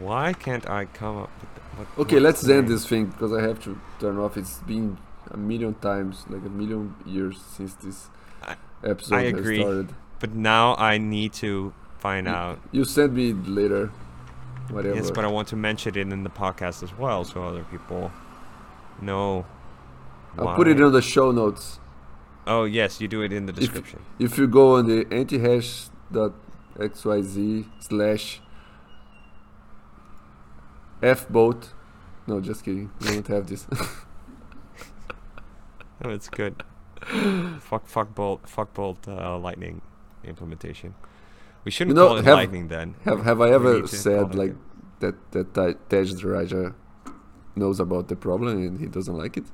Why 0.00 0.32
can't 0.32 0.68
I 0.68 0.86
come 0.86 1.16
up 1.18 1.30
with 1.40 1.50
what, 1.76 1.86
Okay, 2.06 2.18
let's 2.20 2.46
end 2.48 2.68
this 2.68 2.86
thing 2.86 3.06
because 3.06 3.32
I 3.32 3.42
have 3.42 3.62
to 3.64 3.78
turn 4.00 4.18
off. 4.18 4.36
It's 4.36 4.58
been 4.60 4.98
a 5.30 5.36
million 5.36 5.74
times, 5.74 6.24
like 6.28 6.44
a 6.44 6.48
million 6.48 6.94
years 7.06 7.38
since 7.56 7.74
this 7.74 8.08
I- 8.42 8.56
episode 8.82 9.14
I 9.16 9.22
agree. 9.22 9.60
started. 9.60 9.94
But 10.18 10.34
now 10.34 10.74
I 10.76 10.98
need 10.98 11.32
to 11.34 11.72
find 11.98 12.26
out. 12.28 12.58
You 12.72 12.84
send 12.84 13.14
me 13.14 13.32
later, 13.32 13.90
whatever. 14.70 14.94
Yes, 14.96 15.10
but 15.10 15.24
I 15.24 15.28
want 15.28 15.48
to 15.48 15.56
mention 15.56 15.96
it 15.96 16.12
in 16.12 16.22
the 16.24 16.30
podcast 16.30 16.82
as 16.82 16.96
well, 16.98 17.24
so 17.24 17.42
other 17.42 17.64
people 17.70 18.10
know. 19.00 19.46
I'll 20.38 20.54
put 20.56 20.68
it 20.68 20.78
in 20.80 20.92
the 20.92 21.02
show 21.02 21.30
notes. 21.32 21.78
Oh 22.46 22.64
yes, 22.64 23.00
you 23.00 23.08
do 23.08 23.22
it 23.22 23.32
in 23.32 23.46
the 23.46 23.52
description. 23.52 24.00
If 24.18 24.36
you 24.38 24.46
go 24.46 24.76
on 24.76 24.86
the 24.86 25.04
antihash.xyz 25.06 27.64
slash 27.80 28.40
fboat. 31.02 31.68
No, 32.26 32.40
just 32.40 32.64
kidding. 32.64 32.90
We 33.00 33.08
don't 33.08 33.26
have 33.28 33.46
this. 33.46 33.66
Oh, 36.02 36.08
it's 36.08 36.28
good. 36.30 36.62
fuck, 37.60 37.86
fuck 37.86 38.14
bolt, 38.14 38.48
fuck 38.48 38.72
bolt, 38.72 39.06
uh, 39.06 39.36
lightning 39.38 39.82
implementation. 40.24 40.94
We 41.64 41.70
shouldn't 41.70 41.94
know, 41.96 42.08
call 42.08 42.16
it 42.16 42.24
have- 42.24 42.36
lightning 42.38 42.68
then. 42.68 42.94
have 43.04 43.22
have 43.24 43.40
I 43.42 43.50
ever 43.50 43.74
need 43.74 43.86
to 43.86 43.88
call 43.90 43.98
said 43.98 44.34
like 44.34 44.54
that 45.00 45.14
that 45.32 45.52
Tadge 45.90 46.14
Dryja 46.14 46.74
knows 47.54 47.80
about 47.80 48.08
the 48.08 48.16
problem 48.16 48.56
and 48.56 48.80
he 48.80 48.86
doesn't 48.86 49.14
like 49.14 49.36
it. 49.36 49.44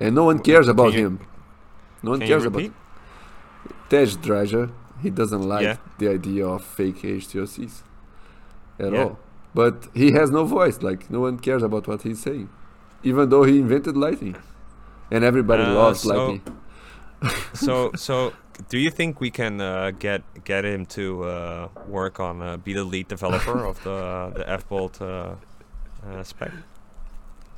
And 0.00 0.14
no 0.14 0.24
one 0.24 0.38
cares 0.38 0.68
about 0.68 0.94
you- 0.94 1.06
him. 1.06 1.20
No 2.02 2.12
one 2.12 2.20
you 2.22 2.26
cares 2.26 2.44
about? 2.46 2.62
Tadge 3.90 4.16
Dryja. 4.16 4.72
He 5.02 5.10
doesn't 5.10 5.42
like 5.42 5.64
Yeah. 5.64 5.76
the 5.98 6.08
idea 6.08 6.46
of 6.46 6.64
fake 6.64 7.02
HTLCs 7.02 7.82
at 8.78 8.92
Yeah. 8.92 9.02
all. 9.04 9.18
But 9.54 9.86
he 9.94 10.12
has 10.12 10.30
no 10.30 10.44
voice. 10.44 10.82
Like 10.82 11.10
no 11.10 11.20
one 11.20 11.38
cares 11.38 11.62
about 11.62 11.86
what 11.86 12.02
he's 12.02 12.20
saying, 12.20 12.48
even 13.02 13.28
though 13.28 13.44
he 13.44 13.58
invented 13.58 13.96
Lightning, 13.96 14.36
and 15.10 15.24
everybody 15.24 15.62
Uh, 15.62 15.74
loves 15.74 16.00
so- 16.00 16.08
Lightning. 16.14 16.42
so 17.54 17.90
so 18.06 18.32
do 18.68 18.78
you 18.78 18.90
think 18.90 19.20
we 19.20 19.30
can 19.30 19.60
uh, 19.60 19.90
get 19.98 20.22
get 20.44 20.64
him 20.64 20.86
to 20.86 21.22
uh, 21.24 21.68
work 21.88 22.18
on 22.20 22.42
uh, 22.42 22.56
be 22.56 22.72
the 22.74 22.84
lead 22.84 23.08
developer 23.08 23.58
of 23.64 23.76
the 23.84 24.32
the 24.38 24.44
F 24.50 24.68
Bolt 24.68 25.00
uh, 25.00 25.06
uh, 26.06 26.22
spec? 26.22 26.50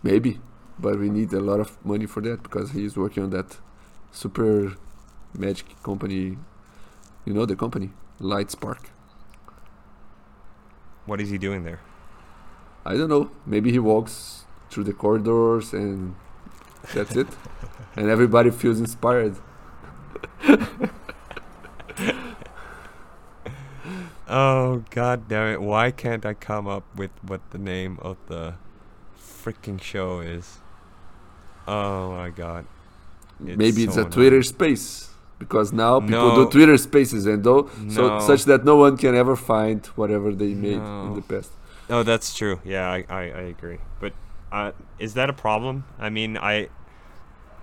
Maybe, 0.02 0.38
but 0.78 0.98
we 0.98 1.08
need 1.08 1.32
a 1.32 1.40
lot 1.40 1.60
of 1.60 1.76
money 1.84 2.06
for 2.06 2.20
that 2.22 2.42
because 2.42 2.70
he's 2.72 2.96
working 2.96 3.22
on 3.24 3.30
that 3.30 3.58
super 4.12 4.74
magic 5.38 5.66
company. 5.82 6.36
You 7.24 7.32
know 7.34 7.46
the 7.46 7.56
company, 7.56 7.90
Lightspark. 8.20 8.82
What 11.06 11.20
is 11.20 11.30
he 11.30 11.38
doing 11.38 11.64
there? 11.64 11.80
I 12.84 12.96
don't 12.96 13.08
know. 13.08 13.30
Maybe 13.46 13.72
he 13.72 13.78
walks 13.78 14.44
through 14.70 14.84
the 14.84 14.92
corridors 14.92 15.72
and 15.72 16.14
that's 16.92 17.16
it, 17.16 17.28
and 17.96 18.08
everybody 18.08 18.50
feels 18.50 18.78
inspired. 18.78 19.36
Oh 24.28 24.84
god 24.90 25.28
damn 25.28 25.54
it! 25.54 25.62
Why 25.62 25.92
can't 25.92 26.26
I 26.26 26.34
come 26.34 26.66
up 26.66 26.84
with 26.96 27.12
what 27.22 27.40
the 27.52 27.58
name 27.58 27.98
of 28.02 28.16
the 28.26 28.54
freaking 29.16 29.80
show 29.80 30.20
is? 30.20 30.58
Oh 31.68 32.10
my 32.10 32.30
god! 32.30 32.66
It's 33.46 33.56
Maybe 33.56 33.84
it's 33.84 33.94
so 33.94 34.06
a 34.06 34.10
Twitter 34.10 34.42
space 34.42 35.10
because 35.38 35.72
now 35.72 36.00
people 36.00 36.34
do 36.34 36.50
Twitter 36.50 36.76
spaces 36.76 37.26
and 37.26 37.44
though 37.44 37.68
so 37.88 38.18
such 38.20 38.44
that 38.44 38.64
no 38.64 38.76
one 38.76 38.96
can 38.96 39.14
ever 39.14 39.36
find 39.36 39.84
whatever 39.96 40.32
they 40.34 40.54
made 40.54 40.80
in 41.06 41.14
the 41.14 41.22
past. 41.22 41.52
Oh, 41.88 42.02
that's 42.02 42.34
true. 42.34 42.60
Yeah, 42.64 42.90
I, 42.90 43.04
I, 43.08 43.20
I 43.20 43.42
agree. 43.42 43.78
But 44.00 44.12
uh, 44.50 44.72
is 44.98 45.14
that 45.14 45.30
a 45.30 45.32
problem? 45.32 45.84
I 45.98 46.10
mean, 46.10 46.36
I, 46.36 46.68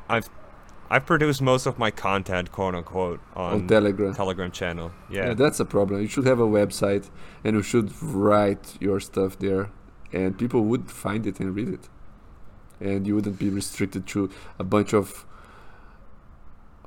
I've, 0.08 0.30
I've 0.90 1.06
produced 1.06 1.42
most 1.42 1.66
of 1.66 1.78
my 1.78 1.92
content, 1.92 2.52
quote 2.52 2.76
unquote, 2.76 3.20
on, 3.36 3.54
on 3.54 3.68
Telegram. 3.68 4.14
Telegram 4.14 4.52
channel. 4.52 4.92
Yeah. 5.10 5.28
Yeah. 5.28 5.34
that's 5.34 5.60
a 5.60 5.66
problem. 5.66 6.02
You 6.02 6.08
should 6.08 6.26
have 6.26 6.40
a 6.40 6.48
website 6.48 7.10
and 7.44 7.56
you 7.56 7.64
should 7.64 7.92
write 8.02 8.78
your 8.80 9.00
stuff 9.00 9.40
there 9.40 9.72
and 10.14 10.38
people 10.38 10.62
would 10.66 10.90
find 10.92 11.26
it 11.28 11.40
and 11.40 11.56
read 11.56 11.70
it. 11.70 11.90
And 12.80 13.08
you 13.08 13.16
wouldn't 13.16 13.40
be 13.40 13.50
restricted 13.50 14.08
to 14.08 14.30
a 14.60 14.64
bunch 14.64 14.94
of 14.94 15.26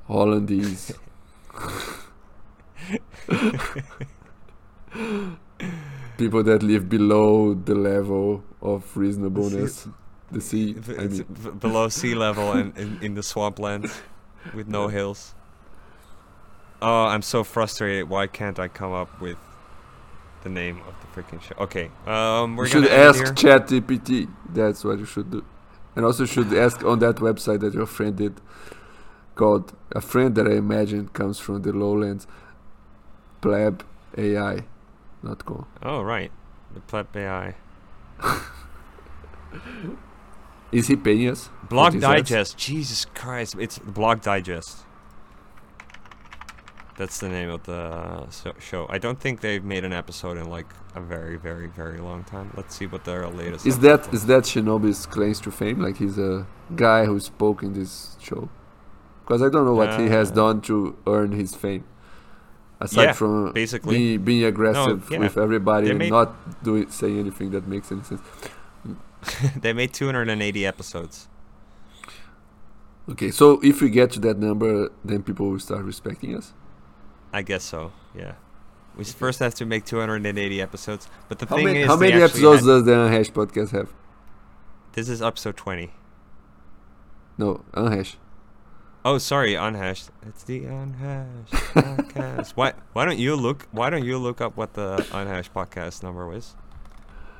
Hollandese 0.08 0.96
people 6.18 6.42
that 6.42 6.62
live 6.62 6.88
below 6.88 7.54
the 7.54 7.74
level 7.74 8.42
of 8.62 8.96
reasonableness. 8.96 9.88
The 10.30 10.40
sea. 10.40 10.72
V- 10.72 10.96
I 10.96 11.02
it's 11.02 11.18
mean, 11.18 11.26
v- 11.28 11.50
below 11.50 11.88
sea 11.88 12.14
level 12.14 12.52
and 12.52 12.76
in, 12.76 12.98
in 13.02 13.14
the 13.14 13.22
swampland 13.22 13.90
with 14.54 14.68
no 14.68 14.88
hills. 14.88 15.34
Oh, 16.82 17.06
I'm 17.06 17.22
so 17.22 17.44
frustrated. 17.44 18.08
Why 18.08 18.26
can't 18.26 18.58
I 18.58 18.68
come 18.68 18.92
up 18.92 19.20
with 19.20 19.38
the 20.42 20.50
name 20.50 20.80
of 20.86 20.94
the 21.00 21.22
freaking 21.22 21.40
show? 21.40 21.54
Okay, 21.58 21.90
um, 22.06 22.56
we're 22.56 22.64
you 22.64 22.70
should 22.70 22.88
ask 22.88 23.18
here. 23.18 23.32
ChatGPT. 23.32 24.28
That's 24.52 24.84
what 24.84 24.98
you 24.98 25.06
should 25.06 25.30
do. 25.30 25.44
And 25.94 26.04
also 26.04 26.26
should 26.26 26.52
ask 26.52 26.84
on 26.84 26.98
that 26.98 27.16
website 27.16 27.60
that 27.60 27.72
your 27.72 27.86
friend 27.86 28.16
did 28.16 28.40
called 29.36 29.76
a 29.92 30.00
friend 30.00 30.34
that 30.34 30.48
I 30.48 30.56
imagine 30.56 31.08
comes 31.08 31.38
from 31.38 31.62
the 31.62 31.72
lowlands 31.72 32.26
pleb 33.40 33.84
AI 34.18 34.64
not 35.26 35.44
cool. 35.44 35.66
Oh 35.82 36.02
right, 36.02 36.30
the 36.72 36.80
pleb 36.80 37.14
AI. 37.16 37.54
Is 40.72 40.88
he 40.88 40.96
paying 40.96 41.28
us? 41.28 41.50
Block? 41.68 41.98
Digest. 41.98 42.56
Jesus 42.56 43.04
Christ, 43.06 43.54
it's 43.58 43.78
Block 43.78 44.22
Digest. 44.22 44.78
That's 46.96 47.20
the 47.20 47.28
name 47.28 47.50
of 47.50 47.62
the 47.64 47.74
uh, 47.74 48.26
show. 48.58 48.86
I 48.88 48.96
don't 48.98 49.20
think 49.20 49.42
they've 49.42 49.62
made 49.62 49.84
an 49.84 49.92
episode 49.92 50.38
in 50.38 50.48
like 50.48 50.66
a 50.94 51.00
very, 51.00 51.36
very, 51.36 51.66
very 51.66 51.98
long 51.98 52.24
time. 52.24 52.50
Let's 52.56 52.74
see 52.74 52.86
what 52.86 53.04
their 53.04 53.28
latest. 53.28 53.66
Is 53.66 53.80
that 53.80 54.12
is 54.14 54.26
that 54.26 54.44
Shinobi's 54.44 55.06
claims 55.06 55.40
to 55.40 55.50
fame? 55.50 55.82
Like 55.82 55.98
he's 55.98 56.18
a 56.18 56.46
guy 56.74 57.04
who 57.04 57.20
spoke 57.20 57.62
in 57.62 57.74
this 57.74 58.16
show? 58.20 58.48
Because 59.26 59.42
I 59.42 59.48
don't 59.48 59.64
know 59.64 59.74
what 59.74 59.98
he 60.00 60.08
has 60.08 60.30
Uh, 60.30 60.34
done 60.34 60.60
to 60.62 60.96
earn 61.06 61.32
his 61.32 61.54
fame. 61.54 61.82
Aside 62.80 63.02
Yeah, 63.04 63.12
from 63.12 63.52
basically. 63.52 63.96
being, 63.96 64.22
being 64.22 64.44
aggressive 64.44 65.08
yeah. 65.10 65.18
with 65.18 65.36
everybody 65.36 65.86
They 65.86 65.90
and 65.90 65.98
made- 65.98 66.10
not 66.12 66.62
doing 66.62 66.88
say 66.90 67.18
anything 67.18 67.50
that 67.50 67.66
makes 67.66 67.90
any 67.90 68.02
sense. 68.02 68.20
they 69.60 69.72
made 69.72 69.92
280 69.92 70.64
episodes. 70.66 71.26
Okay, 73.08 73.30
so 73.30 73.60
if 73.62 73.80
we 73.80 73.88
get 73.88 74.10
to 74.12 74.20
that 74.20 74.38
number, 74.38 74.90
then 75.04 75.22
people 75.22 75.48
will 75.50 75.58
start 75.60 75.84
respecting 75.84 76.36
us. 76.36 76.52
I 77.32 77.42
guess 77.42 77.64
so. 77.64 77.92
Yeah. 78.14 78.34
We 78.96 79.04
first 79.04 79.38
have 79.40 79.54
to 79.56 79.66
make 79.66 79.84
280 79.84 80.60
episodes, 80.62 81.08
but 81.28 81.38
the 81.38 81.46
How 81.46 81.56
thing 81.56 81.64
many, 81.66 81.80
is, 81.80 81.86
how 81.88 81.96
many 81.96 82.20
episodes 82.22 82.60
had- 82.60 82.66
does 82.66 82.84
the 82.84 82.92
Unhash 82.92 83.30
podcast 83.32 83.70
have? 83.70 83.92
this 84.92 85.08
is 85.08 85.20
episode 85.20 85.56
20. 85.56 85.90
No, 87.38 87.62
Unhash. 87.74 88.14
Oh, 89.08 89.18
sorry, 89.18 89.54
unhashed. 89.54 90.10
It's 90.26 90.42
the 90.42 90.64
unhashed 90.64 91.52
podcast. 91.52 92.50
Why? 92.56 92.72
Why 92.92 93.04
don't 93.04 93.20
you 93.20 93.36
look? 93.36 93.68
Why 93.70 93.88
don't 93.88 94.04
you 94.04 94.18
look 94.18 94.40
up 94.40 94.56
what 94.56 94.74
the 94.74 95.06
unhashed 95.12 95.54
podcast 95.54 96.02
number 96.02 96.26
was? 96.26 96.56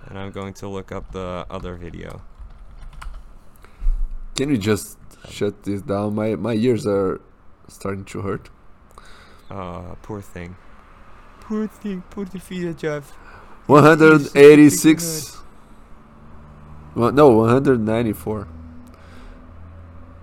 And 0.07 0.17
I'm 0.17 0.31
going 0.31 0.55
to 0.63 0.69
look 0.69 0.93
up 0.93 1.11
the 1.11 1.45
other 1.51 1.75
video. 1.75 2.23
Can 4.37 4.51
you 4.51 4.59
just 4.59 4.97
shut 5.29 5.65
this 5.65 5.83
down? 5.83 6.15
My 6.15 6.37
my 6.37 6.53
ears 6.53 6.87
are 6.87 7.21
starting 7.67 8.05
to 8.15 8.21
hurt. 8.21 8.49
Uh, 9.51 9.97
poor 10.03 10.23
thing. 10.23 10.55
Poor 11.41 11.67
thing. 11.67 12.05
Poor 12.11 12.27
fiatjaf. 12.27 13.11
186. 13.67 15.37
Well, 16.95 17.11
no, 17.11 17.31
194. 17.31 18.47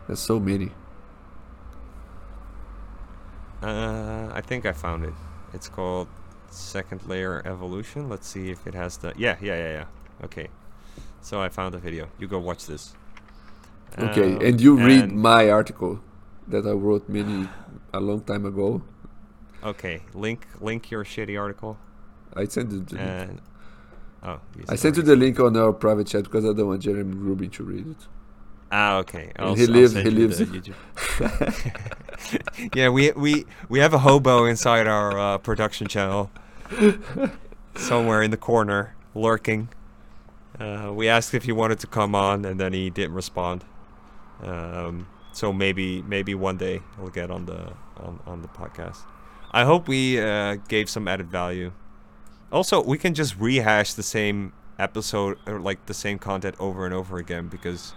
That's 0.08 0.22
so 0.22 0.40
many. 0.40 0.72
Uh, 3.64 4.30
I 4.34 4.42
think 4.42 4.66
I 4.66 4.74
found 4.74 5.06
it. 5.06 5.14
It's 5.54 5.70
called 5.70 6.08
Second 6.50 7.02
Layer 7.08 7.42
Evolution. 7.46 8.10
Let's 8.10 8.28
see 8.28 8.50
if 8.52 8.68
it 8.68 8.74
has 8.74 8.98
the. 8.98 9.14
Yeah, 9.16 9.38
yeah, 9.42 9.56
yeah, 9.56 9.72
yeah. 9.72 9.86
Okay. 10.26 10.48
So 11.22 11.42
I 11.42 11.50
found 11.50 11.74
the 11.74 11.80
video. 11.80 12.10
You 12.20 12.28
go 12.28 12.40
watch 12.40 12.66
this. 12.68 12.94
Okay, 13.98 14.36
Um, 14.36 14.42
and 14.42 14.60
you 14.60 14.76
read 14.76 15.04
and- 15.04 15.22
my 15.22 15.50
article 15.50 16.02
that 16.48 16.66
I 16.66 16.72
wrote 16.72 17.08
many 17.08 17.48
a 17.94 18.00
long 18.02 18.22
time 18.22 18.46
ago. 18.46 18.82
Okay, 19.64 20.02
link 20.14 20.46
link 20.60 20.92
your 20.92 21.06
shitty 21.06 21.40
article. 21.40 21.78
I 22.36 22.46
sent 22.46 22.74
it. 22.74 22.88
To 22.90 22.96
you. 22.96 23.02
And 23.02 23.42
oh, 24.24 24.40
you 24.58 24.66
I 24.68 24.76
sent 24.76 24.98
you 24.98 25.04
the 25.04 25.16
link 25.16 25.40
on 25.40 25.56
our 25.56 25.72
private 25.72 26.08
chat 26.08 26.24
because 26.26 26.44
I 26.44 26.52
don't 26.52 26.68
want 26.68 26.82
Jeremy 26.82 27.16
Rubin 27.16 27.50
to 27.52 27.64
read 27.64 27.88
it. 27.88 28.08
Ah, 28.76 28.98
okay. 28.98 29.32
I'll 29.38 29.54
he 29.54 29.68
lives- 29.68 29.94
he 29.94 30.10
lives- 30.10 30.42
yeah, 32.76 32.90
we 32.90 33.12
we 33.12 33.46
we 33.70 33.78
have 33.80 33.94
a 33.94 34.00
hobo 34.00 34.46
inside 34.46 34.88
our 34.88 35.18
uh, 35.20 35.38
production 35.38 35.88
channel, 35.88 36.32
somewhere 37.76 38.24
in 38.24 38.32
the 38.32 38.38
corner, 38.38 38.96
lurking. 39.14 39.70
Uh, 40.60 40.92
we 40.94 41.08
asked 41.08 41.34
if 41.36 41.44
he 41.44 41.52
wanted 41.52 41.80
to 41.80 41.88
come 41.88 42.16
on, 42.16 42.46
and 42.46 42.60
then 42.60 42.74
he 42.74 42.90
didn't 42.90 43.14
respond. 43.14 43.64
Um, 44.42 45.08
so 45.34 45.54
maybe 45.54 46.02
maybe 46.02 46.34
one 46.36 46.58
day 46.58 46.82
he'll 46.98 47.10
get 47.10 47.30
on 47.30 47.46
the 47.46 47.74
on, 47.98 48.20
on 48.26 48.42
the 48.42 48.48
podcast. 48.48 49.00
I 49.52 49.66
hope 49.66 49.88
we 49.88 50.20
uh, 50.20 50.56
gave 50.68 50.90
some 50.90 51.08
added 51.08 51.30
value. 51.30 51.74
Also, 52.52 52.82
we 52.84 52.98
can 52.98 53.14
just 53.14 53.36
rehash 53.40 53.94
the 53.94 54.04
same 54.04 54.54
episode 54.80 55.38
or 55.46 55.60
like 55.60 55.86
the 55.86 55.94
same 55.94 56.18
content 56.18 56.56
over 56.60 56.86
and 56.86 56.94
over 56.94 57.18
again 57.18 57.48
because 57.48 57.94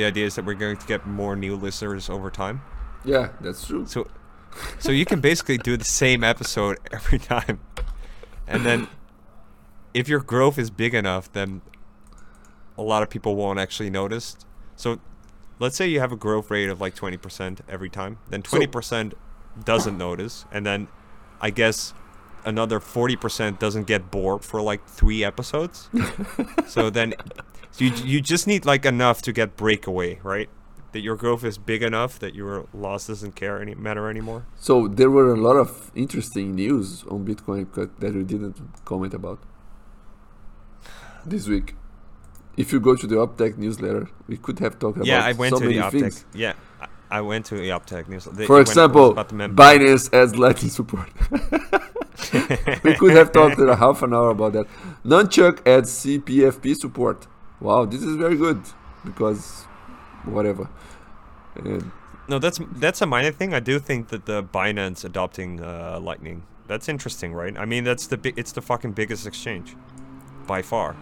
the 0.00 0.06
idea 0.06 0.24
is 0.24 0.34
that 0.36 0.46
we're 0.46 0.54
going 0.54 0.78
to 0.78 0.86
get 0.86 1.06
more 1.06 1.36
new 1.36 1.54
listeners 1.54 2.08
over 2.08 2.30
time. 2.30 2.62
Yeah, 3.04 3.30
that's 3.40 3.66
true. 3.66 3.86
So, 3.86 4.08
so 4.78 4.90
you 4.92 5.04
can 5.04 5.20
basically 5.20 5.58
do 5.58 5.76
the 5.76 5.84
same 5.84 6.24
episode 6.24 6.78
every 6.92 7.18
time, 7.18 7.60
and 8.46 8.64
then 8.64 8.88
if 9.92 10.08
your 10.08 10.20
growth 10.20 10.58
is 10.58 10.70
big 10.70 10.94
enough, 10.94 11.30
then 11.32 11.60
a 12.78 12.82
lot 12.82 13.02
of 13.02 13.10
people 13.10 13.36
won't 13.36 13.58
actually 13.58 13.90
notice. 13.90 14.36
So, 14.74 15.00
let's 15.58 15.76
say 15.76 15.86
you 15.86 16.00
have 16.00 16.12
a 16.12 16.16
growth 16.16 16.50
rate 16.50 16.70
of 16.70 16.80
like 16.80 16.94
twenty 16.94 17.18
percent 17.18 17.60
every 17.68 17.90
time, 17.90 18.18
then 18.30 18.42
twenty 18.42 18.66
percent 18.66 19.14
doesn't 19.64 19.98
notice, 19.98 20.46
and 20.50 20.64
then 20.64 20.88
I 21.42 21.50
guess 21.50 21.92
another 22.44 22.80
40% 22.80 23.58
doesn't 23.58 23.86
get 23.86 24.10
bored 24.10 24.42
for 24.44 24.62
like 24.62 24.86
three 24.86 25.22
episodes. 25.22 25.90
so 26.66 26.88
then 26.88 27.12
so 27.72 27.84
you, 27.84 27.92
you 28.04 28.20
just 28.20 28.46
need 28.46 28.64
like 28.66 28.84
enough 28.84 29.22
to 29.22 29.32
get 29.32 29.56
breakaway, 29.56 30.18
right? 30.22 30.48
That 30.92 31.00
your 31.00 31.14
growth 31.16 31.44
is 31.44 31.56
big 31.56 31.82
enough 31.84 32.18
that 32.18 32.34
your 32.34 32.66
loss 32.74 33.06
doesn't 33.06 33.36
care 33.36 33.60
any 33.62 33.74
matter 33.76 34.10
anymore. 34.10 34.46
So 34.56 34.88
there 34.88 35.08
were 35.10 35.32
a 35.32 35.36
lot 35.36 35.54
of 35.56 35.92
interesting 35.94 36.54
news 36.56 37.04
on 37.04 37.24
Bitcoin 37.24 37.70
co- 37.72 37.90
that 38.00 38.14
we 38.14 38.24
didn't 38.24 38.56
comment 38.84 39.14
about 39.14 39.38
this 41.24 41.46
week. 41.46 41.76
If 42.56 42.72
you 42.72 42.80
go 42.80 42.96
to 42.96 43.06
the 43.06 43.16
Optech 43.16 43.56
newsletter, 43.56 44.08
we 44.26 44.36
could 44.36 44.58
have 44.58 44.78
talked 44.78 44.96
about 44.96 45.06
yeah, 45.06 45.24
I 45.24 45.32
went 45.32 45.54
so 45.54 45.60
to 45.60 45.68
the 45.68 45.76
many 45.78 45.86
Optech. 45.86 46.00
things. 46.00 46.24
Yeah, 46.34 46.54
I- 47.10 47.20
went 47.20 47.46
to 47.46 47.54
the 47.54 47.68
Optech 47.70 48.08
news. 48.08 48.24
they- 48.24 48.46
For 48.46 48.54
when 48.54 48.62
it 48.62 48.68
was 48.68 48.70
example, 48.70 49.10
about 49.12 49.28
the 49.28 49.34
Binance 49.34 50.12
adds 50.12 50.36
Lightning 50.36 50.70
support. 50.70 51.08
we 52.84 52.94
could 52.94 53.12
have 53.12 53.32
talked 53.32 53.58
a 53.60 53.76
half 53.76 54.02
an 54.02 54.12
hour 54.12 54.30
about 54.30 54.52
that. 54.54 54.66
Nunchuk 55.04 55.66
adds 55.66 55.90
CPFP 56.04 56.74
support. 56.76 57.26
Wow, 57.60 57.84
this 57.84 58.02
is 58.02 58.16
very 58.16 58.36
good 58.36 58.60
because 59.04 59.64
whatever. 60.24 60.68
And 61.56 61.90
No, 62.28 62.38
that's 62.38 62.60
that's 62.76 63.02
a 63.02 63.06
minor 63.06 63.32
thing. 63.32 63.54
I 63.54 63.60
do 63.60 63.78
think 63.78 64.08
that 64.08 64.26
the 64.26 64.42
Binance 64.42 65.04
adopting 65.04 65.60
uh, 65.60 65.98
Lightning 66.00 66.42
that's 66.70 66.88
interesting, 66.88 67.34
right? 67.34 67.58
I 67.58 67.64
mean, 67.64 67.82
that's 67.82 68.06
the 68.06 68.16
big. 68.16 68.38
It's 68.38 68.52
the 68.52 68.62
fucking 68.62 68.92
biggest 68.92 69.26
exchange, 69.26 69.74
by 70.46 70.62
far. 70.62 70.94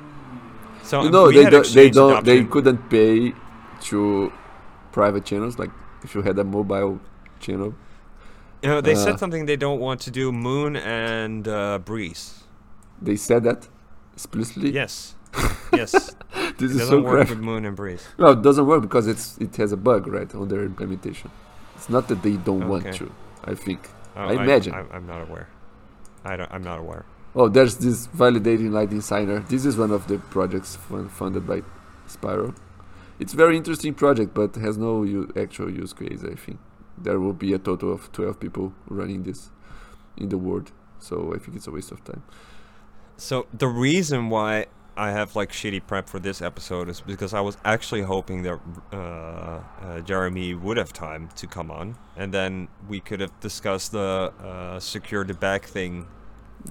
So 0.82 1.02
you 1.02 1.10
know 1.10 1.30
they 1.30 1.44
don't, 1.50 1.66
they 1.74 1.90
don't 1.90 2.24
they 2.24 2.42
couldn't 2.44 2.88
pay 2.88 3.34
to 3.88 4.32
private 4.92 5.26
channels 5.26 5.58
like 5.58 5.70
if 6.02 6.14
you 6.14 6.22
had 6.22 6.38
a 6.38 6.44
mobile 6.44 6.98
channel. 7.38 7.74
You 8.62 8.70
know, 8.70 8.80
they 8.80 8.94
uh, 8.94 9.04
said 9.04 9.18
something 9.18 9.44
they 9.44 9.56
don't 9.56 9.78
want 9.78 10.00
to 10.06 10.10
do. 10.10 10.32
Muun 10.32 10.80
and 10.80 11.46
uh, 11.46 11.78
Breeze. 11.80 12.44
They 13.02 13.16
said 13.16 13.44
that 13.44 13.68
explicitly. 14.14 14.70
Yes, 14.70 15.16
yes. 15.72 15.92
this 16.32 16.52
it 16.58 16.62
is 16.62 16.78
doesn't 16.78 16.86
so 16.88 17.00
work 17.00 17.26
crap. 17.26 17.30
with 17.30 17.40
Muun 17.40 17.66
and 17.66 17.76
Breeze. 17.76 18.06
No, 18.18 18.28
it 18.28 18.42
doesn't 18.42 18.66
work 18.66 18.82
because 18.82 19.06
it's 19.06 19.38
it 19.38 19.56
has 19.56 19.72
a 19.72 19.76
bug 19.76 20.06
right 20.06 20.32
on 20.34 20.48
their 20.48 20.64
implementation. 20.64 21.30
It's 21.76 21.88
not 21.88 22.08
that 22.08 22.22
they 22.22 22.36
don't 22.36 22.68
want 22.68 22.92
to. 22.94 23.12
I 23.44 23.54
think. 23.54 23.88
Oh, 24.16 24.24
I 24.24 24.32
imagine. 24.42 24.74
I, 24.74 24.96
am 24.96 25.06
not 25.06 25.22
aware. 25.22 25.48
I 26.24 26.36
don't. 26.36 26.50
I'm 26.52 26.62
not 26.62 26.80
aware. 26.80 27.04
Oh, 27.34 27.48
there's 27.48 27.76
this 27.76 28.08
validating 28.08 28.72
Lightning 28.72 29.00
Signer. 29.00 29.40
This 29.40 29.64
is 29.64 29.76
one 29.76 29.92
of 29.92 30.08
the 30.08 30.18
projects 30.18 30.76
fun- 30.76 31.08
funded 31.08 31.46
by 31.46 31.62
Spiral. 32.06 32.54
It's 33.20 33.32
a 33.32 33.36
very 33.36 33.56
interesting 33.56 33.94
project, 33.94 34.34
but 34.34 34.56
has 34.56 34.76
no 34.76 35.02
u- 35.02 35.32
actual 35.36 35.70
use 35.70 35.92
case. 35.92 36.24
I 36.24 36.34
think 36.34 36.58
there 36.96 37.20
will 37.20 37.32
be 37.32 37.52
a 37.52 37.58
total 37.58 37.92
of 37.92 38.10
12 38.12 38.40
people 38.40 38.72
running 38.88 39.22
this 39.22 39.50
in 40.16 40.28
the 40.30 40.38
world. 40.38 40.72
So 40.98 41.32
I 41.34 41.38
think 41.38 41.56
it's 41.56 41.66
a 41.66 41.70
waste 41.70 41.92
of 41.92 42.02
time. 42.04 42.22
So 43.16 43.46
the 43.52 43.68
reason 43.68 44.30
why 44.30 44.66
I 44.98 45.10
have 45.12 45.36
like 45.36 45.52
shitty 45.52 45.82
prep 45.86 46.08
for 46.08 46.18
this 46.18 46.42
episode 46.42 46.88
is 46.88 47.00
because 47.00 47.32
I 47.32 47.40
was 47.40 47.56
actually 47.64 48.02
hoping 48.02 48.42
that 48.42 48.58
uh, 48.92 48.96
uh, 48.96 50.00
Jeremy 50.00 50.54
would 50.54 50.76
have 50.76 50.92
time 50.92 51.28
to 51.36 51.46
come 51.46 51.70
on, 51.70 51.96
and 52.16 52.34
then 52.34 52.68
we 52.88 52.98
could 53.00 53.20
have 53.20 53.32
discussed 53.40 53.92
the 53.92 54.32
uh, 54.42 54.80
secure 54.80 55.24
the 55.24 55.34
bag 55.34 55.62
thing. 55.64 56.06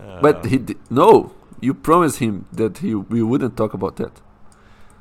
Uh, 0.02 0.20
but 0.22 0.46
he 0.46 0.58
di- 0.58 0.76
no, 0.90 1.32
you 1.62 1.74
promised 1.74 2.20
him 2.20 2.46
that 2.52 2.80
he 2.80 2.94
we 2.96 3.24
wouldn't 3.24 3.56
talk 3.56 3.74
about 3.74 3.96
that. 3.96 4.22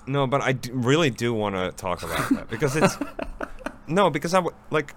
no, 0.07 0.27
but 0.27 0.41
I 0.41 0.53
d- 0.53 0.71
really 0.73 1.11
do 1.11 1.35
want 1.35 1.57
to 1.57 1.73
talk 1.73 2.03
about 2.05 2.29
that 2.31 2.49
because 2.55 2.77
it's 2.77 2.97
no, 3.89 4.09
because 4.11 4.35
I 4.35 4.39
w- 4.39 4.57
like 4.71 4.95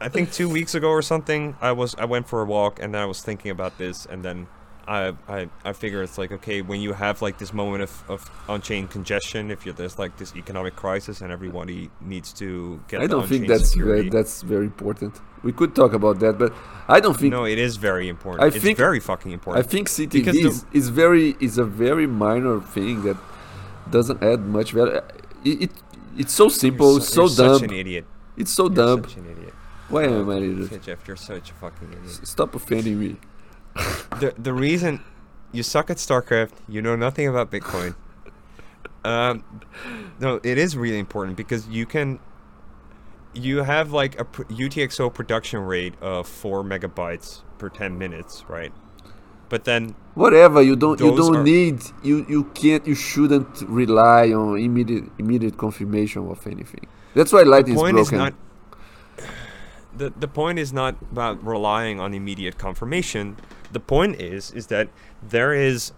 I 0.00 0.08
think 0.10 0.32
two 0.32 0.48
weeks 0.50 0.74
ago 0.74 0.90
or 0.90 1.00
something. 1.02 1.56
I 1.62 1.72
was 1.72 1.94
I 1.98 2.04
went 2.04 2.28
for 2.28 2.42
a 2.42 2.44
walk 2.44 2.78
and 2.82 2.92
then 2.94 3.00
I 3.00 3.06
was 3.06 3.22
thinking 3.22 3.50
about 3.50 3.78
this, 3.78 4.04
and 4.06 4.22
then 4.22 4.48
I 4.86 5.14
I 5.28 5.48
I 5.64 5.72
figure 5.72 6.02
it's 6.02 6.18
like 6.18 6.32
okay 6.32 6.62
when 6.62 6.80
you 6.80 6.92
have 6.92 7.22
like 7.22 7.38
this 7.38 7.52
moment 7.52 7.82
of, 7.82 8.04
of 8.08 8.30
on-chain 8.48 8.88
congestion, 8.88 9.50
if 9.50 9.64
you're 9.64 9.74
there's 9.74 9.98
like 9.98 10.16
this 10.18 10.34
economic 10.36 10.76
crisis 10.76 11.20
and 11.20 11.32
everybody 11.32 11.90
needs 12.00 12.32
to 12.34 12.80
get. 12.88 13.00
I 13.00 13.06
don't 13.06 13.26
think 13.26 13.48
that's 13.48 13.74
very, 13.74 14.08
that's 14.08 14.42
very 14.42 14.66
important. 14.66 15.20
We 15.42 15.52
could 15.52 15.74
talk 15.74 15.92
about 15.92 16.20
that, 16.20 16.38
but 16.38 16.52
I 16.88 17.00
don't 17.00 17.18
think 17.18 17.32
no, 17.32 17.44
it 17.44 17.58
is 17.58 17.76
very 17.76 18.08
important. 18.08 18.44
I 18.44 18.48
it's 18.48 18.58
think- 18.64 18.78
very 18.78 19.00
fucking 19.00 19.32
important. 19.32 19.64
I 19.64 19.68
think 19.68 19.88
CTV 19.88 20.24
the- 20.24 20.48
is, 20.48 20.66
is 20.72 20.88
very 20.88 21.36
is 21.40 21.58
a 21.58 21.64
very 21.64 22.06
minor 22.06 22.60
thing 22.60 23.02
that 23.02 23.16
doesn't 23.90 24.22
add 24.22 24.40
much 24.40 24.72
value. 24.72 25.00
It, 25.44 25.62
it 25.64 25.70
it's 26.16 26.32
so 26.32 26.48
simple, 26.48 27.00
so 27.00 27.22
you're 27.26 27.36
dumb. 27.36 27.58
Such 27.58 27.70
an 27.70 27.74
idiot. 27.74 28.04
It's 28.36 28.50
so 28.52 28.64
You're 28.64 28.74
dumb. 28.74 29.04
Such 29.04 29.16
an 29.16 29.30
idiot. 29.30 29.54
Why 29.88 30.04
am 30.04 30.30
I 30.30 30.36
an 30.36 30.64
idiot? 30.64 30.82
Jeff, 30.82 31.06
you're 31.06 31.16
such 31.16 31.50
a 31.50 31.54
fucking 31.54 31.92
idiot. 31.92 32.26
Stop 32.26 32.54
offending 32.54 32.98
me. 32.98 33.16
The 34.20 34.34
the 34.38 34.52
reason 34.52 35.02
you 35.52 35.62
suck 35.62 35.90
at 35.90 35.96
StarCraft, 35.98 36.52
you 36.68 36.82
know 36.82 36.96
nothing 36.96 37.28
about 37.28 37.50
Bitcoin. 37.50 37.94
Um, 39.04 39.44
no, 40.18 40.40
it 40.42 40.56
is 40.58 40.76
really 40.76 40.98
important 40.98 41.36
because 41.36 41.68
you 41.68 41.86
can. 41.86 42.18
You 43.34 43.64
have 43.64 43.90
like 43.90 44.18
a 44.20 44.24
UTXO 44.24 45.12
production 45.12 45.60
rate 45.60 45.94
of 46.00 46.28
four 46.28 46.62
megabytes 46.62 47.42
per 47.58 47.68
ten 47.68 47.98
minutes, 47.98 48.44
right? 48.48 48.72
But 49.48 49.64
then 49.64 49.94
Whatever 50.14 50.62
you 50.62 50.76
don't 50.76 51.00
you 51.00 51.16
don't 51.16 51.36
are- 51.38 51.42
need 51.42 51.82
you 52.02 52.24
you 52.28 52.44
can't 52.54 52.86
you 52.86 52.94
shouldn't 52.94 53.62
rely 53.68 54.30
on 54.32 54.56
immediate 54.58 55.04
immediate 55.18 55.58
confirmation 55.58 56.28
of 56.30 56.46
anything. 56.46 56.86
That's 57.14 57.32
why 57.32 57.42
Lightning 57.42 57.74
is 57.76 57.82
broken. 58.10 58.18
not. 58.18 58.34
The 59.96 60.12
the 60.16 60.28
point 60.28 60.58
is 60.60 60.72
not 60.72 60.94
about 61.12 61.44
relying 61.44 61.98
on 62.00 62.14
immediate 62.14 62.56
confirmation. 62.58 63.36
The 63.74 63.80
point 63.80 64.20
is 64.22 64.50
is 64.52 64.68
that 64.68 64.88
there 65.20 65.52
is. 65.52 65.92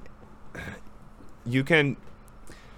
You 1.44 1.62
can. 1.62 1.96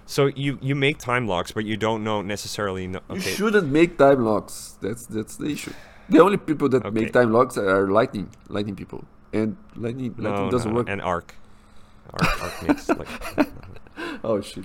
So 0.06 0.26
you 0.26 0.58
you 0.60 0.74
make 0.74 0.98
time 0.98 1.26
locks, 1.28 1.52
but 1.52 1.64
you 1.64 1.76
don't 1.76 2.02
know 2.02 2.20
necessarily. 2.22 2.86
Know, 2.88 3.00
You 3.12 3.20
shouldn't 3.20 3.70
make 3.70 3.96
time 3.98 4.24
locks. 4.24 4.76
That's 4.82 5.06
that's 5.06 5.36
the 5.36 5.46
issue. 5.54 5.72
The 6.08 6.18
only 6.20 6.36
people 6.36 6.68
that 6.70 6.84
Okay. 6.84 7.00
make 7.00 7.12
time 7.12 7.32
locks 7.32 7.56
are 7.58 7.86
Lightning 7.88 8.28
Lightning 8.48 8.74
people, 8.74 9.04
and 9.32 9.56
Lightning 9.76 10.14
Lightning 10.18 10.46
no, 10.46 10.50
doesn't 10.50 10.70
no, 10.72 10.76
work. 10.80 10.88
And 10.88 11.00
Ark, 11.02 11.36
Ark, 12.12 12.42
Ark 12.42 12.54
makes 12.66 12.88
like. 13.00 13.08
oh 14.24 14.40
shit! 14.40 14.64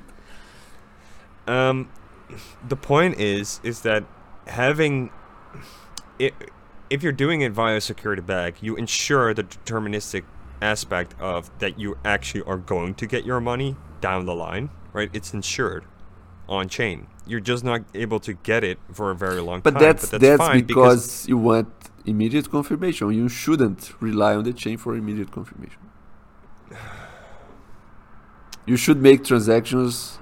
Um, 1.45 1.89
the 2.67 2.77
point 2.79 3.19
is, 3.19 3.59
is 3.63 3.81
that 3.81 4.05
having 4.47 5.11
it, 6.17 6.33
if 6.93 7.01
you're 7.01 7.11
doing 7.11 7.41
it 7.41 7.51
via 7.51 7.77
a 7.77 7.81
secure 7.81 8.15
the 8.15 8.21
bag, 8.21 8.53
you 8.61 8.75
ensure 8.75 9.33
the 9.33 9.43
deterministic 9.43 10.23
aspect 10.61 11.15
of 11.19 11.49
that 11.57 11.79
you 11.79 11.97
actually 12.05 12.43
are 12.43 12.57
going 12.57 12.93
to 12.93 13.07
get 13.07 13.25
your 13.25 13.41
money 13.41 13.75
down 13.99 14.27
the 14.27 14.35
line, 14.35 14.69
right? 14.93 15.09
It's 15.11 15.33
insured 15.33 15.85
on 16.47 16.69
chain. 16.69 17.07
You're 17.25 17.39
just 17.39 17.63
not 17.63 17.81
able 17.95 18.19
to 18.19 18.33
get 18.33 18.63
it 18.63 18.77
for 18.91 19.09
a 19.09 19.15
very 19.15 19.41
long 19.41 19.61
But 19.61 19.71
time. 19.71 19.81
that's 19.81 20.11
but 20.11 20.21
that's, 20.21 20.37
that's, 20.37 20.49
fine 20.49 20.65
because, 20.65 21.27
you 21.27 21.37
want 21.39 21.69
immediate 22.05 22.51
confirmation. 22.51 23.11
You 23.11 23.27
shouldn't 23.27 23.99
rely 23.99 24.35
on 24.35 24.43
the 24.43 24.53
chain 24.53 24.77
for 24.77 24.95
immediate 24.95 25.31
confirmation. 25.31 25.81
You 28.67 28.77
should 28.77 29.01
make 29.01 29.23
transactions 29.23 30.19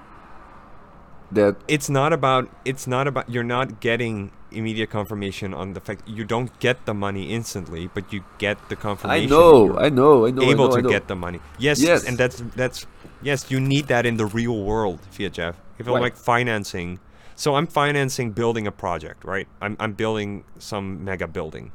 that 1.32 1.58
it's 1.68 1.90
not 1.90 2.14
about 2.14 2.50
it's 2.66 2.88
not 2.88 3.08
about 3.08 3.30
you're 3.30 3.52
not 3.58 3.82
getting 3.82 4.32
immediate 4.52 4.90
confirmation 4.90 5.54
on 5.54 5.74
the 5.74 5.80
fact 5.80 6.08
you 6.08 6.24
don't 6.24 6.58
get 6.60 6.86
the 6.86 6.94
money 6.94 7.32
instantly, 7.32 7.90
but 7.94 8.12
you 8.14 8.24
get 8.38 8.58
the 8.70 8.76
confirmation. 8.76 9.32
I 9.32 9.36
know, 9.36 9.78
I 9.80 9.90
know, 9.90 10.26
I 10.26 10.32
know, 10.32 10.42
able 10.44 10.66
I 10.66 10.68
know, 10.68 10.74
I 10.74 10.76
to 10.78 10.82
know. 10.84 10.90
get 10.90 11.08
the 11.08 11.16
money. 11.16 11.40
Yes, 11.58 11.82
Yes. 11.82 12.04
and 12.06 12.18
that's 12.18 12.44
that's 12.56 12.86
yes, 13.22 13.50
you 13.52 13.60
need 13.60 13.88
that 13.88 14.06
in 14.06 14.18
the 14.18 14.26
real 14.26 14.64
world, 14.64 15.00
fiatjaf. 15.12 15.56
If 15.80 15.88
I'm 15.88 15.94
Right. 15.94 16.02
like 16.02 16.16
financing, 16.16 17.00
so 17.36 17.56
I'm 17.56 17.68
financing 17.68 18.32
building 18.32 18.68
a 18.68 18.72
project, 18.72 19.24
right? 19.24 19.48
I'm 19.62 19.76
I'm 19.80 19.94
building 19.94 20.44
some 20.60 21.04
mega 21.04 21.28
building, 21.28 21.72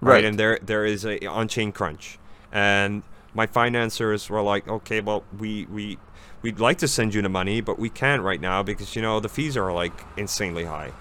right? 0.00 0.14
Right. 0.14 0.24
And 0.24 0.38
there 0.38 0.58
there 0.62 0.84
is 0.84 1.04
a 1.04 1.24
on-chain 1.26 1.72
crunch, 1.72 2.18
and 2.52 3.02
my 3.34 3.46
financiers 3.46 4.28
were 4.30 4.42
like, 4.42 4.68
okay, 4.68 5.00
well 5.00 5.24
we 5.38 5.66
we 5.66 5.98
we'd 6.42 6.60
like 6.60 6.78
to 6.78 6.88
send 6.88 7.14
you 7.14 7.22
the 7.22 7.28
money, 7.28 7.60
but 7.60 7.78
we 7.78 7.88
can't 7.88 8.22
right 8.22 8.40
now 8.40 8.62
because 8.62 8.94
you 8.96 9.02
know 9.02 9.20
the 9.20 9.28
fees 9.28 9.56
are 9.56 9.72
like 9.72 9.92
insanely 10.16 10.64
high. 10.64 10.92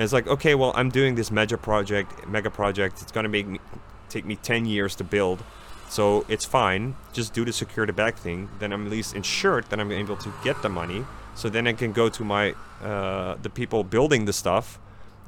And 0.00 0.04
it's 0.04 0.14
like, 0.14 0.28
okay, 0.28 0.54
well, 0.54 0.72
I'm 0.74 0.88
doing 0.88 1.14
this 1.14 1.30
mega 1.30 1.58
project, 1.58 2.26
mega 2.26 2.48
project. 2.48 3.02
It's 3.02 3.12
gonna 3.12 3.28
make 3.28 3.46
me 3.46 3.60
take 4.08 4.24
me 4.24 4.34
10 4.34 4.64
years 4.64 4.96
to 4.96 5.04
build, 5.04 5.44
so 5.90 6.24
it's 6.26 6.46
fine. 6.46 6.96
Just 7.12 7.34
do 7.34 7.44
the 7.44 7.52
secure 7.52 7.84
the 7.84 7.92
bag 7.92 8.14
thing. 8.14 8.48
Then 8.60 8.72
I'm 8.72 8.86
at 8.86 8.90
least 8.90 9.14
insured 9.14 9.66
that 9.66 9.78
I'm 9.78 9.92
able 9.92 10.16
to 10.16 10.32
get 10.42 10.62
the 10.62 10.70
money. 10.70 11.04
So 11.34 11.50
then 11.50 11.66
I 11.66 11.74
can 11.74 11.92
go 11.92 12.08
to 12.08 12.24
my 12.24 12.54
uh, 12.82 13.36
the 13.42 13.50
people 13.50 13.84
building 13.84 14.24
the 14.24 14.32
stuff. 14.32 14.80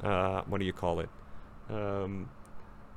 Uh, 0.03 0.41
what 0.47 0.57
do 0.57 0.65
you 0.65 0.73
call 0.73 1.01
it? 1.01 1.09
Um, 1.69 2.31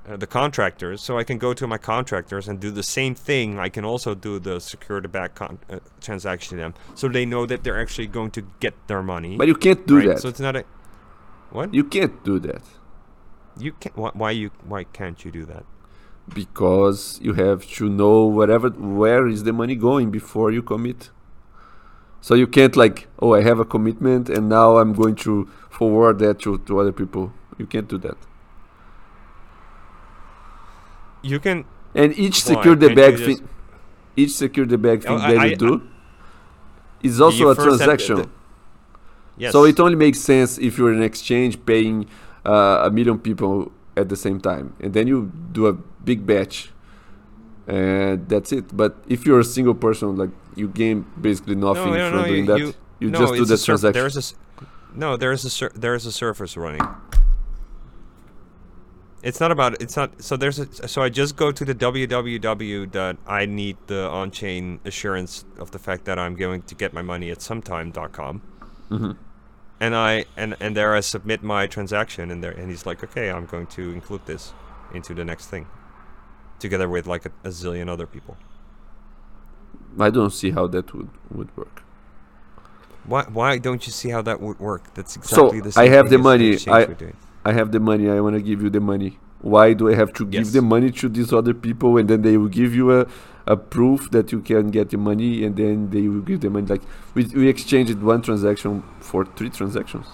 uh, 0.08 0.16
the 0.16 0.26
contractors. 0.26 1.02
So 1.02 1.18
I 1.18 1.24
can 1.24 1.36
go 1.36 1.52
to 1.52 1.66
my 1.66 1.76
contractors 1.76 2.48
and 2.48 2.58
do 2.58 2.70
the 2.70 2.82
same 2.82 3.14
thing. 3.14 3.58
I 3.58 3.68
can 3.68 3.84
also 3.84 4.14
do 4.14 4.38
the 4.38 4.60
secure 4.60 5.02
the 5.02 5.08
bag 5.08 5.34
con- 5.34 5.58
uh, 5.68 5.80
transaction 6.00 6.56
to 6.56 6.62
them, 6.62 6.74
so 6.94 7.06
they 7.06 7.26
know 7.26 7.44
that 7.44 7.64
they're 7.64 7.78
actually 7.78 8.06
going 8.06 8.30
to 8.30 8.42
get 8.60 8.74
their 8.86 9.02
money. 9.02 9.36
But 9.36 9.48
you 9.48 9.56
can't 9.56 9.86
do 9.86 9.98
right? 9.98 10.08
that. 10.08 10.20
So 10.20 10.30
it's 10.30 10.40
not 10.40 10.56
a 10.56 10.64
what 11.50 11.72
you 11.74 11.84
can't 11.84 12.22
do 12.24 12.38
that. 12.40 12.62
you 13.58 13.72
can't. 13.72 13.94
Wh- 13.96 14.16
why 14.16 14.30
you? 14.32 14.50
Why 14.64 14.84
can't 14.84 15.24
you 15.24 15.30
do 15.30 15.44
that? 15.46 15.64
because 16.34 17.20
you 17.22 17.34
have 17.34 17.64
to 17.64 17.88
know 17.88 18.24
whatever 18.24 18.68
where 18.70 19.28
is 19.28 19.44
the 19.44 19.52
money 19.52 19.76
going 19.76 20.10
before 20.10 20.50
you 20.50 20.60
commit. 20.60 21.10
So 22.20 22.34
you 22.34 22.48
can't 22.48 22.74
like, 22.76 23.06
oh, 23.20 23.32
I 23.32 23.42
have 23.42 23.60
a 23.60 23.64
commitment 23.64 24.28
and 24.28 24.48
now 24.48 24.78
I'm 24.78 24.92
going 24.92 25.14
to 25.26 25.48
forward 25.70 26.18
that 26.18 26.40
to, 26.40 26.58
to 26.58 26.80
other 26.80 26.90
people. 26.90 27.32
You 27.58 27.66
can't 27.66 27.86
do 27.86 27.96
that. 27.98 28.16
You 31.22 31.38
can. 31.38 31.64
And 31.94 32.12
each 32.18 32.42
secure 32.42 32.74
the 32.74 32.94
bag 32.94 33.18
thing, 33.18 33.48
each 34.16 34.32
secure 34.32 34.66
the 34.66 34.78
bag 34.78 35.02
thing 35.02 35.18
I- 35.18 35.32
that 35.34 35.40
I- 35.40 35.46
you 35.46 35.56
do 35.56 35.82
is 37.02 37.20
also 37.20 37.48
a 37.50 37.54
first 37.54 37.58
have 37.58 37.78
the- 37.78 37.84
transaction. 37.84 38.30
Yes. 39.38 39.52
So 39.52 39.64
it 39.64 39.78
only 39.80 39.96
makes 39.96 40.18
sense 40.20 40.58
if 40.58 40.78
you're 40.78 40.92
in 40.92 41.02
exchange 41.02 41.58
paying 41.66 42.06
uh, 42.44 42.84
a 42.86 42.90
million 42.90 43.18
people 43.18 43.70
at 43.96 44.08
the 44.08 44.16
same 44.16 44.40
time, 44.40 44.74
and 44.80 44.92
then 44.94 45.06
you 45.06 45.30
do 45.52 45.66
a 45.66 45.72
big 45.72 46.26
batch, 46.26 46.70
and 47.66 48.28
that's 48.28 48.52
it. 48.52 48.74
But 48.76 48.96
if 49.08 49.26
you're 49.26 49.40
a 49.40 49.44
single 49.44 49.74
person, 49.74 50.16
like 50.16 50.30
you 50.54 50.68
gain 50.68 51.04
basically 51.20 51.54
nothing 51.56 51.92
no, 51.92 52.10
from 52.10 52.18
no, 52.20 52.24
doing 52.26 52.44
you- 52.46 52.46
that. 52.52 52.58
you- 52.60 52.74
You, 52.98 53.10
no, 53.10 53.18
just 53.18 53.34
do 53.34 53.44
the 53.44 53.58
transaction. 53.58 53.92
There's 54.00 54.16
a 54.16 54.22
no, 54.94 55.18
there's 55.18 55.44
a 55.44 55.50
sur- 55.50 55.72
there's 55.74 56.06
a 56.06 56.12
surface 56.12 56.56
running. 56.56 56.80
It's 59.22 59.40
not 59.40 59.50
about 59.50 59.82
it's 59.82 59.96
not 59.96 60.22
so 60.22 60.36
there's 60.36 60.58
a 60.58 60.88
so 60.88 61.02
I 61.02 61.08
just 61.08 61.36
go 61.36 61.50
to 61.50 61.64
the 61.64 61.74
www 61.74 62.92
that 62.92 63.16
I 63.26 63.44
need 63.46 63.76
the 63.86 64.08
on-chain 64.08 64.80
assurance 64.84 65.44
of 65.58 65.72
the 65.72 65.78
fact 65.78 66.04
that 66.04 66.18
I'm 66.18 66.36
going 66.36 66.62
to 66.62 66.74
get 66.74 66.92
my 66.94 67.02
money 67.02 67.30
at 67.30 67.42
sometime.com. 67.42 68.40
hmm 68.88 69.12
And 69.80 69.94
I 69.94 70.24
and 70.36 70.56
and 70.60 70.74
there 70.76 70.94
I 70.94 71.00
submit 71.00 71.42
my 71.42 71.66
transaction 71.66 72.30
and 72.30 72.42
there 72.42 72.52
and 72.52 72.70
he's 72.70 72.86
like, 72.86 73.04
"Okay, 73.04 73.30
I'm 73.30 73.44
going 73.46 73.66
to 73.78 73.92
include 73.92 74.24
this 74.26 74.52
into 74.94 75.14
the 75.14 75.24
next 75.24 75.46
thing." 75.48 75.66
Together 76.58 76.88
with 76.88 77.06
like 77.06 77.26
a, 77.26 77.32
a 77.44 77.50
zillion 77.50 77.88
other 77.88 78.06
people. 78.06 78.36
I 79.98 80.10
don't 80.10 80.30
see 80.32 80.50
how 80.50 80.66
that 80.68 80.94
would 80.94 81.08
would 81.30 81.54
work. 81.56 81.82
Why 83.04 83.24
why 83.24 83.58
don't 83.58 83.86
you 83.86 83.92
see 83.92 84.10
how 84.10 84.22
that 84.22 84.40
would 84.40 84.58
work? 84.58 84.94
That's 84.94 85.14
So, 85.14 85.48
exactly 85.48 85.60
the 85.60 85.80
I 85.80 85.88
have 85.88 86.08
thing 86.08 86.18
the 86.18 86.22
money, 86.30 86.58
I- 86.68 86.88
I 87.44 87.52
have 87.52 87.70
the 87.70 87.80
money. 87.80 88.10
I 88.10 88.20
want 88.20 88.34
to 88.36 88.42
give 88.42 88.62
you 88.62 88.70
the 88.70 88.80
money. 88.80 89.18
Why 89.40 89.74
do 89.74 89.88
I 89.88 89.94
have 89.94 90.12
to 90.14 90.24
give 90.24 90.46
Yes. 90.46 90.52
the 90.52 90.62
money 90.62 90.90
to 90.90 91.08
these 91.08 91.32
other 91.32 91.54
people 91.54 91.98
and 91.98 92.08
then 92.08 92.22
they 92.22 92.36
will 92.36 92.48
give 92.48 92.74
you 92.74 92.90
a, 92.98 93.06
a 93.46 93.56
proof 93.56 94.10
that 94.10 94.32
you 94.32 94.40
can 94.40 94.70
get 94.70 94.90
the 94.90 94.96
money 94.96 95.44
and 95.44 95.56
then 95.56 95.90
they 95.90 96.08
will 96.08 96.20
give 96.20 96.40
the 96.40 96.50
money? 96.50 96.66
Like 96.66 96.82
we 97.14 97.24
we 97.26 97.48
exchanged 97.48 98.00
one 98.02 98.22
transaction 98.22 98.82
for 99.00 99.24
three 99.24 99.50
transactions. 99.50 100.06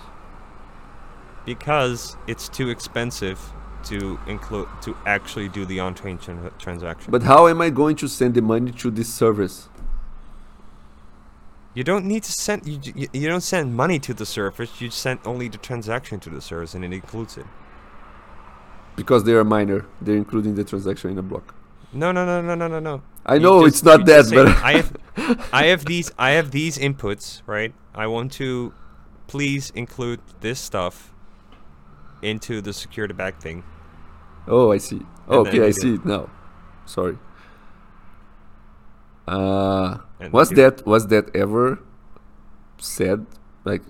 Because 1.45 2.17
it's 2.27 2.49
too 2.49 2.69
expensive 2.69 3.41
to 3.85 4.19
include 4.29 4.69
to 4.83 4.97
actually 5.07 5.49
do 5.49 5.65
the 5.65 5.81
on-chain 5.81 6.19
tran- 6.19 6.57
transaction. 6.59 7.11
But 7.11 7.25
how 7.25 7.49
am 7.49 7.61
I 7.61 7.71
going 7.71 7.97
to 7.97 8.09
send 8.09 8.35
the 8.35 8.43
money 8.43 8.71
to 8.73 8.91
this 8.93 9.13
service? 9.13 9.69
you 11.75 11.85
don't 11.85 12.05
need 12.05 12.23
to 12.23 12.33
send 12.33 12.67
you, 12.67 12.79
you, 12.95 13.09
you 13.13 13.29
don't 13.29 13.41
send 13.41 13.75
money 13.75 13.99
to 14.01 14.13
the 14.13 14.27
service. 14.27 14.81
You 14.81 14.91
send 14.91 15.21
only 15.25 15.49
the 15.49 15.59
transaction 15.59 16.21
to 16.21 16.31
the 16.31 16.41
service, 16.41 16.75
and 16.75 16.85
it 16.85 16.93
includes 16.93 17.37
it. 17.37 17.47
Because 18.95 19.25
they 19.25 19.33
are 19.33 19.45
miner, 19.45 19.87
they're 20.01 20.17
including 20.17 20.55
the 20.55 20.65
transaction 20.65 21.11
in 21.11 21.19
a 21.19 21.23
block. 21.23 21.55
No, 21.93 22.11
no, 22.13 22.25
no, 22.25 22.41
no, 22.41 22.55
no, 22.55 22.69
no, 22.69 22.81
no. 22.81 23.03
I 23.27 23.35
You 23.35 23.41
know 23.41 23.65
just- 23.65 23.77
it's 23.77 23.85
not 23.85 24.07
that, 24.07 24.31
but 24.33 24.49
I 24.49 24.73
have, 24.79 25.49
I 25.53 25.65
have 25.67 25.85
these, 25.85 26.11
I 26.19 26.31
have 26.31 26.51
these 26.51 26.79
inputs, 26.79 27.43
right? 27.47 27.73
I 27.95 28.07
want 28.07 28.33
to, 28.33 28.73
please 29.27 29.71
include 29.75 30.21
this 30.41 30.59
stuff 30.59 31.13
into 32.23 32.61
the 32.61 32.73
secure 32.73 33.07
the 33.09 33.15
bag 33.15 33.37
thing. 33.37 33.63
oh, 34.49 34.73
I 34.73 34.79
see. 34.79 34.99
Then 35.29 35.39
okay, 35.47 35.67
I 35.67 35.71
see 35.71 35.91
do. 35.91 35.95
it 35.95 36.05
now. 36.05 36.31
Sorry. 36.87 37.17
Uh, 39.29 39.99
And 40.21 40.33
was 40.33 40.51
that 40.51 40.85
was 40.87 41.07
that 41.09 41.35
ever 41.35 41.79
said? 42.79 43.27
Like, 43.65 43.83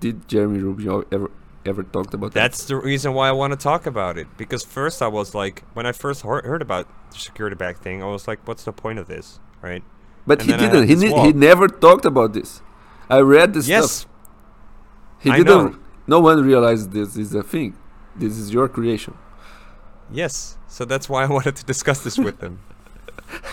did 0.00 0.26
Jeremy 0.28 0.58
Rubin 0.58 1.04
ever 1.12 1.30
ever 1.66 1.82
talked 1.82 2.14
about 2.14 2.32
that? 2.32 2.40
That's 2.40 2.64
the 2.66 2.76
reason 2.76 3.12
why 3.14 3.28
I 3.28 3.32
want 3.32 3.52
to 3.52 3.56
talk 3.56 3.86
about 3.86 4.18
it. 4.18 4.26
Because 4.36 4.64
first 4.64 5.02
I 5.02 5.08
was 5.08 5.34
like, 5.34 5.62
when 5.74 5.86
I 5.86 5.92
first 5.92 6.22
heard, 6.22 6.62
about 6.62 6.86
the 7.12 7.18
secure 7.18 7.50
the 7.50 7.56
bag 7.56 7.78
thing, 7.78 8.02
I 8.02 8.06
was 8.06 8.26
like, 8.28 8.40
what's 8.46 8.64
the 8.64 8.72
point 8.72 8.98
of 8.98 9.06
this, 9.08 9.38
right? 9.62 9.82
But 10.26 10.40
and 10.40 10.50
he 10.50 10.56
then 10.56 10.60
I 10.60 10.62
had 10.64 10.86
didn't. 10.86 10.88
He, 11.02 11.08
ne- 11.08 11.22
he 11.26 11.32
never 11.32 11.68
talked 11.68 12.04
about 12.04 12.32
this. 12.32 12.62
I 13.10 13.18
read 13.20 13.54
this 13.54 13.68
yes, 13.68 13.90
stuff. 13.92 14.10
He 15.20 15.30
I 15.30 15.36
didn't. 15.38 15.46
know. 15.72 15.78
No 16.06 16.20
one 16.20 16.44
realized 16.44 16.92
this 16.92 17.16
is 17.16 17.34
a 17.34 17.42
thing. 17.42 17.76
This 18.16 18.36
is 18.38 18.52
your 18.52 18.68
creation. 18.68 19.14
yes. 20.10 20.56
So 20.68 20.84
that's 20.86 21.08
why 21.08 21.22
I 21.24 21.26
wanted 21.36 21.54
to 21.56 21.64
discuss 21.64 22.02
this 22.02 22.16
with 22.18 22.38
them. 22.40 22.60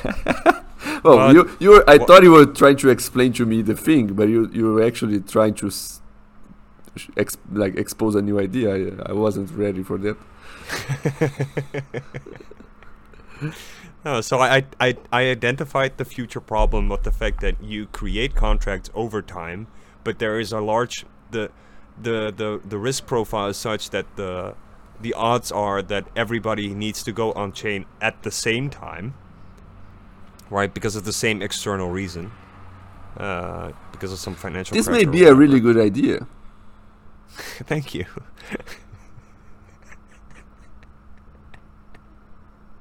Well, 1.04 1.18
But 1.18 1.34
you 1.36 1.50
you 1.60 1.70
were, 1.72 1.84
I 1.90 1.98
wha- 1.98 2.06
thought 2.06 2.24
you 2.24 2.32
were 2.32 2.46
trying 2.46 2.76
to 2.78 2.90
explain 2.90 3.32
to 3.34 3.46
me 3.46 3.62
the 3.62 3.76
thing, 3.76 4.08
but 4.14 4.28
you 4.28 4.50
you 4.52 4.66
were 4.74 4.84
actually 4.84 5.20
trying 5.22 5.54
to 5.56 5.68
s- 5.68 6.02
ex- 7.18 7.38
like 7.52 7.76
expose 7.76 8.16
a 8.16 8.22
new 8.22 8.40
idea. 8.40 8.76
I, 8.76 9.12
I 9.12 9.14
wasn't 9.14 9.52
ready 9.52 9.84
for 9.84 9.98
that. 9.98 10.18
No, 14.06 14.22
so 14.22 14.40
I, 14.40 14.64
I 14.80 14.96
I 15.12 15.24
identified 15.24 15.98
the 15.98 16.06
future 16.06 16.40
problem 16.40 16.92
of 16.92 17.04
the 17.04 17.12
fact 17.12 17.42
that 17.42 17.62
you 17.62 17.88
create 17.88 18.34
contracts 18.34 18.90
over 18.96 19.22
time, 19.22 19.68
but 20.06 20.20
there 20.20 20.40
is 20.40 20.54
a 20.54 20.62
large 20.62 21.06
the 21.32 21.52
the 22.02 22.34
the, 22.36 22.62
the 22.66 22.78
risk 22.78 23.06
profile 23.06 23.50
is 23.50 23.58
such 23.58 23.90
that 23.90 24.06
the 24.16 24.56
the 25.02 25.14
odds 25.14 25.52
are 25.52 25.82
that 25.82 26.08
everybody 26.16 26.74
needs 26.74 27.04
to 27.04 27.12
go 27.12 27.34
on 27.34 27.52
chain 27.52 27.86
at 28.00 28.24
the 28.24 28.32
same 28.32 28.70
time, 28.70 29.16
right? 30.50 30.74
Because 30.74 30.96
of 30.96 31.04
the 31.04 31.14
same 31.14 31.42
external 31.42 31.90
reason, 31.90 32.32
uh, 33.18 33.74
because 33.92 34.14
of 34.14 34.20
some 34.20 34.36
financial. 34.36 34.76
This 34.76 34.88
may 34.88 35.04
be 35.04 35.26
a 35.26 35.34
really 35.34 35.60
good 35.60 35.78
idea. 35.78 36.26
Thank 37.66 37.94
you. 37.94 38.06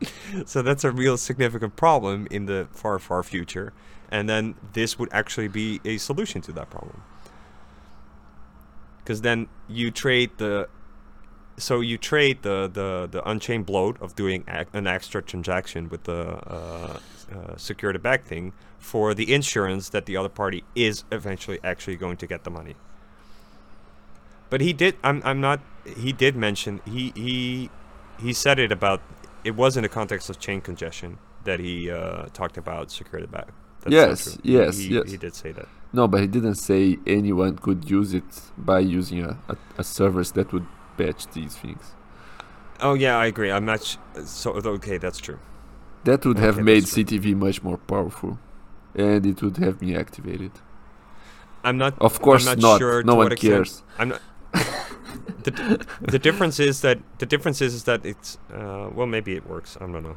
so 0.46 0.62
that's 0.62 0.84
a 0.84 0.90
real 0.90 1.16
significant 1.16 1.76
problem 1.76 2.26
in 2.30 2.46
the 2.46 2.68
far, 2.72 2.98
far 2.98 3.22
future. 3.22 3.72
And 4.10 4.28
then 4.28 4.54
this 4.72 4.98
would 4.98 5.08
actually 5.12 5.48
be 5.48 5.80
a 5.84 5.98
solution 5.98 6.40
to 6.42 6.52
that 6.52 6.70
problem. 6.70 7.02
Because 8.98 9.22
then 9.22 9.48
you 9.68 9.90
trade 9.90 10.30
the. 10.38 10.68
So 11.56 11.80
you 11.80 11.98
trade 11.98 12.42
the, 12.42 12.70
the, 12.72 13.08
the 13.10 13.24
on-chain 13.24 13.64
bloat 13.64 14.00
of 14.00 14.14
doing 14.14 14.44
an 14.46 14.86
extra 14.86 15.20
transaction 15.20 15.88
with 15.88 16.04
the 16.04 16.38
uh, 16.48 17.00
uh, 17.32 17.56
secure 17.56 17.92
the 17.92 17.98
bag 17.98 18.22
thing 18.22 18.52
for 18.78 19.12
the 19.12 19.34
insurance 19.34 19.88
that 19.88 20.06
the 20.06 20.16
other 20.16 20.28
party 20.28 20.62
is 20.76 21.02
eventually 21.10 21.58
actually 21.64 21.96
going 21.96 22.16
to 22.18 22.28
get 22.28 22.44
the 22.44 22.50
money. 22.50 22.76
But 24.50 24.60
he 24.60 24.72
did. 24.72 24.96
I'm. 25.04 25.22
I'm 25.24 25.40
not. 25.40 25.60
He 25.96 26.12
did 26.12 26.36
mention. 26.36 26.80
He. 26.84 27.12
He. 27.14 27.70
He 28.20 28.32
said 28.32 28.58
it 28.58 28.72
about. 28.72 29.00
It 29.44 29.52
was 29.56 29.76
in 29.76 29.82
the 29.82 29.88
context 29.88 30.28
of 30.30 30.38
chain 30.38 30.60
congestion 30.60 31.18
that 31.44 31.60
he 31.60 31.90
uh, 31.90 32.26
talked 32.32 32.56
about 32.58 32.90
secure 32.90 33.20
the 33.20 33.28
bag. 33.28 33.48
That's 33.80 33.92
Yes, 33.92 34.38
yes, 34.42 34.76
he, 34.78 34.94
yes. 34.94 35.10
He 35.10 35.16
did 35.16 35.34
say 35.34 35.52
that. 35.52 35.68
No, 35.92 36.08
but 36.08 36.20
he 36.20 36.26
didn't 36.26 36.56
say 36.56 36.98
anyone 37.06 37.56
could 37.56 37.88
use 37.88 38.12
it 38.12 38.24
by 38.58 38.80
using 38.80 39.22
a, 39.24 39.38
a, 39.48 39.56
a 39.78 39.84
service 39.84 40.32
that 40.32 40.52
would 40.52 40.66
patch 40.98 41.26
these 41.28 41.54
things. 41.56 41.94
Oh 42.80 42.94
yeah, 42.94 43.16
I 43.16 43.26
agree. 43.26 43.50
I'm 43.52 43.64
not. 43.64 43.84
Sh- 43.84 43.96
so 44.24 44.52
okay, 44.52 44.98
that's 44.98 45.18
true. 45.18 45.38
That 46.04 46.24
would 46.26 46.38
have 46.38 46.54
Okay, 46.56 46.62
made. 46.62 46.82
CTV 46.84 47.34
much 47.36 47.62
more 47.62 47.78
powerful, 47.78 48.38
and 48.94 49.24
it 49.24 49.40
would 49.42 49.56
have 49.58 49.80
me 49.80 49.94
activated. 49.96 50.52
I'm 51.64 51.78
not. 51.78 51.94
Of 52.00 52.20
course 52.20 52.46
I'm 52.46 52.58
not. 52.58 52.68
not. 52.72 52.78
Sure 52.80 53.02
no 53.02 53.12
to 53.12 53.16
one 53.16 53.24
what 53.26 53.32
extent- 53.34 53.52
cares. 53.54 53.82
I'm 53.98 54.08
not. 54.10 54.20
The, 55.50 55.86
the 56.00 56.18
difference 56.18 56.58
is 56.60 56.80
that 56.82 56.98
the 57.18 57.26
difference 57.26 57.60
is, 57.60 57.74
is 57.74 57.84
that 57.84 58.04
it's 58.04 58.38
uh, 58.52 58.88
well 58.94 59.06
maybe 59.06 59.34
it 59.36 59.46
works. 59.48 59.76
I 59.80 59.86
don't 59.86 60.02
know. 60.02 60.16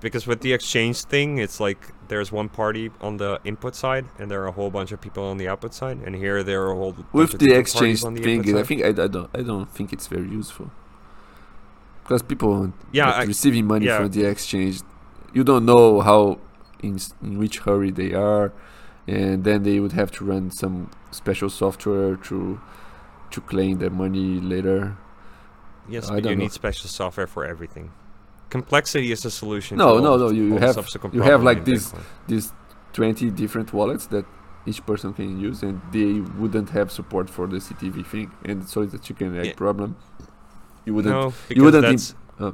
Because 0.00 0.26
with 0.26 0.40
the 0.40 0.52
exchange 0.52 1.02
thing 1.04 1.38
it's 1.38 1.60
like 1.60 1.92
there's 2.08 2.32
one 2.32 2.48
party 2.48 2.90
on 3.00 3.18
the 3.18 3.38
input 3.44 3.74
side 3.76 4.04
and 4.18 4.28
there 4.30 4.42
are 4.42 4.48
a 4.48 4.52
whole 4.52 4.68
bunch 4.70 4.90
of 4.92 5.00
people 5.00 5.24
on 5.24 5.36
the 5.38 5.46
output 5.48 5.72
side. 5.74 5.98
And 6.04 6.16
here 6.16 6.42
there 6.42 6.62
are 6.64 6.72
a 6.72 6.76
whole 6.76 6.96
With 7.12 7.38
the 7.38 7.52
exchange 7.54 8.04
on 8.04 8.14
the 8.14 8.22
thing, 8.22 8.56
I 8.56 8.62
think 8.64 8.82
I, 8.82 8.88
I 8.88 9.08
don't 9.08 9.30
I 9.34 9.42
don't 9.42 9.70
think 9.70 9.92
it's 9.92 10.08
very 10.08 10.28
useful. 10.28 10.70
Because 12.02 12.22
people 12.22 12.72
Yeah, 12.92 13.06
like, 13.06 13.14
I- 13.14 13.24
receiving 13.24 13.66
money 13.66 13.86
yeah. 13.86 13.98
from 13.98 14.10
the 14.10 14.24
exchange, 14.24 14.80
you 15.32 15.44
don't 15.44 15.64
know 15.64 16.00
how 16.00 16.38
in 16.82 16.96
s- 16.96 17.14
in 17.22 17.38
which 17.38 17.60
hurry 17.60 17.92
they 17.92 18.12
are, 18.12 18.52
and 19.06 19.44
then 19.44 19.62
they 19.62 19.78
would 19.78 19.92
have 19.92 20.10
to 20.16 20.24
run 20.24 20.50
some 20.50 20.90
special 21.12 21.48
software 21.48 22.16
to 22.16 22.60
to 23.32 23.40
claim 23.40 23.78
the 23.78 23.90
money 23.90 24.28
later. 24.52 24.78
yes 25.94 26.04
I 26.10 26.14
but 26.20 26.24
you 26.30 26.36
know. 26.36 26.42
need 26.44 26.52
special 26.52 26.88
software 26.88 27.26
for 27.34 27.42
everything 27.54 27.86
complexity 28.56 29.08
is 29.14 29.20
the 29.26 29.30
solution 29.30 29.74
No, 29.78 29.98
no, 29.98 30.12
all 30.12 30.18
no, 30.24 30.28
you- 30.38 30.44
you 30.52 30.58
have- 30.66 30.86
you 31.16 31.22
have, 31.32 31.42
like, 31.50 31.60
this- 31.70 31.92
These 32.30 32.52
twenty 32.98 33.26
different 33.42 33.68
wallets 33.78 34.04
that 34.14 34.24
each 34.70 34.80
person 34.90 35.10
can 35.18 35.30
use, 35.48 35.58
and 35.66 35.74
they 35.96 36.10
wouldn't 36.40 36.70
have 36.78 36.88
support 36.98 37.26
for 37.36 37.44
the 37.52 37.58
CTV 37.66 37.96
thing, 38.12 38.28
and 38.48 38.58
so 38.72 38.76
it's 38.84 38.94
a 39.00 39.02
chicken 39.06 39.28
egg 39.40 39.46
Yeah. 39.46 39.54
problem. 39.64 39.90
You 40.86 40.92
wouldn't. 40.96 41.14
no 41.14 41.32
because 41.48 41.62
wouldn't 41.64 41.86
that's 41.90 42.14
uh, 42.44 42.52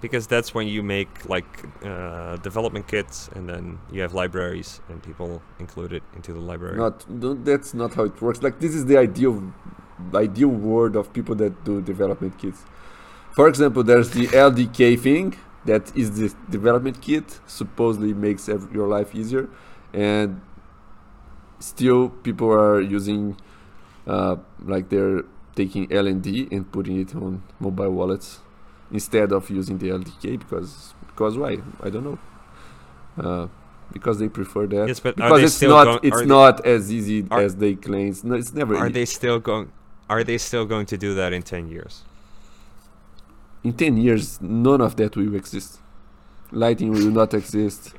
because 0.00 0.26
that's 0.26 0.54
when 0.54 0.66
you 0.66 0.82
make 0.82 1.28
like 1.28 1.46
uh, 1.84 2.36
development 2.36 2.86
kits 2.88 3.28
and 3.34 3.48
then 3.48 3.78
you 3.92 4.00
have 4.00 4.14
libraries 4.14 4.80
and 4.88 5.02
people 5.02 5.42
include 5.58 5.92
it 5.92 6.02
into 6.16 6.32
the 6.32 6.40
library. 6.40 6.76
Not 6.76 7.08
no, 7.08 7.34
that's 7.34 7.74
not 7.74 7.94
how 7.94 8.04
it 8.04 8.20
works. 8.20 8.42
Like 8.42 8.60
this 8.60 8.74
is 8.74 8.86
the 8.86 8.96
ideal 8.98 9.52
ideal 10.14 10.48
world 10.48 10.96
of 10.96 11.12
people 11.12 11.34
that 11.36 11.64
do 11.64 11.80
development 11.82 12.38
kits. 12.38 12.64
For 13.32 13.48
example, 13.48 13.82
there's 13.82 14.10
the 14.10 14.26
LDK 14.28 14.98
thing 14.98 15.36
that 15.66 15.94
is 15.96 16.18
the 16.18 16.34
development 16.50 17.00
kit 17.00 17.40
supposedly 17.46 18.14
makes 18.14 18.48
your 18.48 18.88
life 18.88 19.14
easier, 19.14 19.48
and 19.92 20.40
still 21.58 22.08
people 22.08 22.50
are 22.50 22.80
using 22.80 23.36
uh, 24.06 24.36
like 24.62 24.88
they're 24.88 25.22
taking 25.54 25.86
LND 25.88 26.50
and 26.50 26.70
putting 26.72 27.00
it 27.00 27.14
on 27.14 27.42
mobile 27.58 27.90
wallets 27.90 28.40
instead 28.92 29.32
of 29.32 29.48
using 29.50 29.78
the 29.78 29.88
LDK 29.90 30.38
because 30.38 30.94
because 31.08 31.36
why? 31.36 31.58
I 31.82 31.90
don't 31.90 32.04
know. 32.04 32.18
Uh, 33.18 33.48
because 33.92 34.18
they 34.20 34.28
prefer 34.28 34.66
that. 34.68 34.86
Yes, 34.88 35.00
but 35.00 35.16
because 35.16 35.42
it's 35.42 35.62
not 35.62 35.84
going- 35.84 36.00
it's 36.02 36.20
they- 36.20 36.26
not 36.26 36.64
as 36.64 36.92
easy 36.92 37.26
are- 37.30 37.40
as 37.40 37.56
they 37.56 37.74
claim. 37.74 38.14
No, 38.22 38.34
it's 38.36 38.52
never. 38.54 38.76
Are 38.76 38.88
e- 38.88 38.92
they 38.92 39.04
still 39.04 39.38
going? 39.40 39.70
Are 40.08 40.24
they 40.24 40.38
still 40.38 40.64
going 40.64 40.86
to 40.86 40.96
do 40.96 41.14
that 41.14 41.32
in 41.32 41.42
ten 41.42 41.68
years? 41.68 42.02
in 43.62 43.72
ten 43.74 43.96
years, 43.96 44.40
none 44.40 44.80
of 44.80 44.96
that 44.96 45.16
will 45.16 45.34
exist. 45.34 45.78
Lightning 46.50 46.92
will 46.92 47.10
not 47.10 47.34
exist. 47.34 47.94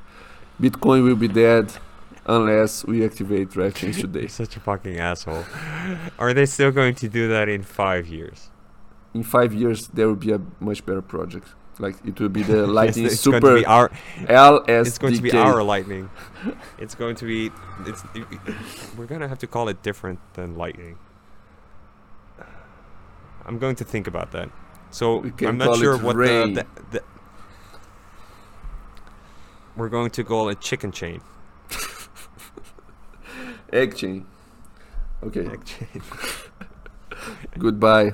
Bitcoin 0.60 1.04
will 1.04 1.14
be 1.16 1.28
dead 1.28 1.72
unless 2.26 2.84
we 2.84 3.04
activate 3.04 3.50
Drivechains 3.50 4.00
today. 4.00 4.20
You're 4.20 4.28
such 4.42 4.56
a 4.56 4.60
fucking 4.60 4.98
asshole. 4.98 5.44
Are 6.18 6.32
they 6.34 6.46
still 6.46 6.70
going 6.72 6.94
to 6.96 7.08
do 7.08 7.28
that 7.28 7.48
in 7.48 7.62
five 7.62 8.06
years? 8.08 8.48
In 9.14 9.22
five 9.22 9.52
years, 9.52 9.88
there 9.88 10.08
will 10.08 10.16
be 10.16 10.32
a 10.32 10.40
much 10.60 10.84
better 10.86 11.02
project. 11.02 11.48
Like 11.78 11.96
it 12.06 12.18
will 12.20 12.28
be 12.28 12.42
the 12.42 12.66
Lightning 12.78 13.06
it's, 13.06 13.14
it's 13.14 13.24
going 13.24 13.40
to 13.40 13.46
Super 13.46 13.58
be 13.60 13.66
our. 13.66 13.88
LSDK. 14.20 14.86
It's 14.86 14.98
going 14.98 15.14
to 15.14 15.22
be 15.22 15.32
our 15.32 15.62
lightning. 15.62 16.10
It's 16.78 16.94
going 16.94 17.16
to 17.16 17.24
be. 17.24 17.50
It's. 17.86 18.02
We're 18.96 19.06
gonna 19.06 19.28
have 19.28 19.38
to 19.38 19.46
call 19.46 19.68
it 19.68 19.82
different 19.82 20.18
than 20.34 20.56
lightning. 20.56 20.98
I'm 23.44 23.58
going 23.58 23.76
to 23.76 23.84
think 23.84 24.06
about 24.06 24.32
that. 24.32 24.50
So 24.90 25.24
I'm 25.40 25.58
not 25.58 25.78
sure 25.78 25.96
what 25.96 26.16
the, 26.16 26.66
the, 26.90 26.98
the. 26.98 27.02
We're 29.76 29.88
going 29.88 30.10
to 30.10 30.24
call 30.24 30.48
it 30.48 30.60
chicken 30.60 30.92
chain. 30.92 31.22
Egg 33.72 33.96
chain. 33.96 34.26
Okay. 35.22 35.46
Egg 35.46 35.64
chain. 35.64 36.02
Goodbye. 37.58 38.12